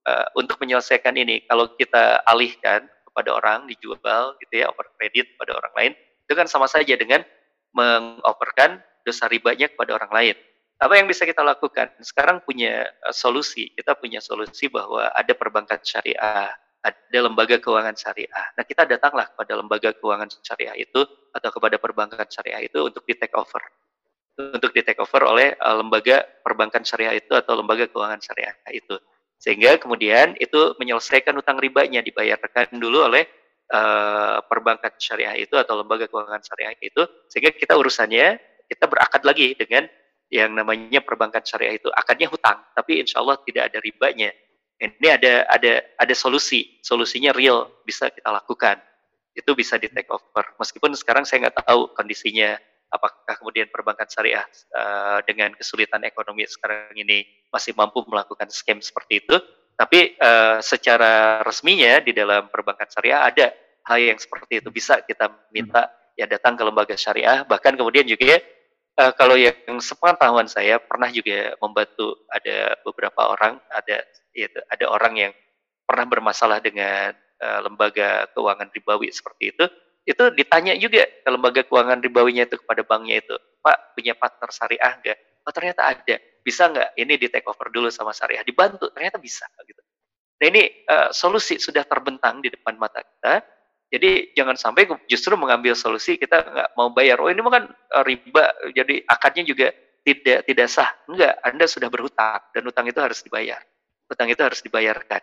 eh, 0.04 0.26
untuk 0.36 0.58
menyelesaikan 0.60 1.14
ini? 1.16 1.44
Kalau 1.48 1.72
kita 1.76 2.24
alihkan 2.26 2.84
kepada 3.08 3.30
orang 3.36 3.68
dijual 3.68 4.36
gitu 4.40 4.64
ya, 4.64 4.72
over 4.72 4.88
kredit 4.96 5.36
pada 5.36 5.56
orang 5.56 5.72
lain, 5.76 5.92
itu 6.26 6.32
kan 6.32 6.48
sama 6.48 6.66
saja 6.68 6.96
dengan 6.96 7.20
mengoperkan 7.72 8.80
dosa 9.04 9.28
ribanya 9.28 9.68
kepada 9.68 9.96
orang 9.96 10.12
lain. 10.12 10.36
Apa 10.82 10.98
yang 10.98 11.06
bisa 11.06 11.22
kita 11.22 11.46
lakukan? 11.46 11.94
Sekarang 12.02 12.42
punya 12.42 12.88
eh, 12.88 13.14
solusi. 13.14 13.70
Kita 13.76 13.94
punya 13.94 14.18
solusi 14.18 14.66
bahwa 14.66 15.12
ada 15.12 15.32
perbankan 15.36 15.78
syariah, 15.84 16.50
ada 16.82 17.18
lembaga 17.22 17.56
keuangan 17.62 17.94
syariah. 17.94 18.44
Nah, 18.58 18.66
kita 18.66 18.82
datanglah 18.90 19.30
kepada 19.30 19.54
lembaga 19.54 19.94
keuangan 19.94 20.26
syariah 20.42 20.74
itu 20.74 21.06
atau 21.30 21.50
kepada 21.54 21.78
perbankan 21.78 22.26
syariah 22.26 22.66
itu 22.66 22.82
untuk 22.82 23.06
di 23.06 23.14
take 23.14 23.34
over. 23.38 23.62
Untuk 24.34 24.74
di 24.74 24.82
take 24.82 24.98
over 24.98 25.22
oleh 25.22 25.54
eh, 25.54 25.76
lembaga 25.78 26.26
perbankan 26.42 26.82
syariah 26.82 27.14
itu 27.22 27.30
atau 27.32 27.54
lembaga 27.54 27.86
keuangan 27.86 28.18
syariah 28.18 28.54
itu. 28.74 28.98
Sehingga 29.38 29.78
kemudian 29.78 30.34
itu 30.38 30.74
menyelesaikan 30.78 31.34
utang 31.38 31.58
ribanya 31.62 32.02
dibayarkan 32.02 32.74
dulu 32.74 33.06
oleh 33.06 33.30
eh, 33.70 34.36
perbankan 34.50 34.92
syariah 34.98 35.38
itu 35.38 35.54
atau 35.54 35.78
lembaga 35.78 36.10
keuangan 36.10 36.42
syariah 36.42 36.74
itu 36.82 37.02
sehingga 37.30 37.54
kita 37.54 37.78
urusannya 37.78 38.36
kita 38.68 38.84
berakad 38.90 39.22
lagi 39.24 39.54
dengan 39.56 39.88
yang 40.32 40.56
namanya 40.56 41.04
perbankan 41.04 41.44
syariah 41.44 41.76
itu 41.76 41.92
akadnya 41.92 42.28
hutang 42.28 42.60
tapi 42.72 43.04
insya 43.04 43.20
Allah 43.20 43.36
tidak 43.44 43.72
ada 43.72 43.78
ribanya 43.84 44.32
ini 44.82 45.08
ada 45.08 45.46
ada 45.46 45.72
ada 45.94 46.14
solusi. 46.18 46.82
Solusinya 46.82 47.30
real 47.30 47.70
bisa 47.86 48.10
kita 48.10 48.34
lakukan. 48.34 48.82
Itu 49.32 49.54
bisa 49.54 49.78
di 49.78 49.86
take 49.86 50.10
over. 50.10 50.44
Meskipun 50.58 50.92
sekarang 50.98 51.22
saya 51.22 51.46
nggak 51.46 51.62
tahu 51.62 51.94
kondisinya 51.94 52.58
apakah 52.92 53.38
kemudian 53.38 53.70
perbankan 53.70 54.04
syariah 54.10 54.44
eh, 54.74 55.18
dengan 55.24 55.54
kesulitan 55.54 56.04
ekonomi 56.04 56.44
sekarang 56.44 56.92
ini 56.98 57.24
masih 57.48 57.72
mampu 57.72 58.02
melakukan 58.10 58.50
scam 58.50 58.82
seperti 58.82 59.22
itu. 59.22 59.38
Tapi 59.78 60.18
eh, 60.18 60.58
secara 60.60 61.40
resminya 61.46 62.02
di 62.02 62.10
dalam 62.10 62.50
perbankan 62.50 62.90
syariah 62.90 63.22
ada 63.22 63.46
hal 63.86 63.98
yang 64.02 64.18
seperti 64.18 64.60
itu. 64.60 64.68
Bisa 64.74 65.00
kita 65.06 65.30
minta 65.54 65.88
ya 66.18 66.28
datang 66.28 66.58
ke 66.58 66.62
lembaga 66.66 66.92
syariah 66.92 67.40
bahkan 67.48 67.72
kemudian 67.72 68.04
juga 68.04 68.36
eh, 68.98 69.12
kalau 69.16 69.36
yang 69.38 69.78
sepengetahuan 69.78 70.48
saya 70.48 70.80
pernah 70.82 71.08
juga 71.08 71.56
membantu 71.60 72.20
ada 72.28 72.76
beberapa 72.82 73.32
orang 73.32 73.60
ada 73.72 74.04
yaitu 74.32 74.60
ada 74.68 74.86
orang 74.88 75.14
yang 75.16 75.32
pernah 75.84 76.06
bermasalah 76.08 76.58
dengan 76.58 77.14
eh, 77.16 77.60
lembaga 77.62 78.28
keuangan 78.32 78.68
ribawi 78.72 79.12
seperti 79.12 79.52
itu 79.54 79.64
itu 80.02 80.24
ditanya 80.34 80.74
juga 80.74 81.06
ke 81.06 81.28
lembaga 81.30 81.62
keuangan 81.62 82.02
ribawinya 82.02 82.42
itu 82.42 82.58
kepada 82.58 82.82
banknya 82.82 83.22
itu 83.22 83.36
pak 83.62 83.94
punya 83.94 84.18
partner 84.18 84.50
syariah 84.50 84.94
enggak 84.98 85.18
oh 85.46 85.52
ternyata 85.52 85.90
ada. 85.90 86.16
Bisa 86.42 86.66
nggak 86.70 86.98
ini 86.98 87.14
di 87.18 87.30
take 87.30 87.46
over 87.46 87.70
dulu 87.70 87.86
sama 87.90 88.10
syariah? 88.10 88.42
Dibantu 88.42 88.90
ternyata 88.90 89.18
bisa 89.18 89.46
gitu. 89.66 89.82
Nah 90.42 90.46
ini 90.50 90.62
eh, 90.66 91.08
solusi 91.14 91.58
sudah 91.58 91.86
terbentang 91.86 92.42
di 92.42 92.50
depan 92.50 92.74
mata 92.78 93.02
kita 93.02 93.42
jadi 93.92 94.32
jangan 94.32 94.56
sampai 94.56 94.88
justru 95.04 95.36
mengambil 95.36 95.76
solusi 95.76 96.16
kita 96.16 96.40
nggak 96.40 96.68
mau 96.80 96.88
bayar. 96.96 97.20
Oh 97.20 97.28
ini 97.28 97.44
kan 97.44 97.68
eh, 97.68 98.04
riba. 98.08 98.44
Jadi 98.72 99.04
akadnya 99.04 99.44
juga 99.44 99.68
tidak 100.00 100.48
tidak 100.48 100.66
sah. 100.72 100.88
Enggak 101.04 101.36
anda 101.44 101.68
sudah 101.68 101.92
berhutang 101.92 102.40
dan 102.56 102.62
hutang 102.64 102.88
itu 102.88 102.96
harus 102.96 103.20
dibayar. 103.20 103.60
Hutang 104.08 104.32
itu 104.32 104.40
harus 104.40 104.64
dibayarkan. 104.64 105.20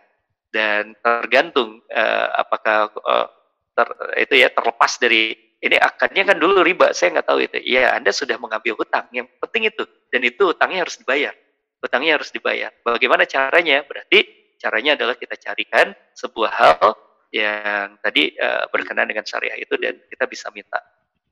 Dan 0.53 0.93
tergantung 1.01 1.81
eh, 1.89 2.27
apakah 2.37 2.93
eh, 2.93 3.27
ter- 3.73 3.97
itu 4.21 4.33
ya 4.37 4.53
terlepas 4.53 5.01
dari 5.01 5.33
ini 5.59 5.75
akadnya 5.75 6.29
kan 6.29 6.37
dulu 6.37 6.61
riba 6.61 6.93
saya 6.93 7.17
nggak 7.17 7.25
tahu 7.25 7.41
itu. 7.41 7.57
Ya 7.65 7.97
anda 7.97 8.13
sudah 8.13 8.37
mengambil 8.37 8.77
hutang. 8.77 9.09
Yang 9.09 9.33
penting 9.41 9.73
itu. 9.73 9.83
Dan 10.13 10.21
itu 10.29 10.45
hutangnya 10.45 10.85
harus 10.85 10.93
dibayar. 11.01 11.33
Hutangnya 11.81 12.21
harus 12.21 12.29
dibayar. 12.29 12.69
Bagaimana 12.85 13.25
caranya? 13.25 13.81
Berarti 13.81 14.29
caranya 14.61 14.93
adalah 14.93 15.17
kita 15.17 15.33
carikan 15.41 15.89
sebuah 16.13 16.51
hal 16.53 17.08
yang 17.29 17.97
tadi 18.01 18.33
eh, 18.33 18.65
berkenaan 18.73 19.09
dengan 19.09 19.25
syariah 19.25 19.57
itu 19.57 19.73
dan 19.77 19.97
kita 20.09 20.25
bisa 20.25 20.49
minta 20.49 20.81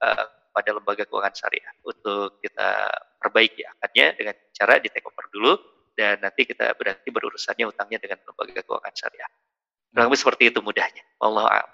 eh, 0.02 0.26
pada 0.54 0.70
lembaga 0.74 1.06
keuangan 1.06 1.34
syariah 1.34 1.74
untuk 1.86 2.42
kita 2.42 2.90
perbaiki 3.22 3.66
akadnya 3.66 4.14
dengan 4.18 4.36
cara 4.54 4.82
di 4.82 4.90
take 4.90 5.06
over 5.06 5.26
dulu 5.30 5.54
dan 5.98 6.22
nanti 6.22 6.46
kita 6.46 6.78
berarti 6.78 7.10
berurusannya 7.10 7.66
hutangnya 7.70 7.98
dengan 7.98 8.22
lembaga 8.26 8.62
keuangan 8.62 8.94
syariah. 8.94 9.30
Kurang 9.90 10.14
lebih 10.14 10.22
seperti 10.22 10.44
itu 10.54 10.60
mudahnya. 10.62 11.04
Allah. 11.18 11.66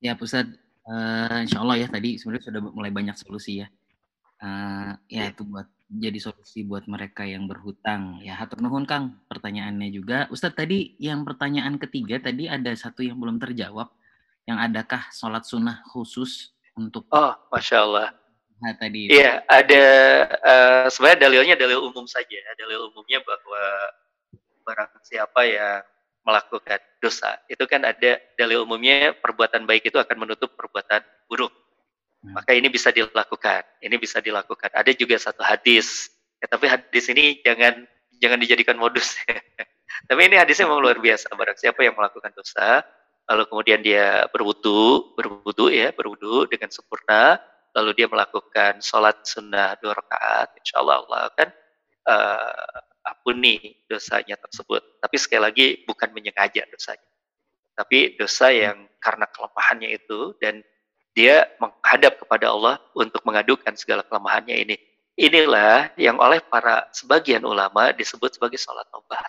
Ya, 0.00 0.16
Pusat, 0.16 0.56
eh, 0.88 1.36
insya 1.44 1.60
Allah 1.60 1.76
ya 1.76 1.88
tadi 1.92 2.16
sebenarnya 2.16 2.44
sudah 2.48 2.60
mulai 2.72 2.88
banyak 2.88 3.16
solusi 3.20 3.60
ya. 3.60 3.68
Eh, 4.40 4.92
ya 5.12 5.28
itu 5.28 5.44
buat 5.44 5.68
jadi 5.88 6.20
solusi 6.20 6.68
buat 6.68 6.84
mereka 6.84 7.24
yang 7.24 7.48
berhutang. 7.48 8.20
Ya, 8.20 8.36
hatur 8.36 8.60
nuhun 8.60 8.84
Kang. 8.84 9.16
Pertanyaannya 9.32 9.88
juga, 9.88 10.28
Ustadz 10.28 10.60
tadi 10.60 10.92
yang 11.00 11.24
pertanyaan 11.24 11.80
ketiga 11.80 12.20
tadi 12.20 12.44
ada 12.44 12.68
satu 12.76 13.00
yang 13.00 13.16
belum 13.16 13.40
terjawab. 13.40 13.88
Yang 14.44 14.58
adakah 14.68 15.02
sholat 15.12 15.44
sunnah 15.48 15.80
khusus 15.88 16.52
untuk 16.76 17.08
Oh, 17.12 17.32
masya 17.52 17.84
Allah. 17.84 18.08
nah, 18.60 18.72
tadi? 18.76 19.08
Iya, 19.12 19.44
ada 19.48 19.84
eh, 20.28 20.84
sebenarnya 20.92 21.20
dalilnya 21.24 21.56
dalil 21.56 21.84
umum 21.84 22.04
saja. 22.04 22.36
Dalil 22.56 22.92
umumnya 22.92 23.20
bahwa 23.24 23.62
barang 24.68 24.92
siapa 25.04 25.40
yang 25.48 25.80
melakukan 26.28 26.80
dosa, 27.00 27.40
itu 27.48 27.64
kan 27.64 27.88
ada 27.88 28.20
dalil 28.36 28.68
umumnya 28.68 29.16
perbuatan 29.16 29.64
baik 29.64 29.88
itu 29.88 29.96
akan 29.96 30.28
menutup 30.28 30.52
perbuatan 30.52 31.00
buruk. 31.24 31.48
Hmm. 32.24 32.34
Maka 32.34 32.50
ini 32.54 32.66
bisa 32.66 32.90
dilakukan. 32.90 33.62
Ini 33.78 33.96
bisa 33.98 34.18
dilakukan. 34.18 34.74
Ada 34.74 34.90
juga 34.94 35.14
satu 35.18 35.42
hadis. 35.46 36.10
Ya, 36.42 36.46
tapi 36.50 36.66
hadis 36.66 37.06
ini 37.10 37.38
jangan 37.42 37.86
jangan 38.18 38.38
dijadikan 38.42 38.76
modus. 38.78 39.14
tapi 40.10 40.20
ini 40.26 40.34
hadisnya 40.38 40.66
memang 40.66 40.82
luar 40.82 40.98
biasa. 40.98 41.30
Barang 41.34 41.58
siapa 41.58 41.80
yang 41.86 41.94
melakukan 41.94 42.34
dosa, 42.34 42.82
lalu 43.30 43.44
kemudian 43.46 43.80
dia 43.84 44.26
berwudu, 44.34 45.14
berwudu 45.14 45.70
ya, 45.70 45.94
berwudu 45.94 46.50
dengan 46.50 46.70
sempurna, 46.74 47.38
lalu 47.76 47.94
dia 47.94 48.10
melakukan 48.10 48.82
sholat 48.82 49.22
sunnah 49.22 49.78
dua 49.78 49.94
rakaat, 49.94 50.56
insya 50.58 50.82
Allah 50.82 51.04
Allah 51.04 51.20
akan 51.30 51.48
eh, 52.08 52.78
ampuni 53.06 53.78
dosanya 53.86 54.34
tersebut. 54.40 54.82
Tapi 54.98 55.16
sekali 55.20 55.42
lagi 55.42 55.66
bukan 55.84 56.10
menyengaja 56.10 56.66
dosanya, 56.72 57.08
tapi 57.78 58.16
dosa 58.18 58.50
yang 58.50 58.88
karena 58.98 59.30
kelemahannya 59.30 59.94
itu 59.94 60.34
dan 60.42 60.64
dia 61.18 61.50
menghadap 61.58 62.22
kepada 62.22 62.54
Allah 62.54 62.78
untuk 62.94 63.18
mengadukan 63.26 63.74
segala 63.74 64.06
kelemahannya 64.06 64.54
ini. 64.54 64.76
Inilah 65.18 65.90
yang 65.98 66.22
oleh 66.22 66.38
para 66.38 66.86
sebagian 66.94 67.42
ulama 67.42 67.90
disebut 67.90 68.38
sebagai 68.38 68.54
sholat 68.54 68.86
tobat. 68.94 69.26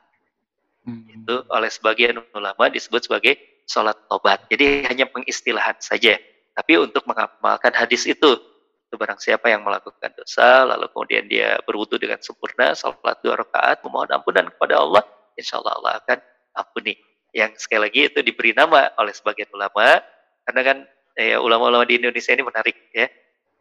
Hmm. 0.86 1.02
Itu 1.10 1.50
oleh 1.50 1.66
sebagian 1.74 2.22
ulama 2.38 2.70
disebut 2.70 3.10
sebagai 3.10 3.42
sholat 3.66 3.98
tobat. 4.06 4.46
Jadi 4.54 4.86
hanya 4.86 5.10
pengistilahan 5.10 5.82
saja. 5.82 6.22
Tapi 6.54 6.78
untuk 6.78 7.10
mengamalkan 7.10 7.74
hadis 7.74 8.06
itu, 8.06 8.38
itu 8.86 8.94
barang 8.94 9.18
siapa 9.18 9.50
yang 9.50 9.66
melakukan 9.66 10.14
dosa, 10.14 10.70
lalu 10.70 10.94
kemudian 10.94 11.26
dia 11.26 11.58
berwudu 11.66 11.98
dengan 11.98 12.22
sempurna, 12.22 12.78
sholat 12.78 13.18
dua 13.26 13.34
rakaat, 13.42 13.82
memohon 13.82 14.14
ampunan 14.14 14.46
kepada 14.46 14.78
Allah, 14.78 15.02
insya 15.34 15.58
Allah 15.58 15.74
Allah 15.82 15.94
akan 16.06 16.18
ampuni. 16.54 16.94
Yang 17.34 17.66
sekali 17.66 17.90
lagi 17.90 18.02
itu 18.14 18.20
diberi 18.22 18.54
nama 18.54 18.94
oleh 19.02 19.14
sebagian 19.14 19.50
ulama, 19.58 20.06
karena 20.46 20.62
kan 20.62 20.78
ya 21.16 21.38
ulama-ulama 21.40 21.86
di 21.86 21.98
Indonesia 22.02 22.32
ini 22.34 22.44
menarik 22.44 22.78
ya. 22.94 23.08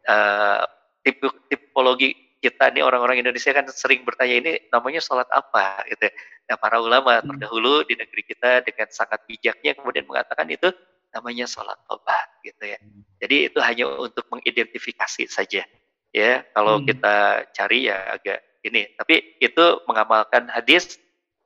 Uh, 0.09 0.63
tipe, 1.05 1.27
tipologi 1.47 2.15
kita 2.39 2.71
nih 2.71 2.81
orang-orang 2.81 3.19
Indonesia 3.19 3.51
kan 3.51 3.67
sering 3.67 4.07
bertanya 4.07 4.35
ini 4.39 4.51
namanya 4.71 5.03
sholat 5.03 5.27
apa 5.29 5.83
gitu. 5.91 6.07
Ya. 6.07 6.13
Nah 6.49 6.55
para 6.57 6.79
ulama 6.79 7.19
hmm. 7.19 7.27
terdahulu 7.27 7.83
di 7.83 7.99
negeri 7.99 8.23
kita 8.23 8.63
dengan 8.63 8.87
sangat 8.89 9.27
bijaknya 9.27 9.75
kemudian 9.75 10.07
mengatakan 10.07 10.47
itu 10.47 10.71
namanya 11.11 11.45
sholat 11.45 11.75
tobat 11.85 12.27
gitu 12.41 12.63
ya. 12.63 12.79
Hmm. 12.79 13.03
Jadi 13.19 13.37
itu 13.51 13.59
hanya 13.59 13.85
untuk 13.91 14.25
mengidentifikasi 14.31 15.27
saja 15.27 15.67
ya. 16.15 16.31
Kalau 16.55 16.79
hmm. 16.79 16.85
kita 16.87 17.15
cari 17.51 17.91
ya 17.91 18.15
agak 18.15 18.39
ini. 18.63 18.87
Tapi 18.95 19.39
itu 19.39 19.65
mengamalkan 19.87 20.47
hadis 20.51 20.99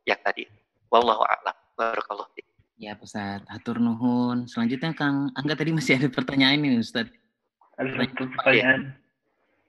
yang 0.06 0.22
tadi. 0.22 0.46
Wallahu 0.94 1.26
a'lam. 1.26 1.58
Barakallahu 1.74 2.30
Ya, 2.78 2.98
Ustaz. 2.98 3.46
Atur 3.50 3.78
nuhun. 3.78 4.50
Selanjutnya 4.50 4.94
Kang 4.98 5.30
Angga 5.38 5.54
tadi 5.54 5.72
masih 5.74 6.02
ada 6.02 6.10
pertanyaan 6.10 6.58
ini, 6.58 6.82
Ustaz. 6.82 7.10
Ada 7.78 7.90
satu 7.94 8.30
pertanyaan. 8.38 8.98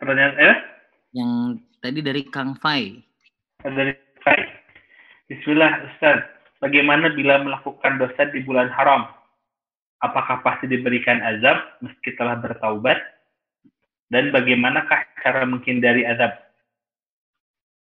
Pertanyaan 0.01 0.35
eh? 0.41 0.57
Yang 1.13 1.33
tadi 1.85 2.01
dari 2.01 2.23
Kang 2.33 2.57
Fai. 2.57 3.05
Dari 3.61 3.93
Fai. 4.25 4.41
Bismillah, 5.29 5.73
Ustaz. 5.93 6.25
Bagaimana 6.65 7.13
bila 7.13 7.45
melakukan 7.45 8.01
dosa 8.01 8.25
di 8.33 8.41
bulan 8.41 8.73
haram? 8.73 9.13
Apakah 10.01 10.41
pasti 10.41 10.69
diberikan 10.69 11.21
azab 11.21 11.61
meski 11.85 12.17
telah 12.17 12.41
bertaubat? 12.41 13.01
Dan 14.09 14.33
bagaimanakah 14.33 15.01
cara 15.21 15.45
menghindari 15.45 16.05
azab? 16.09 16.33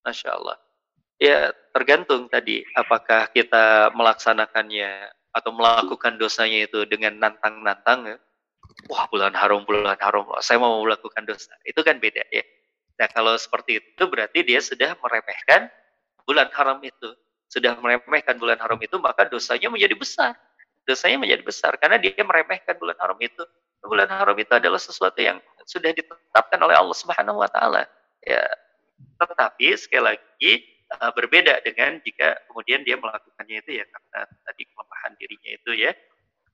Masya 0.05 0.37
Allah. 0.37 0.64
Ya, 1.23 1.55
tergantung 1.71 2.27
tadi 2.27 2.67
apakah 2.75 3.31
kita 3.31 3.95
melaksanakannya 3.95 5.15
atau 5.35 5.51
melakukan 5.55 6.19
dosanya 6.19 6.67
itu 6.67 6.87
dengan 6.87 7.19
nantang-nantang 7.19 8.15
ya. 8.15 8.17
Wah, 8.91 9.07
bulan 9.07 9.35
haram, 9.37 9.63
bulan 9.63 9.99
haram, 10.01 10.27
saya 10.43 10.59
mau 10.59 10.83
melakukan 10.83 11.23
dosa. 11.23 11.55
Itu 11.63 11.87
kan 11.87 12.03
beda 12.03 12.27
ya. 12.35 12.43
Nah, 12.99 13.07
kalau 13.11 13.35
seperti 13.35 13.83
itu 13.83 14.03
berarti 14.07 14.43
dia 14.47 14.59
sudah 14.63 14.95
meremehkan 14.99 15.71
bulan 16.27 16.51
haram 16.55 16.79
itu. 16.83 17.15
Sudah 17.51 17.79
meremehkan 17.79 18.35
bulan 18.39 18.59
haram 18.59 18.79
itu, 18.83 18.99
maka 18.99 19.31
dosanya 19.31 19.71
menjadi 19.71 19.95
besar. 19.95 20.35
Dosanya 20.85 21.23
menjadi 21.23 21.43
besar 21.47 21.79
karena 21.79 21.97
dia 21.97 22.13
meremehkan 22.19 22.75
bulan 22.77 22.99
haram 22.99 23.19
itu. 23.23 23.43
Bulan 23.85 24.09
haram 24.09 24.35
itu 24.35 24.53
adalah 24.53 24.81
sesuatu 24.81 25.21
yang 25.21 25.39
sudah 25.69 25.93
ditetapkan 25.93 26.59
oleh 26.61 26.75
Allah 26.75 26.97
Subhanahu 26.97 27.41
wa 27.41 27.49
taala. 27.49 27.85
Ya, 28.25 28.43
tetapi 29.21 29.77
sekali 29.77 30.17
lagi 30.17 30.53
uh, 30.93 31.13
berbeda 31.15 31.65
dengan 31.65 31.99
jika 32.05 32.37
kemudian 32.51 32.85
dia 32.85 32.97
melakukannya 33.01 33.57
itu 33.65 33.81
ya 33.81 33.85
karena 33.89 34.21
tadi 34.45 34.63
kelemahan 34.69 35.13
dirinya 35.19 35.51
itu 35.57 35.71
ya 35.75 35.93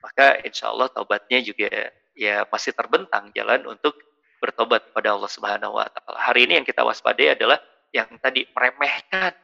maka 0.01 0.41
insya 0.45 0.73
Allah 0.73 0.89
taubatnya 0.89 1.39
juga 1.45 1.93
ya 2.17 2.45
masih 2.49 2.73
terbentang 2.73 3.29
jalan 3.37 3.69
untuk 3.69 3.97
bertobat 4.41 4.89
kepada 4.89 5.13
Allah 5.13 5.29
Subhanahu 5.29 5.77
Wa 5.77 5.93
Taala. 5.93 6.17
Hari 6.17 6.49
ini 6.49 6.57
yang 6.61 6.67
kita 6.67 6.81
waspadai 6.81 7.37
adalah 7.37 7.61
yang 7.93 8.09
tadi 8.19 8.49
meremehkan 8.57 9.37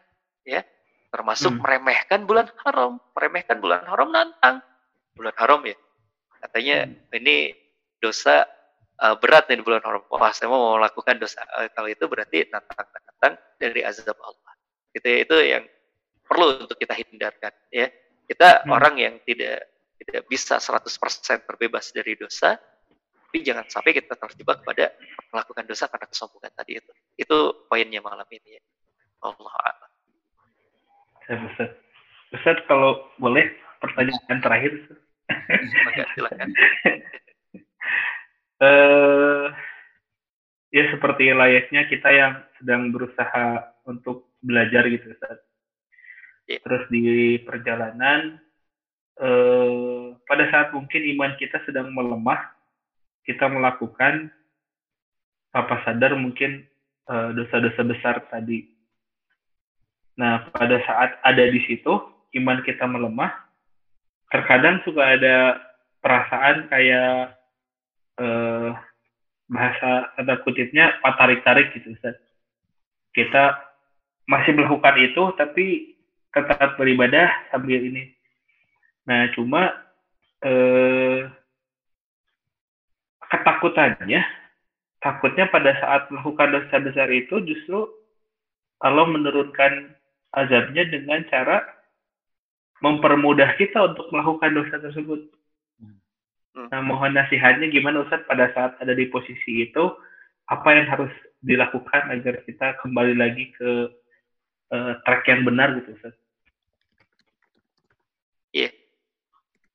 ya 0.48 0.64
termasuk 1.12 1.52
hmm. 1.52 1.60
meremehkan 1.62 2.20
bulan 2.24 2.48
haram, 2.64 2.96
meremehkan 3.12 3.60
bulan 3.60 3.84
haram 3.84 4.08
nantang 4.08 4.64
bulan 5.16 5.34
haram 5.36 5.60
ya 5.64 5.76
katanya 6.40 6.88
hmm. 6.88 7.16
ini 7.20 7.36
dosa 8.00 8.44
uh, 9.00 9.16
berat 9.20 9.48
nih 9.52 9.60
di 9.60 9.64
bulan 9.64 9.84
haram. 9.84 10.02
Wah 10.08 10.32
saya 10.32 10.48
mau 10.48 10.80
melakukan 10.80 11.20
dosa 11.20 11.44
uh, 11.60 11.68
kalau 11.76 11.92
itu 11.92 12.04
berarti 12.08 12.48
nantang 12.48 12.88
nantang 12.88 13.34
dari 13.60 13.84
azab 13.84 14.16
Allah 14.24 14.55
gitu 14.96 15.06
ya 15.06 15.18
itu 15.28 15.36
yang 15.44 15.64
perlu 16.24 16.64
untuk 16.64 16.76
kita 16.80 16.96
hindarkan 16.96 17.52
ya. 17.68 17.92
Kita 18.26 18.66
hmm. 18.66 18.72
orang 18.74 18.94
yang 18.98 19.14
tidak 19.22 19.70
tidak 20.02 20.22
bisa 20.26 20.58
100% 20.58 21.46
terbebas 21.46 21.94
dari 21.94 22.18
dosa 22.18 22.58
tapi 23.26 23.42
jangan 23.42 23.66
sampai 23.68 23.92
kita 23.92 24.16
terjebak 24.16 24.64
pada 24.64 24.96
melakukan 25.28 25.68
dosa 25.68 25.90
karena 25.92 26.08
kesombongan 26.08 26.52
tadi 26.56 26.80
itu. 26.80 26.92
Itu 27.20 27.68
poinnya 27.68 28.00
malam 28.00 28.24
ini 28.32 28.56
ya. 28.56 28.62
Allah 29.20 29.52
Allah 31.28 31.48
Ustaz. 31.52 31.70
Ustaz 32.32 32.58
kalau 32.70 33.12
boleh 33.20 33.50
pertanyaan 33.82 34.40
terakhir 34.40 34.72
Maka 35.26 36.06
silakan. 36.14 36.48
Uh, 38.62 39.50
ya 40.76 40.86
seperti 40.94 41.34
layaknya 41.34 41.90
kita 41.90 42.08
yang 42.14 42.32
sedang 42.62 42.94
berusaha 42.94 43.74
untuk 43.90 44.30
belajar 44.46 44.86
gitu 44.86 45.10
Ustaz. 45.10 45.42
Yeah. 46.46 46.62
Terus 46.62 46.84
di 46.94 47.02
perjalanan 47.42 48.38
eh, 49.18 50.14
pada 50.22 50.44
saat 50.54 50.70
mungkin 50.70 51.02
iman 51.18 51.34
kita 51.34 51.58
sedang 51.66 51.90
melemah, 51.90 52.54
kita 53.26 53.50
melakukan 53.50 54.30
apa 55.50 55.74
sadar 55.82 56.14
mungkin 56.14 56.62
eh, 57.10 57.28
dosa-dosa 57.34 57.82
besar 57.82 58.16
tadi. 58.30 58.70
Nah, 60.16 60.48
pada 60.48 60.80
saat 60.86 61.18
ada 61.20 61.44
di 61.44 61.60
situ, 61.68 61.92
iman 62.40 62.64
kita 62.64 62.88
melemah, 62.88 63.34
terkadang 64.32 64.80
suka 64.86 65.18
ada 65.18 65.60
perasaan 66.00 66.70
kayak 66.70 67.34
eh, 68.22 68.70
bahasa 69.46 70.10
kata 70.18 70.34
kutipnya 70.42 70.94
tarik-tarik 71.02 71.74
gitu 71.74 71.94
Ustaz. 71.94 72.18
Kita 73.14 73.65
masih 74.26 74.52
melakukan 74.58 74.94
itu 74.98 75.22
tapi 75.38 75.96
tetap 76.34 76.76
beribadah 76.76 77.30
sambil 77.50 77.80
ini. 77.80 78.12
Nah, 79.06 79.30
cuma 79.32 79.72
eh, 80.42 81.30
ketakutannya, 83.30 84.20
takutnya 85.00 85.46
pada 85.48 85.72
saat 85.78 86.10
melakukan 86.12 86.52
dosa 86.52 86.76
besar 86.82 87.08
itu 87.14 87.40
justru 87.46 87.88
Allah 88.82 89.06
menurunkan 89.08 89.96
azabnya 90.36 90.84
dengan 90.84 91.24
cara 91.32 91.64
mempermudah 92.84 93.56
kita 93.56 93.94
untuk 93.94 94.12
melakukan 94.12 94.52
dosa 94.52 94.76
tersebut. 94.82 95.32
Hmm. 95.80 96.68
Nah, 96.68 96.80
mohon 96.84 97.16
nasihatnya 97.16 97.72
gimana 97.72 98.04
Ustaz 98.04 98.20
pada 98.28 98.52
saat 98.52 98.76
ada 98.76 98.92
di 98.92 99.08
posisi 99.08 99.64
itu, 99.64 99.84
apa 100.52 100.68
yang 100.76 100.86
harus 100.92 101.12
dilakukan 101.40 102.12
agar 102.12 102.44
kita 102.44 102.76
kembali 102.84 103.16
lagi 103.16 103.48
ke 103.56 103.88
uh, 104.72 104.92
track 105.02 105.22
yang 105.28 105.42
benar 105.46 105.76
gitu 105.82 105.94
Ustaz. 105.94 106.14
Iya. 108.54 108.70
Yeah. 108.70 108.72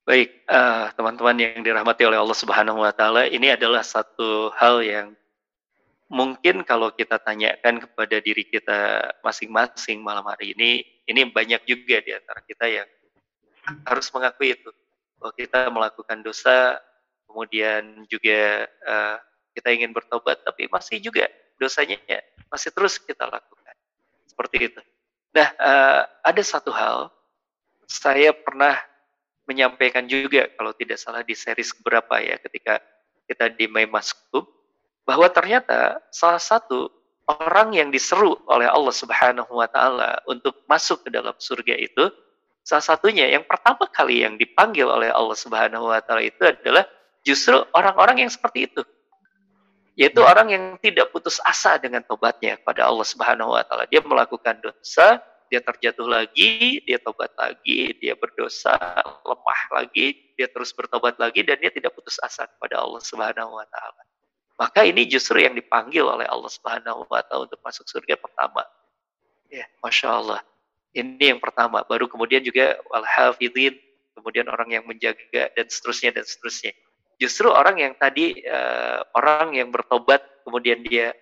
Baik, 0.02 0.34
uh, 0.50 0.90
teman-teman 0.98 1.38
yang 1.38 1.62
dirahmati 1.62 2.04
oleh 2.10 2.18
Allah 2.18 2.34
Subhanahu 2.34 2.82
wa 2.82 2.90
taala, 2.90 3.30
ini 3.30 3.54
adalah 3.54 3.86
satu 3.86 4.50
hal 4.58 4.82
yang 4.82 5.14
mungkin 6.10 6.66
kalau 6.66 6.90
kita 6.90 7.22
tanyakan 7.22 7.86
kepada 7.86 8.18
diri 8.18 8.44
kita 8.44 9.14
masing-masing 9.22 10.02
malam 10.02 10.26
hari 10.26 10.58
ini, 10.58 10.84
ini 11.06 11.22
banyak 11.30 11.64
juga 11.70 12.02
di 12.02 12.18
antara 12.18 12.42
kita 12.44 12.66
yang 12.66 12.90
harus 13.86 14.10
mengakui 14.10 14.58
itu 14.58 14.74
bahwa 15.22 15.32
kita 15.38 15.60
melakukan 15.70 16.20
dosa, 16.26 16.82
kemudian 17.30 18.04
juga 18.10 18.66
uh, 18.82 19.22
kita 19.54 19.70
ingin 19.70 19.94
bertobat, 19.94 20.42
tapi 20.42 20.66
masih 20.66 20.98
juga 20.98 21.30
dosanya 21.62 22.02
masih 22.50 22.74
terus 22.74 22.98
kita 22.98 23.30
lakukan 23.30 23.61
seperti 24.42 24.74
itu. 24.74 24.82
Nah, 25.38 25.54
uh, 25.62 26.02
ada 26.26 26.42
satu 26.42 26.74
hal 26.74 27.14
saya 27.86 28.34
pernah 28.34 28.74
menyampaikan 29.46 30.10
juga 30.10 30.50
kalau 30.58 30.74
tidak 30.74 30.98
salah 30.98 31.22
di 31.22 31.38
series 31.38 31.78
berapa 31.78 32.18
ya 32.18 32.42
ketika 32.42 32.82
kita 33.30 33.54
di 33.54 33.70
Maimaskub 33.70 34.50
bahwa 35.06 35.30
ternyata 35.30 36.02
salah 36.10 36.42
satu 36.42 36.90
orang 37.30 37.78
yang 37.78 37.94
diseru 37.94 38.34
oleh 38.50 38.66
Allah 38.66 38.96
Subhanahu 38.96 39.52
wa 39.54 39.68
taala 39.70 40.24
untuk 40.26 40.66
masuk 40.66 41.06
ke 41.06 41.10
dalam 41.14 41.36
surga 41.36 41.76
itu 41.78 42.10
salah 42.64 42.96
satunya 42.96 43.28
yang 43.28 43.44
pertama 43.44 43.86
kali 43.92 44.24
yang 44.24 44.40
dipanggil 44.40 44.88
oleh 44.88 45.12
Allah 45.12 45.36
Subhanahu 45.36 45.92
wa 45.92 46.00
taala 46.00 46.24
itu 46.24 46.42
adalah 46.48 46.88
justru 47.28 47.60
orang-orang 47.76 48.24
yang 48.24 48.32
seperti 48.32 48.72
itu 48.72 48.82
yaitu 49.96 50.24
orang 50.24 50.48
yang 50.52 50.64
tidak 50.80 51.12
putus 51.12 51.44
asa 51.44 51.76
dengan 51.76 52.02
tobatnya 52.08 52.56
kepada 52.60 52.88
Allah 52.88 53.04
Subhanahu 53.04 53.54
wa 53.54 53.64
taala. 53.68 53.84
Dia 53.92 54.00
melakukan 54.00 54.64
dosa, 54.64 55.20
dia 55.52 55.60
terjatuh 55.60 56.08
lagi, 56.08 56.80
dia 56.88 56.96
tobat 57.04 57.36
lagi, 57.36 57.92
dia 58.00 58.16
berdosa, 58.16 58.80
lemah 59.28 59.62
lagi, 59.76 60.16
dia 60.40 60.48
terus 60.48 60.72
bertobat 60.72 61.20
lagi 61.20 61.44
dan 61.44 61.60
dia 61.60 61.68
tidak 61.68 61.92
putus 61.92 62.16
asa 62.24 62.48
kepada 62.48 62.80
Allah 62.80 63.04
Subhanahu 63.04 63.52
wa 63.60 63.68
taala. 63.68 64.02
Maka 64.56 64.88
ini 64.88 65.04
justru 65.10 65.44
yang 65.44 65.58
dipanggil 65.58 66.08
oleh 66.08 66.24
Allah 66.30 66.48
Subhanahu 66.48 67.04
wa 67.12 67.20
taala 67.28 67.52
untuk 67.52 67.60
masuk 67.60 67.84
surga 67.84 68.16
pertama. 68.16 68.64
Ya, 69.52 69.68
Masya 69.84 70.08
Allah. 70.08 70.40
Ini 70.96 71.36
yang 71.36 71.42
pertama. 71.44 71.84
Baru 71.84 72.08
kemudian 72.08 72.40
juga 72.40 72.80
wal 72.88 73.04
hafidhin, 73.04 73.76
kemudian 74.16 74.48
orang 74.48 74.72
yang 74.72 74.84
menjaga 74.88 75.52
dan 75.52 75.68
seterusnya 75.68 76.16
dan 76.16 76.24
seterusnya. 76.24 76.72
Justru 77.22 77.54
orang 77.54 77.78
yang 77.78 77.94
tadi 78.02 78.42
uh, 78.50 79.06
orang 79.14 79.54
yang 79.54 79.70
bertobat 79.70 80.26
kemudian 80.42 80.82
dia 80.82 81.14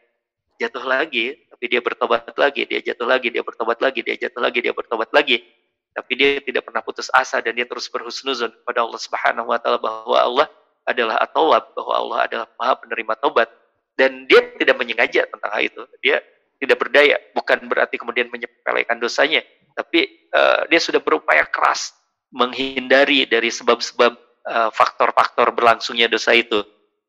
jatuh 0.55 0.88
lagi, 0.88 1.35
tapi 1.51 1.65
dia 1.67 1.84
bertobat 1.84 2.31
lagi, 2.39 2.63
dia 2.63 2.80
jatuh 2.80 3.03
lagi, 3.03 3.27
dia 3.27 3.43
bertobat 3.43 3.84
lagi, 3.84 3.99
dia 3.99 4.15
jatuh 4.15 4.39
lagi, 4.39 4.63
dia 4.63 4.71
bertobat 4.71 5.11
lagi. 5.11 5.43
Tapi 5.91 6.11
dia 6.15 6.39
tidak 6.39 6.63
pernah 6.63 6.80
putus 6.80 7.11
asa 7.11 7.43
dan 7.43 7.51
dia 7.51 7.67
terus 7.67 7.91
berhusnuzon 7.91 8.47
kepada 8.63 8.88
Allah 8.88 8.95
Subhanahu 8.95 9.51
wa 9.51 9.59
taala 9.59 9.76
bahwa 9.76 10.15
Allah 10.15 10.47
adalah 10.88 11.19
atawab, 11.19 11.76
bahwa 11.76 11.93
Allah 11.99 12.17
adalah 12.31 12.47
Maha 12.55 12.73
penerima 12.80 13.13
tobat 13.19 13.51
dan 13.99 14.23
dia 14.23 14.39
tidak 14.55 14.80
menyengaja 14.80 15.27
tentang 15.27 15.51
hal 15.51 15.67
itu. 15.67 15.84
Dia 15.99 16.23
tidak 16.63 16.80
berdaya, 16.80 17.19
bukan 17.35 17.67
berarti 17.67 17.99
kemudian 17.99 18.31
menyepelekan 18.31 19.03
dosanya, 19.03 19.43
tapi 19.76 20.31
uh, 20.31 20.63
dia 20.71 20.80
sudah 20.80 21.03
berupaya 21.03 21.43
keras 21.43 21.91
menghindari 22.31 23.27
dari 23.27 23.51
sebab-sebab 23.51 24.28
faktor-faktor 24.47 25.53
berlangsungnya 25.53 26.09
dosa 26.09 26.33
itu 26.33 26.63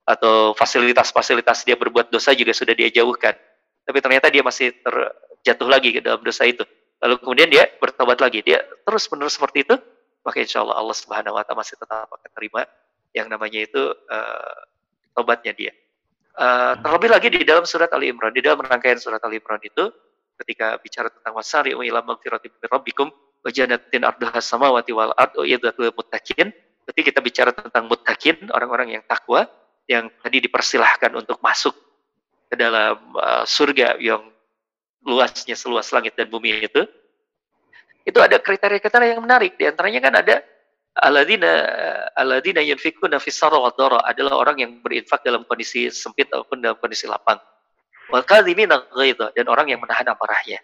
atau 0.05 0.53
fasilitas-fasilitas 0.59 1.63
dia 1.63 1.79
berbuat 1.79 2.11
dosa 2.11 2.35
juga 2.35 2.51
sudah 2.51 2.75
dia 2.75 2.91
jauhkan. 2.91 3.33
Tapi 3.87 3.99
ternyata 4.03 4.27
dia 4.29 4.43
masih 4.43 4.75
terjatuh 4.83 5.69
lagi 5.71 5.95
ke 5.95 6.01
dalam 6.03 6.21
dosa 6.21 6.45
itu. 6.47 6.67
Lalu 7.01 7.15
kemudian 7.23 7.49
dia 7.49 7.65
bertobat 7.81 8.21
lagi. 8.21 8.45
Dia 8.45 8.61
terus 8.85 9.09
menerus 9.09 9.39
seperti 9.39 9.65
itu, 9.65 9.77
maka 10.27 10.37
insya 10.43 10.61
Allah 10.61 10.77
Allah 10.77 10.97
Subhanahu 10.97 11.39
Wa 11.39 11.43
Taala 11.47 11.59
masih 11.65 11.77
tetap 11.81 12.11
akan 12.11 12.31
terima 12.37 12.63
yang 13.17 13.27
namanya 13.27 13.61
itu 13.65 13.83
uh, 13.91 14.59
tobatnya 15.17 15.57
dia. 15.57 15.73
Uh, 16.37 16.79
terlebih 16.85 17.11
lagi 17.11 17.29
di 17.33 17.43
dalam 17.43 17.67
surat 17.67 17.91
Ali 17.91 18.13
Imran, 18.13 18.31
di 18.31 18.45
dalam 18.45 18.63
rangkaian 18.63 19.01
surat 19.01 19.19
Ali 19.27 19.43
Imran 19.43 19.59
itu, 19.65 19.91
ketika 20.45 20.79
bicara 20.79 21.09
tentang 21.11 21.35
wasari 21.35 21.75
ila 21.75 22.01
magfirati 22.05 22.49
min 22.49 22.69
rabbikum 22.69 23.09
wa 23.41 23.51
jannatin 23.51 24.05
arduha 24.05 24.39
samawati 24.39 24.93
wal 24.95 25.13
ardu 25.17 25.45
yadatul 25.45 25.91
muttaqin 25.97 26.53
ketika 26.89 27.15
kita 27.15 27.21
bicara 27.21 27.51
tentang 27.53 27.87
muttaqin 27.87 28.49
orang-orang 28.51 28.99
yang 28.99 29.05
takwa 29.05 29.47
yang 29.91 30.07
tadi 30.23 30.39
dipersilahkan 30.47 31.11
untuk 31.19 31.43
masuk 31.43 31.75
ke 32.47 32.55
dalam 32.55 32.99
uh, 33.19 33.43
surga 33.43 33.99
yang 33.99 34.23
luasnya 35.03 35.59
seluas 35.59 35.91
langit 35.91 36.15
dan 36.15 36.31
bumi 36.31 36.63
itu. 36.63 36.87
Itu 38.07 38.19
ada 38.23 38.41
kriteria-kriteria 38.41 39.19
yang 39.19 39.23
menarik. 39.23 39.59
Di 39.61 39.69
antaranya 39.69 40.01
kan 40.01 40.15
ada 40.25 40.35
aladina 40.99 41.53
aladina 42.17 42.61
yunfikuna 42.65 43.21
fi 43.21 43.31
adalah 43.31 44.35
orang 44.35 44.57
yang 44.63 44.73
berinfak 44.81 45.21
dalam 45.23 45.45
kondisi 45.45 45.93
sempit 45.93 46.31
ataupun 46.33 46.65
dalam 46.65 46.77
kondisi 46.81 47.07
lapang. 47.07 47.39
Dan 48.11 49.47
orang 49.47 49.67
yang 49.71 49.79
menahan 49.79 50.07
amarahnya 50.11 50.59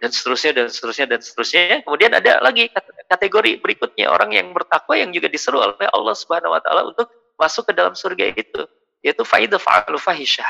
dan 0.00 0.10
seterusnya 0.10 0.52
dan 0.56 0.66
seterusnya 0.72 1.06
dan 1.06 1.20
seterusnya. 1.20 1.84
Kemudian 1.84 2.16
ada 2.16 2.40
lagi 2.40 2.72
kategori 3.06 3.60
berikutnya 3.60 4.08
orang 4.08 4.32
yang 4.32 4.50
bertakwa 4.56 4.96
yang 4.96 5.12
juga 5.12 5.28
diseru 5.28 5.60
oleh 5.60 5.86
Allah 5.92 6.14
Subhanahu 6.16 6.56
wa 6.56 6.60
taala 6.64 6.88
untuk 6.88 7.06
masuk 7.36 7.68
ke 7.68 7.72
dalam 7.76 7.92
surga 7.92 8.32
itu 8.32 8.64
yaitu 9.00 9.24
faida 9.24 9.56
fa'alu 9.56 9.96
fahisyah 9.96 10.48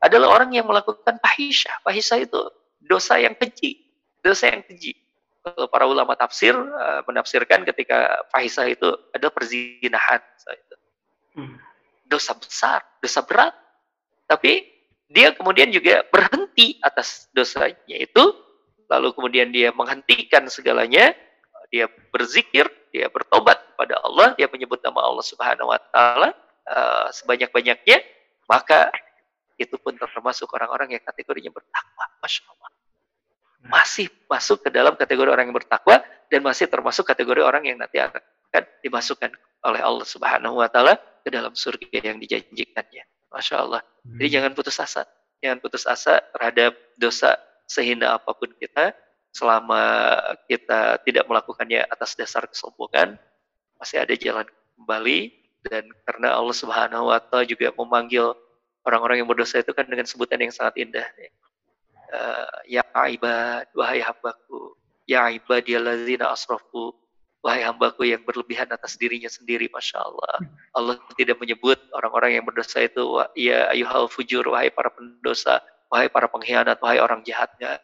adalah 0.00 0.28
orang 0.32 0.50
yang 0.54 0.66
melakukan 0.66 1.18
fahisyah 1.22 1.82
fahisyah 1.86 2.18
itu 2.24 2.40
dosa 2.80 3.18
yang 3.20 3.36
keji. 3.36 3.86
Dosa 4.20 4.50
yang 4.50 4.66
keji. 4.66 4.96
Kalau 5.40 5.70
para 5.72 5.88
ulama 5.88 6.12
tafsir 6.18 6.52
uh, 6.52 7.00
menafsirkan 7.08 7.64
ketika 7.64 8.26
fahisyah 8.34 8.66
itu 8.70 8.88
ada 9.14 9.28
perzinahan. 9.30 10.22
Hmm. 11.30 11.54
dosa 12.10 12.34
besar 12.34 12.82
dosa 12.98 13.22
berat. 13.22 13.54
Tapi 14.26 14.66
dia 15.10 15.34
kemudian 15.34 15.74
juga 15.74 16.06
berhenti 16.06 16.78
atas 16.86 17.26
dosanya 17.34 17.98
itu, 17.98 18.30
lalu 18.86 19.10
kemudian 19.10 19.50
dia 19.50 19.74
menghentikan 19.74 20.46
segalanya, 20.46 21.10
dia 21.74 21.90
berzikir, 22.14 22.70
dia 22.94 23.10
bertobat 23.10 23.58
kepada 23.74 23.98
Allah, 24.06 24.38
dia 24.38 24.46
menyebut 24.46 24.78
nama 24.86 25.02
Allah 25.02 25.26
Subhanahu 25.26 25.74
wa 25.74 25.78
taala 25.90 26.30
uh, 26.70 27.10
sebanyak-banyaknya, 27.10 28.06
maka 28.46 28.94
itu 29.58 29.74
pun 29.82 29.98
termasuk 29.98 30.46
orang-orang 30.54 30.94
yang 30.94 31.02
kategorinya 31.02 31.50
bertakwa. 31.50 32.06
Masya 32.22 32.46
Allah. 32.46 32.70
Masih 33.66 34.08
masuk 34.30 34.64
ke 34.64 34.70
dalam 34.72 34.96
kategori 34.96 35.28
orang 35.28 35.50
yang 35.50 35.58
bertakwa 35.58 36.00
dan 36.30 36.40
masih 36.40 36.70
termasuk 36.70 37.04
kategori 37.04 37.42
orang 37.44 37.66
yang 37.66 37.76
nanti 37.76 38.00
akan 38.00 38.22
dimasukkan 38.80 39.30
oleh 39.66 39.82
Allah 39.84 40.06
Subhanahu 40.06 40.62
wa 40.62 40.70
taala 40.70 40.96
ke 41.20 41.28
dalam 41.28 41.52
surga 41.52 41.98
yang 42.00 42.16
dijanjikannya. 42.16 43.04
Masya 43.30 43.56
Allah. 43.62 43.82
Jadi 44.04 44.26
hmm. 44.26 44.34
jangan 44.34 44.52
putus 44.52 44.76
asa. 44.82 45.02
Jangan 45.40 45.58
putus 45.62 45.84
asa 45.88 46.20
terhadap 46.34 46.76
dosa 47.00 47.38
sehingga 47.64 48.18
apa 48.18 48.34
pun 48.34 48.50
kita, 48.58 48.92
selama 49.30 49.80
kita 50.50 50.98
tidak 51.06 51.24
melakukannya 51.30 51.86
atas 51.86 52.18
dasar 52.18 52.44
kesombongan, 52.50 53.14
masih 53.78 54.02
ada 54.02 54.14
jalan 54.18 54.46
kembali 54.76 55.30
dan 55.70 55.86
karena 56.04 56.34
Allah 56.34 56.56
Subhanahu 56.56 57.08
wa 57.08 57.22
taala 57.22 57.46
juga 57.46 57.70
memanggil 57.78 58.34
orang-orang 58.84 59.22
yang 59.22 59.28
berdosa 59.30 59.62
itu 59.62 59.70
kan 59.70 59.86
dengan 59.86 60.04
sebutan 60.04 60.40
yang 60.42 60.52
sangat 60.52 60.76
indah. 60.82 61.06
Uh, 62.10 62.52
ya 62.66 62.82
ibad, 63.06 63.70
wahai 63.70 64.02
hambaku, 64.02 64.74
ya 65.06 65.30
ibadiyallazina 65.30 66.26
asrafu 66.26 66.99
Wahai 67.40 67.64
hambaku 67.64 68.04
yang 68.04 68.20
berlebihan 68.20 68.68
atas 68.68 69.00
dirinya 69.00 69.32
sendiri, 69.32 69.72
Masya 69.72 69.96
Allah. 69.96 70.44
Allah 70.76 71.00
tidak 71.16 71.40
menyebut 71.40 71.80
orang-orang 71.96 72.36
yang 72.36 72.44
berdosa 72.44 72.84
itu, 72.84 73.00
ya 73.32 73.72
ayuhal 73.72 74.12
fujur, 74.12 74.44
wahai 74.44 74.68
para 74.68 74.92
pendosa, 74.92 75.64
wahai 75.88 76.12
para 76.12 76.28
pengkhianat, 76.28 76.76
wahai 76.84 77.00
orang 77.00 77.24
jahat. 77.24 77.48
Nggak. 77.56 77.80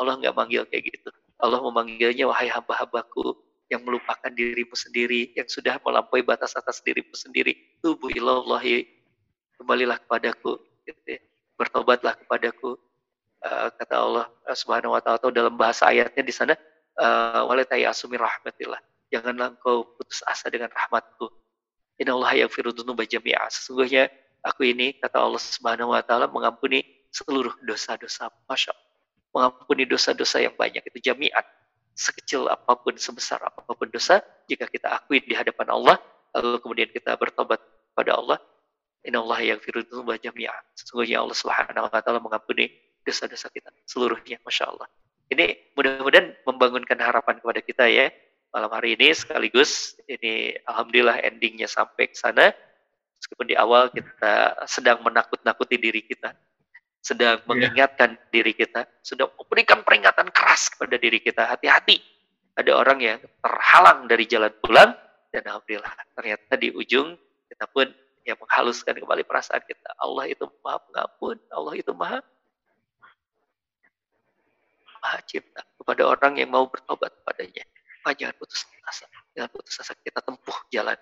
Allah 0.00 0.14
nggak 0.24 0.32
manggil 0.32 0.64
kayak 0.72 0.88
gitu. 0.88 1.12
Allah 1.36 1.60
memanggilnya, 1.60 2.24
wahai 2.24 2.48
hamba-hambaku 2.48 3.36
yang 3.68 3.84
melupakan 3.84 4.32
dirimu 4.32 4.72
sendiri, 4.72 5.36
yang 5.36 5.52
sudah 5.52 5.76
melampaui 5.84 6.24
batas 6.24 6.56
atas 6.56 6.80
dirimu 6.80 7.12
sendiri. 7.12 7.60
Tubuh 7.84 8.08
ilallahi, 8.08 8.88
kembalilah 9.60 10.00
kepadaku. 10.00 10.56
Gitu 10.88 11.20
ya. 11.20 11.20
Bertobatlah 11.60 12.16
kepadaku. 12.24 12.80
Uh, 13.44 13.68
kata 13.76 14.00
Allah 14.00 14.26
subhanahu 14.56 14.96
wa 14.96 15.04
ta'ala, 15.04 15.28
dalam 15.28 15.52
bahasa 15.60 15.92
ayatnya 15.92 16.24
di 16.24 16.32
sana, 16.32 16.56
uh, 16.96 17.44
walatai 17.44 17.84
asumi 17.84 18.16
rahmatillah 18.16 18.80
janganlah 19.12 19.56
engkau 19.56 19.96
putus 19.96 20.24
asa 20.24 20.48
dengan 20.48 20.70
rahmatku. 20.72 21.28
Innallaha 22.00 22.40
yaghfiru 22.46 22.74
dzunuba 22.74 23.06
jami'a. 23.06 23.46
Sesungguhnya 23.50 24.10
aku 24.42 24.66
ini 24.66 24.98
kata 24.98 25.22
Allah 25.22 25.40
Subhanahu 25.40 25.94
wa 25.94 26.02
taala 26.02 26.26
mengampuni 26.26 26.82
seluruh 27.14 27.54
dosa-dosa. 27.62 28.30
Masya 28.50 28.74
Allah. 28.74 28.90
Mengampuni 29.34 29.82
dosa-dosa 29.86 30.42
yang 30.42 30.54
banyak 30.54 30.82
itu 30.90 30.98
jami'at. 31.10 31.46
Sekecil 31.94 32.50
apa 32.50 32.74
pun, 32.74 32.98
sebesar 32.98 33.38
apa 33.38 33.62
pun 33.70 33.86
dosa, 33.86 34.18
jika 34.50 34.66
kita 34.66 34.90
akui 34.90 35.22
di 35.22 35.30
hadapan 35.30 35.70
Allah, 35.70 35.96
lalu 36.34 36.58
kemudian 36.58 36.90
kita 36.90 37.14
bertobat 37.14 37.62
pada 37.94 38.18
Allah, 38.18 38.38
Innallaha 39.06 39.46
yaghfiru 39.46 39.86
dzunuba 39.86 40.18
jami'a. 40.18 40.54
Sesungguhnya 40.74 41.22
Allah 41.22 41.36
Subhanahu 41.38 41.86
wa 41.86 42.00
taala 42.02 42.18
mengampuni 42.18 42.72
dosa-dosa 43.06 43.52
kita 43.52 43.70
seluruhnya. 43.86 44.42
Masya 44.42 44.74
Allah. 44.74 44.90
Ini 45.30 45.76
mudah-mudahan 45.78 46.34
membangunkan 46.44 46.98
harapan 47.00 47.38
kepada 47.40 47.60
kita 47.62 47.84
ya 47.88 48.10
malam 48.54 48.70
hari 48.70 48.94
ini 48.94 49.10
sekaligus 49.10 49.98
ini 50.06 50.54
alhamdulillah 50.70 51.18
endingnya 51.26 51.66
sampai 51.66 52.06
ke 52.06 52.14
sana. 52.14 52.54
Meskipun 53.18 53.50
di 53.50 53.58
awal 53.58 53.90
kita 53.90 54.62
sedang 54.70 55.02
menakut-nakuti 55.02 55.74
diri 55.74 56.06
kita 56.06 56.30
sedang 57.04 57.36
yeah. 57.36 57.48
mengingatkan 57.50 58.16
diri 58.30 58.54
kita 58.54 58.86
sudah 59.02 59.28
memberikan 59.36 59.82
peringatan 59.82 60.30
keras 60.30 60.70
kepada 60.70 60.94
diri 60.96 61.18
kita. 61.18 61.50
Hati-hati. 61.50 61.98
Ada 62.54 62.70
orang 62.70 63.02
yang 63.02 63.18
terhalang 63.42 64.06
dari 64.06 64.30
jalan 64.30 64.54
pulang 64.62 64.94
dan 65.34 65.42
alhamdulillah 65.50 65.90
ternyata 66.14 66.54
di 66.54 66.70
ujung 66.70 67.18
kita 67.50 67.66
pun 67.74 67.90
yang 68.22 68.38
menghaluskan 68.38 68.94
kembali 68.94 69.26
perasaan 69.26 69.66
kita. 69.66 69.98
Allah 69.98 70.30
itu 70.30 70.46
maha 70.62 70.78
pengampun 70.86 71.36
Allah 71.50 71.74
itu 71.74 71.90
maha 71.90 72.22
maha 75.02 75.18
cinta 75.26 75.66
kepada 75.74 76.06
orang 76.06 76.38
yang 76.38 76.54
mau 76.54 76.70
bertobat 76.70 77.10
padanya 77.26 77.66
apa 78.04 78.12
jangan 78.12 78.36
putus 78.36 78.68
asa. 78.84 79.08
Jangan 79.32 79.48
putus 79.48 79.80
asa 79.80 79.96
kita 79.96 80.20
tempuh 80.20 80.52
jalan. 80.68 81.00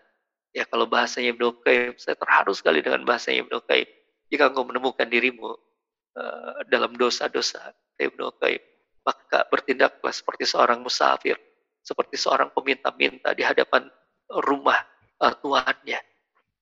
Ya 0.54 0.62
kalau 0.70 0.86
bahasanya 0.86 1.34
Ibnu 1.34 1.58
Qayyim 1.66 1.98
saya 1.98 2.14
terharu 2.14 2.54
sekali 2.54 2.78
dengan 2.78 3.02
bahasanya 3.02 3.42
Ibnu 3.42 3.58
Qayyim. 3.66 3.90
Jika 4.30 4.54
engkau 4.54 4.62
menemukan 4.62 5.10
dirimu 5.10 5.50
uh, 6.14 6.62
dalam 6.70 6.94
dosa-dosa 6.94 7.74
Ibnu 7.98 8.38
Qayyim 8.38 8.62
maka 9.02 9.50
bertindaklah 9.50 10.14
seperti 10.14 10.46
seorang 10.46 10.78
musafir 10.78 11.34
seperti 11.82 12.14
seorang 12.14 12.54
peminta-minta 12.54 13.34
di 13.34 13.42
hadapan 13.42 13.90
rumah 14.46 14.78
uh, 15.18 15.34
tuannya. 15.42 15.98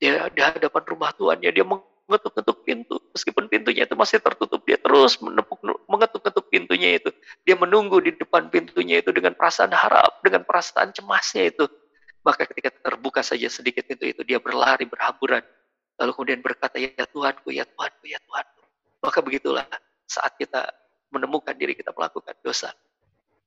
Dia 0.01 0.33
di 0.33 0.41
hadapan 0.41 0.83
rumah 0.89 1.13
tuannya 1.13 1.53
dia 1.53 1.69
mengetuk-ngetuk 2.11 2.59
pintu 2.67 2.97
meskipun 3.15 3.47
pintunya 3.47 3.87
itu 3.87 3.95
masih 3.95 4.19
tertutup 4.19 4.67
dia 4.67 4.77
terus 4.83 5.23
menepuk 5.23 5.63
mengetuk-ngetuk 5.87 6.51
pintunya 6.51 6.99
itu 6.99 7.15
dia 7.47 7.57
menunggu 7.57 8.03
di 8.03 8.13
depan 8.15 8.53
pintunya 8.53 9.01
itu 9.01 9.11
dengan 9.15 9.33
perasaan 9.35 9.73
harap, 9.73 10.21
dengan 10.21 10.45
perasaan 10.45 10.93
cemasnya 10.93 11.51
itu. 11.51 11.65
Maka 12.21 12.45
ketika 12.45 12.69
terbuka 12.85 13.25
saja 13.25 13.49
sedikit 13.49 13.89
pintu 13.89 14.05
itu, 14.05 14.21
dia 14.29 14.37
berlari, 14.37 14.85
berhamburan. 14.85 15.41
Lalu 15.97 16.11
kemudian 16.13 16.41
berkata, 16.45 16.77
ya 16.77 16.93
Tuhanku, 17.09 17.49
ya 17.49 17.65
Tuhanku, 17.65 18.05
ya 18.05 18.21
Tuhanku. 18.21 18.63
Maka 19.01 19.19
begitulah 19.25 19.65
saat 20.05 20.37
kita 20.37 20.69
menemukan 21.09 21.57
diri 21.57 21.73
kita 21.73 21.97
melakukan 21.97 22.37
dosa. 22.45 22.77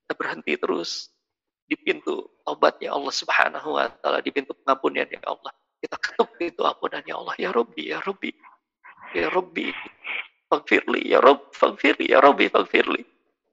Kita 0.04 0.14
berhenti 0.18 0.58
terus 0.58 1.14
di 1.64 1.78
pintu 1.78 2.28
taubatnya 2.42 2.92
Allah 2.92 3.14
Subhanahu 3.14 3.78
wa 3.78 3.88
taala, 4.02 4.20
di 4.26 4.34
pintu 4.34 4.58
pengampunan 4.58 5.06
ya 5.06 5.22
Allah. 5.30 5.54
Kita 5.78 5.96
ketuk 6.02 6.34
pintu 6.42 6.66
ampunan 6.66 7.06
ya 7.06 7.22
Allah, 7.22 7.36
ya 7.38 7.50
Robbi, 7.54 7.94
ya 7.94 8.02
Robbi. 8.02 8.34
Ya 9.14 9.30
Robbi, 9.30 9.70
Fagfirli, 10.50 11.10
ya 11.10 11.22
Rob, 11.22 11.54
Fagfirli, 11.54 12.10
ya 12.10 12.22
Robbi, 12.22 12.50
Fagfirli. 12.50 13.02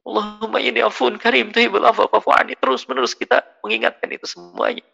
Allahumma 0.05 0.59
ini 0.61 0.81
afun 0.81 1.21
karim 1.21 1.53
tuhibul 1.53 1.85
afa 1.85 2.09
fafu'ani. 2.09 2.57
Terus 2.57 2.89
menerus 2.89 3.13
kita 3.13 3.45
mengingatkan 3.61 4.09
itu 4.09 4.25
semuanya. 4.25 4.85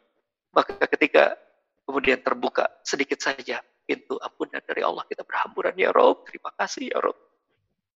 Maka 0.50 0.74
ketika 0.90 1.38
kemudian 1.86 2.18
terbuka 2.18 2.66
sedikit 2.82 3.22
saja 3.22 3.62
pintu 3.86 4.18
ampunan 4.18 4.58
dari 4.66 4.82
Allah, 4.82 5.06
kita 5.06 5.22
berhamburan, 5.22 5.78
Ya 5.78 5.94
Rob, 5.94 6.26
terima 6.26 6.50
kasih 6.58 6.90
Ya 6.90 6.98
Rob. 6.98 7.14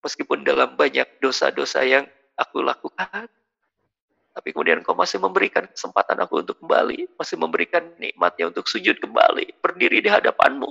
Meskipun 0.01 0.47
dalam 0.47 0.78
banyak 0.78 1.18
dosa-dosa 1.18 1.82
yang 1.82 2.06
aku 2.38 2.62
lakukan, 2.62 3.28
tapi 4.30 4.48
kemudian 4.55 4.80
kau 4.86 4.94
masih 4.94 5.18
memberikan 5.18 5.66
kesempatan 5.66 6.16
aku 6.22 6.47
untuk 6.47 6.56
kembali, 6.62 7.18
masih 7.18 7.36
memberikan 7.36 7.84
nikmatnya 7.98 8.48
untuk 8.48 8.70
sujud 8.70 8.97
kembali, 9.02 9.59
berdiri 9.60 10.01
di 10.01 10.09
hadapanmu, 10.09 10.70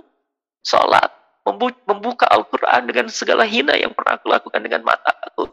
sholat, 0.64 1.19
membuka 1.58 2.26
Al-Quran 2.30 2.90
dengan 2.90 3.06
segala 3.10 3.46
hina 3.46 3.74
yang 3.78 3.94
pernah 3.96 4.18
aku 4.20 4.28
lakukan 4.30 4.62
dengan 4.62 4.82
mata 4.86 5.14
aku. 5.26 5.50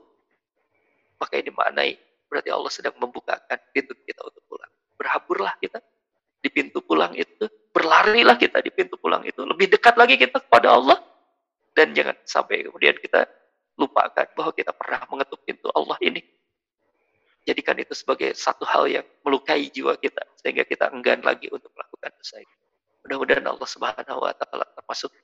Maka 1.16 1.40
ini 1.40 1.50
berarti 2.26 2.50
Allah 2.52 2.72
sedang 2.72 2.94
membukakan 3.00 3.58
pintu 3.72 3.96
kita 4.04 4.20
untuk 4.20 4.42
pulang. 4.50 4.72
Berhaburlah 4.98 5.54
kita 5.62 5.78
di 6.42 6.48
pintu 6.52 6.84
pulang 6.84 7.16
itu, 7.16 7.48
berlarilah 7.72 8.36
kita 8.36 8.60
di 8.60 8.70
pintu 8.70 9.00
pulang 9.00 9.24
itu, 9.24 9.40
lebih 9.42 9.72
dekat 9.72 9.96
lagi 9.96 10.20
kita 10.20 10.42
kepada 10.44 10.76
Allah, 10.76 10.98
dan 11.72 11.92
jangan 11.96 12.16
sampai 12.24 12.64
kemudian 12.68 12.96
kita 13.00 13.28
lupakan 13.76 14.26
bahwa 14.36 14.52
kita 14.56 14.72
pernah 14.72 15.04
mengetuk 15.10 15.40
pintu 15.44 15.68
Allah 15.72 15.96
ini. 16.00 16.24
Jadikan 17.46 17.78
itu 17.78 17.94
sebagai 17.94 18.34
satu 18.34 18.66
hal 18.66 18.90
yang 18.90 19.06
melukai 19.22 19.70
jiwa 19.70 19.94
kita 20.02 20.18
sehingga 20.42 20.66
kita 20.66 20.90
enggan 20.90 21.22
lagi 21.22 21.46
untuk 21.52 21.70
melakukan 21.78 22.10
dosa 22.18 22.42
ini. 22.42 22.54
Mudah-mudahan 23.06 23.46
Allah 23.46 23.68
Subhanahu 23.70 24.18
wa 24.18 24.34
taala 24.34 24.66
termasuk 24.74 25.14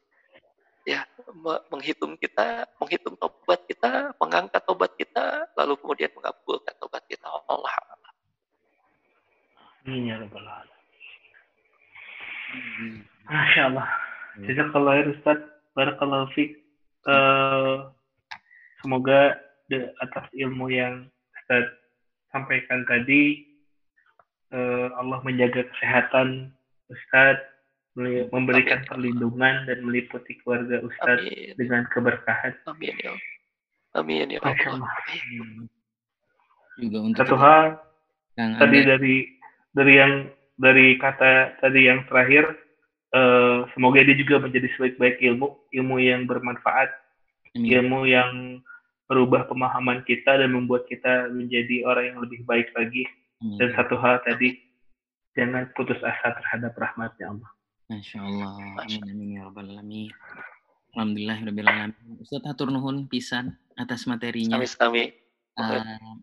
ya 0.87 1.07
menghitung 1.71 2.19
kita, 2.19 2.67
menghitung 2.79 3.15
tobat 3.19 3.63
kita, 3.71 4.13
mengangkat 4.19 4.63
tobat 4.67 4.93
kita, 4.99 5.47
lalu 5.55 5.79
kemudian 5.79 6.11
mengabulkan 6.15 6.75
tobat 6.79 7.03
kita. 7.07 7.27
Allah 7.27 7.73
Amin 9.83 10.07
ya 10.07 10.15
rabbal 10.15 10.47
alamin. 10.47 10.71
Masya 13.27 13.63
Allah. 13.75 13.89
Jazakallah 14.47 14.95
ya 15.03 15.11
Ustaz. 15.11 15.39
Barakallahu 15.75 16.31
fiqh. 16.39 16.55
Uh, 17.03 17.91
Semoga 18.83 19.39
di 19.71 19.79
atas 20.03 20.27
ilmu 20.35 20.67
yang 20.67 21.07
Ustaz 21.39 21.71
sampaikan 22.35 22.83
tadi, 22.91 23.47
uh, 24.51 24.91
Allah 24.99 25.23
menjaga 25.23 25.63
kesehatan 25.71 26.51
Ustaz, 26.91 27.39
memberikan 27.94 28.81
Amin. 28.81 28.89
perlindungan 28.89 29.69
dan 29.69 29.78
meliputi 29.85 30.40
keluarga 30.40 30.81
Ustaz 30.81 31.20
Amin. 31.20 31.52
dengan 31.60 31.85
keberkahan. 31.93 32.56
Amin 32.64 32.97
ya 32.97 33.12
Amin 33.93 34.32
ya 34.32 34.40
Allah. 34.40 34.89
Juga 36.81 36.98
untuk 37.05 37.20
Satu 37.20 37.36
hal 37.36 37.77
yang 38.40 38.56
tadi 38.56 38.78
anda... 38.81 38.97
dari 38.97 39.16
dari 39.77 39.93
yang 40.01 40.12
dari 40.56 40.97
kata 40.97 41.60
tadi 41.60 41.81
yang 41.85 42.09
terakhir, 42.09 42.48
uh, 43.12 43.69
semoga 43.77 44.01
dia 44.01 44.16
juga 44.16 44.40
menjadi 44.40 44.73
sebaik-baik 44.77 45.20
ilmu, 45.20 45.52
ilmu 45.77 45.97
yang 46.01 46.24
bermanfaat, 46.24 46.89
Amin. 47.52 47.69
ilmu 47.77 48.09
yang 48.09 48.64
merubah 49.12 49.44
pemahaman 49.44 50.01
kita 50.09 50.40
dan 50.40 50.56
membuat 50.56 50.89
kita 50.89 51.28
menjadi 51.28 51.85
orang 51.85 52.16
yang 52.16 52.19
lebih 52.24 52.40
baik 52.48 52.73
lagi. 52.73 53.05
Hmm. 53.44 53.60
Dan 53.60 53.77
satu 53.77 54.01
hal 54.01 54.24
tadi, 54.24 54.56
jangan 55.36 55.69
putus 55.77 56.01
asa 56.01 56.32
terhadap 56.32 56.73
rahmatnya 56.81 57.36
Allah. 57.36 57.51
Masya 57.93 58.19
Allah. 58.24 58.56
Amin, 58.81 59.02
amin, 59.05 59.28
ya 59.36 59.40
Rabbal 59.44 59.69
Alamin. 59.69 60.09
Alhamdulillah, 60.97 61.39
Rabbil 61.44 61.69
Alamin. 61.69 61.93
Ustaz 62.24 62.44
Hatur 62.48 62.73
Nuhun 62.73 63.05
pisan 63.05 63.52
atas 63.77 64.09
materinya. 64.09 64.56
Amin, 64.56 64.73
amin. 64.81 65.09
Uh, 65.60 66.16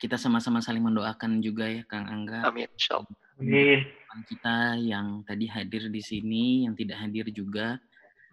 kita 0.00 0.16
sama-sama 0.16 0.64
saling 0.64 0.80
mendoakan 0.80 1.44
juga 1.44 1.68
ya, 1.68 1.84
Kang 1.84 2.08
Angga. 2.08 2.48
Amin, 2.48 2.68
insya 2.72 3.04
Allah. 3.04 3.16
Amin. 3.36 3.80
Kita 4.24 4.80
yang 4.80 5.20
tadi 5.28 5.44
hadir 5.44 5.92
di 5.92 6.00
sini, 6.00 6.64
yang 6.64 6.72
tidak 6.72 7.04
hadir 7.04 7.28
juga, 7.28 7.76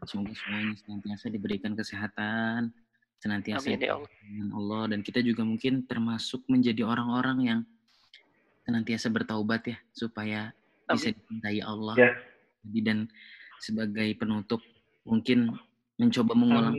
semoga 0.08 0.32
semuanya 0.32 0.80
senantiasa 0.80 1.26
diberikan 1.28 1.76
kesehatan, 1.76 2.72
senantiasa 3.20 3.68
Amin, 3.68 3.84
ya 3.84 4.00
Allah. 4.00 4.12
dengan 4.24 4.50
Allah 4.56 4.84
dan 4.96 5.00
kita 5.04 5.20
juga 5.20 5.44
mungkin 5.44 5.84
termasuk 5.90 6.48
menjadi 6.48 6.88
orang-orang 6.88 7.38
yang 7.44 7.60
senantiasa 8.64 9.12
bertaubat 9.12 9.62
ya 9.68 9.78
supaya 9.92 10.52
Amin. 10.88 10.96
bisa 10.96 11.08
dicintai 11.12 11.60
Allah. 11.64 11.96
Ya. 12.00 12.12
Jadi 12.66 12.80
dan 12.84 13.00
sebagai 13.58 14.10
penutup 14.18 14.62
mungkin 15.08 15.54
mencoba 15.98 16.34
mengulang 16.38 16.76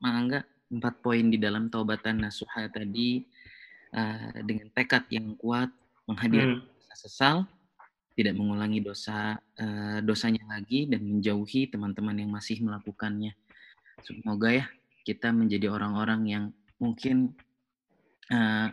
mangga 0.00 0.44
empat 0.70 0.94
poin 1.02 1.26
di 1.26 1.38
dalam 1.40 1.66
taubatan 1.72 2.22
nasuha 2.22 2.70
tadi 2.70 3.24
uh, 3.96 4.36
dengan 4.44 4.70
tekad 4.70 5.08
yang 5.10 5.34
kuat 5.34 5.68
menghadirkan 6.06 6.62
hmm. 6.62 6.94
sesal 6.94 7.48
tidak 8.14 8.36
mengulangi 8.36 8.84
dosa 8.84 9.38
uh, 9.38 9.98
dosanya 10.04 10.44
lagi 10.50 10.84
dan 10.86 11.02
menjauhi 11.06 11.70
teman-teman 11.72 12.20
yang 12.20 12.30
masih 12.30 12.60
melakukannya. 12.60 13.32
Semoga 14.04 14.48
ya 14.52 14.66
kita 15.08 15.32
menjadi 15.32 15.72
orang-orang 15.72 16.20
yang 16.28 16.44
mungkin 16.76 17.32
uh, 18.28 18.68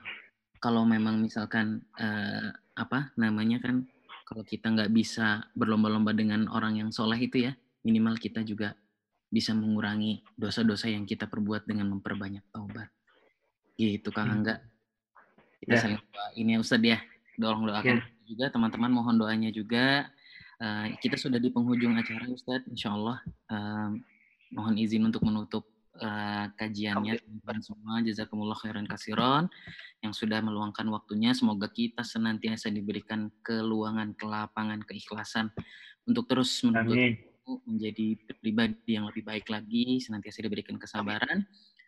kalau 0.59 0.83
memang 0.83 1.21
misalkan 1.21 1.85
uh, 1.95 2.51
apa 2.75 3.13
namanya 3.15 3.61
kan 3.63 3.87
kalau 4.27 4.43
kita 4.43 4.67
nggak 4.67 4.91
bisa 4.91 5.47
berlomba-lomba 5.55 6.11
dengan 6.11 6.51
orang 6.51 6.83
yang 6.83 6.89
soleh 6.91 7.15
itu 7.15 7.47
ya 7.47 7.55
minimal 7.87 8.19
kita 8.19 8.43
juga 8.43 8.75
bisa 9.31 9.55
mengurangi 9.55 10.23
dosa-dosa 10.35 10.91
yang 10.91 11.07
kita 11.07 11.31
perbuat 11.31 11.63
dengan 11.63 11.87
memperbanyak 11.95 12.43
taubat 12.51 12.91
gitu 13.79 14.11
kang 14.11 14.27
hmm. 14.27 14.35
Angga 14.43 14.55
kita 15.63 15.75
ya. 15.79 15.81
saling 15.81 15.99
ini 16.35 16.55
ya 16.55 16.59
Ustadz 16.59 16.87
ya 16.91 16.99
dorong 17.39 17.71
doakan 17.71 17.97
ya. 18.03 18.05
juga 18.27 18.45
teman-teman 18.51 18.91
mohon 18.91 19.15
doanya 19.15 19.47
juga 19.51 20.11
uh, 20.59 20.85
kita 20.99 21.15
sudah 21.15 21.39
di 21.39 21.47
penghujung 21.47 21.95
acara 21.95 22.27
Ustadz 22.27 22.67
Insya 22.67 22.91
Allah 22.91 23.23
uh, 23.47 23.95
mohon 24.51 24.75
izin 24.75 25.07
untuk 25.07 25.23
menutup 25.23 25.63
uh, 26.01 26.45
kajiannya 26.55 27.19
teman-teman 27.21 27.59
semua 27.61 27.95
jazakumullah 28.05 28.57
khairan 28.57 28.85
kasiron 28.85 29.45
yang 30.01 30.13
sudah 30.13 30.39
meluangkan 30.41 30.85
waktunya 30.93 31.33
semoga 31.33 31.67
kita 31.69 32.05
senantiasa 32.05 32.69
diberikan 32.69 33.33
keluangan 33.41 34.13
kelapangan 34.17 34.81
keikhlasan 34.85 35.49
untuk 36.07 36.29
terus 36.29 36.61
menuntut 36.63 37.27
menjadi 37.63 38.19
pribadi 38.43 38.99
yang 38.99 39.07
lebih 39.07 39.23
baik 39.23 39.47
lagi 39.47 40.03
senantiasa 40.03 40.43
diberikan 40.43 40.75
kesabaran. 40.75 41.47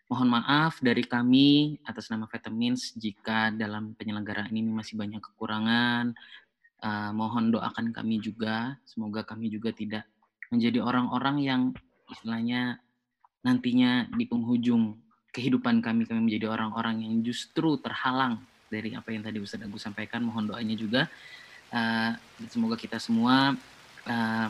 Mohon 0.10 0.42
maaf 0.42 0.82
dari 0.82 1.06
kami 1.06 1.78
atas 1.86 2.10
nama 2.10 2.26
Vitamins 2.26 2.96
jika 2.98 3.54
dalam 3.54 3.94
penyelenggaraan 3.94 4.50
ini 4.50 4.72
masih 4.72 4.98
banyak 4.98 5.22
kekurangan. 5.22 6.16
Uh, 6.80 7.12
mohon 7.12 7.52
doakan 7.52 7.92
kami 7.92 8.24
juga, 8.24 8.80
semoga 8.88 9.28
kami 9.28 9.52
juga 9.52 9.76
tidak 9.76 10.08
menjadi 10.48 10.80
orang-orang 10.80 11.38
yang 11.44 11.62
istilahnya 12.10 12.80
nantinya 13.44 14.10
di 14.12 14.26
penghujung 14.28 14.98
kehidupan 15.32 15.80
kami 15.80 16.04
kami 16.10 16.32
menjadi 16.32 16.52
orang-orang 16.52 17.06
yang 17.06 17.16
justru 17.24 17.78
terhalang 17.80 18.42
dari 18.68 18.94
apa 18.94 19.10
yang 19.14 19.24
tadi 19.24 19.38
Ustaz 19.42 19.62
Agus 19.62 19.82
sampaikan 19.86 20.26
mohon 20.26 20.50
doanya 20.50 20.76
juga 20.78 21.08
uh, 21.74 22.12
semoga 22.50 22.76
kita 22.76 22.98
semua 23.02 23.54
uh, 24.06 24.48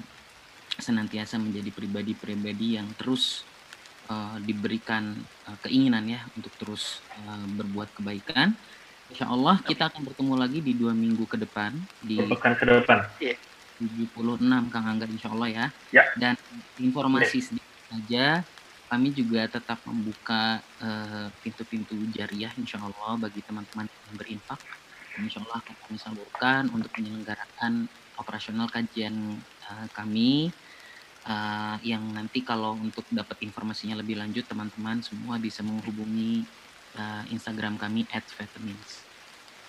senantiasa 0.80 1.36
menjadi 1.36 1.70
pribadi-pribadi 1.72 2.80
yang 2.80 2.88
terus 2.96 3.44
uh, 4.08 4.40
diberikan 4.44 5.16
uh, 5.48 5.58
keinginan 5.64 6.08
ya 6.08 6.24
untuk 6.36 6.52
terus 6.60 7.04
uh, 7.28 7.46
berbuat 7.60 7.92
kebaikan 7.96 8.56
Insya 9.10 9.26
Allah 9.26 9.58
kita 9.66 9.90
akan 9.90 10.06
bertemu 10.06 10.34
lagi 10.38 10.60
di 10.62 10.78
dua 10.78 10.94
minggu 10.94 11.26
ke 11.26 11.34
depan 11.42 11.74
di 12.06 12.22
pekan 12.30 12.54
ke 12.54 12.66
depan. 12.66 13.10
76 13.82 14.44
Kang 14.70 14.86
Angga 14.86 15.10
Insya 15.10 15.34
Allah 15.34 15.50
ya. 15.50 15.66
ya. 15.90 16.04
Dan 16.14 16.38
informasi 16.78 17.42
sedikit 17.42 17.80
saja 17.90 18.46
kami 18.90 19.14
juga 19.14 19.46
tetap 19.46 19.78
membuka 19.86 20.58
uh, 20.82 21.30
pintu-pintu 21.46 21.94
jariah 22.10 22.50
insya 22.58 22.82
Allah 22.82 23.22
bagi 23.22 23.46
teman-teman 23.46 23.86
yang 23.86 24.16
berinfak. 24.18 24.58
Insya 25.22 25.46
Allah 25.46 25.62
akan 25.62 25.76
kami 25.86 25.98
salurkan 26.02 26.64
untuk 26.74 26.90
penyelenggaraan 26.98 27.86
operasional 28.18 28.66
kajian 28.68 29.38
uh, 29.70 29.88
kami 29.94 30.50
uh, 31.30 31.78
yang 31.86 32.02
nanti 32.18 32.42
kalau 32.42 32.74
untuk 32.74 33.06
dapat 33.14 33.38
informasinya 33.46 34.02
lebih 34.02 34.18
lanjut 34.18 34.50
teman-teman 34.50 35.06
semua 35.06 35.38
bisa 35.38 35.62
menghubungi 35.62 36.42
uh, 36.98 37.24
Instagram 37.30 37.78
kami 37.78 38.10
@vitamins. 38.10 39.06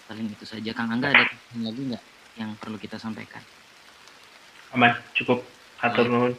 Paling 0.09 0.33
itu 0.33 0.49
saja. 0.49 0.73
Kang 0.73 0.91
Angga 0.91 1.13
ada 1.13 1.29
lagi 1.61 1.83
nggak 1.93 2.05
yang 2.41 2.57
perlu 2.57 2.81
kita 2.81 2.97
sampaikan? 2.97 3.45
Aman, 4.73 4.97
cukup. 5.13 5.45
Hatur 5.77 6.09
nuhun. 6.09 6.33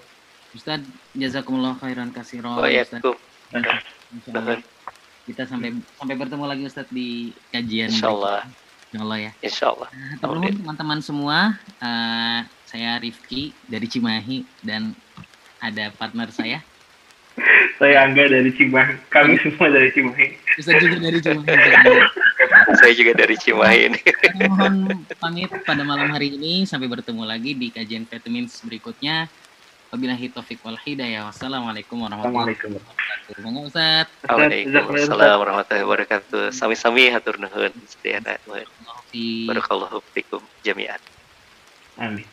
Ustadz, 0.51 0.83
jazakumullah 1.15 1.79
khairan 1.79 2.11
kasiro. 2.11 2.59
Oh 2.59 2.67
ya, 2.67 2.83
Allah. 4.35 4.59
Kita 5.23 5.47
sampai 5.47 5.79
sampai 5.95 6.15
bertemu 6.19 6.43
lagi 6.43 6.63
Ustadz 6.67 6.91
di 6.91 7.31
kajian. 7.55 7.87
Insya 7.87 8.11
Allah. 8.11 8.43
berikutnya. 8.43 8.51
Insya 8.91 8.99
Allah 8.99 9.17
ya. 9.17 9.31
Insya 9.39 9.65
Allah. 9.71 9.89
Nah, 9.95 10.13
teman-teman 10.19 10.55
teman-teman 10.59 10.99
semua, 10.99 11.37
eh, 11.79 12.39
saya 12.67 12.99
Rifki 12.99 13.55
dari 13.71 13.87
Cimahi 13.87 14.43
dan 14.59 14.91
ada 15.63 15.93
partner 15.95 16.27
saya, 16.35 16.59
Saya 17.79 18.03
Angga 18.03 18.27
dari 18.27 18.51
Cimahi. 18.51 18.93
Kami 19.07 19.39
semua 19.39 19.71
dari 19.71 19.89
Cimahi. 19.95 20.35
Ustadz 20.59 20.83
juga 20.83 20.97
dari 20.99 21.19
Cimahi. 21.23 21.47
Saya 22.77 22.93
juga 22.93 23.11
dari 23.15 23.35
Cimahi 23.39 23.79
ini. 23.87 23.99
Mohon 24.51 24.75
pamit 25.15 25.49
pada 25.63 25.81
malam 25.87 26.11
hari 26.11 26.35
ini 26.35 26.67
sampai 26.67 26.91
bertemu 26.91 27.23
lagi 27.23 27.55
di 27.55 27.71
kajian 27.71 28.03
vitamins 28.03 28.59
berikutnya. 28.67 29.31
Wabillahi 29.91 30.31
taufiq 30.31 30.63
wal 30.63 30.79
hidayah. 30.79 31.27
Wassalamualaikum 31.27 31.99
warahmatullahi 31.99 32.55
wabarakatuh. 32.55 32.79
Bang. 33.43 33.59
Waalaikumsalam 34.31 35.35
warahmatullahi 35.43 35.83
wabarakatuh. 35.83 36.55
Sami-sami 36.55 37.11
hatur 37.11 37.35
nuhun 37.35 37.75
sedaya. 37.91 38.23
Wabarakatuh. 38.23 39.51
Barakallahu 39.51 39.99
fikum 40.15 40.39
jami'an. 40.63 41.03
Amin. 41.99 42.30